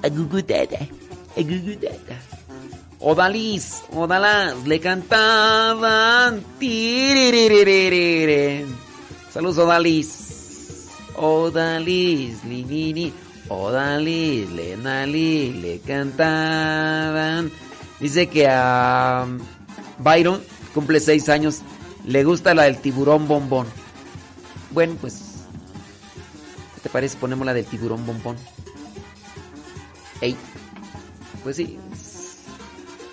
Agugudada, 0.04 0.78
agugudada. 1.36 2.20
Odalis, 3.08 3.84
Odalas, 3.94 4.66
le 4.66 4.80
cantaban. 4.80 6.44
Saludos, 9.32 9.60
Odalis. 9.60 10.88
Odalis, 11.16 12.44
Linini. 12.46 13.14
Odalis, 13.48 14.50
Lenali, 14.50 15.54
le 15.54 15.80
cantaban. 15.82 17.52
Dice 18.00 18.28
que 18.28 18.48
a 18.50 19.28
Byron, 20.00 20.42
cumple 20.74 21.00
seis 21.00 21.30
años, 21.30 21.62
le 22.06 22.24
gusta 22.24 22.56
la 22.56 22.64
del 22.64 22.82
tiburón 22.82 23.28
bombón. 23.28 23.68
Bueno, 24.72 24.96
pues. 25.00 25.22
¿Qué 26.74 26.82
te 26.82 26.90
parece? 26.90 27.18
Ponemos 27.18 27.46
la 27.46 27.54
del 27.54 27.66
tiburón 27.66 28.04
bombón. 28.04 28.36
Ey. 30.22 30.36
Pues 31.44 31.58
sí. 31.58 31.78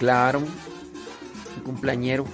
Claro. 0.02 0.40
Un 0.40 1.62
cumpleañero. 1.62 2.24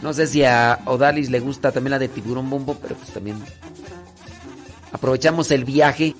No 0.00 0.14
sé 0.14 0.26
si 0.26 0.42
a 0.42 0.80
Odalis 0.86 1.28
le 1.28 1.38
gusta 1.38 1.70
también 1.70 1.90
la 1.90 1.98
de 1.98 2.08
tiburón 2.08 2.48
bombo, 2.48 2.78
pero 2.80 2.94
pues 2.94 3.10
también. 3.10 3.36
Aprovechamos 4.90 5.50
el 5.50 5.66
viaje. 5.66 6.14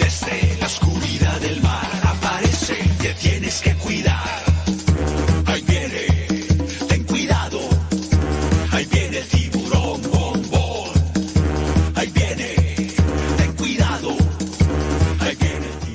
Desde 0.00 0.58
la 0.58 0.66
oscuridad 0.66 1.40
del 1.40 1.62
mar 1.62 1.88
aparece, 2.02 2.74
te 3.00 3.14
tienes 3.14 3.60
que 3.60 3.74
cuidar. 3.76 4.15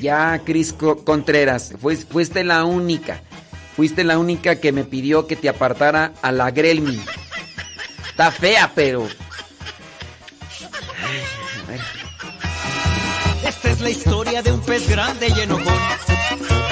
ya, 0.02 0.42
Cris 0.44 0.74
Contreras, 1.04 1.72
fuiste 1.80 2.44
la 2.44 2.64
única. 2.64 3.22
Fuiste 3.76 4.04
la 4.04 4.18
única 4.18 4.56
que 4.56 4.72
me 4.72 4.84
pidió 4.84 5.26
que 5.26 5.36
te 5.36 5.48
apartara 5.48 6.12
a 6.20 6.30
la 6.30 6.50
Grelmi. 6.50 7.00
Está 8.10 8.30
fea, 8.30 8.70
pero. 8.74 9.08
Esta 13.46 13.70
es 13.70 13.80
la 13.80 13.90
historia 13.90 14.42
de 14.42 14.52
un 14.52 14.60
pez 14.60 14.88
grande 14.88 15.28
y 15.34 15.40
enojón. 15.40 15.72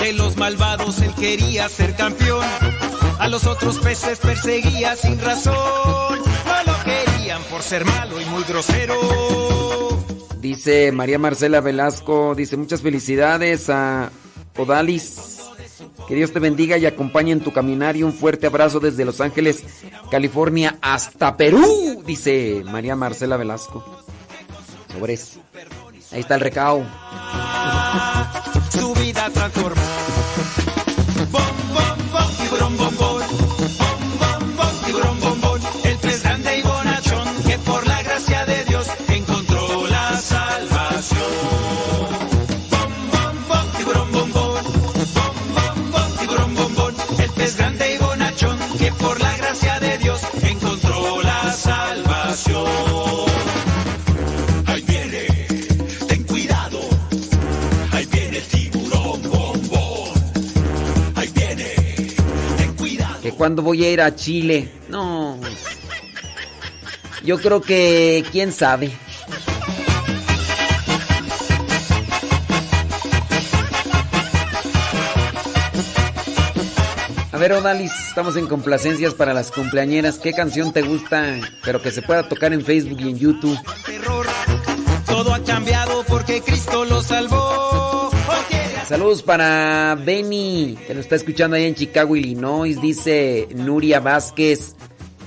De 0.02 0.12
los 0.12 0.36
malvados 0.36 1.00
él 1.00 1.14
quería 1.14 1.68
ser 1.68 1.94
campeón. 1.96 2.44
A 3.18 3.28
los 3.28 3.46
otros 3.46 3.78
peces 3.78 4.18
perseguía 4.18 4.96
sin 4.96 5.18
razón. 5.20 5.54
No 5.54 6.72
lo 6.72 6.84
querían 6.84 7.42
por 7.44 7.62
ser 7.62 7.84
malo 7.84 8.20
y 8.20 8.24
muy 8.26 8.42
grosero. 8.44 9.79
Dice 10.40 10.90
María 10.90 11.18
Marcela 11.18 11.60
Velasco, 11.60 12.34
dice 12.34 12.56
muchas 12.56 12.80
felicidades 12.80 13.68
a 13.68 14.10
Odalis. 14.56 15.38
Que 16.08 16.14
Dios 16.14 16.32
te 16.32 16.40
bendiga 16.40 16.78
y 16.78 16.86
acompañe 16.86 17.32
en 17.32 17.40
tu 17.40 17.52
caminar 17.52 17.96
y 17.96 18.02
un 18.02 18.12
fuerte 18.12 18.46
abrazo 18.46 18.80
desde 18.80 19.04
Los 19.04 19.20
Ángeles, 19.20 19.62
California 20.10 20.78
hasta 20.80 21.36
Perú, 21.36 22.02
dice 22.06 22.62
María 22.64 22.96
Marcela 22.96 23.36
Velasco. 23.36 23.84
Sobres. 24.92 25.38
Ahí 26.10 26.20
está 26.20 26.34
el 26.34 26.40
recao. 26.40 26.84
Su 28.70 28.94
vida 28.94 29.30
transformó. 29.30 29.89
Cuando 63.40 63.62
voy 63.62 63.82
a 63.86 63.90
ir 63.90 64.02
a 64.02 64.14
Chile. 64.14 64.70
No. 64.90 65.40
Yo 67.24 67.38
creo 67.38 67.62
que 67.62 68.22
quién 68.30 68.52
sabe. 68.52 68.92
A 77.32 77.38
ver, 77.38 77.54
Odalis, 77.54 77.92
estamos 78.08 78.36
en 78.36 78.46
complacencias 78.46 79.14
para 79.14 79.32
las 79.32 79.50
cumpleañeras. 79.50 80.18
¿Qué 80.18 80.34
canción 80.34 80.74
te 80.74 80.82
gusta, 80.82 81.40
pero 81.64 81.80
que 81.80 81.92
se 81.92 82.02
pueda 82.02 82.28
tocar 82.28 82.52
en 82.52 82.62
Facebook 82.62 83.00
y 83.00 83.08
en 83.08 83.18
YouTube? 83.18 83.58
Todo 85.06 85.32
ha 85.32 85.42
cambiado 85.44 86.04
porque 86.06 86.42
Cristo 86.42 86.84
lo 86.84 87.00
salvó. 87.00 87.89
Saludos 88.90 89.22
para 89.22 89.94
Benny, 89.94 90.76
que 90.84 90.94
nos 90.94 91.04
está 91.04 91.14
escuchando 91.14 91.54
ahí 91.54 91.64
en 91.64 91.76
Chicago, 91.76 92.16
Illinois. 92.16 92.82
Dice 92.82 93.46
Nuria 93.54 94.00
Vázquez. 94.00 94.74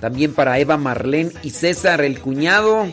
También 0.02 0.34
para 0.34 0.60
Eva 0.60 0.76
Marlene 0.76 1.32
y 1.44 1.52
César, 1.52 2.02
el 2.02 2.20
cuñado. 2.20 2.86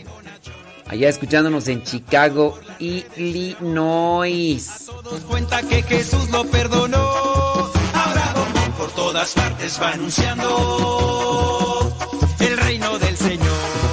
Allá 0.86 1.08
escuchándonos 1.08 1.66
en 1.66 1.82
Chicago, 1.82 2.56
Illinois. 2.78 4.70
Todos 4.86 5.22
cuenta 5.22 5.60
que 5.64 5.82
Jesús 5.82 6.30
lo 6.30 6.44
perdonó. 6.44 7.02
Ahora 7.92 8.32
por 8.78 8.92
todas 8.92 9.32
partes 9.32 9.76
va 9.82 9.90
anunciando 9.90 11.92
el 12.38 12.56
reino 12.56 12.96
del 13.00 13.16
Señor. 13.16 13.89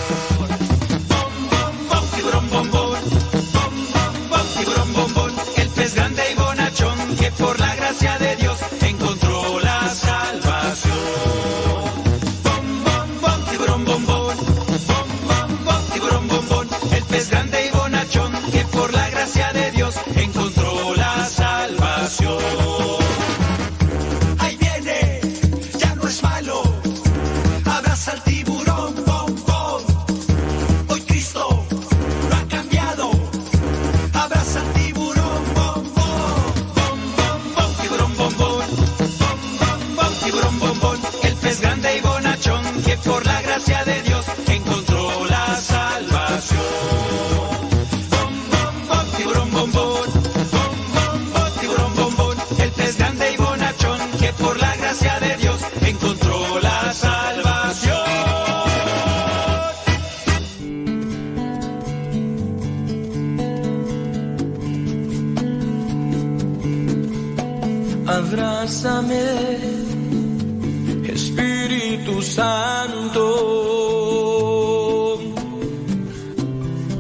Espíritu 71.04 72.22
Santo, 72.22 73.24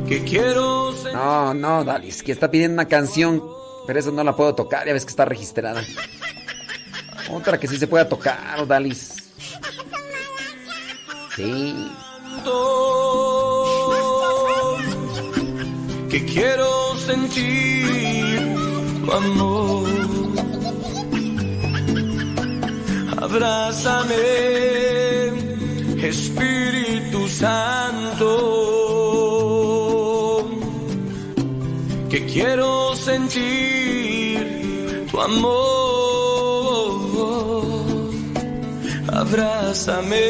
que 0.07 0.23
quiero 0.25 0.93
No, 1.13 1.53
no, 1.53 1.85
Dalis, 1.85 2.23
que 2.23 2.33
está 2.33 2.51
pidiendo 2.51 2.73
una 2.73 2.89
canción, 2.89 3.41
pero 3.85 3.99
esa 3.99 4.11
no 4.11 4.23
la 4.23 4.35
puedo 4.35 4.53
tocar, 4.53 4.85
ya 4.85 4.91
ves 4.93 5.05
que 5.05 5.11
está 5.11 5.23
registrada. 5.23 5.81
Otra 7.31 7.57
que 7.57 7.67
sí 7.67 7.77
se 7.77 7.87
pueda 7.87 8.09
tocar, 8.09 8.67
Dalis. 8.67 9.13
Sí. 11.35 11.73
que 16.09 16.25
quiero 16.25 16.97
sentir 16.97 18.55
tu 19.05 19.13
amor. 19.13 19.87
Abrázame, 23.27 24.15
Espíritu 26.01 27.27
Santo, 27.27 28.29
que 32.09 32.25
quiero 32.25 32.95
sentir 32.95 34.39
tu 35.11 35.19
amor. 35.19 36.93
Abrázame, 39.11 40.29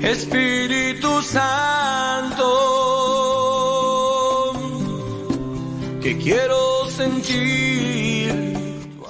Espíritu 0.00 1.22
Santo, 1.22 2.48
que 6.00 6.16
quiero 6.16 6.88
sentir. 6.88 7.99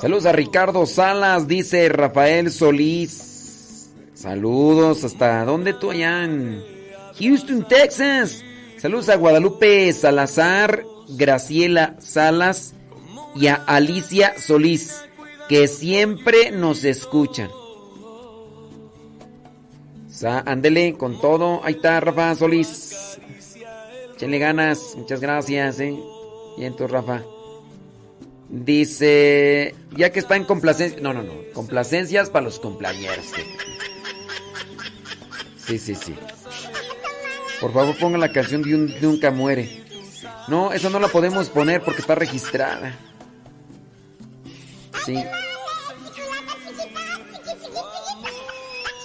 Saludos 0.01 0.25
a 0.25 0.33
Ricardo 0.33 0.87
Salas, 0.87 1.47
dice 1.47 1.91
Rafael 1.91 2.51
Solís. 2.51 3.91
Saludos 4.15 5.05
hasta 5.05 5.45
dónde 5.45 5.75
tú 5.75 5.91
allá 5.91 6.27
Houston, 7.19 7.69
Texas. 7.69 8.43
Saludos 8.79 9.11
a 9.11 9.17
Guadalupe 9.17 9.93
Salazar, 9.93 10.85
Graciela 11.09 11.97
Salas 11.99 12.73
y 13.35 13.49
a 13.49 13.57
Alicia 13.57 14.39
Solís, 14.39 15.05
que 15.51 15.69
siempre 15.69 16.51
nos 16.51 16.83
escuchan. 16.85 17.51
Ándele 20.23 20.95
con 20.97 21.21
todo. 21.21 21.63
Ahí 21.63 21.75
está 21.75 22.01
Rafa 22.01 22.35
Solís. 22.37 23.19
Échenle 24.15 24.39
ganas. 24.39 24.95
Muchas 24.97 25.21
gracias, 25.21 25.81
eh. 25.81 25.95
Bien, 26.57 26.75
tú, 26.75 26.87
Rafa. 26.87 27.23
Dice, 28.51 29.77
ya 29.97 30.11
que 30.11 30.19
está 30.19 30.35
en 30.35 30.45
complacencia, 30.45 31.01
no, 31.01 31.13
no, 31.15 31.23
no, 31.23 31.35
complacencias 31.55 32.31
para 32.31 32.47
los 32.47 32.59
cumpleañeros. 32.59 33.27
Sí, 35.57 35.79
sí, 35.79 35.95
sí. 35.95 36.17
Por 37.61 37.73
favor, 37.73 37.97
pongan 37.97 38.21
la 38.21 38.33
canción 38.33 38.63
de 38.63 38.75
un 38.75 38.93
Nunca 39.01 39.31
Muere. 39.31 39.85
No, 40.49 40.73
esa 40.73 40.91
no 40.91 40.99
la 40.99 41.07
podemos 41.07 41.49
poner 41.49 41.81
porque 41.83 42.01
está 42.01 42.17
registrada. 42.17 42.97
Sí. 45.07 45.23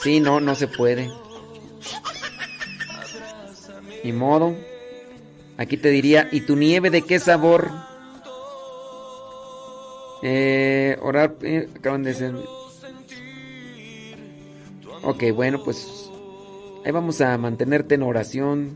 Sí, 0.02 0.20
no, 0.20 0.40
no 0.40 0.56
se 0.56 0.68
puede. 0.68 1.12
Ni 4.04 4.12
modo. 4.12 4.56
Aquí 5.58 5.78
te 5.78 5.90
diría, 5.90 6.30
¿y 6.32 6.42
tu 6.42 6.56
nieve 6.56 6.90
de 6.90 7.04
qué 7.04 7.20
sabor? 7.20 7.72
Eh, 10.22 10.98
orar, 11.02 11.36
eh, 11.42 11.70
acaban 11.76 12.04
de 12.04 12.14
ser. 12.14 12.34
Ok, 15.04 15.24
bueno, 15.34 15.62
pues 15.64 16.10
ahí 16.84 16.92
vamos 16.92 17.22
a 17.22 17.38
mantenerte 17.38 17.96
en 17.96 18.04
oración 18.04 18.76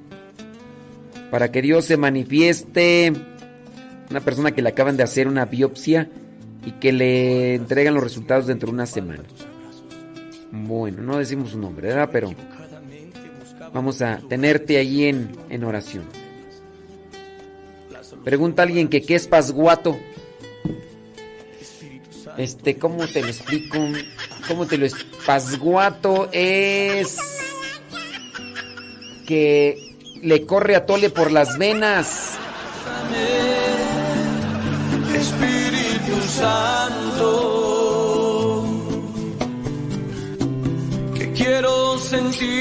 para 1.31 1.51
que 1.51 1.61
Dios 1.61 1.85
se 1.85 1.97
manifieste. 1.97 3.13
Una 4.09 4.21
persona 4.21 4.51
que 4.51 4.61
le 4.61 4.69
acaban 4.69 4.97
de 4.97 5.03
hacer 5.03 5.27
una 5.27 5.45
biopsia 5.45 6.09
y 6.65 6.71
que 6.73 6.91
le 6.91 7.55
entregan 7.55 7.93
los 7.93 8.03
resultados 8.03 8.47
dentro 8.47 8.67
de 8.67 8.73
una 8.73 8.85
semana. 8.85 9.23
Bueno, 10.51 11.03
no 11.03 11.17
decimos 11.17 11.51
su 11.51 11.59
nombre, 11.59 11.89
¿verdad? 11.89 12.09
Pero 12.11 12.33
vamos 13.73 14.01
a 14.01 14.19
tenerte 14.27 14.77
allí 14.77 15.05
en, 15.05 15.29
en 15.49 15.63
oración. 15.63 16.03
Pregunta 18.23 18.63
alguien 18.63 18.87
que 18.89 19.01
qué 19.01 19.15
es 19.15 19.27
pasguato. 19.27 19.97
Este, 22.39 22.77
¿cómo 22.79 23.05
te 23.05 23.21
lo 23.21 23.27
explico? 23.27 23.77
¿Cómo 24.47 24.65
te 24.65 24.77
lo 24.77 24.85
es? 24.85 24.95
Pasguato 25.25 26.29
es 26.31 27.17
que 29.27 29.97
le 30.23 30.45
corre 30.45 30.77
a 30.77 30.85
Tole 30.85 31.09
por 31.09 31.33
las 31.33 31.57
venas. 31.57 32.37
Espíritu 35.13 36.21
Santo, 36.29 37.35
que 41.17 41.33
quiero 41.33 41.99
sentir 41.99 42.53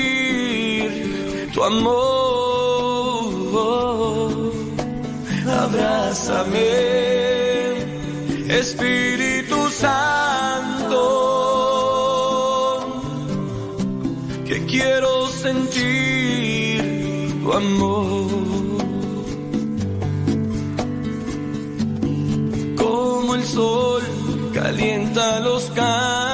tu 1.54 1.62
amor. 1.62 2.08
Abrázame, 5.46 6.66
Espíritu 8.48 9.37
Santo, 9.78 10.98
que 14.44 14.66
quiero 14.66 15.28
sentir 15.28 16.82
tu 17.42 17.52
amor. 17.52 18.28
como 22.76 23.34
el 23.34 23.44
sol 23.44 24.02
calienta 24.52 25.40
los 25.40 25.64
campos, 25.70 26.27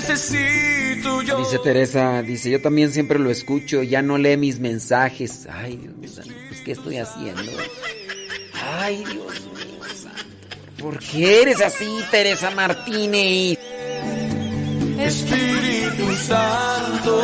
necesito 0.00 1.22
yo. 1.22 1.38
Dice 1.38 1.58
Teresa, 1.58 2.22
dice, 2.22 2.50
yo 2.50 2.60
también 2.60 2.92
siempre 2.92 3.18
lo 3.18 3.30
escucho, 3.30 3.82
ya 3.82 4.02
no 4.02 4.18
lee 4.18 4.36
mis 4.36 4.60
mensajes. 4.60 5.48
Ay, 5.50 5.76
Dios 5.76 5.94
mío, 5.96 6.10
pues 6.48 6.60
¿qué 6.60 6.72
estoy 6.72 6.98
haciendo? 6.98 7.42
Ay, 8.80 8.96
Dios 8.98 9.14
mío, 9.14 9.84
santo. 10.02 10.24
¿Por 10.78 10.98
qué 10.98 11.42
eres 11.42 11.60
así, 11.60 11.88
Teresa 12.10 12.50
Martínez? 12.50 13.58
Espíritu 14.98 16.16
Santo, 16.26 17.14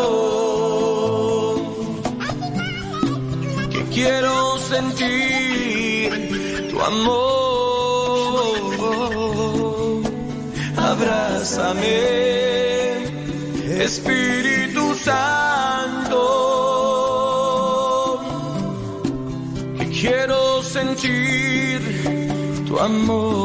que 3.71 3.83
quiero 3.93 4.59
sentir 4.61 6.11
tu 6.71 6.81
amor. 6.81 7.54
Abrázame, 10.93 11.99
Espíritu 13.81 14.95
Santo, 14.97 16.21
que 19.79 19.87
quiero 19.89 20.63
sentir 20.63 21.81
tu 22.69 22.79
amor. 22.79 23.45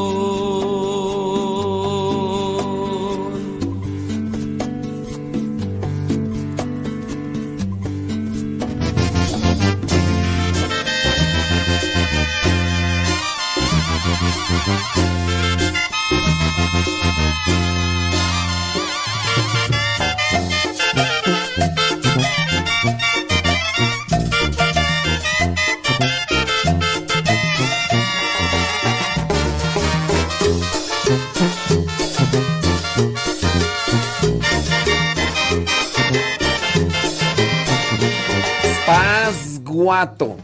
Pasguato. 38.86 40.38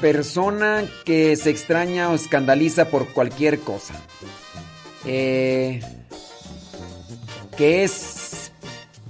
Persona 0.00 0.84
que 1.04 1.34
se 1.36 1.50
extraña 1.50 2.10
o 2.10 2.14
escandaliza 2.14 2.88
por 2.88 3.12
cualquier 3.12 3.60
cosa. 3.60 3.94
Eh, 5.04 5.80
que 7.56 7.84
es 7.84 8.52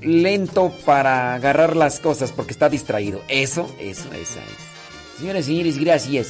lento 0.00 0.72
para 0.84 1.34
agarrar 1.34 1.76
las 1.76 2.00
cosas 2.00 2.32
porque 2.32 2.52
está 2.52 2.68
distraído. 2.68 3.22
Eso, 3.28 3.68
eso, 3.78 4.12
esa 4.12 4.40
es. 4.40 5.18
Señores 5.18 5.48
y 5.48 5.48
señores, 5.48 5.78
gracias. 5.78 6.28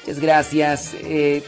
Muchas 0.00 0.20
gracias. 0.20 0.94
Eh, 1.00 1.42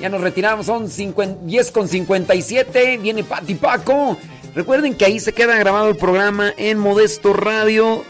ya 0.00 0.08
nos 0.08 0.20
retiramos, 0.20 0.66
son 0.66 0.90
50 0.90 1.44
10 1.44 1.70
con 1.70 1.88
57. 1.88 2.98
Viene 2.98 3.24
Pati 3.24 3.54
Paco. 3.54 4.18
Recuerden 4.54 4.94
que 4.94 5.04
ahí 5.04 5.20
se 5.20 5.32
queda 5.32 5.56
grabado 5.56 5.88
el 5.88 5.96
programa 5.96 6.52
en 6.56 6.78
Modesto 6.78 7.32
Radio. 7.32 8.04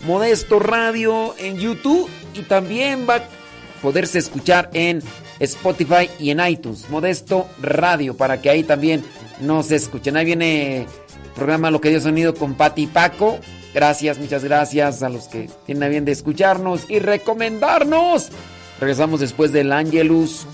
Modesto 0.00 0.58
Radio 0.58 1.34
en 1.38 1.58
YouTube 1.58 2.08
y 2.34 2.42
también 2.42 3.06
va 3.08 3.16
a 3.16 3.28
poderse 3.80 4.18
escuchar 4.18 4.70
en 4.72 5.02
Spotify 5.44 6.08
y 6.18 6.30
en 6.30 6.40
iTunes. 6.46 6.88
Modesto 6.90 7.46
Radio 7.60 8.16
para 8.16 8.40
que 8.40 8.50
ahí 8.50 8.62
también 8.62 9.04
nos 9.40 9.70
escuchen. 9.70 10.16
Ahí 10.16 10.24
viene 10.24 10.78
el 10.78 10.86
programa 11.34 11.70
Lo 11.70 11.80
que 11.80 11.90
dio 11.90 12.00
sonido 12.00 12.34
con 12.34 12.54
Pati 12.54 12.86
Paco. 12.86 13.38
Gracias, 13.74 14.18
muchas 14.18 14.44
gracias 14.44 15.02
a 15.02 15.08
los 15.08 15.28
que 15.28 15.48
tienen 15.66 15.82
a 15.84 15.88
bien 15.88 16.04
de 16.04 16.12
escucharnos 16.12 16.88
y 16.88 16.98
recomendarnos. 16.98 18.30
Regresamos 18.80 19.20
después 19.20 19.52
del 19.52 19.72
Angelus. 19.72 20.46